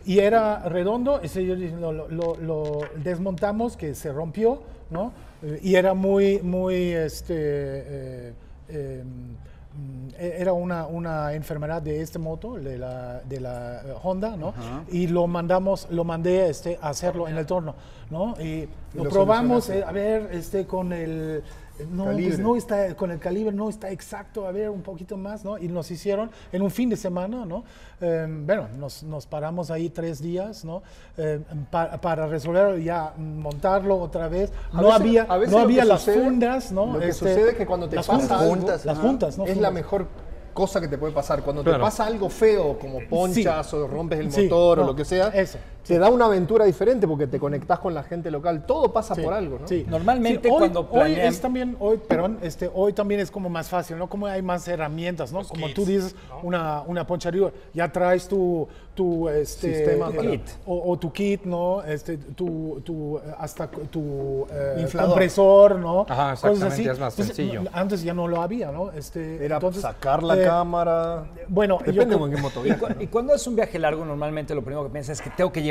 Y 0.06 0.20
era 0.20 0.68
redondo, 0.70 1.20
ese 1.22 1.44
yo 1.46 1.56
dije, 1.56 1.76
lo, 1.80 1.92
lo- 2.08 2.80
desmontamos, 3.04 3.76
que 3.76 3.94
se 3.96 4.12
rompió, 4.12 4.62
¿no? 4.92 5.14
Eh, 5.44 5.60
y 5.64 5.76
era 5.76 5.94
muy, 5.96 6.40
muy, 6.44 6.92
este, 6.92 8.34
eh, 8.72 9.04
mm, 9.04 10.08
era 10.20 10.54
una, 10.54 10.86
una 10.86 11.34
enfermedad 11.34 11.82
de 11.82 12.02
esta 12.02 12.20
moto, 12.20 12.56
de 12.56 12.78
la, 12.78 13.22
de 13.22 13.40
la 13.40 13.82
eh, 13.82 13.94
Honda, 14.04 14.36
¿no? 14.38 14.54
Y 14.92 15.08
lo 15.08 15.28
mandamos, 15.28 15.88
lo 15.90 16.04
mandé 16.04 16.50
este, 16.50 16.78
a 16.82 16.90
hacerlo 16.90 17.28
en 17.28 17.38
el 17.38 17.46
torno, 17.46 17.76
¿no? 18.10 18.36
Y 18.40 18.68
lo, 18.94 19.06
lo 19.06 19.10
probamos, 19.10 19.70
eh, 19.70 19.84
a 19.86 19.92
ver, 19.92 20.30
este, 20.32 20.66
con 20.66 20.94
el... 20.94 21.44
No, 21.92 22.06
pues 22.06 22.38
no 22.38 22.56
está, 22.56 22.96
con 22.96 23.10
el 23.12 23.18
calibre 23.20 23.52
no 23.52 23.68
está 23.70 23.90
exacto, 23.90 24.46
a 24.46 24.52
ver, 24.52 24.70
un 24.70 24.82
poquito 24.82 25.18
más, 25.18 25.44
¿no? 25.44 25.58
Y 25.58 25.68
nos 25.68 25.90
hicieron 25.90 26.30
en 26.52 26.62
un 26.62 26.70
fin 26.70 26.90
de 26.90 26.96
semana, 26.96 27.44
¿no? 27.46 27.64
Eh, 28.02 28.28
bueno, 28.46 28.68
nos, 28.78 29.02
nos 29.04 29.26
paramos 29.26 29.72
ahí 29.72 29.90
tres 29.90 30.22
días, 30.22 30.64
¿no? 30.64 30.84
Eh, 31.18 31.40
pa- 31.72 31.98
para 32.00 32.28
resolverlo, 32.28 32.78
ya 32.78 33.14
montarlo 33.18 33.98
otra 34.00 34.28
vez. 34.28 34.52
A 34.72 34.76
no 34.82 34.84
veces- 34.90 34.96
había, 35.02 35.24
a 35.24 35.38
veces 35.38 35.54
no 35.54 35.60
había 35.60 35.86
las 35.86 36.02
sucede- 36.02 36.24
fundas, 36.24 36.72
¿no? 36.72 36.86
Lo 36.94 37.00
que 37.00 37.10
Este, 37.10 37.14
sucede 37.30 37.50
es 37.52 37.56
que 37.58 37.66
cuando 37.66 37.90
te 37.90 37.96
las 37.96 38.06
pasa 38.08 38.20
juntas, 38.20 38.40
algo, 38.42 38.54
juntas, 38.56 38.86
las 38.86 38.98
juntas, 39.00 39.38
¿no? 39.40 39.46
es 39.46 39.58
la 39.58 39.72
mejor 39.72 40.06
cosa 40.54 40.82
que 40.82 40.88
te 40.90 40.98
puede 40.98 41.14
pasar. 41.14 41.42
Cuando 41.44 41.64
Claro. 41.64 41.78
te 41.80 41.84
pasa 41.84 42.06
algo 42.06 42.30
feo, 42.30 42.78
como 42.78 43.00
ponchas 43.10 43.74
o 43.74 43.88
rompes 43.88 44.20
el 44.20 44.32
Sí, 44.32 44.44
motor 44.44 44.80
o 44.80 44.82
no, 44.82 44.88
lo 44.90 44.96
que 44.96 45.06
sea, 45.06 45.30
eso, 45.30 45.58
te 45.88 45.98
da 46.00 46.10
una 46.10 46.26
aventura 46.26 46.66
diferente 46.66 47.08
porque 47.08 47.28
te 47.28 47.40
conectás 47.40 47.80
con 47.80 47.94
la 47.94 48.04
gente 48.04 48.30
local. 48.32 48.66
Todo 48.66 48.94
pasa 48.94 49.16
Sí, 49.16 49.22
por 49.22 49.34
algo, 49.34 49.60
¿no? 49.60 49.68
sí. 49.68 49.86
Normalmente 49.90 50.48
Sí, 50.48 50.54
hoy, 50.54 50.60
cuando 50.60 50.82
hoy 50.82 50.88
planean- 51.14 51.28
es 51.28 51.42
también 51.42 51.76
hoy 51.80 51.98
perdón 51.98 52.38
este 52.42 52.70
hoy 52.74 52.94
también 52.94 53.20
es 53.22 53.32
como 53.32 53.50
más 53.50 53.70
fácil 53.70 53.98
no 53.98 54.08
como 54.10 54.28
hay 54.28 54.42
más 54.42 54.68
herramientas 54.68 55.32
no 55.34 55.44
como 55.44 55.70
tú 55.70 55.86
dices 55.86 56.16
una 56.44 56.82
una 56.88 57.06
poncharía 57.08 57.52
ya 57.74 57.92
traes 57.92 58.28
tu 58.28 58.68
tu 58.94 59.30
este 59.30 59.74
Sistema 59.74 60.10
eh, 60.10 60.14
para- 60.16 60.30
Kit. 60.32 60.42
o, 60.66 60.92
o 60.92 61.00
tu 61.00 61.12
kit 61.14 61.46
no 61.46 61.82
este 61.84 62.18
tu, 62.18 62.82
tu 62.84 63.20
hasta 63.40 63.68
tu 63.68 64.46
eh, 64.52 64.78
Inflador. 64.82 65.10
compresor 65.12 65.76
no 65.78 66.02
Ajá, 66.08 66.32
Cosas 66.32 66.44
exactamente, 66.52 66.74
así. 66.74 66.84
ya 66.84 66.92
es 66.92 67.00
más 67.00 67.14
Entonces, 67.14 67.36
sencillo. 67.38 67.64
no, 67.64 67.70
antes 67.74 68.04
ya 68.04 68.14
no 68.14 68.28
lo 68.28 68.42
había 68.42 68.72
no 68.72 68.92
este 68.92 69.44
Era 69.44 69.56
entonces, 69.56 69.82
sacar 69.82 70.22
la 70.24 70.38
eh, 70.40 70.44
cámara. 70.44 71.26
bueno 71.48 71.80
yo 71.80 71.86
Depende 71.94 72.16
creo- 72.16 72.20
con 72.20 72.32
qué 72.32 72.42
moto 72.42 72.66
Y, 72.68 72.72
cu- 72.74 72.88
¿no? 72.90 73.02
y 73.02 73.08
cuando 73.08 73.34
es 73.34 73.48
un 73.48 73.56
viaje 73.56 73.80
largo, 73.80 74.04
normalmente 74.06 74.54
lo 74.54 74.62
primero 74.62 74.84
que 74.84 74.90
piensas 74.92 75.18
es 75.20 75.22
que 75.24 75.30
tengo 75.32 75.52
que 75.52 75.62
llevar 75.64 75.71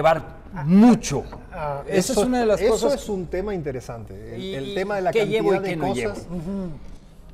mucho. 0.65 1.25
Ah, 1.53 1.83
Eso, 1.87 2.13
es 2.13 2.19
una 2.19 2.41
de 2.41 2.47
las 2.47 2.61
eso 2.61 2.73
cosas. 2.73 2.95
es 2.95 3.09
un 3.09 3.27
tema 3.27 3.55
interesante. 3.55 4.35
El, 4.35 4.43
Y- 4.43 4.55
el 4.55 4.69
y 4.69 4.75
tema 4.75 4.97
de 4.97 5.03
la 5.03 5.13
qué 5.13 5.21
cantidad 5.21 5.41
llevo 5.43 5.55
y 5.55 5.59
de 5.59 5.69
qué 5.69 5.77
no 5.77 5.89
cosas. 5.89 6.27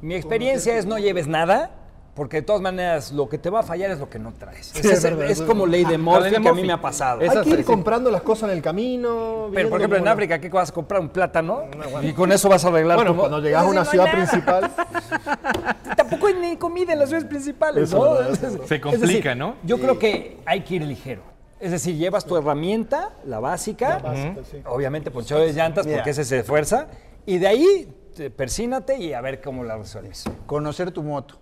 Mi 0.02 0.14
experiencia 0.14 0.76
es 0.76 0.84
no 0.86 0.98
lleves 0.98 1.26
nada, 1.26 1.70
porque 2.14 2.38
de 2.38 2.42
todas 2.42 2.62
maneras 2.62 3.12
lo 3.12 3.28
que 3.28 3.36
te 3.38 3.50
va 3.50 3.60
a 3.60 3.62
fallar 3.62 3.90
es 3.90 3.98
lo 3.98 4.08
que 4.08 4.18
no 4.18 4.32
traes. 4.32 4.66
Sí, 4.68 4.80
es 4.80 4.86
es, 4.86 5.02
verdad, 5.02 5.26
es 5.30 5.40
es 5.40 5.42
como 5.46 5.66
ley 5.66 5.84
de 5.84 5.90
ley 5.92 5.98
Murphy 5.98 6.30
que 6.42 6.48
a 6.48 6.52
mí 6.54 6.62
me 6.64 6.72
ha 6.72 6.80
pasado. 6.80 7.20
Es- 7.20 7.34
Hay 7.36 7.42
que 7.44 7.50
ir 7.50 7.64
comprando 7.64 8.10
las 8.10 8.22
cosas 8.22 8.50
en 8.50 8.56
el 8.56 8.62
camino. 8.62 9.48
Pero 9.54 9.68
por 9.70 9.80
ejemplo 9.80 9.98
en 9.98 10.08
África, 10.08 10.38
¿qué 10.38 10.48
vas 10.48 10.70
a 10.70 10.72
comprar? 10.74 11.00
¿Un 11.00 11.08
plátano? 11.10 11.64
Y 12.02 12.12
con 12.12 12.32
eso 12.32 12.48
vas 12.48 12.64
a 12.64 12.68
arreglar 12.68 12.96
Bueno, 12.96 13.16
cuando 13.16 13.40
llegas 13.40 13.62
a 13.64 13.66
una 13.66 13.84
no 13.84 13.90
ciudad 13.90 14.06
nada. 14.06 14.16
principal, 14.16 14.70
Tampoco 15.96 16.26
hay 16.26 16.34
ni 16.34 16.56
comida 16.56 16.92
en 16.92 16.98
las 16.98 17.08
ciudades 17.08 17.28
principales, 17.28 17.84
Eso 17.84 18.20
eso 18.22 18.66
Se 18.66 18.80
complica, 18.80 19.06
decir, 19.06 19.36
¿no? 19.36 19.54
Yo 19.64 19.78
creo 19.78 19.98
que 19.98 20.38
hay 20.46 20.60
que 20.62 20.74
ir 20.76 20.82
ligero. 20.82 21.22
Es 21.58 21.70
decir, 21.70 21.96
llevas 21.96 22.24
tu 22.26 22.36
herramienta, 22.36 23.12
la 23.24 23.40
básica, 23.40 23.98
básica, 23.98 24.42
sí. 24.50 24.62
obviamente 24.66 25.10
ponchado 25.10 25.40
de 25.40 25.52
llantas 25.52 25.86
porque 25.86 26.10
ese 26.10 26.24
se 26.24 26.42
fuerza, 26.42 26.88
y 27.24 27.38
de 27.38 27.46
ahí 27.46 27.96
te- 28.14 28.30
persínate 28.30 28.98
y 28.98 29.12
a 29.14 29.20
ver 29.22 29.40
cómo 29.40 29.64
la 29.64 29.76
resuelves. 29.78 30.24
Conocer 30.46 30.90
tu 30.92 31.02
moto. 31.02 31.36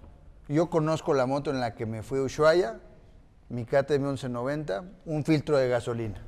Yo 0.49 0.71
conozco 0.71 1.15
la 1.15 1.27
moto 1.27 1.51
en 1.51 1.59
la 1.61 1.75
que 1.75 1.85
me 1.87 2.03
fui 2.03 2.21
a 2.21 2.23
Ushuaia, 2.23 2.79
mi 3.49 3.65
KTM 3.65 3.99
1190, 4.12 4.85
un 5.07 5.25
filtro 5.25 5.59
de 5.59 5.69
gasolina. 5.69 6.23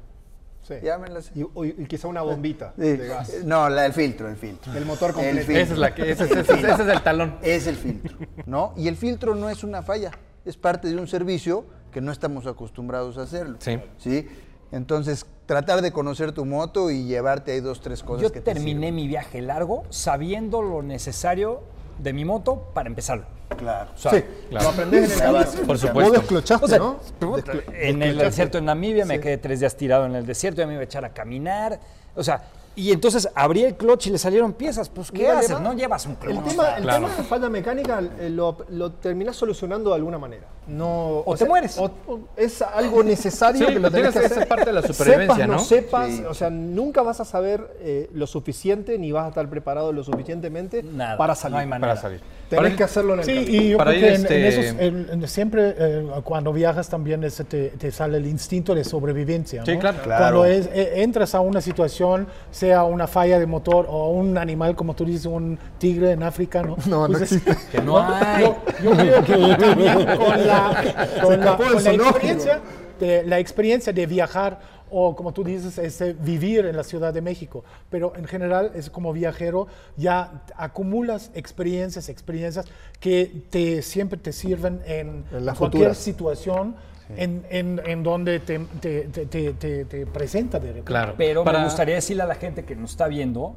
sí. 0.63 0.75
Llámenla 0.83 1.21
así. 1.21 1.31
y, 1.35 1.83
y 1.83 1.87
quizá 1.87 2.09
una 2.09 2.23
bombita 2.23 2.73
Sí. 2.77 2.83
de 2.97 3.07
gas. 3.07 3.33
No, 3.45 3.69
la 3.69 3.83
del 3.83 3.93
filtro, 3.93 4.29
el 4.29 4.37
filtro. 4.37 4.73
El 4.75 4.85
motor 4.85 5.13
completo. 5.13 5.47
filtro. 5.47 5.63
Esa 5.63 5.73
es 5.75 5.79
la 5.79 5.95
que, 5.95 6.11
ese, 6.11 6.25
ese- 6.25 6.41
ese- 6.41 6.55
ese 6.55 6.83
es 6.83 6.89
el 6.89 7.03
talón. 7.03 7.37
Es 7.43 7.67
el 7.69 7.77
filtro, 7.77 8.19
¿no? 8.47 8.75
Y 8.77 8.89
el 8.89 8.97
filtro 8.97 9.37
no 9.37 9.49
es 9.49 9.63
una 9.63 9.83
falla, 9.83 10.11
es 10.45 10.57
parte 10.57 10.89
de 10.89 10.97
un 10.97 11.07
servicio 11.07 11.65
que 11.97 12.03
no 12.03 12.13
estamos 12.13 12.47
acostumbrados 12.47 13.17
a 13.17 13.23
hacerlo. 13.23 13.57
Sí. 13.59 13.79
¿sí? 13.97 14.29
Entonces, 14.71 15.25
tratar 15.47 15.81
de 15.81 15.93
conocer 15.93 16.33
tu 16.33 16.45
moto 16.45 16.91
y 16.91 17.05
llevarte 17.07 17.53
ahí 17.53 17.61
dos, 17.61 17.81
tres 17.81 18.03
cosas 18.03 18.23
Yo 18.25 18.31
que 18.31 18.43
te 18.43 18.53
terminé 18.53 18.93
mi 18.93 19.09
viaje 19.09 19.41
largo 19.41 19.85
sabiendo 19.89 20.61
lo 20.61 20.83
necesario 20.83 21.63
de 21.99 22.13
mi 22.13 22.27
moto 22.27 22.65
para 22.75 22.91
empezarlo. 22.91 23.25
Claro. 23.57 23.93
O 23.95 23.99
sea, 23.99 24.11
Sí, 24.13 24.25
Claro. 24.51 24.65
lo 24.65 24.71
aprendes 24.73 25.19
en 25.19 25.27
el. 25.27 25.33
Por 25.47 25.67
Vos 25.69 25.81
supuesto. 25.81 26.13
desclochaste, 26.13 26.65
O 26.67 26.69
sea, 26.69 26.79
¿no? 26.81 26.97
puta, 27.19 27.55
Desclo- 27.55 27.73
en 27.75 28.03
el 28.03 28.19
desierto 28.19 28.59
en 28.59 28.67
Namibia 28.67 29.07
me 29.07 29.19
quedé 29.19 29.39
tres 29.39 29.61
días 29.61 29.75
tirado 29.75 30.05
en 30.05 30.15
el 30.17 30.27
desierto, 30.27 30.61
ya 30.61 30.67
me 30.67 30.75
iba 30.75 30.83
a 30.83 30.85
echar 30.85 31.07
a 31.07 31.15
caminar. 31.15 31.81
O 32.15 32.23
sea, 32.23 32.45
y 32.75 32.93
entonces 32.93 33.27
abrí 33.35 33.65
el 33.65 33.75
clutch 33.77 34.09
y 34.09 34.11
le 34.11 34.19
salieron 34.19 34.53
piezas. 34.53 34.91
Pues, 34.91 35.11
¿qué 35.11 35.31
haces? 35.31 35.59
No 35.61 35.73
llevas 35.73 36.05
un 36.05 36.17
clutch. 36.17 36.37
El 36.37 36.45
tema, 36.45 36.69
el 36.77 36.83
Claro. 36.83 37.07
tema 37.07 37.17
de 37.17 37.23
falla 37.23 37.49
mecánica 37.49 38.03
eh, 38.19 38.29
lo, 38.29 38.59
lo 38.69 38.93
terminás 38.93 39.37
solucionando 39.37 39.89
de 39.89 39.97
alguna 39.97 40.19
manera. 40.19 40.47
No, 40.67 41.23
O 41.25 41.37
te 41.37 41.45
mueres. 41.45 41.79
o- 41.79 41.85
o 42.09 42.21
es 42.37 42.61
algo 42.61 43.03
necesario 43.05 43.67
Sí, 43.69 43.75
que 43.75 43.79
lo 43.79 43.91
tienes 43.91 44.13
que 44.13 44.19
hacer. 44.19 44.33
ser 44.39 44.49
parte 44.49 44.65
de 44.67 44.73
la 44.73 44.83
supervivencia, 44.83 45.35
sepas, 45.35 45.49
¿no? 45.49 45.53
no 45.55 45.59
sepas, 45.61 46.11
Sí. 46.11 46.25
o 46.29 46.35
sea, 46.35 46.51
nunca 46.51 47.03
vas 47.03 47.21
a 47.21 47.25
saber 47.25 47.77
eh, 47.81 48.11
lo 48.13 48.27
suficiente 48.27 48.99
ni 48.99 49.13
vas 49.13 49.27
a 49.27 49.29
estar 49.29 49.49
preparado 49.49 49.93
lo 49.93 50.03
suficientemente 50.03 50.83
Nada, 50.83 51.17
para 51.17 51.35
salir. 51.35 51.55
no 51.55 51.61
hay 51.61 51.67
manera. 51.67 51.93
Para 51.93 52.01
salir. 52.03 52.21
Tenés 52.49 52.63
Para- 52.65 52.77
que 52.77 52.85
hacerlo 52.85 53.15
en 53.15 53.21
el 53.21 53.25
Sí, 53.27 53.35
camino. 53.35 53.53
y 53.63 53.69
yo 53.71 53.79
Para 53.79 53.91
creo 53.91 54.03
en- 54.07 54.15
en, 54.15 54.21
este- 54.23 54.49
esos, 54.49 54.81
en- 54.81 55.09
en- 55.13 55.29
siempre 55.29 55.75
eh, 55.79 56.07
cuando 56.23 56.53
viajas 56.53 56.89
también 56.89 57.25
ese 57.25 57.43
te, 57.45 57.71
te 57.71 57.91
sale 57.91 58.19
el 58.19 58.27
instinto 58.27 58.73
de 58.75 58.85
sobrevivencia. 58.85 59.65
Sí, 59.65 59.73
¿no? 59.75 59.81
claro. 59.81 59.99
Claro. 60.03 60.21
Cuando 60.39 60.45
es- 60.45 60.67
eh, 60.73 61.03
entras 61.03 61.35
a 61.35 61.41
una 61.41 61.61
situación, 61.61 62.29
sea 62.53 62.85
una 62.85 63.07
falla 63.09 63.39
de 63.41 63.47
motor 63.47 63.87
o 63.89 64.11
un 64.11 64.39
animal, 64.39 64.77
como 64.77 64.95
tú 64.95 65.05
dices, 65.05 65.27
un 65.27 65.59
tigre 65.79 66.13
en 66.13 66.23
África, 66.23 66.63
¿no? 66.63 66.77
No, 66.87 67.09
no 67.09 67.19
Pues 67.19 67.23
es- 67.33 67.33
existe. 67.47 67.57
Que 67.73 67.83
no 67.83 67.99
hay. 67.99 68.45
Yo, 68.45 68.57
yo 68.83 68.91
creo 68.93 69.25
que 69.25 69.57
también 69.57 70.07
con 70.17 70.47
la, 70.47 70.56
con 71.23 71.41
la- 71.41 71.57
con 71.57 71.83
la 71.85 71.93
experiencia, 71.93 72.61
de, 73.01 73.23
la 73.25 73.39
experiencia 73.39 73.93
de 73.93 74.07
viajar 74.07 74.77
o 74.89 75.17
como 75.17 75.33
tú 75.33 75.43
dices, 75.43 75.79
este, 75.79 76.13
vivir 76.13 76.65
en 76.67 76.77
la 76.77 76.85
Ciudad 76.85 77.13
de 77.13 77.21
México. 77.21 77.65
Pero 77.91 78.13
en 78.17 78.25
general, 78.27 78.71
es 78.77 78.89
como 78.89 79.13
viajero, 79.13 79.67
ya 79.97 80.45
acumulas 80.57 81.31
experiencias, 81.35 82.09
experiencias 82.09 82.67
que 83.01 83.43
te, 83.51 83.83
siempre 83.83 84.17
te 84.19 84.33
sirven 84.33 84.81
en, 84.87 85.25
cualquier 85.31 85.55
futuras. 85.57 85.99
situación 85.99 86.77
en, 87.17 87.45
en- 87.51 87.81
en 87.85 88.03
donde 88.05 88.39
te, 88.41 88.59
te- 88.81 89.03
te- 89.09 89.27
te- 89.27 89.53
te- 89.55 89.85
te 89.87 90.07
presenta 90.07 90.59
de 90.61 90.69
repente. 90.69 90.87
Claro. 90.87 91.15
Pero 91.19 91.43
Para- 91.45 91.59
me 91.59 91.65
gustaría 91.65 91.97
decirle 91.97 92.23
a 92.23 92.27
la 92.27 92.35
gente 92.37 92.65
que 92.65 92.77
nos 92.77 92.93
está 92.93 93.09
viendo, 93.09 93.57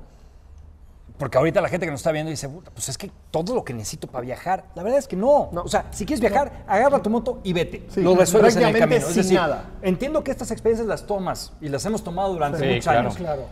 porque 1.20 1.38
ahorita 1.38 1.62
la 1.62 1.70
gente 1.70 1.86
que 1.86 1.92
nos 1.92 2.00
está 2.00 2.12
viendo 2.12 2.32
dice, 2.32 2.50
"Puta, 2.50 2.72
pues 2.72 2.90
es 2.90 2.98
que 2.98 3.12
todo 3.30 3.54
lo 3.54 3.64
que 3.64 3.74
necesito 3.74 4.08
para 4.08 4.24
viajar, 4.26 4.66
la 4.74 4.82
verdad 4.82 4.98
es 4.98 5.08
que 5.08 5.16
no. 5.16 5.50
No. 5.52 5.62
O 5.62 5.68
sea, 5.68 5.86
si 5.92 6.06
quieres 6.06 6.22
viajar, 6.22 6.64
agarra 6.66 7.02
tu 7.04 7.12
moto 7.12 7.42
y 7.44 7.54
vete. 7.54 7.86
Sí, 7.90 8.02
lo 8.02 8.16
resuelves 8.16 8.56
en 8.56 8.64
el 8.64 8.72
prácticamente 8.72 8.80
camino. 8.96 9.08
Es 9.08 9.14
sin 9.14 9.22
decir, 9.24 9.38
nada. 9.38 9.66
entiendo 9.84 10.24
que 10.24 10.32
estas 10.32 10.50
experiencias 10.50 10.88
las 10.88 11.06
tomas 11.06 11.54
y 11.62 11.70
las 11.70 11.86
hemos 11.86 12.04
tomado 12.04 12.34
durante 12.34 12.58
Sí, 12.60 12.66
muchos 12.66 12.84
claro. 12.86 13.00
años. 13.02 13.16
Claro. 13.18 13.46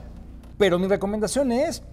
Pero 0.57 0.79
mi 0.79 0.87
recomendación 0.87 1.51
es, 1.51 1.83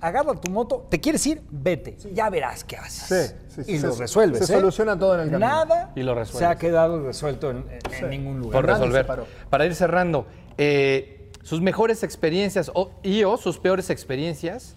agarra 0.00 0.34
tu 0.34 0.50
moto, 0.50 0.86
te 0.90 1.00
quieres 1.00 1.26
ir, 1.26 1.42
vete. 1.50 1.96
Ya 2.12 2.28
verás 2.30 2.64
qué 2.64 2.76
haces. 2.76 3.36
Sí, 3.48 3.62
sí, 3.64 3.72
y 3.74 3.78
se- 3.78 3.86
lo 3.86 3.94
resuelves. 3.94 4.46
se 4.46 4.52
¿eh? 4.52 4.56
soluciona 4.56 4.98
todo 4.98 5.14
en 5.14 5.20
el 5.20 5.30
camino. 5.30 5.46
Nada 5.46 5.92
Y 5.94 6.02
lo 6.02 6.12
se 6.14 6.18
resuelves. 6.20 6.50
ha 6.50 6.56
quedado 6.58 7.02
resuelto 7.06 7.50
en, 7.50 7.66
ningún 8.10 8.40
lugar. 8.40 8.62
por 8.64 8.70
se 8.76 8.80
resolver. 8.80 9.24
Para 9.50 9.66
ir 9.66 9.74
cerrando, 9.74 10.26
eh, 10.58 11.30
sus 11.42 11.60
mejores 11.60 12.02
experiencias 12.02 12.70
o, 12.74 12.90
y 13.02 13.22
o 13.24 13.36
sus 13.36 13.58
peores 13.58 13.90
experiencias, 13.90 14.76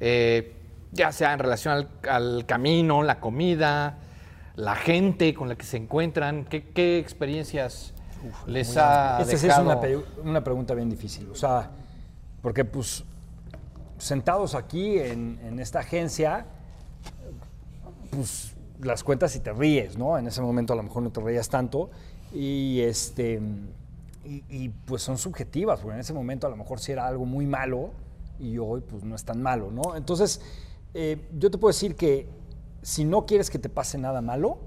eh, 0.00 0.56
ya 0.92 1.12
sea 1.12 1.32
en 1.32 1.38
relación 1.38 1.74
al, 1.74 1.88
al 2.08 2.46
camino, 2.46 3.02
la 3.02 3.20
comida, 3.20 3.98
la 4.56 4.76
gente 4.76 5.34
con 5.34 5.48
la 5.48 5.56
que 5.56 5.64
se 5.64 5.76
encuentran, 5.76 6.44
¿qué, 6.44 6.68
qué 6.68 6.98
experiencias 6.98 7.92
les 8.46 8.76
ha 8.76 9.18
Esta 9.20 9.24
sí 9.30 9.34
es 9.36 9.42
dejado? 9.42 10.04
una, 10.22 10.44
pregunta 10.44 10.74
bien 10.74 10.88
difícil. 10.88 11.28
O 11.30 11.34
sea, 11.34 11.70
porque 12.40 12.64
pues 12.64 13.04
sentados 13.98 14.54
aquí 14.54 14.98
en, 14.98 15.38
en 15.42 15.58
esta 15.58 15.80
agencia, 15.80 16.46
pues 18.10 18.54
las 18.80 19.02
cuentas 19.02 19.34
y 19.36 19.40
te 19.40 19.52
ríes, 19.52 19.98
¿no? 19.98 20.18
En 20.18 20.26
ese 20.26 20.40
momento 20.40 20.72
a 20.72 20.76
lo 20.76 20.82
mejor 20.82 21.02
no 21.02 21.10
te 21.10 21.20
reías 21.20 21.48
tanto. 21.48 21.90
Y 22.32 22.80
este 22.80 23.40
y, 24.24 24.42
y, 24.48 24.68
pues 24.70 25.02
son 25.02 25.18
subjetivas, 25.18 25.80
porque 25.80 25.94
en 25.94 26.00
ese 26.00 26.14
momento 26.14 26.46
a 26.46 26.50
lo 26.50 26.56
mejor 26.56 26.80
sí 26.80 26.92
era 26.92 27.06
algo 27.06 27.26
muy 27.26 27.46
malo 27.46 27.90
y 28.38 28.58
hoy 28.58 28.80
pues 28.80 29.04
no 29.04 29.14
es 29.14 29.24
tan 29.24 29.42
malo, 29.42 29.70
¿no? 29.70 29.96
Entonces, 29.96 30.40
eh, 30.94 31.28
yo 31.38 31.50
te 31.50 31.58
puedo 31.58 31.72
decir 31.72 31.94
que 31.96 32.28
si 32.82 33.04
no 33.04 33.26
quieres 33.26 33.50
que 33.50 33.58
te 33.58 33.68
pase 33.68 33.98
nada 33.98 34.20
malo, 34.20 34.58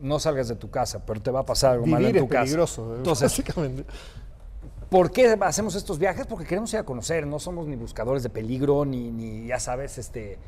no 0.00 0.18
salgas 0.18 0.48
de 0.48 0.56
tu 0.56 0.70
casa, 0.70 1.04
pero 1.04 1.20
te 1.20 1.30
va 1.30 1.40
a 1.40 1.46
pasar 1.46 1.72
algo 1.72 1.86
malo 1.86 2.08
en 2.08 2.16
tu 2.16 2.24
es 2.24 2.30
casa. 2.30 2.42
peligroso. 2.44 2.94
eh, 2.94 2.96
Entonces, 2.98 3.30
básicamente. 3.30 3.84
¿Por 4.88 5.10
qué 5.12 5.36
hacemos 5.40 5.74
estos 5.74 5.98
viajes? 5.98 6.26
Porque 6.26 6.44
queremos 6.46 6.72
ir 6.72 6.80
a 6.80 6.84
conocer, 6.84 7.26
no 7.26 7.38
somos 7.38 7.66
ni 7.66 7.76
buscadores 7.76 8.22
de 8.22 8.30
peligro, 8.30 8.84
ni, 8.84 9.10
ni, 9.12 9.46
ya 9.46 9.60
sabes, 9.60 9.98
este, 9.98 10.38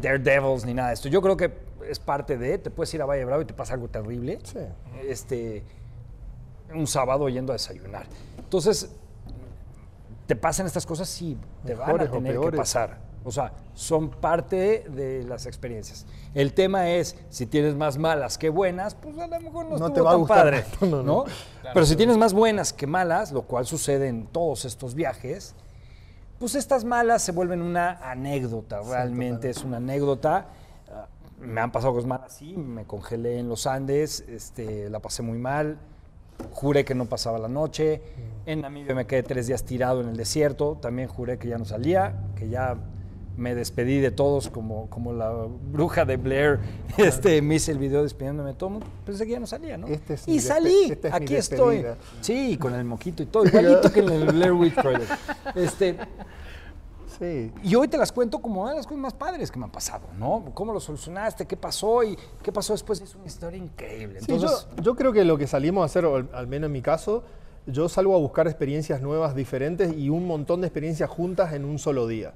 daredevils, 0.00 0.64
ni 0.64 0.72
nada 0.74 0.88
de 0.88 0.94
esto. 0.94 1.08
Yo 1.08 1.20
creo 1.20 1.36
que 1.36 1.52
es 1.88 1.98
parte 1.98 2.38
de, 2.38 2.58
te 2.58 2.70
puedes 2.70 2.92
ir 2.94 3.02
a 3.02 3.04
Valle 3.06 3.24
Bravo 3.24 3.42
y 3.42 3.44
te 3.44 3.52
pasa 3.54 3.74
algo 3.74 3.88
terrible. 3.88 4.38
Sí. 4.44 4.58
Este, 5.06 5.64
un 6.74 6.86
sábado 6.86 7.28
yendo 7.28 7.52
a 7.52 7.56
desayunar. 7.56 8.06
Entonces, 8.38 8.90
¿te 10.28 10.36
pasan 10.36 10.66
estas 10.66 10.84
cosas? 10.84 11.08
Sí, 11.08 11.38
te 11.64 11.74
van 11.74 12.02
a 12.02 12.10
tener 12.10 12.38
que 12.38 12.52
pasar. 12.52 12.98
O 13.24 13.32
sea, 13.32 13.52
son 13.74 14.10
parte 14.10 14.84
de 14.90 15.24
las 15.24 15.46
experiencias. 15.46 16.06
El 16.34 16.52
tema 16.52 16.90
es, 16.90 17.16
si 17.30 17.46
tienes 17.46 17.74
más 17.74 17.96
malas 17.96 18.36
que 18.36 18.50
buenas, 18.50 18.94
pues 18.94 19.18
a 19.18 19.26
lo 19.26 19.40
mejor 19.40 19.66
no, 19.66 19.78
No 19.78 19.92
te 19.92 20.02
va 20.02 20.10
a 20.10 20.12
tan 20.12 20.20
gustar 20.20 20.44
padre. 20.44 20.64
Pero 21.74 21.86
si 21.86 21.96
tienes 21.96 22.18
más 22.18 22.34
buenas 22.34 22.74
que 22.74 22.86
malas, 22.86 23.32
lo 23.32 23.42
cual 23.42 23.66
sucede 23.66 24.08
en 24.08 24.26
todos 24.26 24.66
estos 24.66 24.94
viajes, 24.94 25.54
pues 26.38 26.54
estas 26.54 26.84
malas 26.84 27.22
se 27.22 27.32
vuelven 27.32 27.62
una 27.62 27.98
anécdota, 28.10 28.82
realmente 28.82 29.48
es 29.48 29.64
una 29.64 29.78
anécdota. 29.78 30.48
Ah, 30.92 31.06
Me 31.40 31.62
han 31.62 31.72
pasado 31.72 31.94
cosas 31.94 32.06
malas, 32.06 32.34
sí, 32.34 32.54
me 32.54 32.84
congelé 32.84 33.38
en 33.38 33.48
los 33.48 33.66
Andes, 33.66 34.20
este, 34.28 34.90
la 34.90 35.00
pasé 35.00 35.22
muy 35.22 35.38
mal, 35.38 35.78
juré 36.52 36.84
que 36.84 36.94
no 36.94 37.06
pasaba 37.06 37.38
la 37.38 37.48
noche, 37.48 38.02
en 38.46 38.62
Namibia 38.62 38.94
me 38.94 39.06
quedé 39.06 39.22
tres 39.22 39.46
días 39.46 39.64
tirado 39.64 40.00
en 40.00 40.08
el 40.08 40.16
desierto, 40.16 40.78
también 40.80 41.08
juré 41.08 41.38
que 41.38 41.48
ya 41.48 41.58
no 41.58 41.64
salía, 41.64 42.14
que 42.36 42.48
ya 42.48 42.76
me 43.36 43.54
despedí 43.54 44.00
de 44.00 44.10
todos 44.10 44.48
como, 44.48 44.90
como 44.90 45.12
la 45.12 45.32
bruja 45.72 46.04
de 46.04 46.16
Blair, 46.16 46.58
este, 46.98 47.40
me 47.40 47.54
hice 47.54 47.72
el 47.72 47.78
video 47.78 48.02
despidiéndome 48.02 48.50
de 48.50 48.56
todo, 48.56 48.80
pensé 49.06 49.26
que 49.26 49.32
ya 49.32 49.40
no 49.40 49.46
salía, 49.46 49.78
¿no? 49.78 49.86
Este 49.86 50.14
es 50.14 50.26
y 50.26 50.40
salí, 50.40 50.90
esta 50.90 51.08
es 51.08 51.14
mi 51.14 51.24
aquí 51.24 51.36
estoy. 51.36 51.84
Sí, 52.20 52.56
con 52.56 52.74
el 52.74 52.84
moquito 52.84 53.22
y 53.22 53.26
todo, 53.26 53.44
igualito 53.46 53.92
que 53.92 54.00
en 54.00 54.08
el 54.08 54.24
Blair 54.26 54.52
Witch 54.52 54.74
Project. 54.74 55.10
Este, 55.54 55.96
Sí. 57.18 57.52
y 57.64 57.74
hoy 57.74 57.88
te 57.88 57.98
las 57.98 58.12
cuento 58.12 58.38
como 58.38 58.62
una 58.62 58.70
de 58.70 58.76
las 58.76 58.86
cosas 58.86 59.00
más 59.00 59.14
padres 59.14 59.50
que 59.50 59.58
me 59.58 59.64
han 59.64 59.72
pasado, 59.72 60.06
¿no? 60.18 60.44
¿Cómo 60.54 60.72
lo 60.72 60.80
solucionaste? 60.80 61.46
¿Qué 61.46 61.56
pasó? 61.56 62.04
¿Y 62.04 62.16
qué 62.42 62.52
pasó 62.52 62.72
después? 62.74 63.00
Es 63.00 63.14
una 63.14 63.26
historia 63.26 63.58
increíble. 63.58 64.20
Sí, 64.20 64.26
Entonces, 64.32 64.68
yo, 64.76 64.82
yo 64.82 64.94
creo 64.94 65.12
que 65.12 65.24
lo 65.24 65.36
que 65.36 65.46
salimos 65.46 65.82
a 65.82 65.86
hacer, 65.86 66.04
o 66.04 66.16
al, 66.16 66.28
al 66.32 66.46
menos 66.46 66.68
en 66.68 66.72
mi 66.72 66.82
caso, 66.82 67.24
yo 67.66 67.88
salgo 67.88 68.14
a 68.14 68.18
buscar 68.18 68.46
experiencias 68.46 69.02
nuevas, 69.02 69.34
diferentes 69.34 69.92
y 69.96 70.08
un 70.10 70.26
montón 70.26 70.60
de 70.60 70.68
experiencias 70.68 71.10
juntas 71.10 71.52
en 71.52 71.64
un 71.64 71.78
solo 71.78 72.06
día. 72.06 72.32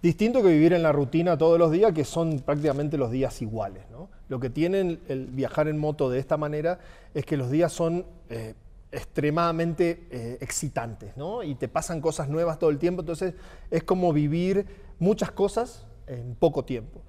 Distinto 0.00 0.42
que 0.42 0.48
vivir 0.48 0.72
en 0.74 0.84
la 0.84 0.92
rutina 0.92 1.36
todos 1.36 1.58
los 1.58 1.72
días, 1.72 1.92
que 1.92 2.04
son 2.04 2.38
prácticamente 2.38 2.96
los 2.96 3.10
días 3.10 3.42
iguales. 3.42 3.82
¿no? 3.90 4.08
Lo 4.28 4.38
que 4.38 4.48
tiene 4.50 4.98
el 5.08 5.26
viajar 5.26 5.66
en 5.66 5.78
moto 5.78 6.08
de 6.08 6.20
esta 6.20 6.36
manera 6.36 6.78
es 7.14 7.24
que 7.24 7.36
los 7.36 7.50
días 7.50 7.72
son 7.72 8.06
eh, 8.30 8.54
extremadamente 8.90 10.06
eh, 10.10 10.38
excitantes 10.40 11.16
¿no? 11.16 11.42
y 11.42 11.54
te 11.54 11.68
pasan 11.68 12.00
cosas 12.00 12.28
nuevas 12.28 12.58
todo 12.58 12.70
el 12.70 12.78
tiempo. 12.78 13.00
Entonces 13.02 13.34
es 13.70 13.82
como 13.84 14.12
vivir 14.12 14.66
muchas 14.98 15.30
cosas 15.30 15.86
en 16.06 16.34
poco 16.34 16.64
tiempo. 16.64 17.00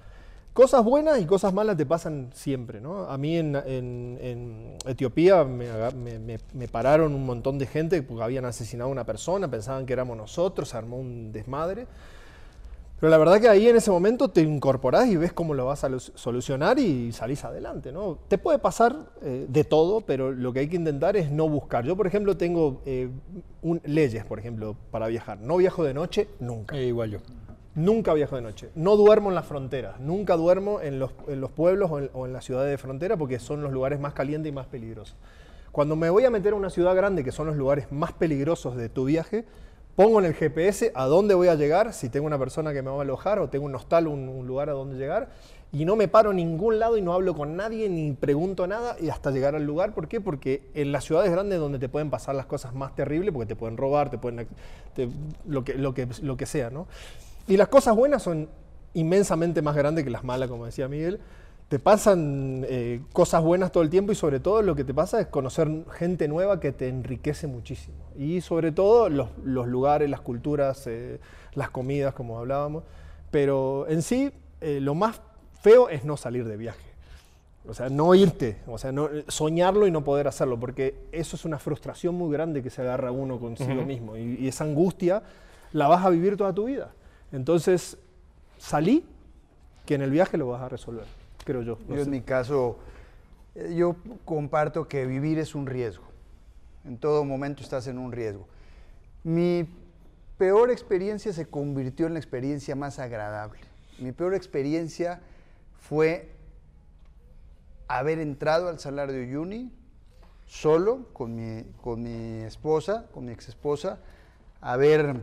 Cosas 0.54 0.84
buenas 0.84 1.22
y 1.22 1.26
cosas 1.26 1.54
malas 1.54 1.78
te 1.78 1.86
pasan 1.86 2.32
siempre, 2.34 2.82
¿no? 2.82 3.04
A 3.06 3.18
mí 3.18 3.38
en, 3.38 4.76
Etiopía 4.86 5.44
me- 5.46 6.38
me 6.54 6.68
pararon 6.68 7.14
un 7.14 7.26
montón 7.26 7.58
de 7.60 7.66
gente 7.68 8.02
porque 8.02 8.24
habían 8.24 8.46
asesinado 8.46 8.90
a 8.90 8.92
una 8.92 9.06
persona, 9.06 9.50
pensaban 9.50 9.86
que 9.86 9.94
éramos 9.94 10.18
nosotros, 10.18 10.70
se 10.70 10.78
armó 10.78 10.98
un 10.98 11.32
desmadre. 11.32 11.88
Pero 13.00 13.10
la 13.12 13.18
verdad 13.18 13.40
que 13.40 13.48
ahí 13.48 13.68
en 13.68 13.78
ese 13.78 13.92
momento 13.92 14.30
te 14.30 14.42
incorporás 14.42 15.08
y 15.08 15.16
ves 15.16 15.32
cómo 15.32 15.54
lo 15.54 15.66
vas 15.66 15.84
a 15.86 15.90
lu- 15.90 16.00
solucionar 16.00 16.80
y 16.80 17.12
salís 17.14 17.46
adelante, 17.46 17.94
¿no? 17.94 18.20
Te 18.28 18.38
puede 18.38 18.60
pasar 18.60 18.94
eh, 19.22 19.46
de 19.48 19.64
todo, 19.64 20.02
pero 20.02 20.32
lo 20.32 20.52
que 20.52 20.60
hay 20.60 20.68
que 20.68 20.76
intentar 20.76 21.16
es 21.16 21.32
no 21.32 21.48
buscar. 21.48 21.86
Yo, 21.86 21.96
por 21.96 22.08
ejemplo, 22.08 22.36
tengo 22.36 22.82
eh, 22.86 23.10
un- 23.62 23.82
leyes, 23.86 24.26
por 24.26 24.38
ejemplo, 24.40 24.76
para 24.92 25.08
viajar. 25.08 25.40
No 25.40 25.56
viajo 25.58 25.86
de 25.86 25.94
noche 25.94 26.28
nunca. 26.42 26.76
eh, 26.76 26.88
igual 26.88 27.12
yo. 27.12 27.20
Nunca 27.76 28.14
viajo 28.14 28.36
de 28.36 28.42
noche. 28.42 28.70
No 28.76 28.98
duermo 28.98 29.30
en 29.30 29.36
las 29.36 29.46
fronteras. 29.46 29.98
Nunca 30.02 30.36
duermo 30.36 30.82
en 30.82 31.00
los, 31.00 31.12
en 31.30 31.40
los 31.40 31.52
pueblos 31.52 31.90
o 31.92 32.00
en, 32.00 32.10
o 32.14 32.26
en 32.26 32.34
las 32.34 32.44
ciudades 32.44 32.70
de 32.70 32.78
frontera 32.78 33.16
porque 33.16 33.40
son 33.40 33.62
los 33.62 33.72
lugares 33.72 34.00
más 34.02 34.14
calientes 34.14 34.50
y 34.50 34.54
más 34.54 34.68
peligrosos. 34.68 35.16
Cuando 35.72 35.96
me 35.96 36.10
voy 36.10 36.26
a 36.26 36.32
meter 36.32 36.52
a 36.52 36.56
una 36.58 36.70
ciudad 36.72 36.96
grande, 36.96 37.24
que 37.24 37.32
son 37.32 37.48
los 37.48 37.56
lugares 37.56 37.90
más 37.92 38.12
peligrosos 38.12 38.76
de 38.76 38.90
tu 38.90 39.06
viaje, 39.06 39.46
pongo 40.00 40.20
en 40.20 40.28
el 40.28 40.34
GPS 40.34 40.94
a 40.96 41.08
dónde 41.08 41.34
voy 41.36 41.50
a 41.50 41.56
llegar, 41.56 41.92
si 41.92 42.08
tengo 42.08 42.26
una 42.26 42.40
persona 42.40 42.72
que 42.72 42.82
me 42.82 42.90
va 42.90 43.00
a 43.00 43.02
alojar 43.02 43.38
o 43.40 43.50
tengo 43.50 43.66
un 43.66 43.76
hostal, 43.76 44.08
un, 44.08 44.30
un 44.30 44.48
lugar 44.48 44.70
a 44.70 44.72
donde 44.72 44.98
llegar, 44.98 45.28
y 45.74 45.84
no 45.84 45.98
me 45.98 46.08
paro 46.08 46.30
en 46.30 46.38
ningún 46.38 46.80
lado 46.80 46.96
y 46.96 47.02
no 47.02 47.12
hablo 47.12 47.36
con 47.36 47.58
nadie 47.58 47.90
ni 47.90 48.14
pregunto 48.14 48.66
nada 48.66 48.96
y 49.02 49.10
hasta 49.10 49.30
llegar 49.30 49.58
al 49.58 49.66
lugar. 49.66 49.94
¿Por 49.94 50.08
qué? 50.08 50.22
Porque 50.22 50.70
en 50.74 50.94
las 50.94 51.04
ciudades 51.04 51.30
grandes 51.30 51.58
es 51.58 51.60
donde 51.60 51.80
te 51.80 51.90
pueden 51.90 52.10
pasar 52.10 52.36
las 52.36 52.46
cosas 52.46 52.74
más 52.74 52.96
terribles, 52.96 53.34
porque 53.34 53.48
te 53.48 53.58
pueden 53.58 53.76
robar, 53.76 54.10
te 54.10 54.18
pueden 54.18 54.48
lo, 55.46 55.66
que, 55.66 55.74
lo, 55.74 55.94
que, 55.94 56.08
lo 56.22 56.38
que 56.38 56.46
sea, 56.46 56.70
¿no? 56.70 56.88
Y 57.50 57.58
las 57.58 57.68
cosas 57.68 57.94
buenas 57.94 58.24
son 58.24 58.48
inmensamente 58.94 59.62
más 59.62 59.76
grandes 59.76 60.06
que 60.06 60.12
las 60.12 60.24
malas, 60.24 60.50
como 60.50 60.66
decía 60.66 60.88
Miguel. 60.88 61.20
Te 61.70 61.78
pasan 61.78 62.66
eh, 62.68 63.02
cosas 63.14 63.44
buenas 63.44 63.72
todo 63.72 63.84
el 63.84 63.92
tiempo 63.92 64.12
y 64.12 64.16
sobre 64.16 64.40
todo 64.40 64.64
lo 64.64 64.76
que 64.76 64.84
te 64.84 64.92
pasa 64.92 65.22
es 65.22 65.28
conocer 65.28 65.70
gente 65.92 66.28
nueva 66.28 66.60
que 66.60 66.72
te 66.72 66.90
enriquece 66.90 67.46
muchísimo. 67.46 67.98
Y 68.18 68.42
sobre 68.42 68.72
todo 68.72 69.08
los, 69.08 69.30
los 69.44 69.68
lugares, 69.68 70.10
las 70.10 70.22
culturas, 70.22 70.88
eh, 70.88 71.20
las 71.54 71.70
comidas, 71.70 72.16
como 72.16 72.40
hablábamos. 72.40 72.84
Pero 73.30 73.88
en 73.88 74.02
sí, 74.02 74.32
eh, 74.62 74.80
lo 74.82 74.96
más 74.96 75.22
feo 75.62 75.90
es 75.90 76.06
no 76.06 76.18
salir 76.18 76.46
de 76.46 76.58
viaje. 76.58 76.90
O 77.68 77.76
sea, 77.76 77.88
no 77.88 78.16
irte, 78.16 78.58
o 78.66 78.80
sea, 78.80 78.92
no, 78.92 79.08
soñarlo 79.28 79.86
y 79.86 79.92
no 79.92 80.04
poder 80.04 80.28
hacerlo, 80.28 80.60
porque 80.60 80.96
eso 81.12 81.36
es 81.36 81.46
una 81.46 81.60
frustración 81.60 82.16
muy 82.16 82.34
grande 82.34 82.64
que 82.64 82.72
se 82.72 82.82
agarra 82.82 83.12
uno 83.12 83.40
consigo 83.40 83.86
mismo. 83.86 84.18
Y, 84.18 84.38
y 84.40 84.48
esa 84.48 84.64
angustia 84.64 85.22
la 85.74 85.88
vas 85.88 86.04
a 86.04 86.10
vivir 86.10 86.36
toda 86.36 86.52
tu 86.52 86.66
vida. 86.66 86.94
Entonces, 87.32 88.00
salí, 88.58 89.06
que 89.86 89.94
en 89.94 90.02
el 90.02 90.10
viaje 90.10 90.38
lo 90.38 90.48
vas 90.48 90.62
a 90.62 90.70
resolver, 90.70 91.06
creo 91.50 91.64
yo. 91.64 91.80
No 91.88 91.96
Yo 91.96 92.02
sé. 92.02 92.04
en 92.04 92.12
mi 92.12 92.22
caso, 92.22 92.78
eh, 93.56 93.74
yo 93.76 93.96
comparto 94.24 94.88
que 94.88 95.08
vivir 95.08 95.40
es 95.40 95.56
un 95.56 95.66
riesgo. 95.66 96.04
En 96.86 97.00
todo 97.00 97.26
momento 97.26 97.64
estás 97.64 97.88
en 97.88 97.98
un 97.98 98.12
riesgo. 98.12 98.48
Mi 99.24 99.68
peor 100.38 100.70
experiencia 100.70 101.34
se 101.34 101.48
convirtió 101.48 102.06
en 102.06 102.14
la 102.14 102.20
experiencia 102.20 102.76
más 102.76 103.00
agradable. 103.00 103.60
Mi 103.98 104.12
peor 104.12 104.36
experiencia 104.36 105.22
fue 105.80 106.30
haber 107.88 108.20
entrado 108.20 108.70
al 108.70 108.80
Salar 108.80 109.12
de 109.12 109.24
Uyuni 109.24 109.72
solo 110.46 111.08
con 111.14 111.36
mi, 111.36 111.64
con 111.82 112.04
mi 112.04 112.44
esposa, 112.44 113.08
con 113.12 113.26
mi 113.26 113.32
ex 113.32 113.50
esposa, 113.50 113.98
haber 114.62 115.16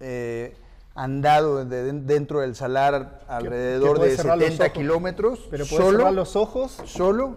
eh, 0.00 0.54
andado 0.96 1.64
de- 1.64 1.84
de- 1.84 1.92
dentro 2.00 2.40
del 2.40 2.54
salar 2.56 3.20
alrededor 3.28 4.00
que 4.00 4.08
de 4.08 4.16
cerrar 4.16 4.38
los 4.38 4.44
70 4.46 4.64
ojos. 4.64 4.78
kilómetros, 4.78 5.38
Pero 5.50 5.64
puedes 5.66 5.84
solo, 5.84 5.98
cerrar 5.98 6.12
los 6.14 6.34
ojos 6.36 6.80
solo, 6.86 7.36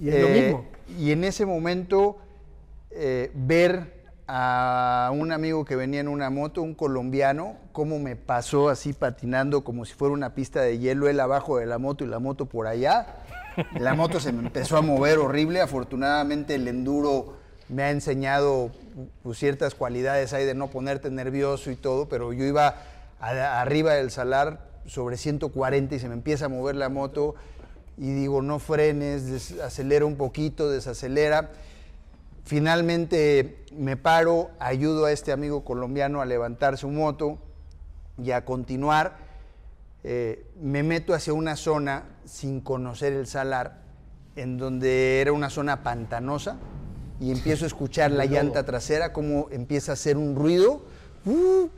y 0.00 0.08
es 0.08 0.20
lo 0.20 0.28
eh, 0.28 0.40
mismo. 0.42 0.64
Y 0.98 1.10
en 1.12 1.24
ese 1.24 1.44
momento 1.46 2.16
eh, 2.92 3.30
ver 3.34 4.00
a 4.32 5.10
un 5.12 5.32
amigo 5.32 5.64
que 5.64 5.74
venía 5.76 6.00
en 6.00 6.08
una 6.08 6.30
moto, 6.30 6.62
un 6.62 6.74
colombiano, 6.74 7.56
cómo 7.72 7.98
me 7.98 8.14
pasó 8.16 8.68
así 8.68 8.92
patinando 8.92 9.62
como 9.64 9.84
si 9.84 9.92
fuera 9.94 10.14
una 10.14 10.34
pista 10.34 10.60
de 10.60 10.78
hielo, 10.78 11.08
él 11.08 11.18
abajo 11.20 11.58
de 11.58 11.66
la 11.66 11.78
moto 11.78 12.04
y 12.04 12.06
la 12.06 12.18
moto 12.20 12.46
por 12.46 12.66
allá. 12.68 13.06
La 13.80 13.94
moto 13.94 14.20
se 14.20 14.32
me 14.32 14.40
empezó 14.46 14.76
a 14.76 14.82
mover 14.82 15.18
horrible. 15.18 15.60
Afortunadamente 15.60 16.54
el 16.54 16.68
enduro 16.68 17.34
me 17.68 17.82
ha 17.82 17.90
enseñado 17.90 18.70
pues, 19.22 19.38
ciertas 19.38 19.74
cualidades 19.74 20.32
ahí 20.32 20.44
de 20.44 20.54
no 20.54 20.68
ponerte 20.68 21.10
nervioso 21.10 21.70
y 21.70 21.76
todo, 21.76 22.08
pero 22.08 22.32
yo 22.32 22.44
iba 22.44 22.76
arriba 23.20 23.94
del 23.94 24.10
salar 24.10 24.68
sobre 24.86 25.16
140 25.16 25.94
y 25.94 25.98
se 25.98 26.08
me 26.08 26.14
empieza 26.14 26.46
a 26.46 26.48
mover 26.48 26.76
la 26.76 26.88
moto 26.88 27.34
y 27.96 28.12
digo, 28.12 28.40
no 28.40 28.58
frenes, 28.58 29.52
acelera 29.60 30.06
un 30.06 30.16
poquito, 30.16 30.70
desacelera. 30.70 31.50
Finalmente 32.44 33.64
me 33.76 33.98
paro, 33.98 34.50
ayudo 34.58 35.04
a 35.04 35.12
este 35.12 35.32
amigo 35.32 35.64
colombiano 35.64 36.22
a 36.22 36.24
levantar 36.24 36.78
su 36.78 36.88
moto 36.88 37.38
y 38.16 38.30
a 38.30 38.44
continuar. 38.44 39.18
Eh, 40.02 40.46
me 40.58 40.82
meto 40.82 41.12
hacia 41.12 41.34
una 41.34 41.56
zona 41.56 42.04
sin 42.24 42.62
conocer 42.62 43.12
el 43.12 43.26
salar, 43.26 43.82
en 44.34 44.56
donde 44.56 45.20
era 45.20 45.32
una 45.32 45.50
zona 45.50 45.82
pantanosa, 45.82 46.56
y 47.20 47.30
empiezo 47.30 47.64
a 47.64 47.68
escuchar 47.68 48.10
la 48.10 48.24
llanta 48.24 48.64
trasera, 48.64 49.12
como 49.12 49.48
empieza 49.50 49.92
a 49.92 49.94
hacer 49.94 50.16
un 50.16 50.34
ruido. 50.34 50.80
¡Uh! 51.26 51.68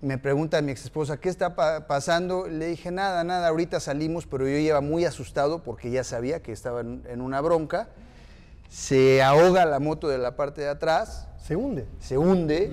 Me 0.00 0.18
pregunta 0.18 0.60
mi 0.62 0.72
ex 0.72 0.84
esposa, 0.84 1.18
¿qué 1.18 1.28
está 1.28 1.54
pa- 1.54 1.86
pasando? 1.86 2.48
Le 2.48 2.66
dije, 2.66 2.90
nada, 2.90 3.22
nada, 3.22 3.46
ahorita 3.46 3.78
salimos, 3.78 4.26
pero 4.26 4.48
yo 4.48 4.56
iba 4.56 4.80
muy 4.80 5.04
asustado 5.04 5.62
porque 5.62 5.92
ya 5.92 6.02
sabía 6.02 6.42
que 6.42 6.50
estaba 6.50 6.80
en, 6.80 7.04
en 7.08 7.20
una 7.20 7.40
bronca. 7.40 7.88
Se 8.68 9.22
ahoga 9.22 9.64
la 9.64 9.78
moto 9.78 10.08
de 10.08 10.18
la 10.18 10.34
parte 10.34 10.62
de 10.62 10.68
atrás, 10.68 11.28
Se 11.46 11.54
hunde. 11.54 11.86
se 12.00 12.18
hunde, 12.18 12.72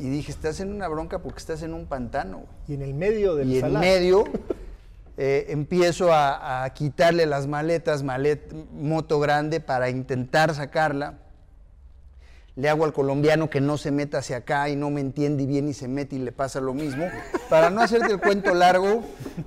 y 0.00 0.08
dije, 0.08 0.32
estás 0.32 0.58
en 0.60 0.72
una 0.72 0.88
bronca 0.88 1.20
porque 1.20 1.38
estás 1.38 1.62
en 1.62 1.72
un 1.74 1.86
pantano. 1.86 2.38
güey" 2.38 2.48
Y 2.68 2.74
en 2.74 2.82
el 2.82 2.94
medio 2.94 3.36
del 3.36 3.48
y 3.48 3.54
en 3.56 3.60
salar. 3.60 3.80
medio 3.82 4.24
eh, 5.18 5.46
empiezo 5.50 6.12
a, 6.12 6.64
a 6.64 6.70
quitarle 6.70 7.26
las 7.26 7.46
maletas, 7.46 8.02
malet, 8.02 8.52
moto 8.72 9.20
grande, 9.20 9.60
para 9.60 9.88
intentar 9.90 10.52
sacarla. 10.54 11.18
Le 12.56 12.70
hago 12.70 12.86
al 12.86 12.94
colombiano 12.94 13.50
que 13.50 13.60
no 13.60 13.76
se 13.76 13.90
meta 13.90 14.18
hacia 14.18 14.38
acá 14.38 14.70
y 14.70 14.76
no 14.76 14.88
me 14.88 15.02
entiende 15.02 15.42
y 15.42 15.46
viene 15.46 15.70
y 15.70 15.74
se 15.74 15.88
mete 15.88 16.16
y 16.16 16.18
le 16.18 16.32
pasa 16.32 16.58
lo 16.58 16.72
mismo. 16.72 17.04
Para 17.50 17.68
no 17.68 17.82
hacerte 17.82 18.10
el 18.10 18.18
cuento 18.18 18.54
largo, 18.54 19.02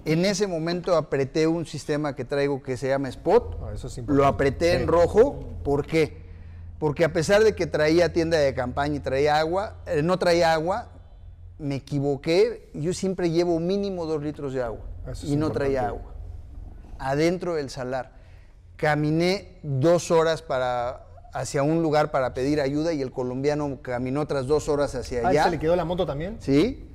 en 0.05 0.25
ese 0.25 0.45
momento 0.45 0.95
apreté 0.95 1.47
un 1.47 1.65
sistema 1.65 2.15
que 2.15 2.23
traigo 2.23 2.61
que 2.61 2.77
se 2.77 2.87
llama 2.87 3.09
Spot. 3.09 3.57
Ah, 3.63 3.71
eso 3.73 3.87
es 3.87 3.97
lo 4.05 4.27
apreté 4.27 4.73
en 4.75 4.87
rojo. 4.87 5.39
¿Por 5.63 5.87
qué? 5.87 6.21
Porque 6.77 7.03
a 7.03 7.11
pesar 7.11 7.43
de 7.43 7.55
que 7.55 7.65
traía 7.65 8.13
tienda 8.13 8.37
de 8.37 8.53
campaña 8.53 8.97
y 8.97 8.99
traía 8.99 9.39
agua, 9.39 9.77
eh, 9.87 10.03
no 10.03 10.19
traía 10.19 10.53
agua, 10.53 10.89
me 11.57 11.75
equivoqué, 11.77 12.69
yo 12.75 12.93
siempre 12.93 13.31
llevo 13.31 13.59
mínimo 13.59 14.05
dos 14.05 14.21
litros 14.23 14.53
de 14.53 14.61
agua 14.61 14.85
Eso 15.03 15.25
es 15.25 15.31
y 15.33 15.35
no 15.35 15.51
traía 15.51 15.81
importante. 15.81 15.99
agua. 15.99 16.13
Adentro 16.99 17.55
del 17.55 17.71
salar. 17.71 18.13
Caminé 18.77 19.57
dos 19.63 20.09
horas 20.11 20.41
para, 20.41 21.07
hacia 21.33 21.63
un 21.63 21.81
lugar 21.81 22.11
para 22.11 22.33
pedir 22.33 22.61
ayuda 22.61 22.93
y 22.93 23.01
el 23.01 23.11
colombiano 23.11 23.79
caminó 23.81 24.21
otras 24.21 24.47
dos 24.47 24.69
horas 24.69 24.95
hacia 24.95 25.19
¿A 25.19 25.21
él 25.21 25.27
allá. 25.27 25.43
se 25.45 25.51
le 25.51 25.59
quedó 25.59 25.75
la 25.75 25.85
moto 25.85 26.05
también? 26.05 26.37
¿sí? 26.39 26.89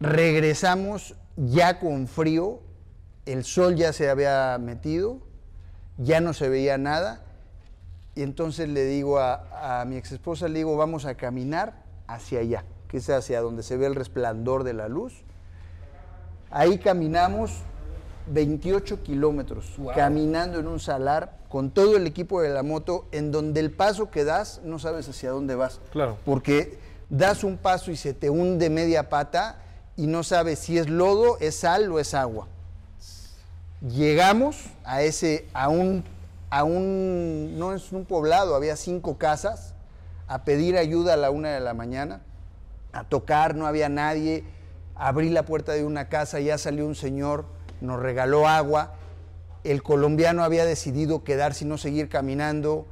Regresamos 0.00 1.14
ya 1.36 1.78
con 1.78 2.06
frío, 2.08 2.60
el 3.24 3.44
sol 3.44 3.76
ya 3.76 3.92
se 3.92 4.10
había 4.10 4.58
metido, 4.58 5.18
ya 5.98 6.20
no 6.20 6.32
se 6.32 6.48
veía 6.48 6.78
nada, 6.78 7.22
y 8.14 8.22
entonces 8.22 8.68
le 8.68 8.84
digo 8.84 9.18
a, 9.18 9.80
a 9.80 9.84
mi 9.84 9.96
ex 9.96 10.12
esposa, 10.12 10.48
le 10.48 10.58
digo, 10.58 10.76
vamos 10.76 11.04
a 11.04 11.14
caminar 11.14 11.82
hacia 12.06 12.40
allá, 12.40 12.64
que 12.88 12.98
es 12.98 13.10
hacia 13.10 13.40
donde 13.40 13.62
se 13.62 13.76
ve 13.76 13.86
el 13.86 13.94
resplandor 13.94 14.64
de 14.64 14.72
la 14.74 14.88
luz. 14.88 15.24
Ahí 16.50 16.78
caminamos 16.78 17.62
28 18.28 19.02
kilómetros, 19.02 19.66
caminando 19.94 20.58
en 20.58 20.66
un 20.66 20.80
salar 20.80 21.38
con 21.48 21.70
todo 21.70 21.96
el 21.96 22.06
equipo 22.06 22.42
de 22.42 22.50
la 22.50 22.62
moto, 22.62 23.06
en 23.12 23.30
donde 23.30 23.60
el 23.60 23.70
paso 23.70 24.10
que 24.10 24.24
das 24.24 24.60
no 24.64 24.78
sabes 24.78 25.08
hacia 25.08 25.30
dónde 25.30 25.54
vas. 25.54 25.80
Claro. 25.92 26.18
Porque 26.24 26.78
das 27.08 27.44
un 27.44 27.56
paso 27.56 27.90
y 27.90 27.96
se 27.96 28.14
te 28.14 28.30
hunde 28.30 28.70
media 28.70 29.08
pata 29.08 29.62
y 29.96 30.06
no 30.06 30.22
sabes 30.22 30.58
si 30.58 30.78
es 30.78 30.88
lodo, 30.88 31.38
es 31.40 31.56
sal 31.56 31.90
o 31.90 31.98
es 31.98 32.14
agua. 32.14 32.48
Llegamos 33.80 34.64
a 34.84 35.02
ese, 35.02 35.46
a 35.52 35.68
un, 35.68 36.04
a 36.50 36.64
un, 36.64 37.58
no 37.58 37.74
es 37.74 37.92
un 37.92 38.04
poblado, 38.04 38.54
había 38.54 38.76
cinco 38.76 39.16
casas, 39.18 39.74
a 40.26 40.44
pedir 40.44 40.76
ayuda 40.76 41.14
a 41.14 41.16
la 41.16 41.30
una 41.30 41.50
de 41.50 41.60
la 41.60 41.74
mañana, 41.74 42.20
a 42.92 43.04
tocar, 43.04 43.54
no 43.54 43.66
había 43.66 43.88
nadie. 43.88 44.44
Abrí 44.94 45.28
la 45.28 45.44
puerta 45.44 45.72
de 45.72 45.84
una 45.84 46.08
casa, 46.08 46.40
ya 46.40 46.56
salió 46.56 46.86
un 46.86 46.94
señor, 46.94 47.44
nos 47.80 48.00
regaló 48.00 48.48
agua. 48.48 48.94
El 49.64 49.82
colombiano 49.82 50.44
había 50.44 50.64
decidido 50.64 51.24
quedarse 51.24 51.64
y 51.64 51.68
no 51.68 51.78
seguir 51.78 52.08
caminando. 52.08 52.86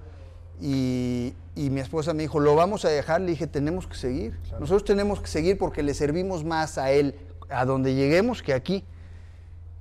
Y, 0.61 1.35
y 1.55 1.71
mi 1.71 1.81
esposa 1.81 2.15
me 2.15 2.23
dijo, 2.23 2.41
lo 2.41 2.55
vamos 2.55 2.85
a 2.85 2.89
dejar. 2.89 3.21
Le 3.21 3.31
dije, 3.31 3.47
tenemos 3.47 3.87
que 3.87 3.97
seguir. 3.97 4.39
Nosotros 4.59 4.85
tenemos 4.85 5.21
que 5.21 5.29
seguir 5.29 5.59
porque 5.59 5.83
le 5.83 5.95
servimos 5.95 6.45
más 6.45 6.79
a 6.79 6.91
él 6.91 7.17
a 7.51 7.65
donde 7.65 7.95
lleguemos 7.95 8.43
que 8.43 8.55
aquí. 8.55 8.85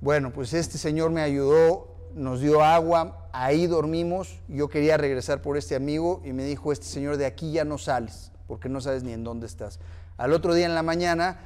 Bueno, 0.00 0.32
pues 0.32 0.52
este 0.52 0.78
señor 0.78 1.10
me 1.10 1.22
ayudó, 1.22 1.88
nos 2.14 2.40
dio 2.40 2.62
agua, 2.62 3.28
ahí 3.32 3.66
dormimos. 3.66 4.40
Yo 4.48 4.68
quería 4.68 4.96
regresar 4.96 5.42
por 5.42 5.56
este 5.56 5.74
amigo 5.74 6.20
y 6.24 6.32
me 6.32 6.44
dijo, 6.44 6.72
este 6.72 6.86
señor 6.86 7.16
de 7.16 7.26
aquí 7.26 7.52
ya 7.52 7.64
no 7.64 7.78
sales, 7.78 8.30
porque 8.46 8.68
no 8.68 8.80
sabes 8.80 9.02
ni 9.02 9.12
en 9.12 9.24
dónde 9.24 9.46
estás. 9.46 9.80
Al 10.16 10.32
otro 10.32 10.54
día 10.54 10.66
en 10.66 10.74
la 10.74 10.82
mañana 10.82 11.40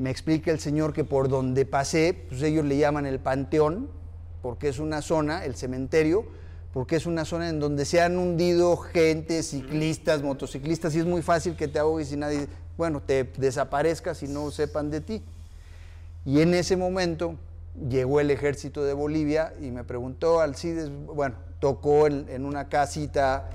me 0.00 0.10
explica 0.10 0.50
el 0.50 0.58
señor 0.60 0.92
que 0.94 1.04
por 1.04 1.28
donde 1.28 1.66
pasé, 1.66 2.24
pues 2.28 2.42
ellos 2.42 2.64
le 2.64 2.78
llaman 2.78 3.04
el 3.04 3.18
panteón, 3.18 3.88
porque 4.40 4.68
es 4.68 4.78
una 4.78 5.02
zona, 5.02 5.44
el 5.44 5.54
cementerio, 5.56 6.24
porque 6.72 6.96
es 6.96 7.04
una 7.04 7.24
zona 7.26 7.50
en 7.50 7.60
donde 7.60 7.84
se 7.84 8.00
han 8.00 8.16
hundido 8.16 8.76
gente, 8.78 9.42
ciclistas, 9.42 10.22
motociclistas, 10.22 10.94
y 10.94 11.00
es 11.00 11.04
muy 11.04 11.20
fácil 11.20 11.54
que 11.54 11.68
te 11.68 11.78
ahogues 11.78 12.12
y 12.12 12.16
nadie, 12.16 12.46
bueno, 12.78 13.02
te 13.02 13.24
desaparezcas 13.36 14.22
y 14.22 14.28
no 14.28 14.50
sepan 14.50 14.90
de 14.90 15.02
ti. 15.02 15.22
Y 16.24 16.40
en 16.40 16.54
ese 16.54 16.76
momento 16.78 17.34
llegó 17.88 18.20
el 18.20 18.30
ejército 18.30 18.82
de 18.84 18.94
Bolivia 18.94 19.52
y 19.60 19.70
me 19.70 19.84
preguntó, 19.84 20.40
Alcides, 20.40 20.90
bueno, 21.06 21.34
tocó 21.60 22.06
en, 22.06 22.26
en 22.30 22.46
una 22.46 22.68
casita, 22.70 23.50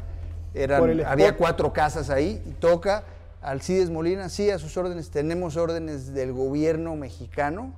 eran- 0.53 0.81
había 1.07 1.35
cuatro 1.37 1.73
casas 1.73 2.11
ahí, 2.11 2.39
y 2.45 2.51
toca, 2.51 3.03
Alcides 3.49 3.89
Molina, 3.91 4.27
sí, 4.29 4.49
a 4.49 4.57
sus 4.57 4.75
órdenes, 4.75 5.11
tenemos 5.11 5.55
órdenes 5.55 6.13
del 6.13 6.33
gobierno 6.33 6.95
mexicano 6.95 7.73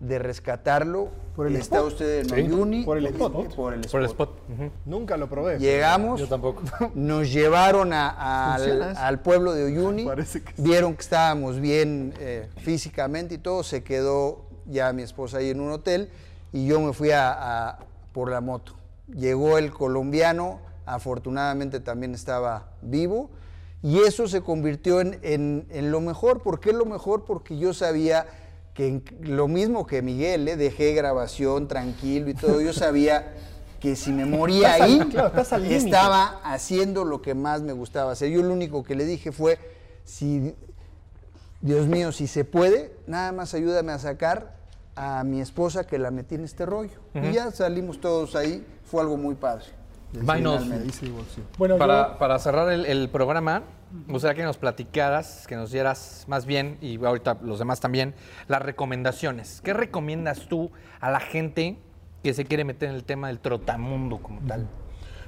de 0.00 0.18
rescatarlo. 0.18 1.08
Por 1.36 1.46
el 1.46 1.56
Está 1.56 1.76
spot. 1.76 1.92
usted 1.92 2.20
en 2.20 2.28
Sí. 2.28 2.34
Uyuni. 2.42 2.84
Por 2.84 2.96
el 2.98 3.06
spot. 3.06 3.54
Por 3.54 3.74
el 3.74 3.80
Por 3.86 4.00
el 4.00 4.06
spot. 4.06 4.38
Nunca 4.86 5.16
lo 5.16 5.28
probé. 5.28 5.58
Llegamos, 5.58 6.18
Yo 6.20 6.26
tampoco. 6.26 6.62
nos 6.94 7.30
llevaron 7.32 7.92
a- 7.92 8.54
al, 8.54 9.20
pueblo 9.20 9.52
de 9.52 9.66
Uyuni, 9.66 10.04
Parece 10.06 10.42
que 10.42 10.52
sí. 10.54 10.62
vieron 10.62 10.94
que 10.94 11.02
estábamos 11.02 11.60
bien 11.60 12.14
eh, 12.18 12.48
físicamente 12.56 13.34
y 13.34 13.38
todo, 13.38 13.62
se 13.62 13.84
quedó 13.84 14.46
ya 14.66 14.92
mi 14.92 15.02
esposa 15.02 15.38
ahí 15.38 15.50
en 15.50 15.60
un 15.60 15.70
hotel 15.70 16.10
y 16.52 16.66
yo 16.66 16.80
me 16.80 16.92
fui 16.92 17.10
a, 17.10 17.68
a- 17.68 17.78
por 18.12 18.30
la 18.30 18.40
moto. 18.40 18.72
Llegó 19.14 19.58
el 19.58 19.70
colombiano, 19.70 20.60
afortunadamente 20.86 21.78
también 21.80 22.14
estaba 22.14 22.70
vivo 22.82 23.30
y 23.82 23.98
eso 24.00 24.26
se 24.28 24.40
convirtió 24.40 25.00
en, 25.00 25.18
en- 25.22 25.66
en 25.70 25.90
lo 25.90 26.00
mejor. 26.00 26.42
¿Por 26.42 26.60
qué 26.60 26.72
lo 26.72 26.84
mejor? 26.84 27.24
Porque 27.24 27.58
yo 27.58 27.72
sabía 27.74 28.26
que 28.74 28.88
en- 28.88 29.04
lo 29.20 29.48
mismo 29.48 29.86
que 29.86 30.02
Miguel, 30.02 30.48
¿eh? 30.48 30.56
dejé 30.56 30.94
grabación 30.94 31.68
tranquilo 31.68 32.28
y 32.30 32.34
todo, 32.34 32.60
yo 32.60 32.72
sabía 32.72 33.34
que 33.80 33.94
si 33.94 34.12
me 34.12 34.26
moría 34.26 34.72
Estás 34.76 34.80
ahí, 34.80 35.00
al 35.00 35.72
estaba 35.72 36.40
haciendo 36.42 37.04
lo 37.04 37.22
que 37.22 37.34
más 37.34 37.62
me 37.62 37.72
gustaba 37.72 38.12
hacer. 38.12 38.30
Yo 38.30 38.42
lo 38.42 38.52
único 38.52 38.82
que 38.82 38.96
le 38.96 39.04
dije 39.04 39.30
fue, 39.30 39.58
si, 40.04 40.54
Dios 41.60 41.86
mío, 41.86 42.10
si 42.12 42.26
se 42.26 42.44
puede, 42.44 42.92
nada 43.06 43.30
más 43.32 43.54
ayúdame 43.54 43.92
a 43.92 43.98
sacar 44.00 44.56
a 44.96 45.22
mi 45.22 45.40
esposa 45.40 45.86
que 45.86 45.96
la 45.98 46.10
metí 46.10 46.34
en 46.34 46.42
este 46.44 46.66
rollo. 46.66 46.98
Y 47.14 47.32
ya 47.32 47.52
salimos 47.52 48.00
todos 48.00 48.34
ahí, 48.34 48.66
fue 48.84 49.00
algo 49.02 49.16
muy 49.16 49.36
padre. 49.36 49.66
Vainos. 50.12 50.64
Bueno, 51.58 51.74
yo- 51.78 51.78
Para, 52.18 52.38
cerrar 52.38 52.72
el, 52.72 52.86
el 52.86 53.08
programa, 53.08 53.62
me 54.06 54.12
gustaría 54.12 54.34
que 54.36 54.42
nos 54.44 54.56
platicaras, 54.58 55.46
que 55.46 55.56
nos 55.56 55.70
dieras 55.70 56.24
más 56.28 56.46
bien, 56.46 56.78
y 56.80 57.02
ahorita 57.04 57.38
los 57.42 57.58
demás 57.58 57.80
también, 57.80 58.14
las 58.48 58.62
recomendaciones. 58.62 59.60
¿Qué 59.62 59.72
recomiendas 59.74 60.48
tú 60.48 60.70
a 61.00 61.10
la 61.10 61.20
gente 61.20 61.78
que 62.22 62.34
se 62.34 62.44
quiere 62.44 62.64
meter 62.64 62.88
en 62.90 62.94
el 62.96 63.04
tema 63.04 63.28
del 63.28 63.38
trotamundo 63.38 64.18
como 64.18 64.40
tal? 64.46 64.66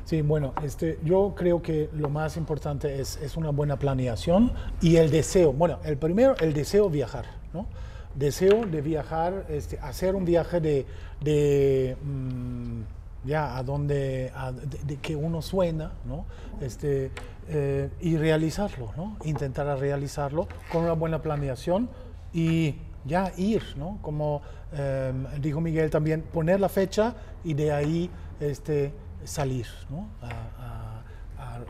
Sí, 0.05 0.23
bueno, 0.23 0.55
este, 0.65 0.99
yo 1.05 1.35
creo 1.37 1.63
que 1.63 1.89
lo 1.93 2.09
más 2.09 2.37
importante 2.37 3.01
es, 3.01 3.17
es 3.19 3.37
una 3.37 3.51
buena 3.51 3.79
planeación 3.79 4.53
y 4.81 4.97
el 4.97 5.11
deseo. 5.11 5.53
Bueno, 5.53 5.79
el 5.85 5.99
primero, 5.99 6.35
el 6.41 6.53
deseo 6.53 6.89
viajar, 6.91 7.27
¿no? 7.53 7.67
Deseo 8.15 8.67
de 8.67 8.81
viajar, 8.81 9.45
este, 9.51 9.79
hacer 9.79 10.17
un 10.17 10.25
viaje 10.25 10.61
de, 10.61 10.85
de, 11.21 11.97
mm, 12.03 12.81
ya 13.25 13.57
a 13.57 13.63
donde, 13.63 14.33
a- 14.35 14.53
de, 14.53 14.79
de 14.85 14.97
que 14.97 15.15
uno 15.17 15.43
suena, 15.43 15.93
¿no? 16.07 16.25
Este, 16.61 17.11
eh, 17.49 17.91
y 18.01 18.17
realizarlo, 18.17 18.93
¿no? 18.97 19.17
Intentar 19.25 19.79
realizarlo 19.79 20.49
con 20.73 20.85
una 20.85 20.93
buena 20.95 21.21
planeación 21.23 21.89
y 22.33 22.77
ya 23.05 23.33
ir, 23.37 23.63
¿no? 23.77 23.99
Como 24.03 24.43
eh, 24.73 25.13
dijo 25.41 25.61
Miguel 25.61 25.91
también, 25.91 26.23
poner 26.23 26.61
la 26.61 26.69
fecha 26.69 27.15
y 27.45 27.55
de 27.55 27.73
ahí 27.73 28.11
este, 28.41 28.93
salir, 29.25 29.67
¿no? 29.91 30.09
A, 30.23 30.27
a- 30.29 30.97
a, 31.39 31.57
eh, 31.59 31.63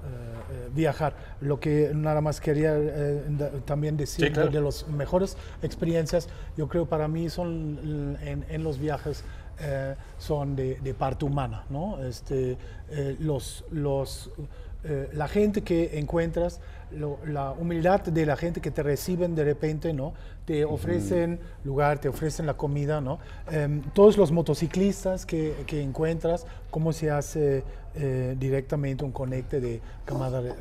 eh, 0.52 0.68
viajar. 0.74 1.14
Lo 1.40 1.60
que 1.60 1.92
nada 1.94 2.20
más 2.20 2.40
quería 2.40 2.72
eh, 2.76 3.22
también 3.64 3.96
decir 3.96 4.26
Sí, 4.26 4.32
claro. 4.32 4.50
de 4.50 4.60
las 4.60 4.86
mejores 4.88 5.36
experiencias, 5.62 6.28
yo 6.56 6.66
creo 6.68 6.86
para 6.86 7.06
mí 7.06 7.30
son 7.30 8.16
en, 8.20 8.44
en 8.48 8.64
los 8.64 8.78
viajes 8.80 9.22
eh, 9.60 9.94
son 10.18 10.56
de, 10.56 10.76
de 10.80 10.94
parte 10.94 11.24
humana, 11.24 11.64
¿no? 11.70 12.02
Este, 12.04 12.56
eh, 12.90 13.16
los, 13.20 13.64
los, 13.70 14.30
eh, 14.84 15.08
la 15.12 15.28
gente 15.28 15.62
que 15.62 15.98
encuentras, 15.98 16.60
lo- 16.90 17.18
la 17.26 17.52
humildad 17.52 18.00
de 18.00 18.26
la 18.26 18.36
gente 18.36 18.60
que 18.60 18.70
te 18.70 18.82
reciben 18.82 19.34
de 19.34 19.44
repente, 19.44 19.92
¿no? 19.92 20.12
Te 20.44 20.64
ofrecen 20.64 21.38
lugar, 21.64 21.98
te 22.00 22.08
ofrecen 22.08 22.46
la 22.46 22.54
comida, 22.54 23.00
¿no? 23.00 23.18
Em, 23.50 23.82
todos 23.92 24.16
los 24.16 24.32
motociclistas 24.32 25.26
que, 25.26 25.54
que 25.66 25.82
encuentras, 25.82 26.46
cómo 26.70 26.92
se 26.92 27.10
hace 27.10 27.62
eh, 27.94 28.36
directamente 28.38 29.04
un 29.04 29.12
conecte 29.12 29.60
de 29.60 29.80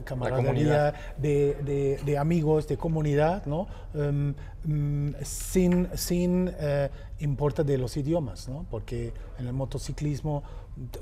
camaradería, 0.03 0.93
de, 1.17 1.55
de- 1.63 1.99
de 2.05 2.17
amigos, 2.17 2.67
de 2.67 2.77
comunidad, 2.77 3.45
¿no? 3.45 3.67
Mm, 4.65 5.11
sin 5.23 5.87
sin 5.95 6.51
eh, 6.59 6.89
importa 7.19 7.63
de 7.63 7.77
los 7.77 7.95
idiomas, 7.97 8.47
¿no? 8.49 8.65
Porque 8.69 9.13
en 9.37 9.47
el 9.47 9.53
motociclismo 9.53 10.43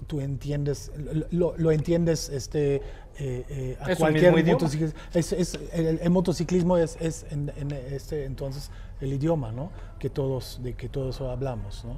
tú 0.08 0.20
entiendes, 0.22 0.92
lo, 1.32 1.56
lo 1.58 1.72
entiendes 1.72 2.30
este, 2.30 2.76
eh, 2.76 2.82
eh, 3.20 3.78
a 3.80 3.92
Es 3.92 3.98
cualquier 4.00 4.32
motociclista. 4.54 5.00
Es, 5.14 5.32
es- 5.34 5.60
el, 5.74 6.00
el 6.02 6.10
motociclismo 6.10 6.78
es, 6.78 6.98
es 7.00 7.26
en, 7.32 7.52
en 7.58 7.72
este, 7.72 8.26
entonces 8.26 8.70
el 9.02 9.14
idioma, 9.14 9.52
¿no? 9.52 9.72
Que 10.00 10.10
todos, 10.10 10.60
de 10.64 10.74
que 10.74 10.90
todos 10.90 11.22
hablamos, 11.22 11.86
¿no? 11.86 11.92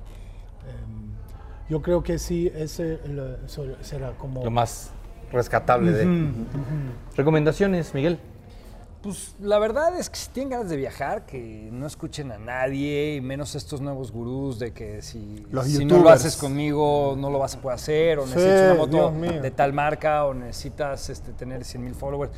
Em, 0.69 1.09
yo 1.69 1.81
creo 1.81 2.03
que 2.03 2.17
sí, 2.19 2.51
ese 2.55 2.99
lo- 3.07 3.37
será 3.83 4.11
como... 4.17 4.43
Lo 4.43 4.51
más 4.51 4.91
rescatable 5.31 5.91
de... 5.91 6.31
Recomendaciones, 7.15 7.93
Miguel. 7.93 8.19
Pues 9.01 9.33
la 9.39 9.59
verdad 9.59 9.97
es 9.97 10.09
que 10.09 10.17
si 10.17 10.29
tienen 10.31 10.49
ganas 10.49 10.69
de 10.69 10.75
viajar, 10.75 11.25
que 11.25 11.69
no 11.71 11.87
escuchen 11.87 12.33
a 12.33 12.37
nadie, 12.37 13.15
y 13.15 13.21
menos 13.21 13.55
estos 13.55 13.79
nuevos 13.79 14.11
gurús 14.11 14.59
de 14.59 14.73
que 14.73 15.01
si, 15.01 15.45
Los 15.51 15.67
si 15.67 15.85
no 15.85 15.99
lo 15.99 16.09
haces 16.09 16.35
conmigo 16.35 17.15
no 17.17 17.29
lo 17.29 17.39
vas 17.39 17.55
a 17.55 17.61
poder 17.61 17.75
hacer, 17.75 18.19
o 18.19 18.27
Sí, 18.27 18.33
necesitas 18.35 18.63
una 18.63 18.73
moto 18.73 19.11
de 19.41 19.51
tal 19.51 19.71
marca, 19.71 20.25
o 20.25 20.33
necesitas 20.33 21.09
este, 21.09 21.31
tener 21.31 21.63
100 21.63 21.81
mil 21.83 21.95
followers. 21.95 22.31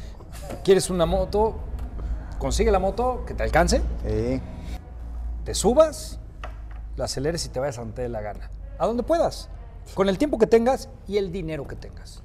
¿Quieres 0.63 0.89
una 0.91 1.05
moto? 1.05 1.55
consigue 2.37 2.71
la 2.71 2.79
moto 2.79 3.23
que 3.27 3.33
te 3.35 3.43
alcance, 3.43 3.81
Sí. 4.03 4.41
te 5.45 5.53
subas, 5.53 6.19
la 6.95 7.05
aceleres 7.05 7.45
y 7.45 7.49
te 7.49 7.59
vayas 7.59 7.77
a 7.77 7.81
donde 7.81 7.95
te 7.95 8.01
dé 8.03 8.09
la 8.09 8.21
gana. 8.21 8.49
A 8.81 8.87
donde 8.87 9.03
puedas. 9.03 9.47
Con 9.93 10.09
el 10.09 10.17
tiempo 10.17 10.39
que 10.39 10.47
tengas 10.47 10.89
y 11.07 11.17
el 11.17 11.31
dinero 11.31 11.67
que 11.67 11.75
tengas. 11.75 12.23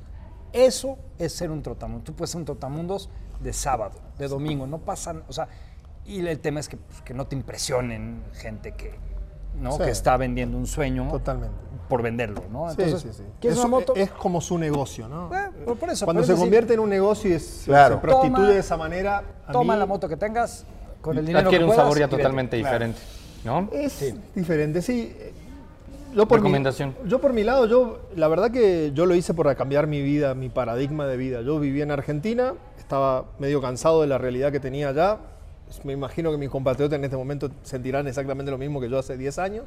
Eso 0.54 0.96
es 1.18 1.34
ser 1.34 1.50
un 1.50 1.62
trotamundos. 1.62 2.04
Tú 2.04 2.14
puedes 2.14 2.30
ser 2.30 2.38
un 2.38 2.46
trotamundos 2.46 3.10
de 3.40 3.52
sábado, 3.52 3.98
de 4.16 4.26
domingo. 4.26 4.66
No 4.66 4.78
pasan, 4.78 5.22
o 5.28 5.32
sea, 5.34 5.48
y 6.06 6.26
el 6.26 6.38
tema 6.38 6.60
es 6.60 6.68
que, 6.70 6.78
pues, 6.78 7.02
que 7.02 7.12
no 7.12 7.26
te 7.26 7.36
impresionen 7.36 8.22
gente 8.32 8.72
que, 8.72 8.98
¿no? 9.60 9.72
Sí. 9.72 9.82
que 9.84 9.90
está 9.90 10.16
vendiendo 10.16 10.56
un 10.56 10.66
sueño 10.66 11.08
Totalmente. 11.10 11.54
por 11.90 12.00
venderlo, 12.00 12.42
¿no? 12.50 12.70
Sí, 12.70 12.76
Entonces, 12.80 13.16
sí, 13.16 13.22
sí. 13.22 13.28
¿quieres 13.38 13.58
Es, 13.58 13.64
una 13.64 13.70
moto? 13.76 13.94
es 13.94 14.10
como 14.12 14.40
su 14.40 14.56
negocio, 14.56 15.08
¿no? 15.08 15.30
Eh, 15.36 15.50
por- 15.78 15.90
eso, 15.90 16.06
Cuando 16.06 16.20
por 16.22 16.26
se 16.26 16.32
eso 16.32 16.36
sí. 16.36 16.40
convierte 16.42 16.72
en 16.72 16.80
un 16.80 16.88
negocio 16.88 17.28
y 17.30 17.34
es- 17.34 17.62
Claro. 17.66 17.96
se 17.96 18.00
prostituye 18.00 18.32
Toma- 18.32 18.48
de 18.50 18.58
esa 18.60 18.76
manera. 18.78 19.22
a 19.46 19.52
Toma 19.52 19.74
mí 19.74 19.78
la 19.80 19.84
moto 19.86 20.08
que 20.08 20.16
tengas, 20.16 20.64
con 21.02 21.18
el 21.18 21.26
dinero 21.26 21.40
Adquiere 21.46 21.58
que 21.58 21.64
un 21.64 21.68
puedas, 21.70 21.82
sabor 21.84 21.98
ya 21.98 22.08
totalmente 22.08 22.58
Claro. 22.60 22.72
diferente, 22.86 23.00
¿no? 23.44 23.68
Es 23.72 24.14
diferente, 24.34 24.80
sí. 24.80 25.14
Yo 26.16 26.26
por 26.26 26.38
mi- 26.38 26.44
Recomendación. 26.44 26.94
yo 27.06 27.20
por 27.20 27.32
mi 27.34 27.44
lado, 27.44 27.66
yo 27.66 28.09
la 28.16 28.26
verdad 28.26 28.51
que 28.51 28.90
yo 28.94 29.05
lo 29.06 29.14
hice 29.14 29.34
para 29.34 29.55
cambiar 29.55 29.86
mi 29.86 30.01
vida, 30.01 30.34
mi 30.34 30.48
paradigma 30.48 31.06
de 31.06 31.16
vida. 31.18 31.43
Yo 31.43 31.60
vivía 31.60 31.82
en 31.84 31.90
Argentina, 31.90 32.55
estaba 32.78 33.26
medio 33.38 33.60
cansado 33.60 34.01
de 34.01 34.06
la 34.06 34.16
realidad 34.16 34.51
que 34.51 34.59
tenía 34.59 34.88
allá. 34.88 35.18
Me 35.84 35.93
imagino 35.93 36.30
que 36.30 36.38
mis 36.38 36.48
compatriotas 36.48 36.98
en 36.98 37.05
este 37.05 37.16
momento 37.16 37.51
sentirán 37.62 38.06
exactamente 38.09 38.51
lo 38.51 38.56
mismo 38.59 38.80
que 38.80 38.88
yo 38.88 38.98
hace 38.98 39.16
10 39.18 39.38
años. 39.38 39.64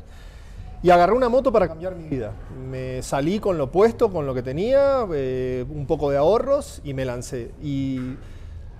Y 0.81 0.89
agarré 0.91 1.13
una 1.13 1.27
moto 1.29 1.51
para 1.51 1.67
cambiar 1.67 1.93
mi 1.95 2.07
vida. 2.07 2.31
Me 2.71 3.03
salí 3.03 3.39
con 3.39 3.57
lo 3.57 3.69
puesto, 3.69 4.09
con 4.09 4.25
lo 4.25 4.33
que 4.33 4.41
tenía, 4.41 5.05
eh, 5.13 5.65
un 5.69 5.85
poco 5.85 6.09
de 6.09 6.17
ahorros 6.17 6.81
y 6.85 6.93
me 6.93 7.03
lancé. 7.05 7.51
Y 7.61 8.15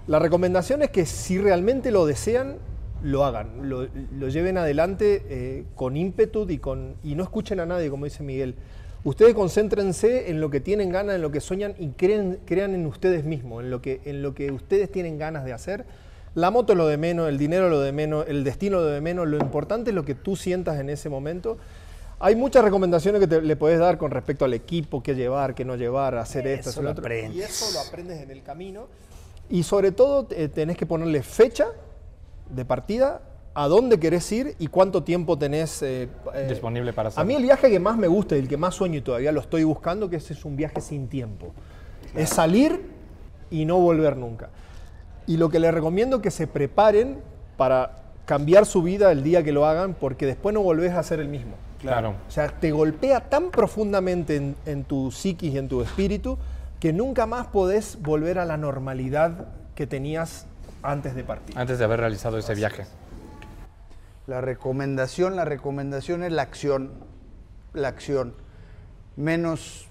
la 0.08 0.18
recomendación 0.18 0.82
es 0.82 0.90
que 0.92 1.06
si 1.06 1.38
realmente 1.38 1.92
lo 1.92 2.06
desean, 2.06 2.56
lo 3.04 3.24
hagan, 3.26 3.70
lo, 3.70 3.88
lo 4.18 4.28
lleven 4.30 4.58
adelante 4.58 5.24
eh, 5.30 5.66
con 5.76 5.96
ímpetu 5.98 6.46
y, 6.50 6.58
con, 6.58 6.96
y 7.04 7.16
no 7.16 7.24
escuchen 7.24 7.60
a 7.60 7.66
nadie, 7.66 7.90
como 7.90 8.06
dice 8.06 8.24
Miguel. 8.24 8.56
Ustedes 9.04 9.34
concéntrense 9.34 10.30
en 10.30 10.42
lo 10.42 10.50
que 10.50 10.60
tienen 10.60 10.92
ganas, 10.92 11.16
en 11.16 11.22
lo 11.22 11.32
que 11.32 11.40
sueñan 11.40 11.74
y 11.80 11.90
creen, 11.90 12.40
crean 12.46 12.76
en 12.76 12.86
ustedes 12.86 13.24
mismos, 13.24 13.64
en 13.64 13.70
lo, 13.72 13.82
que, 13.82 14.02
en 14.06 14.22
lo 14.22 14.36
que 14.36 14.52
ustedes 14.52 14.92
tienen 14.92 15.18
ganas 15.18 15.46
de 15.46 15.54
hacer. 15.54 15.86
La 16.36 16.52
moto 16.52 16.74
es 16.74 16.78
lo 16.78 16.86
de 16.88 16.98
menos, 16.98 17.30
el 17.30 17.38
dinero 17.38 17.66
es 17.66 17.72
lo 17.72 17.80
de 17.82 17.92
menos, 17.94 18.26
el 18.28 18.44
destino 18.44 18.78
es 18.80 18.84
lo 18.84 18.90
de 18.90 19.02
menos, 19.02 19.28
lo 19.28 19.38
importante 19.38 19.92
es 19.92 19.96
lo 19.96 20.04
que 20.04 20.16
tú 20.16 20.36
sientas 20.36 20.80
en 20.80 20.90
ese 20.90 21.08
momento. 21.10 21.58
Hay 22.20 22.36
muchas 22.36 22.64
recomendaciones 22.66 23.22
que 23.22 23.28
te- 23.28 23.42
le 23.42 23.56
puedes 23.56 23.80
dar 23.80 23.98
con 23.98 24.12
respecto 24.12 24.44
al 24.44 24.54
equipo, 24.54 25.02
qué 25.02 25.16
llevar, 25.16 25.56
qué 25.56 25.64
no 25.64 25.78
llevar, 25.78 26.16
hacer 26.18 26.46
esto, 26.48 26.70
hacer 26.72 26.84
lo 26.84 26.90
lo 26.90 26.92
otro. 26.92 27.06
aprendes. 27.06 27.36
Y 27.38 27.42
eso 27.42 27.66
lo 27.74 27.80
aprendes 27.80 28.22
en 28.22 28.30
el 28.32 28.44
camino. 28.44 28.88
Y 29.50 29.64
sobre 29.64 29.92
todo 29.94 30.28
eh, 30.32 30.50
tenés 30.50 30.76
que 30.76 30.86
ponerle 30.86 31.24
fecha 31.24 31.68
de 32.50 32.66
partida, 32.66 33.22
a 33.54 33.68
dónde 33.68 34.00
querés 34.00 34.32
ir 34.32 34.56
y 34.60 34.68
cuánto 34.68 35.04
tiempo 35.04 35.38
tenés 35.38 35.82
eh, 35.82 36.08
eh, 36.34 36.46
Disponible 36.48 36.94
para 36.94 37.10
A 37.16 37.24
mí 37.24 37.36
el 37.36 37.44
viaje 37.44 37.70
que 37.70 37.80
más 37.80 37.98
me 37.98 38.08
gusta 38.08 38.36
y 38.36 38.40
el 38.40 38.48
que 38.48 38.58
más 38.58 38.76
sueño 38.76 38.98
y 38.98 39.02
todavía 39.02 39.32
lo 39.32 39.42
estoy 39.42 39.64
buscando, 39.64 40.10
que 40.10 40.18
ese 40.18 40.34
es 40.34 40.46
un 40.46 40.56
viaje 40.56 40.82
sin 40.82 41.08
tiempo. 41.08 41.52
Es 42.16 42.30
salir 42.30 42.90
y 43.52 43.66
no 43.66 43.78
volver 43.80 44.18
nunca. 44.18 44.50
Y 45.28 45.38
lo 45.38 45.50
que 45.50 45.60
les 45.60 45.74
recomiendo 45.74 46.18
es 46.18 46.22
que 46.22 46.32
se 46.32 46.48
preparen 46.48 47.20
para 47.58 48.04
cambiar 48.26 48.66
su 48.66 48.82
vida 48.82 49.12
el 49.12 49.24
día 49.24 49.44
que 49.44 49.52
lo 49.52 49.66
hagan, 49.66 49.94
porque 49.94 50.26
después 50.26 50.54
no 50.54 50.62
volvés 50.62 50.94
a 50.94 51.04
ser 51.04 51.20
el 51.20 51.28
mismo. 51.28 51.56
Claro. 51.80 52.16
O 52.28 52.32
sea, 52.32 52.48
te 52.48 52.72
golpea 52.72 53.30
tan 53.30 53.52
profundamente 53.52 54.36
en, 54.36 54.56
en 54.66 54.84
tu 54.84 55.12
psiquis 55.12 55.54
y 55.54 55.58
en 55.58 55.68
tu 55.68 55.82
espíritu 55.82 56.38
que 56.80 56.94
nunca 56.94 57.26
más 57.26 57.48
podés 57.48 58.02
volver 58.02 58.40
a 58.40 58.46
la 58.46 58.58
normalidad 58.58 59.48
que 59.76 59.88
tenías 59.88 60.46
antes 60.84 61.16
de 61.16 61.24
partir. 61.24 61.58
Antes 61.58 61.80
de 61.80 61.86
haber 61.86 62.00
realizado 62.00 62.38
ese 62.38 62.56
viaje. 62.56 62.86
La 64.28 64.42
recomendación, 64.42 65.36
la 65.36 65.46
recomendación 65.46 66.24
es 66.24 66.32
la 66.32 66.44
acción, 66.44 66.92
la 67.74 67.88
acción. 67.88 68.36
Menos 69.16 69.88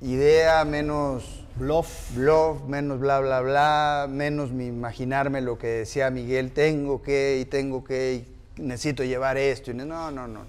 idea, 0.00 0.64
menos 0.64 1.44
Bluff. 1.56 2.14
bluff, 2.14 2.64
menos 2.68 3.00
bla, 3.00 3.18
bla, 3.18 3.40
bla, 3.40 4.06
menos 4.08 4.52
mi 4.52 4.66
imaginarme 4.66 5.40
lo 5.40 5.58
que 5.58 5.66
decía 5.68 6.08
Miguel, 6.10 6.52
tengo 6.52 7.02
que 7.02 7.38
y 7.40 7.44
tengo 7.46 7.82
que 7.82 8.24
y 8.58 8.62
necesito 8.62 9.02
llevar 9.02 9.36
esto. 9.36 9.72
y 9.72 9.74
No, 9.74 9.84
no, 9.84 10.10
no, 10.10 10.28
no. 10.28 10.40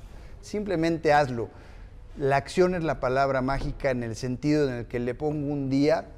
Simplemente 0.41 1.13
hazlo. 1.13 1.49
La 2.17 2.35
acción 2.35 2.75
es 2.75 2.83
la 2.83 2.99
palabra 2.99 3.41
mágica 3.41 3.91
en 3.91 4.03
el 4.03 4.15
sentido 4.15 4.67
en 4.67 4.75
el 4.75 4.85
que 4.85 4.99
le 4.99 5.15
pongo 5.15 5.51
un 5.51 5.69
día, 5.69 6.09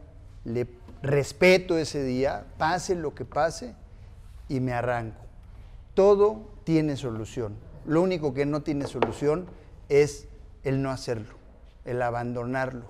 le 0.43 0.67
respeto 1.01 1.77
ese 1.77 2.03
día, 2.03 2.45
pase 2.57 2.95
lo 2.95 3.15
que 3.15 3.25
pase 3.25 3.75
y 4.47 4.59
me 4.59 4.73
arranco. 4.73 5.21
Todo 5.93 6.49
tiene 6.63 6.95
solución. 6.95 7.55
Lo 7.85 8.01
único 8.01 8.33
que 8.33 8.45
no 8.45 8.61
tiene 8.61 8.87
solución 8.87 9.47
es 9.89 10.27
el 10.63 10.81
no 10.81 10.91
hacerlo, 10.91 11.35
el 11.85 12.01
abandonarlo, 12.01 12.85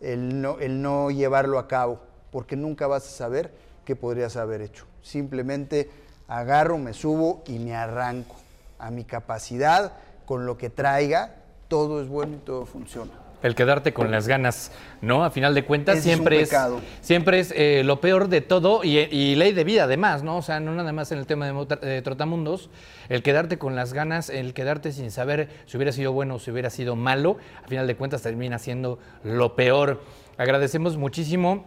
el 0.00 0.40
no, 0.42 0.58
el 0.58 0.82
no 0.82 1.10
llevarlo 1.10 1.58
a 1.58 1.66
cabo, 1.66 2.00
porque 2.30 2.56
nunca 2.56 2.86
vas 2.86 3.06
a 3.06 3.10
saber 3.10 3.52
qué 3.84 3.96
podrías 3.96 4.36
haber 4.36 4.60
hecho. 4.60 4.86
Simplemente 5.02 5.90
agarro, 6.28 6.78
me 6.78 6.92
subo 6.92 7.42
y 7.46 7.58
me 7.58 7.74
arranco 7.74 8.36
a 8.78 8.90
mi 8.90 9.04
capacidad, 9.04 9.92
con 10.26 10.46
lo 10.46 10.56
que 10.56 10.70
traiga, 10.70 11.36
todo 11.68 12.00
es 12.00 12.08
bueno 12.08 12.36
y 12.36 12.40
todo 12.40 12.66
funciona. 12.66 13.29
El 13.42 13.54
quedarte 13.54 13.92
con 13.92 14.10
las 14.10 14.28
ganas, 14.28 14.70
¿no? 15.00 15.24
A 15.24 15.30
final 15.30 15.54
de 15.54 15.64
cuentas, 15.64 15.98
Ese 15.98 16.08
siempre 16.08 16.40
es, 16.42 16.50
pecado. 16.50 16.80
siempre 17.00 17.40
es 17.40 17.52
eh, 17.56 17.82
lo 17.84 18.00
peor 18.00 18.28
de 18.28 18.42
todo 18.42 18.84
y, 18.84 18.98
y 18.98 19.34
ley 19.34 19.52
de 19.52 19.64
vida, 19.64 19.84
además, 19.84 20.22
¿no? 20.22 20.36
O 20.36 20.42
sea, 20.42 20.60
no 20.60 20.74
nada 20.74 20.92
más 20.92 21.10
en 21.12 21.18
el 21.18 21.26
tema 21.26 21.46
de 21.46 21.78
eh, 21.82 22.02
Trotamundos, 22.02 22.68
el 23.08 23.22
quedarte 23.22 23.56
con 23.56 23.74
las 23.76 23.94
ganas, 23.94 24.28
el 24.28 24.52
quedarte 24.52 24.92
sin 24.92 25.10
saber 25.10 25.48
si 25.66 25.76
hubiera 25.78 25.92
sido 25.92 26.12
bueno 26.12 26.34
o 26.34 26.38
si 26.38 26.50
hubiera 26.50 26.68
sido 26.68 26.96
malo, 26.96 27.38
a 27.64 27.68
final 27.68 27.86
de 27.86 27.96
cuentas 27.96 28.22
termina 28.22 28.58
siendo 28.58 28.98
lo 29.24 29.56
peor. 29.56 30.02
Agradecemos 30.36 30.96
muchísimo 30.96 31.64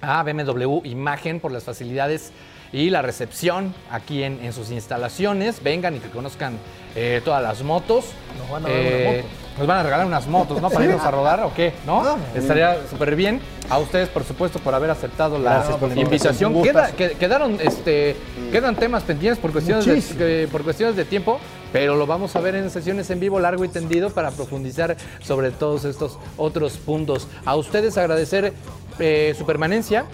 a 0.00 0.22
BMW 0.22 0.80
Imagen 0.84 1.40
por 1.40 1.52
las 1.52 1.64
facilidades 1.64 2.32
y 2.72 2.90
la 2.90 3.02
recepción 3.02 3.74
aquí 3.90 4.22
en, 4.22 4.42
en 4.42 4.52
sus 4.52 4.70
instalaciones. 4.70 5.62
Vengan 5.62 5.96
y 5.96 5.98
que 5.98 6.08
conozcan 6.08 6.58
eh, 6.96 7.20
todas 7.24 7.42
las 7.42 7.62
motos. 7.62 8.06
Nos 8.38 8.50
van 8.50 8.66
a 8.66 8.68
dar 8.68 8.80
una 8.80 9.10
moto. 9.12 9.28
Nos 9.58 9.66
van 9.66 9.78
a 9.78 9.82
regalar 9.82 10.06
unas 10.06 10.26
motos, 10.26 10.60
¿no? 10.62 10.70
Para 10.70 10.84
irnos 10.86 11.02
a 11.06 11.10
rodar 11.10 11.40
o 11.44 11.52
qué, 11.54 11.74
¿no? 11.86 12.00
Ah, 12.02 12.16
Estaría 12.34 12.76
súper 12.90 13.14
bien. 13.14 13.40
A 13.68 13.78
ustedes, 13.78 14.08
por 14.08 14.24
supuesto, 14.24 14.58
por 14.58 14.74
haber 14.74 14.90
aceptado 14.90 15.38
la 15.38 15.60
invitación. 16.02 16.52
Queda- 16.72 16.90
quedaron, 17.18 17.58
este, 17.60 18.16
quedan 18.50 18.76
temas 18.76 19.02
pendientes 19.02 19.38
por 19.40 19.52
cuestiones, 19.52 19.84
de, 19.84 20.16
que- 20.16 20.48
por 20.50 20.62
cuestiones 20.62 20.96
de 20.96 21.04
tiempo, 21.04 21.38
pero 21.72 21.96
lo 21.96 22.06
vamos 22.06 22.34
a 22.36 22.40
ver 22.40 22.54
en 22.54 22.70
sesiones 22.70 23.08
en 23.10 23.20
vivo 23.20 23.38
largo 23.40 23.64
y 23.64 23.68
tendido 23.68 24.10
para 24.10 24.30
profundizar 24.30 24.96
sobre 25.22 25.50
todos 25.50 25.84
estos 25.84 26.18
otros 26.36 26.78
puntos. 26.78 27.28
A 27.44 27.54
ustedes 27.56 27.96
agradecer 27.98 28.52
eh, 28.98 29.34
su 29.38 29.44
permanencia 29.46 30.04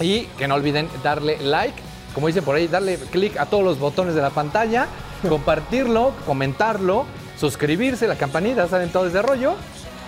y 0.00 0.22
que 0.38 0.46
no 0.48 0.54
olviden 0.56 0.88
darle 1.02 1.38
like, 1.40 1.74
como 2.14 2.26
dicen 2.26 2.44
por 2.44 2.56
ahí, 2.56 2.66
darle 2.68 2.96
clic 3.10 3.36
a 3.38 3.46
todos 3.46 3.64
los 3.64 3.78
botones 3.78 4.14
de 4.14 4.22
la 4.22 4.30
pantalla, 4.30 4.86
compartirlo, 5.28 6.12
comentarlo, 6.26 7.04
suscribirse, 7.42 8.06
la 8.06 8.14
campanita, 8.14 8.68
saben 8.68 8.90
todo 8.90 9.08
ese 9.08 9.20
rollo. 9.20 9.54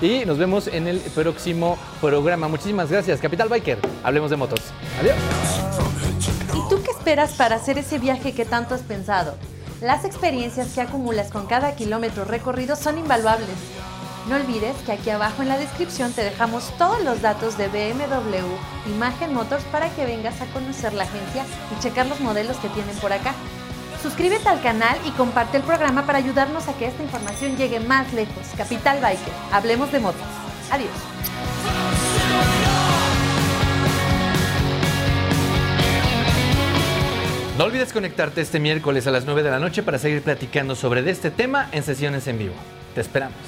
Y 0.00 0.24
nos 0.24 0.38
vemos 0.38 0.68
en 0.68 0.86
el 0.86 1.00
próximo 1.00 1.76
programa. 2.00 2.46
Muchísimas 2.46 2.90
gracias, 2.90 3.20
Capital 3.20 3.48
Biker. 3.48 3.78
Hablemos 4.04 4.30
de 4.30 4.36
motos. 4.36 4.60
Adiós. 5.00 5.16
¿Y 6.54 6.68
tú 6.68 6.80
qué 6.84 6.92
esperas 6.92 7.32
para 7.32 7.56
hacer 7.56 7.76
ese 7.78 7.98
viaje 7.98 8.32
que 8.34 8.44
tanto 8.44 8.76
has 8.76 8.82
pensado? 8.82 9.34
Las 9.80 10.04
experiencias 10.04 10.74
que 10.74 10.80
acumulas 10.80 11.32
con 11.32 11.46
cada 11.46 11.74
kilómetro 11.74 12.24
recorrido 12.24 12.76
son 12.76 12.98
invaluables. 12.98 13.56
No 14.28 14.36
olvides 14.36 14.76
que 14.86 14.92
aquí 14.92 15.10
abajo 15.10 15.42
en 15.42 15.48
la 15.48 15.58
descripción 15.58 16.12
te 16.12 16.22
dejamos 16.22 16.72
todos 16.78 17.02
los 17.02 17.20
datos 17.20 17.58
de 17.58 17.66
BMW 17.66 18.92
Imagen 18.94 19.34
Motors 19.34 19.64
para 19.64 19.90
que 19.90 20.06
vengas 20.06 20.40
a 20.40 20.46
conocer 20.46 20.94
la 20.94 21.02
agencia 21.02 21.44
y 21.76 21.82
checar 21.82 22.06
los 22.06 22.20
modelos 22.20 22.56
que 22.58 22.68
tienen 22.68 22.96
por 22.98 23.12
acá. 23.12 23.34
Suscríbete 24.04 24.50
al 24.50 24.60
canal 24.60 24.98
y 25.06 25.12
comparte 25.12 25.56
el 25.56 25.62
programa 25.62 26.04
para 26.04 26.18
ayudarnos 26.18 26.68
a 26.68 26.74
que 26.74 26.86
esta 26.86 27.02
información 27.02 27.56
llegue 27.56 27.80
más 27.80 28.12
lejos. 28.12 28.48
Capital 28.54 29.00
Biker, 29.00 29.32
hablemos 29.50 29.90
de 29.92 29.98
motos. 29.98 30.20
Adiós. 30.70 30.90
No 37.56 37.64
olvides 37.64 37.94
conectarte 37.94 38.42
este 38.42 38.60
miércoles 38.60 39.06
a 39.06 39.10
las 39.10 39.24
9 39.24 39.42
de 39.42 39.50
la 39.50 39.58
noche 39.58 39.82
para 39.82 39.98
seguir 39.98 40.20
platicando 40.20 40.74
sobre 40.74 41.08
este 41.10 41.30
tema 41.30 41.70
en 41.72 41.82
sesiones 41.82 42.26
en 42.26 42.36
vivo. 42.36 42.54
Te 42.94 43.00
esperamos. 43.00 43.38